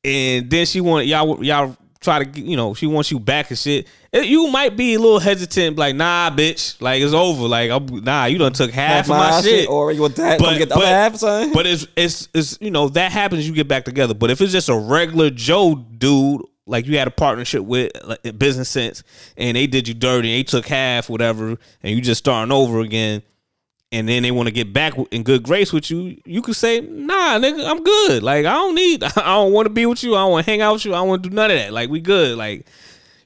and 0.03 0.49
then 0.49 0.65
she 0.65 0.81
want 0.81 1.07
y'all 1.07 1.43
y'all 1.43 1.77
try 2.01 2.21
to 2.23 2.39
you 2.41 2.57
know 2.57 2.73
she 2.73 2.85
wants 2.85 3.09
you 3.11 3.19
back 3.19 3.49
and 3.49 3.57
shit, 3.57 3.87
it- 4.11 4.25
you 4.25 4.47
might 4.49 4.75
be 4.75 4.93
a 4.95 4.99
little 4.99 5.19
hesitant, 5.19 5.77
like 5.77 5.95
nah, 5.95 6.29
bitch, 6.29 6.79
like 6.81 7.01
it's 7.01 7.13
over, 7.13 7.47
like 7.47 7.71
I'm, 7.71 7.85
nah, 8.03 8.25
you 8.25 8.37
done 8.37 8.51
took 8.53 8.71
half, 8.71 9.05
of 9.05 9.09
my, 9.09 9.41
shit. 9.41 9.69
or 9.69 9.91
you 9.91 10.01
want 10.01 10.15
that? 10.17 10.39
But- 10.39 10.57
get 10.57 10.69
the 10.69 10.75
but- 10.75 10.83
other 10.83 10.93
half, 10.93 11.15
son. 11.15 11.51
But 11.53 11.65
it's 11.65 11.87
it's 11.95 12.27
it's 12.33 12.57
you 12.59 12.71
know 12.71 12.89
that 12.89 13.11
happens. 13.11 13.47
You 13.47 13.53
get 13.55 13.67
back 13.67 13.85
together. 13.85 14.13
But 14.13 14.31
if 14.31 14.41
it's 14.41 14.51
just 14.51 14.69
a 14.69 14.75
regular 14.77 15.29
Joe 15.29 15.75
dude, 15.75 16.41
like 16.65 16.85
you 16.85 16.97
had 16.97 17.07
a 17.07 17.11
partnership 17.11 17.63
with 17.63 17.91
like, 18.03 18.19
in 18.23 18.37
business 18.37 18.69
sense, 18.69 19.03
and 19.37 19.57
they 19.57 19.67
did 19.67 19.87
you 19.87 19.93
dirty, 19.93 20.33
they 20.33 20.43
took 20.43 20.65
half, 20.65 21.09
whatever, 21.09 21.57
and 21.81 21.95
you 21.95 22.01
just 22.01 22.19
starting 22.19 22.51
over 22.51 22.79
again, 22.79 23.21
and 23.91 24.09
then 24.09 24.23
they 24.23 24.31
want 24.31 24.47
to 24.47 24.51
get 24.51 24.73
back 24.73 24.93
in 25.11 25.23
good 25.23 25.43
grace 25.43 25.71
with 25.71 25.91
you, 25.91 26.17
you 26.25 26.41
could 26.41 26.55
say, 26.55 26.81
Nah, 26.81 27.37
nigga, 27.37 27.65
I'm 27.65 27.83
good. 27.83 28.23
Like 28.23 28.45
I 28.45 28.53
don't 28.53 28.75
need, 28.75 29.03
I 29.17 29.35
don't 29.35 29.53
want 29.53 29.67
to 29.67 29.69
be 29.69 29.85
with 29.85 30.03
you. 30.03 30.15
I 30.15 30.19
don't 30.19 30.31
want 30.31 30.45
to 30.45 30.51
hang 30.51 30.61
out 30.61 30.73
with 30.73 30.85
you. 30.85 30.93
I 30.93 30.97
don't 30.97 31.09
want 31.09 31.23
to 31.23 31.29
do 31.29 31.35
none 31.35 31.51
of 31.51 31.57
that. 31.57 31.71
Like 31.73 31.89
we 31.89 31.99
good. 31.99 32.37
Like 32.37 32.65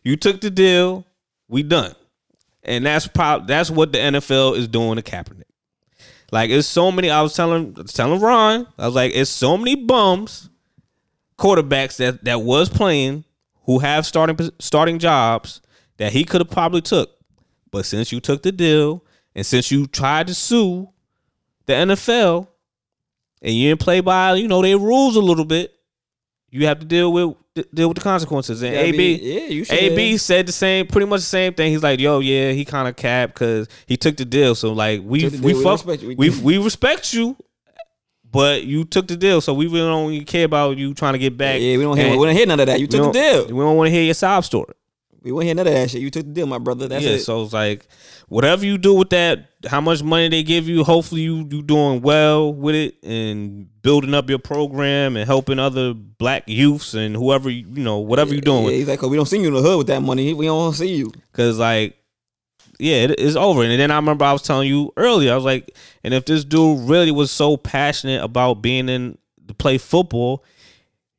you 0.03 0.15
took 0.15 0.41
the 0.41 0.49
deal, 0.49 1.05
we 1.47 1.63
done, 1.63 1.95
and 2.63 2.85
that's 2.85 3.07
prob- 3.07 3.47
that's 3.47 3.71
what 3.71 3.91
the 3.91 3.99
NFL 3.99 4.57
is 4.57 4.67
doing 4.67 4.97
to 4.97 5.01
Kaepernick. 5.01 5.43
Like 6.31 6.49
it's 6.49 6.67
so 6.67 6.91
many. 6.91 7.09
I 7.09 7.21
was 7.21 7.33
telling 7.33 7.73
I 7.77 7.81
was 7.83 7.93
telling 7.93 8.19
Ron, 8.19 8.67
I 8.77 8.85
was 8.85 8.95
like, 8.95 9.13
it's 9.15 9.29
so 9.29 9.57
many 9.57 9.75
bums, 9.75 10.49
quarterbacks 11.37 11.97
that 11.97 12.25
that 12.25 12.41
was 12.41 12.67
playing 12.67 13.23
who 13.67 13.79
have 13.79 14.05
starting 14.05 14.37
starting 14.59 14.97
jobs 14.97 15.61
that 15.97 16.11
he 16.11 16.23
could 16.23 16.41
have 16.41 16.49
probably 16.49 16.81
took, 16.81 17.11
but 17.69 17.85
since 17.85 18.11
you 18.11 18.19
took 18.19 18.41
the 18.41 18.51
deal 18.51 19.03
and 19.35 19.45
since 19.45 19.69
you 19.69 19.85
tried 19.85 20.27
to 20.27 20.33
sue 20.33 20.89
the 21.67 21.73
NFL 21.73 22.47
and 23.41 23.53
you 23.53 23.69
didn't 23.69 23.81
play 23.81 23.99
by 23.99 24.33
you 24.33 24.47
know 24.47 24.63
their 24.63 24.79
rules 24.79 25.15
a 25.15 25.21
little 25.21 25.45
bit, 25.45 25.75
you 26.49 26.65
have 26.65 26.79
to 26.79 26.85
deal 26.85 27.13
with 27.13 27.35
deal 27.73 27.89
with 27.89 27.97
the 27.97 28.03
consequences. 28.03 28.61
And 28.61 28.73
Yeah, 28.73 28.79
I 28.79 28.83
AB, 28.83 28.97
mean, 28.97 29.19
yeah, 29.21 29.47
you 29.47 29.63
should. 29.63 29.77
AB 29.77 30.17
said 30.17 30.47
the 30.47 30.51
same, 30.51 30.87
pretty 30.87 31.07
much 31.07 31.21
the 31.21 31.25
same 31.25 31.53
thing. 31.53 31.71
He's 31.71 31.83
like, 31.83 31.99
"Yo, 31.99 32.19
yeah, 32.19 32.51
he 32.51 32.65
kind 32.65 32.87
of 32.87 32.95
capped 32.95 33.33
because 33.33 33.67
he 33.85 33.97
took 33.97 34.17
the 34.17 34.25
deal. 34.25 34.55
So 34.55 34.73
like, 34.73 35.01
we 35.03 35.27
we 35.27 35.53
fuck, 35.61 35.85
respect 35.85 36.03
you. 36.03 36.09
We 36.09 36.29
we 36.29 36.41
we 36.41 36.57
respect 36.57 37.13
you, 37.13 37.35
but 38.31 38.63
you 38.63 38.83
took 38.83 39.07
the 39.07 39.15
deal. 39.15 39.41
So 39.41 39.53
we 39.53 39.67
really 39.67 39.87
don't 39.87 40.11
even 40.11 40.25
care 40.25 40.45
about 40.45 40.77
you 40.77 40.93
trying 40.93 41.13
to 41.13 41.19
get 41.19 41.37
back. 41.37 41.59
Yeah, 41.59 41.77
we 41.77 41.83
don't 41.83 41.97
hear. 41.97 42.17
We 42.17 42.25
don't 42.25 42.35
hear 42.35 42.45
none 42.45 42.59
of 42.59 42.67
that. 42.67 42.79
You 42.79 42.87
took 42.87 43.13
the 43.13 43.19
deal. 43.19 43.45
We 43.45 43.63
don't 43.63 43.77
want 43.77 43.87
to 43.87 43.91
hear 43.91 44.03
your 44.03 44.13
sob 44.13 44.45
story. 44.45 44.73
We 45.27 45.33
won't 45.33 45.45
hear 45.45 45.55
none 45.55 45.67
of 45.67 45.73
that 45.73 45.89
shit. 45.89 46.01
You 46.01 46.09
took 46.09 46.25
the 46.25 46.31
deal, 46.31 46.47
my 46.47 46.57
brother. 46.57 46.87
That's 46.87 47.03
yeah, 47.03 47.11
it. 47.11 47.19
so 47.19 47.43
it's 47.43 47.51
like 47.51 47.87
whatever 48.29 48.65
you 48.65 48.77
do 48.77 48.93
with 48.93 49.09
that, 49.09 49.49
how 49.67 49.81
much 49.81 50.01
money 50.01 50.29
they 50.29 50.41
give 50.41 50.69
you, 50.69 50.85
hopefully 50.85 51.21
you 51.21 51.47
you 51.51 51.61
doing 51.61 52.01
well 52.01 52.53
with 52.53 52.75
it 52.75 53.03
and 53.03 53.67
building 53.81 54.13
up 54.13 54.29
your 54.29 54.39
program 54.39 55.17
and 55.17 55.27
helping 55.27 55.59
other 55.59 55.93
black 55.93 56.43
youths 56.47 56.93
and 56.93 57.15
whoever 57.15 57.49
you 57.49 57.65
know 57.65 57.97
whatever 57.97 58.33
you're 58.33 58.41
doing 58.41 58.65
Yeah, 58.65 58.71
he's 58.71 59.01
we 59.01 59.17
don't 59.17 59.25
see 59.25 59.41
you 59.41 59.47
in 59.47 59.53
the 59.53 59.61
hood 59.61 59.79
with 59.79 59.87
that 59.87 60.01
money. 60.01 60.33
We 60.33 60.45
don't 60.45 60.73
see 60.73 60.95
you. 60.95 61.11
Cause 61.33 61.57
like, 61.57 61.96
yeah, 62.79 62.95
it, 62.95 63.19
it's 63.19 63.35
over. 63.35 63.63
And 63.63 63.79
then 63.79 63.91
I 63.91 63.95
remember 63.95 64.25
I 64.25 64.33
was 64.33 64.43
telling 64.43 64.67
you 64.67 64.91
earlier, 64.97 65.31
I 65.31 65.35
was 65.35 65.45
like, 65.45 65.75
and 66.03 66.13
if 66.13 66.25
this 66.25 66.43
dude 66.43 66.87
really 66.87 67.11
was 67.11 67.31
so 67.31 67.57
passionate 67.57 68.23
about 68.23 68.61
being 68.61 68.89
in 68.89 69.17
to 69.47 69.53
play 69.53 69.77
football, 69.77 70.43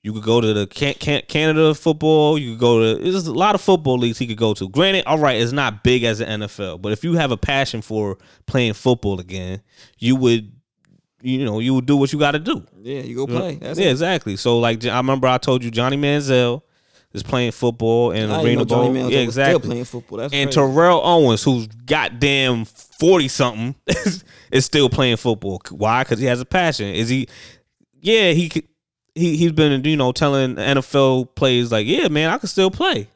you 0.03 0.13
could 0.13 0.23
go 0.23 0.41
to 0.41 0.55
the 0.55 0.67
can, 0.67 0.95
can, 0.95 1.23
Canada 1.29 1.75
football. 1.75 2.39
You 2.39 2.53
could 2.53 2.61
go 2.61 2.95
to 2.95 3.03
there's 3.03 3.27
a 3.27 3.33
lot 3.33 3.55
of 3.55 3.61
football 3.61 3.99
leagues 3.99 4.19
he 4.19 4.27
could 4.27 4.37
go 4.37 4.55
to. 4.55 4.69
Granted, 4.69 5.05
all 5.07 5.19
right, 5.19 5.41
it's 5.41 5.53
not 5.53 5.83
big 5.83 6.05
as 6.05 6.19
the 6.19 6.27
NFL, 6.27 6.81
but 6.81 6.93
if 6.93 7.03
you 7.03 7.15
have 7.15 7.33
a 7.33 7.37
passion 7.37 7.83
for 7.83 8.17
playing 8.47 8.75
football 8.75 9.19
again, 9.19 9.61
you 9.99 10.15
would, 10.17 10.53
you 11.21 11.45
know, 11.45 11.59
you 11.59 11.75
would 11.75 11.87
do 11.87 11.97
what 11.97 12.13
you 12.13 12.19
got 12.19 12.33
to 12.33 12.39
do. 12.39 12.65
Yeah, 12.81 13.01
you 13.01 13.17
go 13.17 13.27
play. 13.27 13.57
That's 13.57 13.79
yeah, 13.79 13.89
it. 13.89 13.93
exactly. 13.93 14.37
So 14.37 14.61
like, 14.61 14.85
I 14.87 14.97
remember 14.97 15.27
I 15.27 15.39
told 15.39 15.65
you 15.65 15.71
Johnny 15.73 15.97
Manziel 15.97 16.63
is 17.19 17.23
playing 17.23 17.53
football 17.53 18.13
and 18.13 18.33
Arena 18.33 18.65
Bowl. 18.65 18.95
Yeah, 18.95 19.19
exactly 19.19 19.69
playing 19.69 19.85
football. 19.85 20.19
That's 20.19 20.33
and 20.33 20.49
crazy. 20.49 20.61
Terrell 20.61 21.01
Owens, 21.05 21.43
who's 21.43 21.67
goddamn 21.67 22.65
forty 22.65 23.29
something, 23.29 23.75
is 24.51 24.65
still 24.65 24.89
playing 24.89 25.17
football. 25.17 25.61
Why? 25.71 26.03
Because 26.03 26.19
he 26.19 26.27
has 26.27 26.41
a 26.41 26.45
passion. 26.45 26.87
Is 26.87 27.09
he? 27.09 27.29
Yeah, 28.01 28.33
he 28.33 28.51
he 29.15 29.37
he's 29.37 29.53
been 29.53 29.85
you 29.85 29.97
know 29.97 30.13
telling 30.13 30.57
NFL 30.57 31.35
players 31.35 31.71
like, 31.71 31.87
yeah, 31.87 32.09
man, 32.09 32.31
I 32.31 32.39
can 32.39 32.49
still 32.49 32.71
play. 32.71 33.09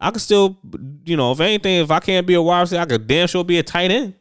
I 0.00 0.10
can 0.10 0.20
still, 0.20 0.56
you 1.04 1.16
know, 1.16 1.32
if 1.32 1.40
anything, 1.40 1.80
if 1.80 1.90
I 1.90 1.98
can't 1.98 2.26
be 2.26 2.34
a 2.34 2.42
wide 2.42 2.60
receiver, 2.60 2.82
I 2.82 2.86
could 2.86 3.06
damn 3.06 3.26
sure 3.26 3.42
be 3.42 3.58
a 3.58 3.62
tight 3.62 3.90
end. 3.90 4.14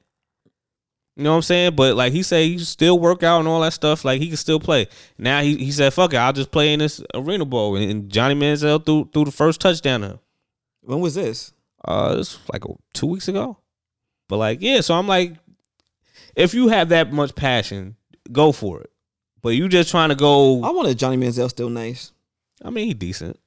You 1.17 1.23
know 1.23 1.31
what 1.31 1.37
I'm 1.37 1.41
saying? 1.41 1.75
But 1.75 1.95
like 1.95 2.13
he 2.13 2.21
said, 2.21 2.43
he 2.43 2.59
still 2.59 2.99
work 2.99 3.23
out 3.23 3.39
and 3.39 3.47
all 3.47 3.61
that 3.61 3.73
stuff. 3.73 4.05
Like 4.05 4.21
he 4.21 4.27
can 4.27 4.37
still 4.37 4.59
play. 4.59 4.87
Now 5.17 5.41
he, 5.41 5.57
he 5.57 5.71
said, 5.71 5.91
"Fuck 5.91 6.13
it, 6.13 6.17
I'll 6.17 6.31
just 6.31 6.51
play 6.51 6.73
in 6.73 6.79
this 6.79 7.01
arena 7.15 7.43
bowl." 7.43 7.75
And, 7.75 7.89
and 7.89 8.09
Johnny 8.11 8.35
Manziel 8.35 8.85
threw 8.85 9.09
threw 9.11 9.25
the 9.25 9.31
first 9.31 9.59
touchdown 9.59 10.01
to 10.01 10.07
him. 10.07 10.19
when 10.81 10.99
was 10.99 11.15
this? 11.15 11.53
Uh, 11.83 12.17
it's 12.19 12.37
like 12.53 12.61
two 12.93 13.07
weeks 13.07 13.27
ago. 13.27 13.57
But 14.29 14.37
like, 14.37 14.61
yeah. 14.61 14.81
So 14.81 14.93
I'm 14.93 15.07
like, 15.07 15.33
if 16.35 16.53
you 16.53 16.67
have 16.67 16.89
that 16.89 17.11
much 17.11 17.33
passion, 17.33 17.95
go 18.31 18.51
for 18.51 18.81
it. 18.81 18.91
But 19.41 19.49
you 19.49 19.67
just 19.69 19.89
trying 19.89 20.09
to 20.09 20.15
go. 20.15 20.63
I 20.63 20.69
wanted 20.69 20.99
Johnny 20.99 21.17
Manziel 21.17 21.49
still 21.49 21.69
nice. 21.69 22.11
I 22.63 22.69
mean, 22.69 22.85
he 22.85 22.93
decent. 22.93 23.39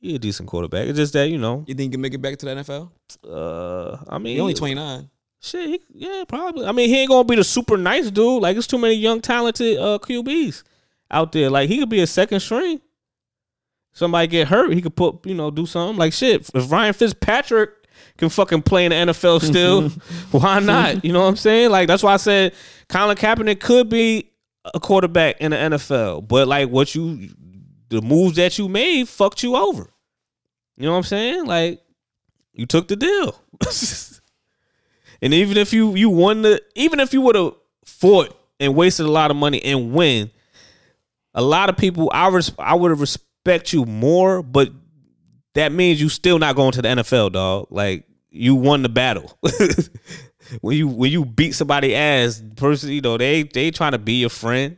He 0.00 0.14
a 0.14 0.18
decent 0.18 0.50
quarterback. 0.50 0.86
It's 0.86 0.98
just 0.98 1.14
that 1.14 1.30
you 1.30 1.38
know. 1.38 1.64
You 1.66 1.74
think 1.74 1.92
he 1.92 1.94
can 1.94 2.02
make 2.02 2.12
it 2.12 2.18
back 2.18 2.36
to 2.36 2.46
the 2.46 2.56
NFL? 2.56 2.90
Uh, 3.26 4.04
I 4.06 4.18
mean, 4.18 4.34
He 4.36 4.40
only 4.40 4.52
twenty 4.54 4.74
nine. 4.74 5.08
Shit, 5.40 5.68
he, 5.68 5.80
yeah, 5.94 6.24
probably. 6.26 6.66
I 6.66 6.72
mean, 6.72 6.88
he 6.88 7.00
ain't 7.00 7.10
gonna 7.10 7.24
be 7.24 7.36
the 7.36 7.44
super 7.44 7.76
nice 7.76 8.10
dude. 8.10 8.42
Like, 8.42 8.56
it's 8.56 8.66
too 8.66 8.78
many 8.78 8.94
young, 8.94 9.20
talented 9.20 9.78
uh 9.78 9.98
QBs 9.98 10.64
out 11.10 11.32
there. 11.32 11.48
Like, 11.50 11.68
he 11.68 11.78
could 11.78 11.88
be 11.88 12.00
a 12.00 12.06
second 12.06 12.40
string. 12.40 12.80
Somebody 13.92 14.28
get 14.28 14.48
hurt, 14.48 14.72
he 14.72 14.82
could 14.82 14.94
put, 14.96 15.26
you 15.26 15.34
know, 15.34 15.50
do 15.50 15.66
something. 15.66 15.96
Like, 15.96 16.12
shit, 16.12 16.48
if 16.54 16.70
Ryan 16.70 16.92
Fitzpatrick 16.92 17.70
can 18.16 18.28
fucking 18.28 18.62
play 18.62 18.84
in 18.84 18.90
the 18.90 19.12
NFL 19.12 19.42
still, 19.42 19.88
why 20.30 20.60
not? 20.60 21.04
You 21.04 21.12
know 21.12 21.20
what 21.20 21.28
I'm 21.28 21.36
saying? 21.36 21.70
Like, 21.70 21.88
that's 21.88 22.02
why 22.02 22.14
I 22.14 22.18
said 22.18 22.54
Colin 22.88 23.16
Kaepernick 23.16 23.60
could 23.60 23.88
be 23.88 24.30
a 24.74 24.80
quarterback 24.80 25.40
in 25.40 25.52
the 25.52 25.56
NFL, 25.56 26.28
but 26.28 26.46
like, 26.48 26.68
what 26.68 26.94
you, 26.94 27.28
the 27.88 28.02
moves 28.02 28.36
that 28.36 28.58
you 28.58 28.68
made 28.68 29.08
fucked 29.08 29.42
you 29.42 29.56
over. 29.56 29.88
You 30.76 30.84
know 30.84 30.92
what 30.92 30.98
I'm 30.98 31.04
saying? 31.04 31.46
Like, 31.46 31.80
you 32.52 32.66
took 32.66 32.88
the 32.88 32.96
deal. 32.96 33.40
And 35.20 35.34
even 35.34 35.56
if 35.56 35.72
you 35.72 35.94
you 35.94 36.10
won 36.10 36.42
the 36.42 36.62
even 36.74 37.00
if 37.00 37.12
you 37.12 37.20
would 37.22 37.34
have 37.34 37.54
fought 37.84 38.36
and 38.60 38.74
wasted 38.74 39.06
a 39.06 39.10
lot 39.10 39.30
of 39.30 39.36
money 39.36 39.62
and 39.64 39.92
win, 39.92 40.30
a 41.34 41.42
lot 41.42 41.68
of 41.68 41.76
people 41.76 42.10
I 42.12 42.28
res- 42.28 42.52
I 42.58 42.74
would 42.74 42.90
have 42.90 43.00
respect 43.00 43.72
you 43.72 43.84
more, 43.84 44.42
but 44.42 44.70
that 45.54 45.72
means 45.72 46.00
you 46.00 46.08
still 46.08 46.38
not 46.38 46.54
going 46.54 46.72
to 46.72 46.82
the 46.82 46.88
NFL, 46.88 47.32
dog. 47.32 47.66
Like 47.70 48.04
you 48.30 48.54
won 48.54 48.82
the 48.82 48.88
battle. 48.88 49.36
when 50.60 50.76
you 50.76 50.88
when 50.88 51.10
you 51.10 51.24
beat 51.24 51.54
somebody 51.54 51.94
ass, 51.94 52.42
person, 52.56 52.90
you 52.90 53.00
know 53.00 53.16
they 53.16 53.42
they 53.42 53.70
trying 53.70 53.92
to 53.92 53.98
be 53.98 54.20
your 54.20 54.30
friend. 54.30 54.76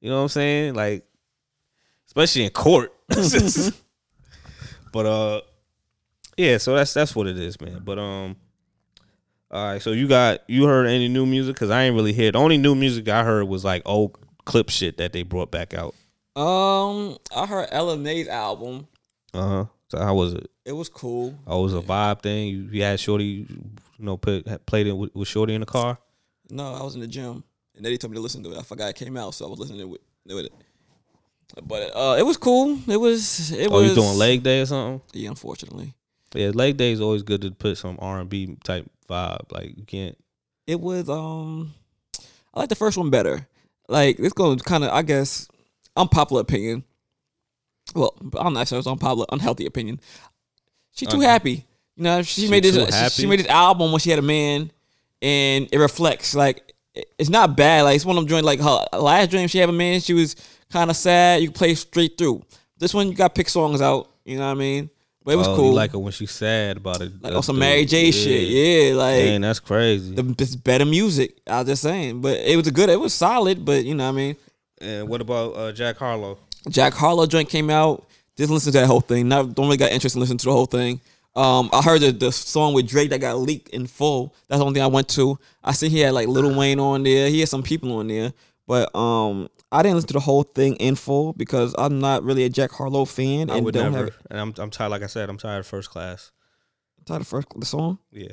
You 0.00 0.10
know 0.10 0.16
what 0.16 0.22
I'm 0.22 0.28
saying? 0.28 0.74
Like, 0.74 1.04
especially 2.06 2.44
in 2.44 2.50
court. 2.50 2.92
but 4.92 5.06
uh, 5.06 5.40
yeah. 6.36 6.58
So 6.58 6.74
that's 6.74 6.92
that's 6.94 7.16
what 7.16 7.26
it 7.26 7.38
is, 7.38 7.60
man. 7.60 7.80
But 7.84 7.98
um, 7.98 8.36
all 9.50 9.72
right. 9.72 9.82
So 9.82 9.92
you 9.92 10.08
got 10.08 10.40
you 10.48 10.64
heard 10.64 10.86
any 10.86 11.08
new 11.08 11.26
music? 11.26 11.54
Because 11.54 11.70
I 11.70 11.84
ain't 11.84 11.94
really 11.94 12.12
hear. 12.12 12.32
The 12.32 12.38
only 12.38 12.58
new 12.58 12.74
music 12.74 13.08
I 13.08 13.24
heard 13.24 13.44
was 13.48 13.64
like 13.64 13.82
old 13.84 14.18
clip 14.44 14.68
shit 14.70 14.98
that 14.98 15.12
they 15.12 15.22
brought 15.22 15.50
back 15.50 15.74
out. 15.74 15.94
Um, 16.40 17.16
I 17.34 17.46
heard 17.46 17.68
Ella 17.70 17.96
Mai's 17.96 18.28
album. 18.28 18.86
Uh 19.32 19.48
huh. 19.48 19.64
So 19.88 19.98
how 19.98 20.14
was 20.14 20.34
it? 20.34 20.50
It 20.64 20.72
was 20.72 20.88
cool. 20.88 21.38
Oh, 21.46 21.60
it 21.60 21.62
was 21.62 21.74
a 21.74 21.80
vibe 21.80 22.22
thing. 22.22 22.48
You, 22.48 22.68
you 22.72 22.82
had 22.82 22.98
Shorty, 22.98 23.46
you 23.48 23.58
know, 23.98 24.16
put 24.16 24.66
played 24.66 24.86
it 24.88 24.92
with, 24.92 25.14
with 25.14 25.28
Shorty 25.28 25.54
in 25.54 25.60
the 25.60 25.66
car. 25.66 25.98
No, 26.50 26.74
I 26.74 26.82
was 26.82 26.94
in 26.94 27.00
the 27.00 27.06
gym, 27.06 27.42
and 27.74 27.84
then 27.84 27.92
he 27.92 27.98
told 27.98 28.10
me 28.10 28.16
to 28.16 28.20
listen 28.20 28.42
to 28.44 28.52
it. 28.52 28.58
I 28.58 28.62
forgot 28.62 28.88
it 28.90 28.96
came 28.96 29.16
out, 29.16 29.34
so 29.34 29.46
I 29.46 29.48
was 29.48 29.58
listening 29.58 29.88
with, 29.88 30.00
with 30.26 30.46
it. 30.46 30.52
But 31.62 31.92
uh, 31.96 32.16
it 32.18 32.22
was 32.24 32.36
cool. 32.36 32.78
It 32.88 32.96
was. 32.96 33.52
It 33.52 33.68
Oh, 33.70 33.80
was 33.80 33.88
you 33.90 33.94
doing 33.94 34.18
leg 34.18 34.42
day 34.42 34.60
or 34.60 34.66
something? 34.66 35.00
Yeah, 35.12 35.28
unfortunately, 35.30 35.94
Yeah, 36.34 36.50
leg 36.54 36.76
day 36.76 36.92
is 36.92 37.00
always 37.00 37.22
good 37.22 37.40
to 37.42 37.50
put 37.50 37.78
some 37.78 37.96
R 38.00 38.20
and 38.20 38.28
B 38.28 38.56
type 38.64 38.86
vibe. 39.08 39.50
Like 39.52 39.76
you 39.76 39.84
can't. 39.84 40.16
it 40.66 40.80
was. 40.80 41.08
Um, 41.08 41.72
I 42.54 42.60
like 42.60 42.68
the 42.68 42.74
first 42.74 42.96
one 42.98 43.10
better. 43.10 43.46
Like 43.88 44.18
it's 44.18 44.32
going 44.34 44.58
to 44.58 44.64
kind 44.64 44.82
of, 44.84 44.90
I 44.90 45.02
guess, 45.02 45.46
unpopular 45.96 46.40
opinion. 46.42 46.84
Well, 47.94 48.16
I'm 48.38 48.52
not 48.52 48.66
sure 48.68 48.78
it's 48.78 48.86
unpopular, 48.86 49.26
unhealthy 49.30 49.66
opinion. 49.66 50.00
She 50.94 51.06
too 51.06 51.18
Okay. 51.18 51.26
happy. 51.26 51.64
You 51.96 52.02
know, 52.02 52.22
she, 52.22 52.42
She 52.42 52.48
made 52.50 52.64
this. 52.64 52.74
She, 53.14 53.22
she 53.22 53.26
made 53.26 53.38
this 53.40 53.46
album 53.48 53.92
when 53.92 54.00
she 54.00 54.10
had 54.10 54.18
a 54.18 54.22
man, 54.22 54.70
and 55.22 55.68
it 55.70 55.78
reflects. 55.78 56.34
Like 56.34 56.72
it's 57.18 57.30
not 57.30 57.56
bad. 57.56 57.82
Like 57.82 57.96
it's 57.96 58.04
one 58.04 58.16
of 58.16 58.22
them 58.24 58.28
joints. 58.28 58.44
Like 58.44 58.60
her 58.60 58.98
last 58.98 59.30
dream, 59.30 59.46
she 59.48 59.58
had 59.58 59.68
a 59.68 59.72
man. 59.72 60.00
She 60.00 60.12
was 60.14 60.34
kind 60.70 60.90
of 60.90 60.96
sad. 60.96 61.42
You 61.42 61.50
play 61.52 61.74
straight 61.74 62.18
through. 62.18 62.42
This 62.78 62.92
one, 62.92 63.08
you 63.08 63.14
got 63.14 63.34
pick 63.34 63.48
songs 63.48 63.80
out. 63.80 64.10
You 64.24 64.36
know 64.38 64.46
what 64.46 64.52
I 64.52 64.54
mean? 64.54 64.90
But 65.26 65.32
it 65.32 65.38
was 65.38 65.48
oh, 65.48 65.56
cool. 65.56 65.72
like 65.74 65.92
it 65.92 65.96
when 65.96 66.12
she's 66.12 66.30
sad 66.30 66.76
about 66.76 67.00
it. 67.00 67.20
like 67.20 67.34
on 67.34 67.42
some 67.42 67.58
Mary 67.58 67.84
J 67.84 68.12
shit. 68.12 68.46
Yeah, 68.46 68.94
like 68.94 69.24
Man, 69.24 69.40
that's 69.40 69.58
crazy. 69.58 70.14
the 70.14 70.36
it's 70.38 70.54
better 70.54 70.84
music. 70.84 71.36
I 71.48 71.58
was 71.58 71.66
just 71.66 71.82
saying, 71.82 72.20
but 72.20 72.38
it 72.38 72.56
was 72.56 72.68
a 72.68 72.70
good. 72.70 72.88
It 72.90 73.00
was 73.00 73.12
solid, 73.12 73.64
but 73.64 73.84
you 73.84 73.96
know 73.96 74.04
what 74.04 74.10
I 74.10 74.16
mean. 74.16 74.36
and 74.80 75.08
what 75.08 75.20
about 75.20 75.56
uh, 75.56 75.72
Jack 75.72 75.96
Harlow? 75.96 76.38
Jack 76.68 76.94
Harlow 76.94 77.26
joint 77.26 77.48
came 77.48 77.70
out. 77.70 78.06
Didn't 78.36 78.54
listen 78.54 78.72
to 78.72 78.78
that 78.78 78.86
whole 78.86 79.00
thing. 79.00 79.26
Not 79.26 79.52
don't 79.56 79.64
really 79.64 79.76
got 79.76 79.90
interest 79.90 80.14
in 80.14 80.20
listening 80.20 80.38
to 80.38 80.44
the 80.44 80.52
whole 80.52 80.66
thing. 80.66 81.00
Um, 81.34 81.70
I 81.72 81.82
heard 81.82 82.02
the, 82.02 82.12
the 82.12 82.30
song 82.30 82.72
with 82.72 82.88
Drake 82.88 83.10
that 83.10 83.20
got 83.20 83.36
leaked 83.36 83.70
in 83.70 83.88
full. 83.88 84.32
That's 84.46 84.60
the 84.60 84.64
only 84.64 84.74
thing 84.74 84.84
I 84.84 84.86
went 84.86 85.08
to. 85.08 85.40
I 85.64 85.72
see 85.72 85.88
he 85.88 85.98
had 85.98 86.14
like 86.14 86.28
Lil 86.28 86.56
Wayne 86.56 86.78
on 86.78 87.02
there. 87.02 87.28
He 87.30 87.40
had 87.40 87.48
some 87.48 87.64
people 87.64 87.98
on 87.98 88.06
there, 88.06 88.32
but 88.66 88.94
um, 88.96 89.48
I 89.72 89.82
didn't 89.82 89.96
listen 89.96 90.08
to 90.08 90.14
the 90.14 90.20
whole 90.20 90.42
thing 90.42 90.76
in 90.76 90.94
full 90.96 91.32
because 91.32 91.74
I'm 91.78 91.98
not 92.00 92.22
really 92.24 92.44
a 92.44 92.48
Jack 92.48 92.70
Harlow 92.72 93.04
fan 93.04 93.50
I 93.50 93.56
and 93.56 93.64
would 93.64 93.74
don't 93.74 93.92
never. 93.92 94.04
have 94.06 94.16
And 94.30 94.40
I'm 94.40 94.54
I'm 94.58 94.70
tired. 94.70 94.90
Like 94.90 95.02
I 95.02 95.06
said, 95.06 95.28
I'm 95.28 95.38
tired 95.38 95.60
of 95.60 95.66
first 95.66 95.90
class. 95.90 96.30
tired 97.04 97.22
of 97.22 97.28
first 97.28 97.48
the 97.56 97.66
song. 97.66 97.98
Yeah. 98.12 98.32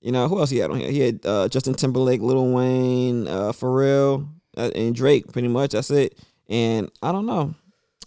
You 0.00 0.12
know 0.12 0.28
who 0.28 0.38
else 0.38 0.50
he 0.50 0.58
had 0.58 0.70
on 0.70 0.78
here? 0.78 0.90
He 0.90 1.00
had 1.00 1.20
uh, 1.26 1.48
Justin 1.48 1.74
Timberlake, 1.74 2.20
Lil 2.20 2.48
Wayne, 2.52 3.26
uh, 3.26 3.52
Pharrell, 3.52 4.28
uh, 4.56 4.70
and 4.74 4.94
Drake. 4.94 5.32
Pretty 5.32 5.48
much 5.48 5.72
that's 5.72 5.90
it. 5.90 6.16
And 6.48 6.90
I 7.02 7.10
don't 7.12 7.26
know. 7.26 7.54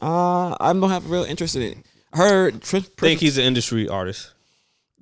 Uh, 0.01 0.55
I 0.59 0.71
don't 0.71 0.89
have 0.89 1.09
real 1.09 1.23
interest 1.25 1.55
in 1.57 1.61
it. 1.61 1.77
I 2.13 2.17
heard 2.17 2.61
Tri- 2.61 2.79
think 2.79 3.19
he's 3.19 3.37
an 3.37 3.43
industry 3.43 3.89
artist. 3.89 4.31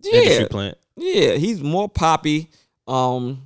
yeah, 0.02 0.22
Industry 0.22 0.46
plant. 0.48 0.78
yeah, 0.96 1.34
he's 1.34 1.62
more 1.62 1.88
poppy. 1.88 2.50
Um, 2.88 3.44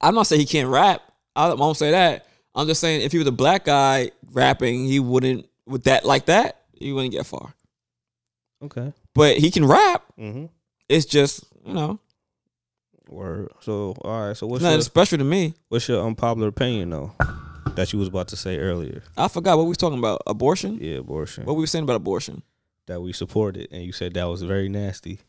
I'm 0.00 0.14
not 0.14 0.26
saying 0.26 0.40
he 0.40 0.46
can't 0.46 0.68
rap. 0.68 1.02
I 1.38 1.54
won't 1.54 1.76
say 1.76 1.92
that. 1.92 2.26
I'm 2.54 2.66
just 2.66 2.80
saying 2.80 3.02
if 3.02 3.12
he 3.12 3.18
was 3.18 3.26
a 3.26 3.32
black 3.32 3.64
guy 3.64 4.10
rapping, 4.32 4.84
he 4.86 4.98
wouldn't 5.00 5.46
with 5.66 5.84
that 5.84 6.04
like 6.04 6.26
that. 6.26 6.62
He 6.72 6.92
wouldn't 6.92 7.12
get 7.12 7.26
far. 7.26 7.54
Okay. 8.62 8.92
But 9.14 9.36
he 9.38 9.50
can 9.50 9.64
rap. 9.64 10.04
Mm-hmm. 10.18 10.46
It's 10.88 11.06
just 11.06 11.44
you 11.64 11.74
know 11.74 12.00
Word. 13.08 13.48
So 13.60 13.96
all 14.02 14.28
right. 14.28 14.36
So 14.36 14.46
what's 14.46 14.62
nothing 14.62 14.76
your 14.78 14.82
special 14.82 15.18
to 15.18 15.24
me. 15.24 15.54
what's 15.68 15.88
your 15.88 16.04
unpopular 16.04 16.48
opinion 16.48 16.90
though? 16.90 17.12
That 17.74 17.92
you 17.92 17.98
was 17.98 18.08
about 18.08 18.28
to 18.28 18.36
say 18.36 18.58
earlier. 18.58 19.02
I 19.16 19.28
forgot 19.28 19.56
what 19.56 19.64
we 19.64 19.68
was 19.68 19.76
talking 19.78 19.98
about. 19.98 20.22
Abortion. 20.26 20.78
Yeah, 20.80 20.96
abortion. 20.98 21.44
What 21.44 21.54
we 21.56 21.60
were 21.62 21.66
saying 21.66 21.84
about 21.84 21.96
abortion. 21.96 22.42
that 22.86 23.00
we 23.00 23.12
supported, 23.12 23.68
and 23.70 23.82
you 23.84 23.92
said 23.92 24.14
that 24.14 24.24
was 24.24 24.42
very 24.42 24.68
nasty. 24.68 25.20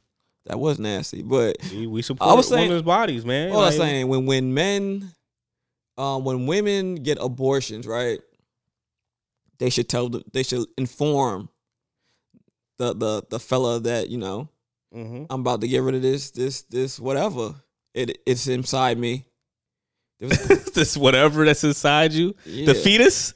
That 0.45 0.57
was 0.59 0.79
nasty. 0.79 1.21
But 1.21 1.57
We, 1.71 1.85
we 1.85 2.01
support 2.01 2.35
was 2.35 2.47
saying- 2.47 2.69
women's 2.69 2.81
bodies, 2.83 3.23
man. 3.25 3.51
all 3.51 3.63
I'm 3.63 3.71
saying 3.73 4.07
when 4.07 4.25
when 4.25 4.53
men, 4.53 5.11
um, 5.99 6.23
when 6.23 6.47
women 6.47 6.95
get 6.95 7.17
abortions, 7.21 7.85
right? 7.85 8.19
They 9.59 9.69
should 9.69 9.89
tell 9.89 10.07
the, 10.09 10.23
they 10.31 10.43
should 10.43 10.65
inform 10.77 11.49
the 12.77 12.95
the 12.95 13.23
the 13.29 13.39
fella 13.39 13.79
that 13.81 14.09
you 14.09 14.17
know 14.17 14.47
mhm. 14.95 15.27
I'm 15.29 15.41
about 15.41 15.59
to 15.61 15.67
get 15.67 15.81
rid 15.83 15.95
of 15.95 16.01
this 16.01 16.31
this 16.31 16.61
this 16.63 16.97
whatever 16.99 17.53
it 17.93 18.17
it's 18.25 18.47
inside 18.47 18.97
me. 18.97 19.25
This 20.73 20.95
whatever 20.97 21.43
that's 21.45 21.63
inside 21.63 22.13
you, 22.13 22.35
yeah, 22.45 22.65
the 22.67 22.73
fetus. 22.75 23.33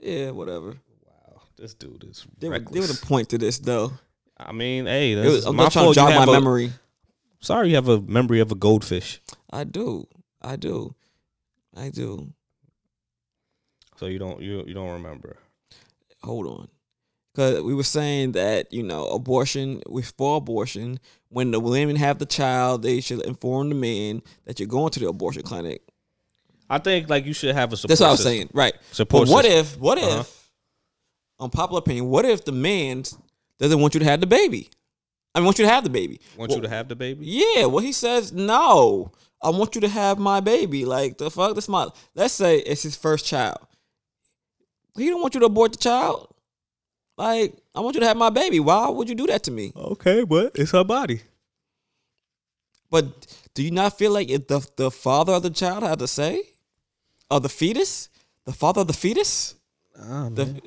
yeah, 0.00 0.30
whatever. 0.30 0.76
Wow, 1.06 1.42
this 1.56 1.74
dude 1.74 2.04
is 2.08 2.26
There, 2.38 2.50
reckless. 2.50 2.72
there 2.72 2.82
was 2.82 3.02
a 3.02 3.06
point 3.06 3.28
to 3.30 3.38
this 3.38 3.58
though. 3.58 3.92
I 4.36 4.50
mean, 4.52 4.86
hey, 4.86 5.14
that's 5.14 5.28
was, 5.28 5.46
I'm 5.46 5.54
my 5.56 5.64
not 5.64 5.72
trying 5.72 5.92
to 5.92 6.00
fault. 6.00 6.10
You 6.10 6.14
jog 6.16 6.26
my 6.26 6.32
a, 6.32 6.40
memory. 6.40 6.72
sorry, 7.40 7.68
you 7.70 7.74
have 7.76 7.88
a 7.88 8.00
memory 8.00 8.40
of 8.40 8.50
a 8.50 8.56
goldfish, 8.56 9.20
I 9.50 9.62
do, 9.64 10.06
I 10.40 10.56
do, 10.56 10.94
I 11.76 11.88
do. 11.90 12.32
so 13.96 14.06
you 14.06 14.18
don't 14.18 14.40
you 14.42 14.64
you 14.66 14.74
don't 14.74 14.90
remember. 14.92 15.36
hold 16.22 16.46
on. 16.46 16.68
Because 17.34 17.62
we 17.62 17.72
were 17.74 17.82
saying 17.82 18.32
that, 18.32 18.70
you 18.74 18.82
know, 18.82 19.06
abortion, 19.06 19.80
we 19.88 20.02
for 20.02 20.36
abortion, 20.36 21.00
when 21.30 21.50
the 21.50 21.58
women 21.60 21.96
have 21.96 22.18
the 22.18 22.26
child, 22.26 22.82
they 22.82 23.00
should 23.00 23.22
inform 23.22 23.70
the 23.70 23.74
man 23.74 24.20
that 24.44 24.60
you're 24.60 24.68
going 24.68 24.90
to 24.90 25.00
the 25.00 25.08
abortion 25.08 25.42
clinic. 25.42 25.80
I 26.68 26.76
think 26.78 27.08
like 27.08 27.24
you 27.24 27.32
should 27.32 27.54
have 27.54 27.72
a 27.72 27.76
support. 27.76 27.88
That's 27.88 28.00
what 28.02 28.08
I 28.08 28.10
was 28.10 28.20
system. 28.20 28.32
saying. 28.34 28.50
Right. 28.52 28.74
Support 28.90 29.28
But 29.28 29.32
what 29.32 29.44
system. 29.46 29.60
if, 29.60 29.80
what 29.80 29.96
Uh-huh. 29.98 30.20
if, 30.20 30.50
unpopular 31.40 31.78
opinion, 31.78 32.06
what 32.10 32.26
if 32.26 32.44
the 32.44 32.52
man 32.52 33.04
doesn't 33.58 33.80
want 33.80 33.94
you 33.94 34.00
to 34.00 34.06
have 34.06 34.20
the 34.20 34.26
baby? 34.26 34.68
I 35.34 35.38
mean, 35.38 35.46
want 35.46 35.58
you 35.58 35.64
to 35.64 35.70
have 35.70 35.84
the 35.84 35.90
baby. 35.90 36.20
want 36.36 36.50
Well, 36.50 36.58
you 36.58 36.62
to 36.64 36.68
have 36.68 36.88
the 36.88 36.96
baby? 36.96 37.24
Yeah, 37.24 37.64
well, 37.64 37.82
he 37.82 37.92
says, 37.92 38.30
no, 38.30 39.10
I 39.42 39.50
want 39.50 39.74
you 39.74 39.80
to 39.80 39.88
have 39.88 40.18
my 40.18 40.40
baby. 40.40 40.84
Like, 40.84 41.18
the 41.18 41.30
fuck, 41.30 41.54
this 41.54 41.68
my, 41.68 41.88
let's 42.14 42.34
say 42.34 42.58
it's 42.58 42.82
his 42.82 42.96
first 42.96 43.26
child. 43.26 43.58
He 44.96 45.08
don't 45.08 45.20
want 45.20 45.34
you 45.34 45.40
to 45.40 45.46
abort 45.46 45.72
the 45.72 45.78
child. 45.78 46.32
Like, 47.16 47.56
I 47.74 47.80
want 47.80 47.94
you 47.94 48.00
to 48.00 48.06
have 48.06 48.16
my 48.16 48.30
baby. 48.30 48.60
Why 48.60 48.88
would 48.88 49.08
you 49.08 49.14
do 49.14 49.26
that 49.26 49.42
to 49.44 49.50
me? 49.50 49.72
Okay, 49.76 50.24
but 50.24 50.52
it's 50.54 50.70
her 50.72 50.84
body. 50.84 51.20
But 52.90 53.06
do 53.54 53.62
you 53.62 53.70
not 53.70 53.96
feel 53.98 54.12
like 54.12 54.28
if 54.28 54.46
the 54.48 54.66
the 54.76 54.90
father 54.90 55.32
of 55.32 55.42
the 55.42 55.50
child 55.50 55.82
had 55.82 55.98
to 55.98 56.06
say, 56.06 56.42
of 57.30 57.42
the 57.42 57.48
fetus, 57.48 58.08
the 58.44 58.52
father 58.52 58.82
of 58.82 58.86
the 58.86 58.92
fetus? 58.92 59.54
Nah, 59.98 60.28
The, 60.28 60.46
man. 60.46 60.60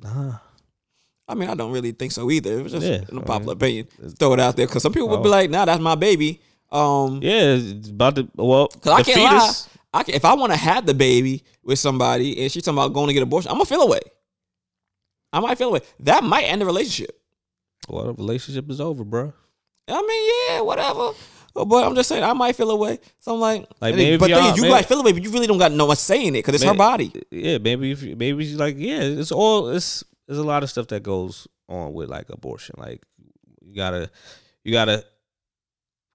Nah. 0.00 0.38
I 1.28 1.34
mean, 1.34 1.48
I 1.48 1.54
don't 1.54 1.72
really 1.72 1.92
think 1.92 2.12
so 2.12 2.30
either. 2.30 2.58
It 2.58 2.62
was 2.62 2.72
just 2.72 2.86
Yeah, 2.86 2.96
an 2.96 3.06
I 3.12 3.16
unpopular 3.20 3.54
mean, 3.54 3.56
opinion. 3.56 3.86
Throw 4.18 4.32
it 4.34 4.40
out 4.40 4.56
there 4.56 4.66
because 4.66 4.82
some 4.82 4.92
people 4.92 5.08
would 5.08 5.22
be 5.22 5.28
Oh. 5.28 5.32
like, 5.32 5.50
"Nah, 5.50 5.64
that's 5.64 5.80
my 5.80 5.94
baby." 5.94 6.40
Um, 6.74 7.20
Yeah, 7.22 7.54
it's 7.56 7.88
about 7.88 8.16
to 8.16 8.28
well. 8.34 8.68
Cause 8.68 8.92
I 8.92 9.02
can't 9.02 9.18
fetus, 9.18 9.68
lie. 9.92 10.00
I 10.00 10.02
can, 10.02 10.14
if 10.14 10.24
I 10.24 10.34
want 10.34 10.52
to 10.52 10.58
have 10.58 10.86
the 10.86 10.94
baby 10.94 11.44
with 11.62 11.78
somebody 11.78 12.42
and 12.42 12.50
she's 12.50 12.62
talking 12.64 12.78
about 12.78 12.92
going 12.92 13.06
to 13.08 13.14
get 13.14 13.22
abortion, 13.22 13.50
I'm 13.50 13.56
gonna 13.56 13.66
feel 13.66 13.82
away. 13.82 14.00
I 15.32 15.40
might 15.40 15.56
feel 15.58 15.68
away. 15.68 15.80
That 16.00 16.24
might 16.24 16.42
end 16.44 16.60
the 16.60 16.66
relationship. 16.66 17.18
Well, 17.88 18.04
the 18.06 18.12
relationship 18.14 18.70
is 18.70 18.80
over, 18.80 19.04
bro. 19.04 19.32
I 19.88 20.00
mean, 20.02 20.32
yeah, 20.56 20.60
whatever. 20.62 21.10
But 21.54 21.84
I'm 21.84 21.94
just 21.94 22.08
saying, 22.08 22.24
I 22.24 22.32
might 22.32 22.56
feel 22.56 22.70
away. 22.70 22.98
So 23.20 23.34
I'm 23.34 23.40
like, 23.40 23.66
Like, 23.80 23.94
maybe 23.94 24.16
but 24.16 24.30
is, 24.30 24.56
you 24.56 24.62
maybe- 24.62 24.72
might 24.72 24.86
feel 24.86 24.98
away, 25.00 25.12
but 25.12 25.22
you 25.22 25.30
really 25.30 25.46
don't 25.46 25.58
got 25.58 25.70
no 25.70 25.86
one 25.86 25.96
saying 25.96 26.28
it 26.34 26.38
because 26.44 26.56
it's 26.56 26.64
her 26.64 26.74
body. 26.74 27.12
Yeah, 27.30 27.58
maybe 27.58 27.92
if 27.92 28.02
you- 28.02 28.16
maybe 28.16 28.44
she's 28.44 28.56
like, 28.56 28.74
yeah, 28.78 29.00
it's 29.02 29.30
all 29.30 29.68
it's 29.68 30.02
there's 30.26 30.38
a 30.38 30.42
lot 30.44 30.62
of 30.64 30.70
stuff 30.70 30.88
that 30.88 31.02
goes 31.04 31.46
on 31.68 31.92
with 31.92 32.08
like 32.08 32.30
abortion. 32.30 32.74
Like 32.78 33.02
you 33.64 33.74
gotta 33.76 34.10
you 34.64 34.72
gotta 34.72 35.04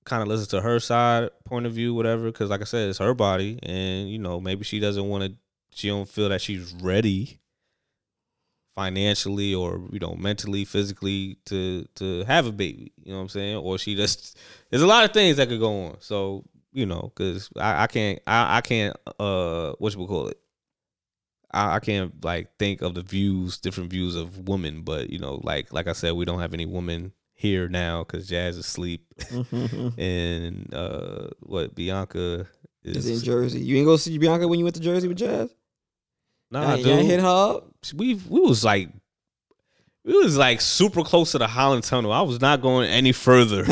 kind 0.10 0.22
of 0.22 0.28
listen 0.28 0.50
to 0.50 0.62
her 0.62 0.80
side 0.80 1.30
point 1.46 1.66
of 1.66 1.74
view, 1.74 1.94
whatever. 1.94 2.26
Because 2.26 2.50
like 2.50 2.62
I 2.62 2.66
said, 2.66 2.90
it's 2.90 3.00
her 3.00 3.14
body, 3.14 3.60
and 3.64 4.10
you 4.10 4.20
know 4.20 4.40
maybe 4.40 4.64
she 4.64 4.80
doesn't 4.80 5.08
want 5.08 5.24
to. 5.24 5.36
She 5.72 5.88
don't 5.88 6.10
feel 6.10 6.30
that 6.30 6.42
she's 6.42 6.74
ready 6.82 7.40
financially 8.80 9.54
or 9.54 9.82
you 9.92 10.00
know 10.00 10.16
mentally 10.16 10.64
physically 10.64 11.38
to 11.44 11.86
to 11.96 12.24
have 12.24 12.46
a 12.46 12.52
baby 12.52 12.94
you 13.04 13.12
know 13.12 13.18
what 13.18 13.24
i'm 13.24 13.28
saying 13.28 13.58
or 13.58 13.78
she 13.78 13.94
just 13.94 14.38
there's 14.70 14.82
a 14.82 14.88
lot 14.88 15.04
of 15.04 15.12
things 15.12 15.36
that 15.36 15.50
could 15.50 15.60
go 15.60 15.88
on 15.88 15.98
so 16.00 16.46
you 16.72 16.86
know 16.86 17.12
because 17.14 17.50
I, 17.58 17.84
I 17.84 17.88
can't 17.88 18.20
I, 18.26 18.58
I 18.58 18.62
can't 18.62 18.96
uh 19.20 19.74
what 19.80 19.94
you 19.94 20.08
call 20.08 20.28
it 20.28 20.40
I, 21.52 21.76
I 21.76 21.80
can't 21.82 22.24
like 22.24 22.58
think 22.58 22.82
of 22.82 22.94
the 22.94 23.02
views 23.02 23.58
different 23.58 23.90
views 23.90 24.16
of 24.16 24.48
women 24.48 24.84
but 24.84 25.10
you 25.10 25.20
know 25.20 25.42
like 25.44 25.74
like 25.74 25.88
i 25.88 25.94
said 25.94 26.14
we 26.14 26.24
don't 26.24 26.40
have 26.40 26.54
any 26.54 26.66
women 26.66 27.12
here 27.40 27.70
now 27.70 28.04
because 28.04 28.28
Jazz 28.28 28.58
is 28.58 28.66
asleep, 28.66 29.06
and 29.98 30.74
uh, 30.74 31.28
what 31.40 31.74
Bianca 31.74 32.46
Is 32.84 33.06
is. 33.08 33.20
in 33.20 33.26
Jersey. 33.26 33.62
You 33.62 33.78
ain't 33.78 33.86
go 33.86 33.96
see 33.98 34.18
Bianca 34.18 34.46
when 34.48 34.60
you 34.60 34.66
went 34.66 34.76
to 34.76 34.82
Jersey 34.82 35.08
with 35.08 35.18
Jazz? 35.18 35.50
nah, 36.52 36.76
you 36.76 36.88
ain't 36.92 37.08
hit 37.08 37.20
her 37.22 37.28
up? 37.56 37.68
We 37.96 38.16
we 38.28 38.42
was 38.42 38.64
like. 38.64 38.90
We 40.06 40.18
was 40.24 40.38
like 40.38 40.60
super 40.62 41.04
close 41.04 41.34
to 41.34 41.38
the 41.38 41.46
Holland 41.48 41.84
Tunnel. 41.84 42.12
I 42.12 42.22
was 42.22 42.40
not 42.42 42.62
going 42.62 42.90
any 42.90 43.12
further 43.12 43.66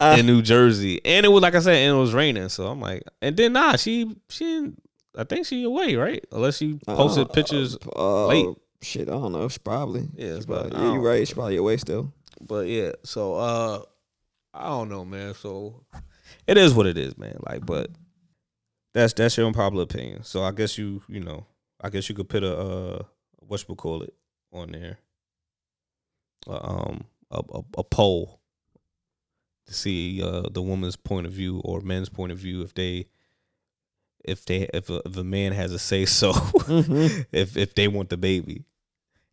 Uh, 0.00 0.16
in 0.18 0.24
New 0.26 0.40
Jersey, 0.40 1.00
and 1.04 1.26
it 1.26 1.28
was 1.28 1.42
like 1.42 1.54
I 1.54 1.58
said, 1.60 1.74
and 1.74 1.96
it 1.96 2.00
was 2.00 2.14
raining. 2.14 2.48
So 2.48 2.68
I'm 2.68 2.80
like, 2.80 3.02
and 3.20 3.36
then 3.36 3.52
nah, 3.52 3.76
she 3.76 4.16
she, 4.28 4.70
I 5.16 5.24
think 5.24 5.46
she 5.46 5.64
away, 5.64 5.96
right? 5.96 6.24
Unless 6.32 6.58
she 6.58 6.78
posted 6.86 7.28
uh, 7.28 7.32
pictures 7.32 7.76
uh, 7.96 8.26
late. 8.26 8.46
Shit, 8.80 9.08
I 9.08 9.12
don't 9.12 9.32
know. 9.32 9.48
She 9.48 9.58
probably. 9.58 10.08
Yeah, 10.14 10.36
She's 10.36 10.46
but 10.46 10.70
probably- 10.70 10.86
yeah, 10.86 10.92
you're 10.94 11.02
right. 11.02 11.26
She's 11.26 11.34
probably 11.34 11.56
away 11.56 11.76
still. 11.76 12.12
But 12.40 12.66
yeah, 12.68 12.92
so 13.04 13.34
uh 13.34 13.82
I 14.54 14.68
don't 14.68 14.88
know, 14.88 15.04
man. 15.04 15.34
So 15.34 15.84
it 16.46 16.56
is 16.58 16.74
what 16.74 16.86
it 16.86 16.96
is, 16.98 17.16
man. 17.18 17.38
Like, 17.46 17.64
but 17.66 17.90
that's 18.94 19.12
that's 19.12 19.36
your 19.36 19.46
unpopular 19.46 19.84
opinion. 19.84 20.24
So 20.24 20.42
I 20.42 20.50
guess 20.52 20.78
you 20.78 21.02
you 21.08 21.20
know 21.20 21.46
I 21.80 21.90
guess 21.90 22.08
you 22.08 22.14
could 22.14 22.28
put 22.28 22.42
a 22.42 22.56
uh 22.56 23.02
what 23.38 23.64
you 23.68 23.74
call 23.74 24.02
it 24.02 24.14
on 24.52 24.72
there, 24.72 24.98
uh, 26.46 26.58
um 26.62 27.04
a, 27.30 27.42
a 27.54 27.60
a 27.78 27.84
poll 27.84 28.40
to 29.66 29.74
see 29.74 30.22
uh 30.22 30.42
the 30.50 30.62
woman's 30.62 30.96
point 30.96 31.26
of 31.26 31.32
view 31.32 31.60
or 31.64 31.80
men's 31.82 32.08
point 32.08 32.32
of 32.32 32.38
view 32.38 32.62
if 32.62 32.72
they 32.74 33.06
if 34.24 34.44
they 34.46 34.68
if 34.74 34.88
a, 34.90 35.02
if 35.06 35.16
a 35.16 35.24
man 35.24 35.52
has 35.52 35.72
a 35.72 35.78
say 35.78 36.04
so 36.06 36.32
Mhm. 36.32 37.26
if 37.32 37.56
if 37.56 37.74
they 37.74 37.88
want 37.88 38.08
the 38.10 38.16
baby. 38.16 38.64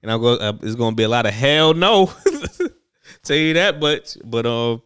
And 0.03 0.11
I'm 0.11 0.21
going. 0.21 0.39
Uh, 0.39 0.53
it's 0.61 0.75
going 0.75 0.91
to 0.91 0.95
be 0.95 1.01
a 1.03 1.09
lot 1.09 1.25
of 1.25 1.33
hell 1.33 1.73
no. 1.73 2.13
Tell 3.25 3.35
you 3.35 3.53
that 3.55 3.79
much. 3.79 4.17
But 4.23 4.45
um, 4.45 4.81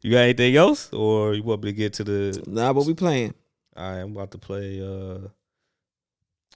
you 0.00 0.12
got 0.12 0.20
anything 0.20 0.56
else, 0.56 0.92
or 0.92 1.34
you 1.34 1.42
want 1.42 1.62
me 1.62 1.72
to 1.72 1.76
get 1.76 1.92
to 1.94 2.04
the? 2.04 2.42
Nah, 2.46 2.72
but 2.72 2.86
we 2.86 2.94
playing. 2.94 3.34
I 3.76 3.98
am 3.98 4.12
about 4.12 4.30
to 4.32 4.38
play. 4.38 4.80
Uh, 4.80 5.28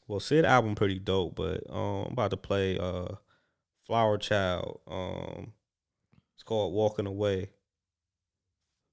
well, 0.09 0.20
Syd 0.20 0.44
album 0.44 0.74
pretty 0.74 1.01
dope, 1.01 1.35
but 1.35 1.69
um, 1.69 2.07
I'm 2.07 2.12
about 2.12 2.31
to 2.31 2.36
play 2.36 2.78
uh, 2.78 3.09
Flower 3.86 4.19
Child. 4.19 4.81
Um, 4.86 5.53
it's 6.35 6.44
called 6.44 6.73
Walking 6.73 7.07
Away. 7.07 7.51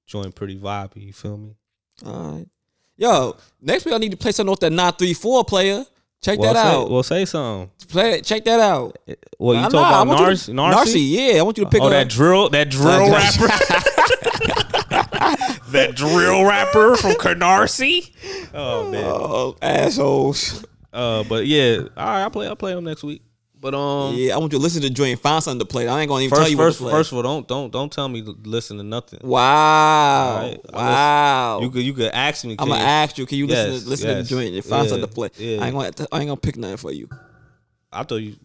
Joint 0.07 0.35
pretty 0.35 0.57
vibey. 0.57 1.05
You 1.05 1.13
feel 1.13 1.37
me? 1.37 1.55
All 2.05 2.31
right. 2.31 2.47
Yo, 2.97 3.35
next 3.61 3.85
week 3.85 3.93
I 3.93 3.97
need 3.97 4.11
to 4.11 4.17
play 4.17 4.31
something 4.31 4.51
off 4.51 4.59
that 4.59 4.71
934 4.71 5.45
player. 5.45 5.85
Check 6.23 6.39
well, 6.39 6.53
that 6.53 6.63
say, 6.63 6.69
out. 6.69 6.89
Well, 6.89 7.03
say 7.03 7.25
something. 7.25 7.69
play 7.89 8.13
it. 8.13 8.23
Check 8.23 8.45
that 8.45 8.61
out. 8.61 8.97
Well, 9.37 9.55
you 9.55 9.61
Nah, 9.63 9.69
talk 9.69 9.91
nah, 9.91 9.99
I 9.99 10.03
about 10.03 10.19
Nars, 10.21 10.45
to- 10.45 10.53
Narcy? 10.53 11.05
Yeah, 11.09 11.39
I 11.39 11.41
want 11.41 11.57
you 11.57 11.65
to 11.65 11.69
pick 11.69 11.81
oh, 11.81 11.87
up. 11.87 11.91
that 11.91 12.07
drill, 12.07 12.47
that 12.49 12.69
drill 12.69 13.11
rapper, 13.11 13.47
that 15.71 15.91
drill 15.95 16.45
rapper 16.45 16.95
from 16.95 17.11
Canarsie. 17.15 18.09
Oh 18.53 18.89
man. 18.89 19.03
Oh, 19.05 19.57
assholes. 19.61 20.63
Uh, 20.93 21.23
but 21.23 21.45
yeah, 21.45 21.79
all 21.97 22.05
right, 22.05 22.21
I'll 22.21 22.31
play. 22.31 22.47
I'll 22.47 22.55
play 22.55 22.73
them 22.73 22.85
next 22.85 23.03
week. 23.03 23.21
But 23.63 23.73
um, 23.73 24.13
Yeah, 24.15 24.35
I 24.35 24.39
want 24.39 24.51
you 24.51 24.59
to 24.59 24.61
listen 24.61 24.81
to 24.81 24.89
joint 24.89 25.11
and 25.11 25.19
find 25.21 25.41
something 25.41 25.65
to 25.65 25.71
play. 25.71 25.87
I 25.87 26.01
ain't 26.01 26.09
gonna 26.09 26.25
even 26.25 26.37
tell 26.37 26.49
you 26.49 26.57
first, 26.57 26.81
what 26.81 26.87
to 26.87 26.91
play. 26.91 26.99
first 26.99 27.11
of 27.13 27.15
all, 27.17 27.23
don't 27.23 27.47
don't 27.47 27.71
don't 27.71 27.89
tell 27.89 28.09
me 28.09 28.21
to 28.21 28.35
listen 28.43 28.75
to 28.75 28.83
nothing. 28.83 29.21
wow. 29.23 30.35
Alright, 30.35 30.59
I 30.73 30.77
wow. 30.77 31.59
You 31.61 31.69
could 31.71 31.83
you 31.83 31.93
could 31.93 32.11
ask 32.11 32.43
me. 32.43 32.57
I'm 32.59 32.67
gonna 32.67 32.81
you- 32.81 32.85
ask 32.85 33.17
you, 33.17 33.25
can 33.25 33.37
you 33.37 33.47
listen 33.47 33.81
to 33.81 33.89
listen 33.89 34.07
yes. 34.09 34.27
to 34.27 34.35
the 34.35 34.41
joint 34.41 34.53
and 34.55 34.65
find 34.65 34.83
Yeah, 34.83 34.89
something 34.89 35.07
to 35.09 35.15
play? 35.15 35.29
yeah. 35.37 35.61
I 35.63 35.67
ain't 35.67 35.73
gonna 35.75 36.07
I 36.11 36.19
ain't 36.19 36.27
gonna 36.27 36.35
pick 36.35 36.57
nothing 36.57 36.75
for 36.75 36.91
you. 36.91 37.07
I 37.91 38.03
thought 38.03 38.17
you. 38.17 38.35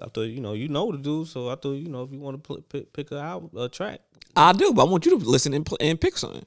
I 0.00 0.06
thought 0.06 0.22
you 0.22 0.40
know 0.40 0.52
you 0.52 0.68
know 0.68 0.84
what 0.84 0.92
to 0.92 0.98
do, 0.98 1.24
so 1.24 1.48
I 1.48 1.56
thought 1.56 1.72
you 1.72 1.88
know 1.88 2.04
if 2.04 2.12
you 2.12 2.20
want 2.20 2.40
to 2.44 2.62
pick, 2.62 2.92
pick 2.92 3.10
a 3.10 3.18
album, 3.18 3.50
a 3.58 3.68
track. 3.68 4.00
I 4.36 4.52
do, 4.52 4.72
but 4.72 4.86
I 4.86 4.88
want 4.88 5.04
you 5.06 5.18
to 5.18 5.24
listen 5.24 5.54
and, 5.54 5.68
and 5.80 6.00
pick 6.00 6.16
something. 6.16 6.44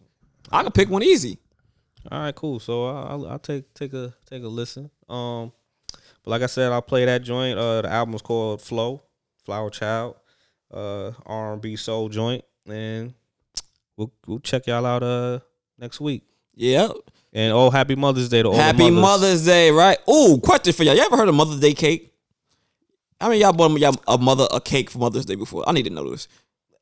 I 0.49 0.63
can 0.63 0.71
pick 0.71 0.89
one 0.89 1.03
easy. 1.03 1.37
All 2.09 2.19
right, 2.19 2.33
cool. 2.33 2.61
So 2.61 2.85
I'll, 2.87 3.07
I'll, 3.07 3.27
I'll 3.27 3.39
take 3.39 3.73
take 3.73 3.93
a 3.93 4.13
take 4.29 4.41
a 4.43 4.47
listen. 4.47 4.89
Um, 5.09 5.51
but 6.23 6.31
like 6.31 6.41
I 6.41 6.47
said, 6.47 6.71
I'll 6.71 6.81
play 6.81 7.05
that 7.05 7.23
joint. 7.23 7.57
Uh, 7.57 7.81
the 7.81 7.91
album's 7.91 8.21
called 8.21 8.61
Flow, 8.61 9.01
Flower 9.45 9.69
Child, 9.69 10.15
uh, 10.71 11.11
R 11.25 11.53
and 11.53 11.61
B 11.61 11.75
soul 11.75 12.09
joint, 12.09 12.43
and 12.67 13.13
we'll 13.97 14.11
we'll 14.27 14.39
check 14.39 14.67
y'all 14.67 14.85
out 14.85 15.03
uh 15.03 15.39
next 15.77 15.99
week. 15.99 16.23
Yep. 16.55 16.91
And 17.33 17.53
oh, 17.53 17.69
happy 17.69 17.95
Mother's 17.95 18.29
Day 18.29 18.43
to 18.43 18.49
all 18.49 18.55
Happy 18.55 18.89
mothers. 18.89 19.01
Mother's 19.01 19.45
Day, 19.45 19.71
right? 19.71 19.97
Ooh, 20.09 20.37
question 20.43 20.73
for 20.73 20.83
y'all. 20.83 20.95
You 20.95 21.01
ever 21.01 21.15
heard 21.15 21.29
of 21.29 21.35
Mother's 21.35 21.59
Day 21.59 21.73
cake? 21.73 22.13
I 23.21 23.29
mean, 23.29 23.39
y'all 23.39 23.53
bought 23.53 23.79
y'all 23.79 23.95
a 24.07 24.17
mother 24.17 24.47
a 24.51 24.59
cake 24.59 24.89
for 24.89 24.97
Mother's 24.97 25.25
Day 25.25 25.35
before. 25.35 25.63
I 25.67 25.71
need 25.71 25.83
to 25.83 25.91
know 25.91 26.09
this. 26.09 26.27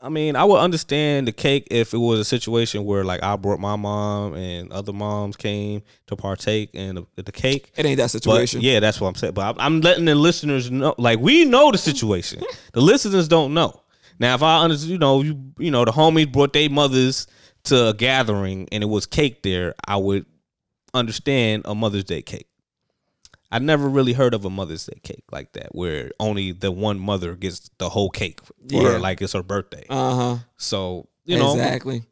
I 0.02 0.08
mean, 0.08 0.38
I 0.38 0.46
would 0.46 0.60
understand 0.60 1.28
the 1.28 1.34
cake 1.34 1.68
if 1.72 1.94
it 1.94 1.98
was 1.98 2.20
a 2.20 2.24
situation 2.24 2.86
where 2.86 3.04
like 3.04 3.22
I 3.22 3.36
brought 3.36 3.60
my 3.60 3.76
mom 3.76 4.34
and 4.34 4.72
other 4.72 4.94
moms 4.94 5.36
came 5.36 5.82
to 6.08 6.16
partake 6.16 6.70
in 6.74 6.96
the, 6.96 7.06
the 7.22 7.32
cake. 7.34 7.74
It 7.76 7.86
ain't 7.86 7.98
that 7.98 8.04
But 8.04 8.12
situation. 8.12 8.62
yeah, 8.62 8.80
that's 8.80 9.02
what 9.02 9.10
I'm 9.10 9.16
saying. 9.16 9.34
But 9.34 9.46
I'm, 9.48 9.60
I'm 9.60 9.82
letting 9.82 10.06
the 10.06 10.16
listeners 10.16 10.72
know, 10.72 10.96
like 10.98 11.20
we 11.20 11.44
know 11.44 11.72
the 11.72 11.78
situation. 11.78 12.42
the 12.74 12.80
listeners 12.82 13.28
don't 13.28 13.54
know. 13.54 13.82
Now, 14.20 14.36
if 14.36 14.44
I 14.44 14.64
understand, 14.64 14.92
you 14.92 14.98
know, 14.98 15.22
you 15.22 15.52
you 15.58 15.72
know, 15.72 15.84
the 15.84 15.92
homies 15.92 16.32
brought 16.32 16.54
their 16.54 16.70
mothers 16.70 17.28
to 17.66 17.90
a 17.90 17.94
gathering 17.94 18.70
and 18.72 18.84
it 18.84 18.88
was 18.88 19.06
cake 19.06 19.44
there, 19.44 19.76
I 19.86 19.98
would 19.98 20.26
understand 20.94 21.64
a 21.66 21.76
Mother's 21.76 22.06
Day 22.06 22.22
cake. 22.22 22.48
I 23.52 23.60
never 23.60 23.90
really 23.90 24.14
heard 24.14 24.34
of 24.34 24.46
a 24.46 24.50
Mother's 24.50 24.86
Day 24.86 25.00
cake 25.04 25.24
like 25.32 25.54
that, 25.54 25.74
where 25.74 26.12
only 26.20 26.52
the 26.52 26.72
one 26.72 27.00
mother 27.00 27.36
gets 27.36 27.70
the 27.80 27.90
whole 27.90 28.10
cake 28.10 28.42
for 28.44 28.54
Yeah. 28.68 28.82
her, 28.94 29.00
like 29.00 29.22
it's 29.22 29.34
her 29.34 29.44
birthday. 29.44 29.86
Uh 29.90 30.16
huh. 30.16 30.38
So 30.58 31.08
you 31.26 31.38
know, 31.38 31.54
exactly. 31.54 32.04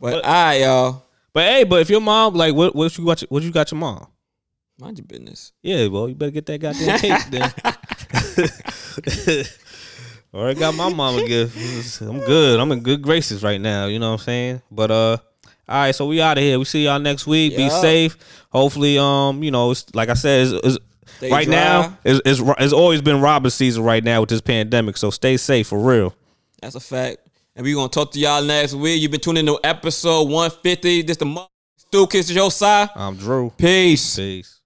But, 0.00 0.22
But- 0.22 0.24
right, 0.24 0.54
y'all. 0.62 1.04
but 1.32 1.44
hey, 1.44 1.64
but 1.64 1.80
if 1.80 1.90
your 1.90 2.00
mom 2.00 2.34
like, 2.34 2.54
what 2.54 2.74
what 2.76 2.96
you 2.96 3.04
got? 3.04 3.20
Your, 3.22 3.26
what 3.28 3.42
you 3.42 3.50
got 3.50 3.70
your 3.72 3.78
mom? 3.80 4.06
Mind 4.78 4.98
your 4.98 5.06
business. 5.06 5.52
Yeah, 5.62 5.86
well, 5.88 6.08
you 6.08 6.14
better 6.14 6.30
get 6.32 6.46
that 6.46 6.58
goddamn 6.60 6.98
cake 6.98 7.30
then. 7.30 7.52
Or 10.34 10.48
I 10.48 10.54
got 10.54 10.74
my 10.74 10.88
mama 10.88 11.26
gift. 11.26 12.00
I'm 12.00 12.18
good. 12.20 12.58
I'm 12.58 12.72
in 12.72 12.80
good 12.80 13.02
graces 13.02 13.42
right 13.42 13.60
now. 13.60 13.84
You 13.84 13.98
know 13.98 14.12
what 14.12 14.20
I'm 14.20 14.24
saying? 14.24 14.62
But 14.70 14.90
uh, 14.90 15.18
all 15.72 15.78
right. 15.78 15.94
So 15.94 16.06
we 16.06 16.20
out 16.20 16.36
of 16.36 16.44
here. 16.44 16.58
We 16.58 16.66
see 16.66 16.84
y'all 16.84 16.98
next 16.98 17.26
week. 17.26 17.56
Be 17.56 17.70
safe. 17.70 18.18
Hopefully, 18.50 18.98
um, 18.98 19.42
you 19.42 19.50
know, 19.50 19.70
it's, 19.70 19.94
like 19.94 20.10
I 20.10 20.14
said, 20.14 20.48
it's, 20.52 20.78
it's, 21.22 21.32
right 21.32 21.46
dry. 21.46 21.54
now, 21.54 21.98
it's, 22.04 22.20
it's 22.26 22.40
it's 22.58 22.72
always 22.74 23.00
been 23.00 23.22
robber 23.22 23.48
season 23.48 23.82
right 23.82 24.04
now 24.04 24.20
with 24.20 24.28
this 24.28 24.42
pandemic. 24.42 24.98
So 24.98 25.08
stay 25.08 25.38
safe 25.38 25.68
for 25.68 25.78
real. 25.78 26.14
That's 26.60 26.74
a 26.74 26.80
fact. 26.80 27.18
And 27.56 27.64
we 27.64 27.72
gonna 27.72 27.88
talk 27.88 28.12
to 28.12 28.18
y'all 28.18 28.44
next 28.44 28.74
week. 28.74 29.00
You've 29.00 29.10
been 29.10 29.20
tuning 29.20 29.46
in 29.46 29.54
to 29.54 29.60
episode 29.64 30.24
150. 30.24 31.02
This 31.02 31.16
the 31.16 31.24
Mo- 31.24 31.48
Stu 31.76 32.06
Kiss 32.06 32.30
your 32.30 32.50
side. 32.50 32.90
I'm 32.94 33.16
Drew. 33.16 33.50
Peace. 33.56 34.16
Peace. 34.16 34.60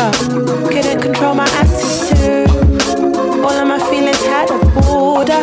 up. 0.00 0.14
Couldn't 0.72 1.00
control 1.02 1.34
my 1.34 1.48
attitude. 1.60 2.48
All 3.44 3.56
of 3.62 3.66
my 3.68 3.78
feelings 3.90 4.22
had 4.24 4.48
a 4.50 4.58
border. 4.80 5.42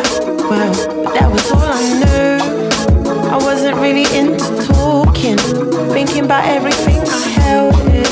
Well, 0.50 0.72
that 1.14 1.28
was 1.30 1.46
all 1.52 1.70
I 1.80 1.86
knew. 2.00 2.38
I 3.34 3.36
wasn't 3.36 3.76
really 3.76 4.06
into 4.18 4.48
talking, 4.72 5.38
thinking 5.94 6.24
about 6.24 6.44
everything 6.44 6.98
I 6.98 7.22
held 7.40 7.78
in. 8.00 8.10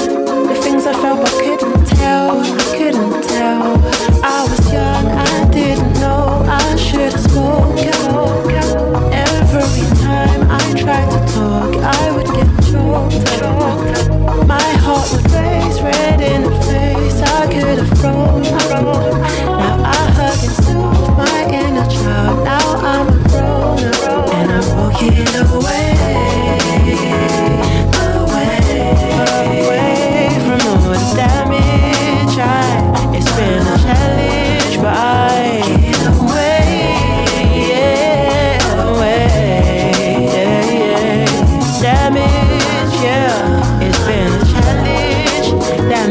The 0.51 0.57
things 0.63 0.87
I 0.87 0.93
felt 1.03 1.19
but 1.23 1.35
couldn't 1.43 1.87
tell, 1.99 2.41
I 2.41 2.65
couldn't 2.79 3.23
tell. 3.35 3.63
I 4.23 4.39
was 4.49 4.73
young, 4.73 5.07
I 5.29 5.51
didn't 5.51 5.95
know 5.95 6.45
I 6.47 6.77
should 6.77 7.13
have 7.13 7.25
spoken. 7.31 7.97
Every 9.27 9.87
time 10.05 10.41
I 10.51 10.63
tried 10.83 11.09
to 11.15 11.21
talk, 11.35 11.73
I 11.83 12.11
would 12.15 12.29
get 12.37 12.49
choked. 12.71 14.26
My 14.47 14.63
heart 14.85 15.11
would 15.13 15.31
race 15.33 15.81
red 15.81 16.21
in 16.21 16.43
the 16.43 16.51
face. 16.67 17.21
I 17.21 17.47
could 17.53 17.79
have 17.79 17.91
grown. 17.99 18.43
Now 18.43 19.83
I 19.83 20.11
hug 20.17 20.39
my 21.17 21.49
inner 21.53 21.89
child. 21.91 22.45
Now 22.45 22.67
I'm 22.93 23.09
a 23.09 23.29
grown 23.29 23.79
and 24.35 24.51
I'm 24.53 24.79
away. 25.53 25.96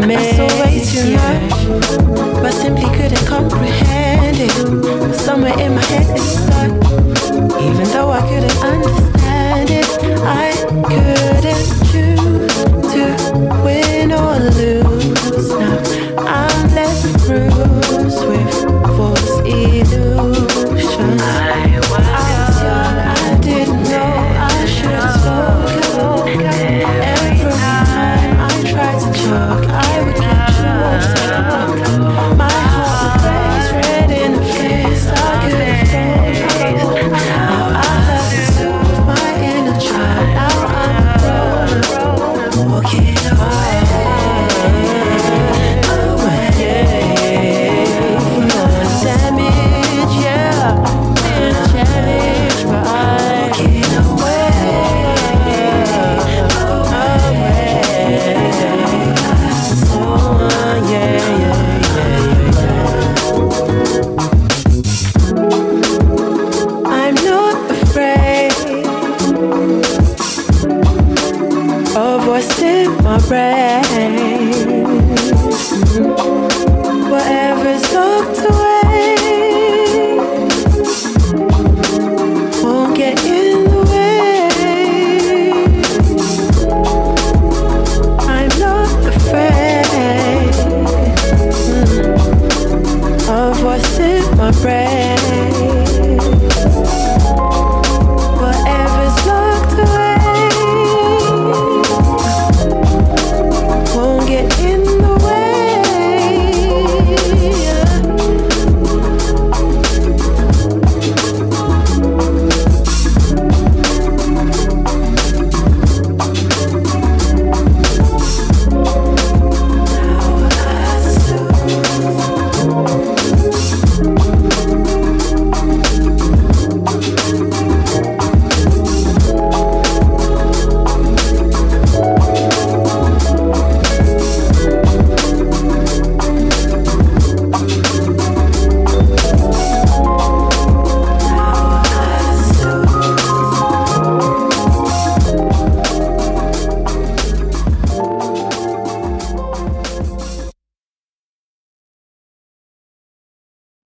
amazing. 0.06 0.50
So 0.50 0.62
way 0.62 0.80
too 0.86 1.16
much, 1.16 2.42
but 2.42 2.52
simply 2.52 2.86
couldn't 2.96 3.26
comprehend 3.28 4.38
it. 4.40 5.16
Somewhere 5.16 5.60
in 5.60 5.74
my 5.76 5.84
head, 5.84 6.45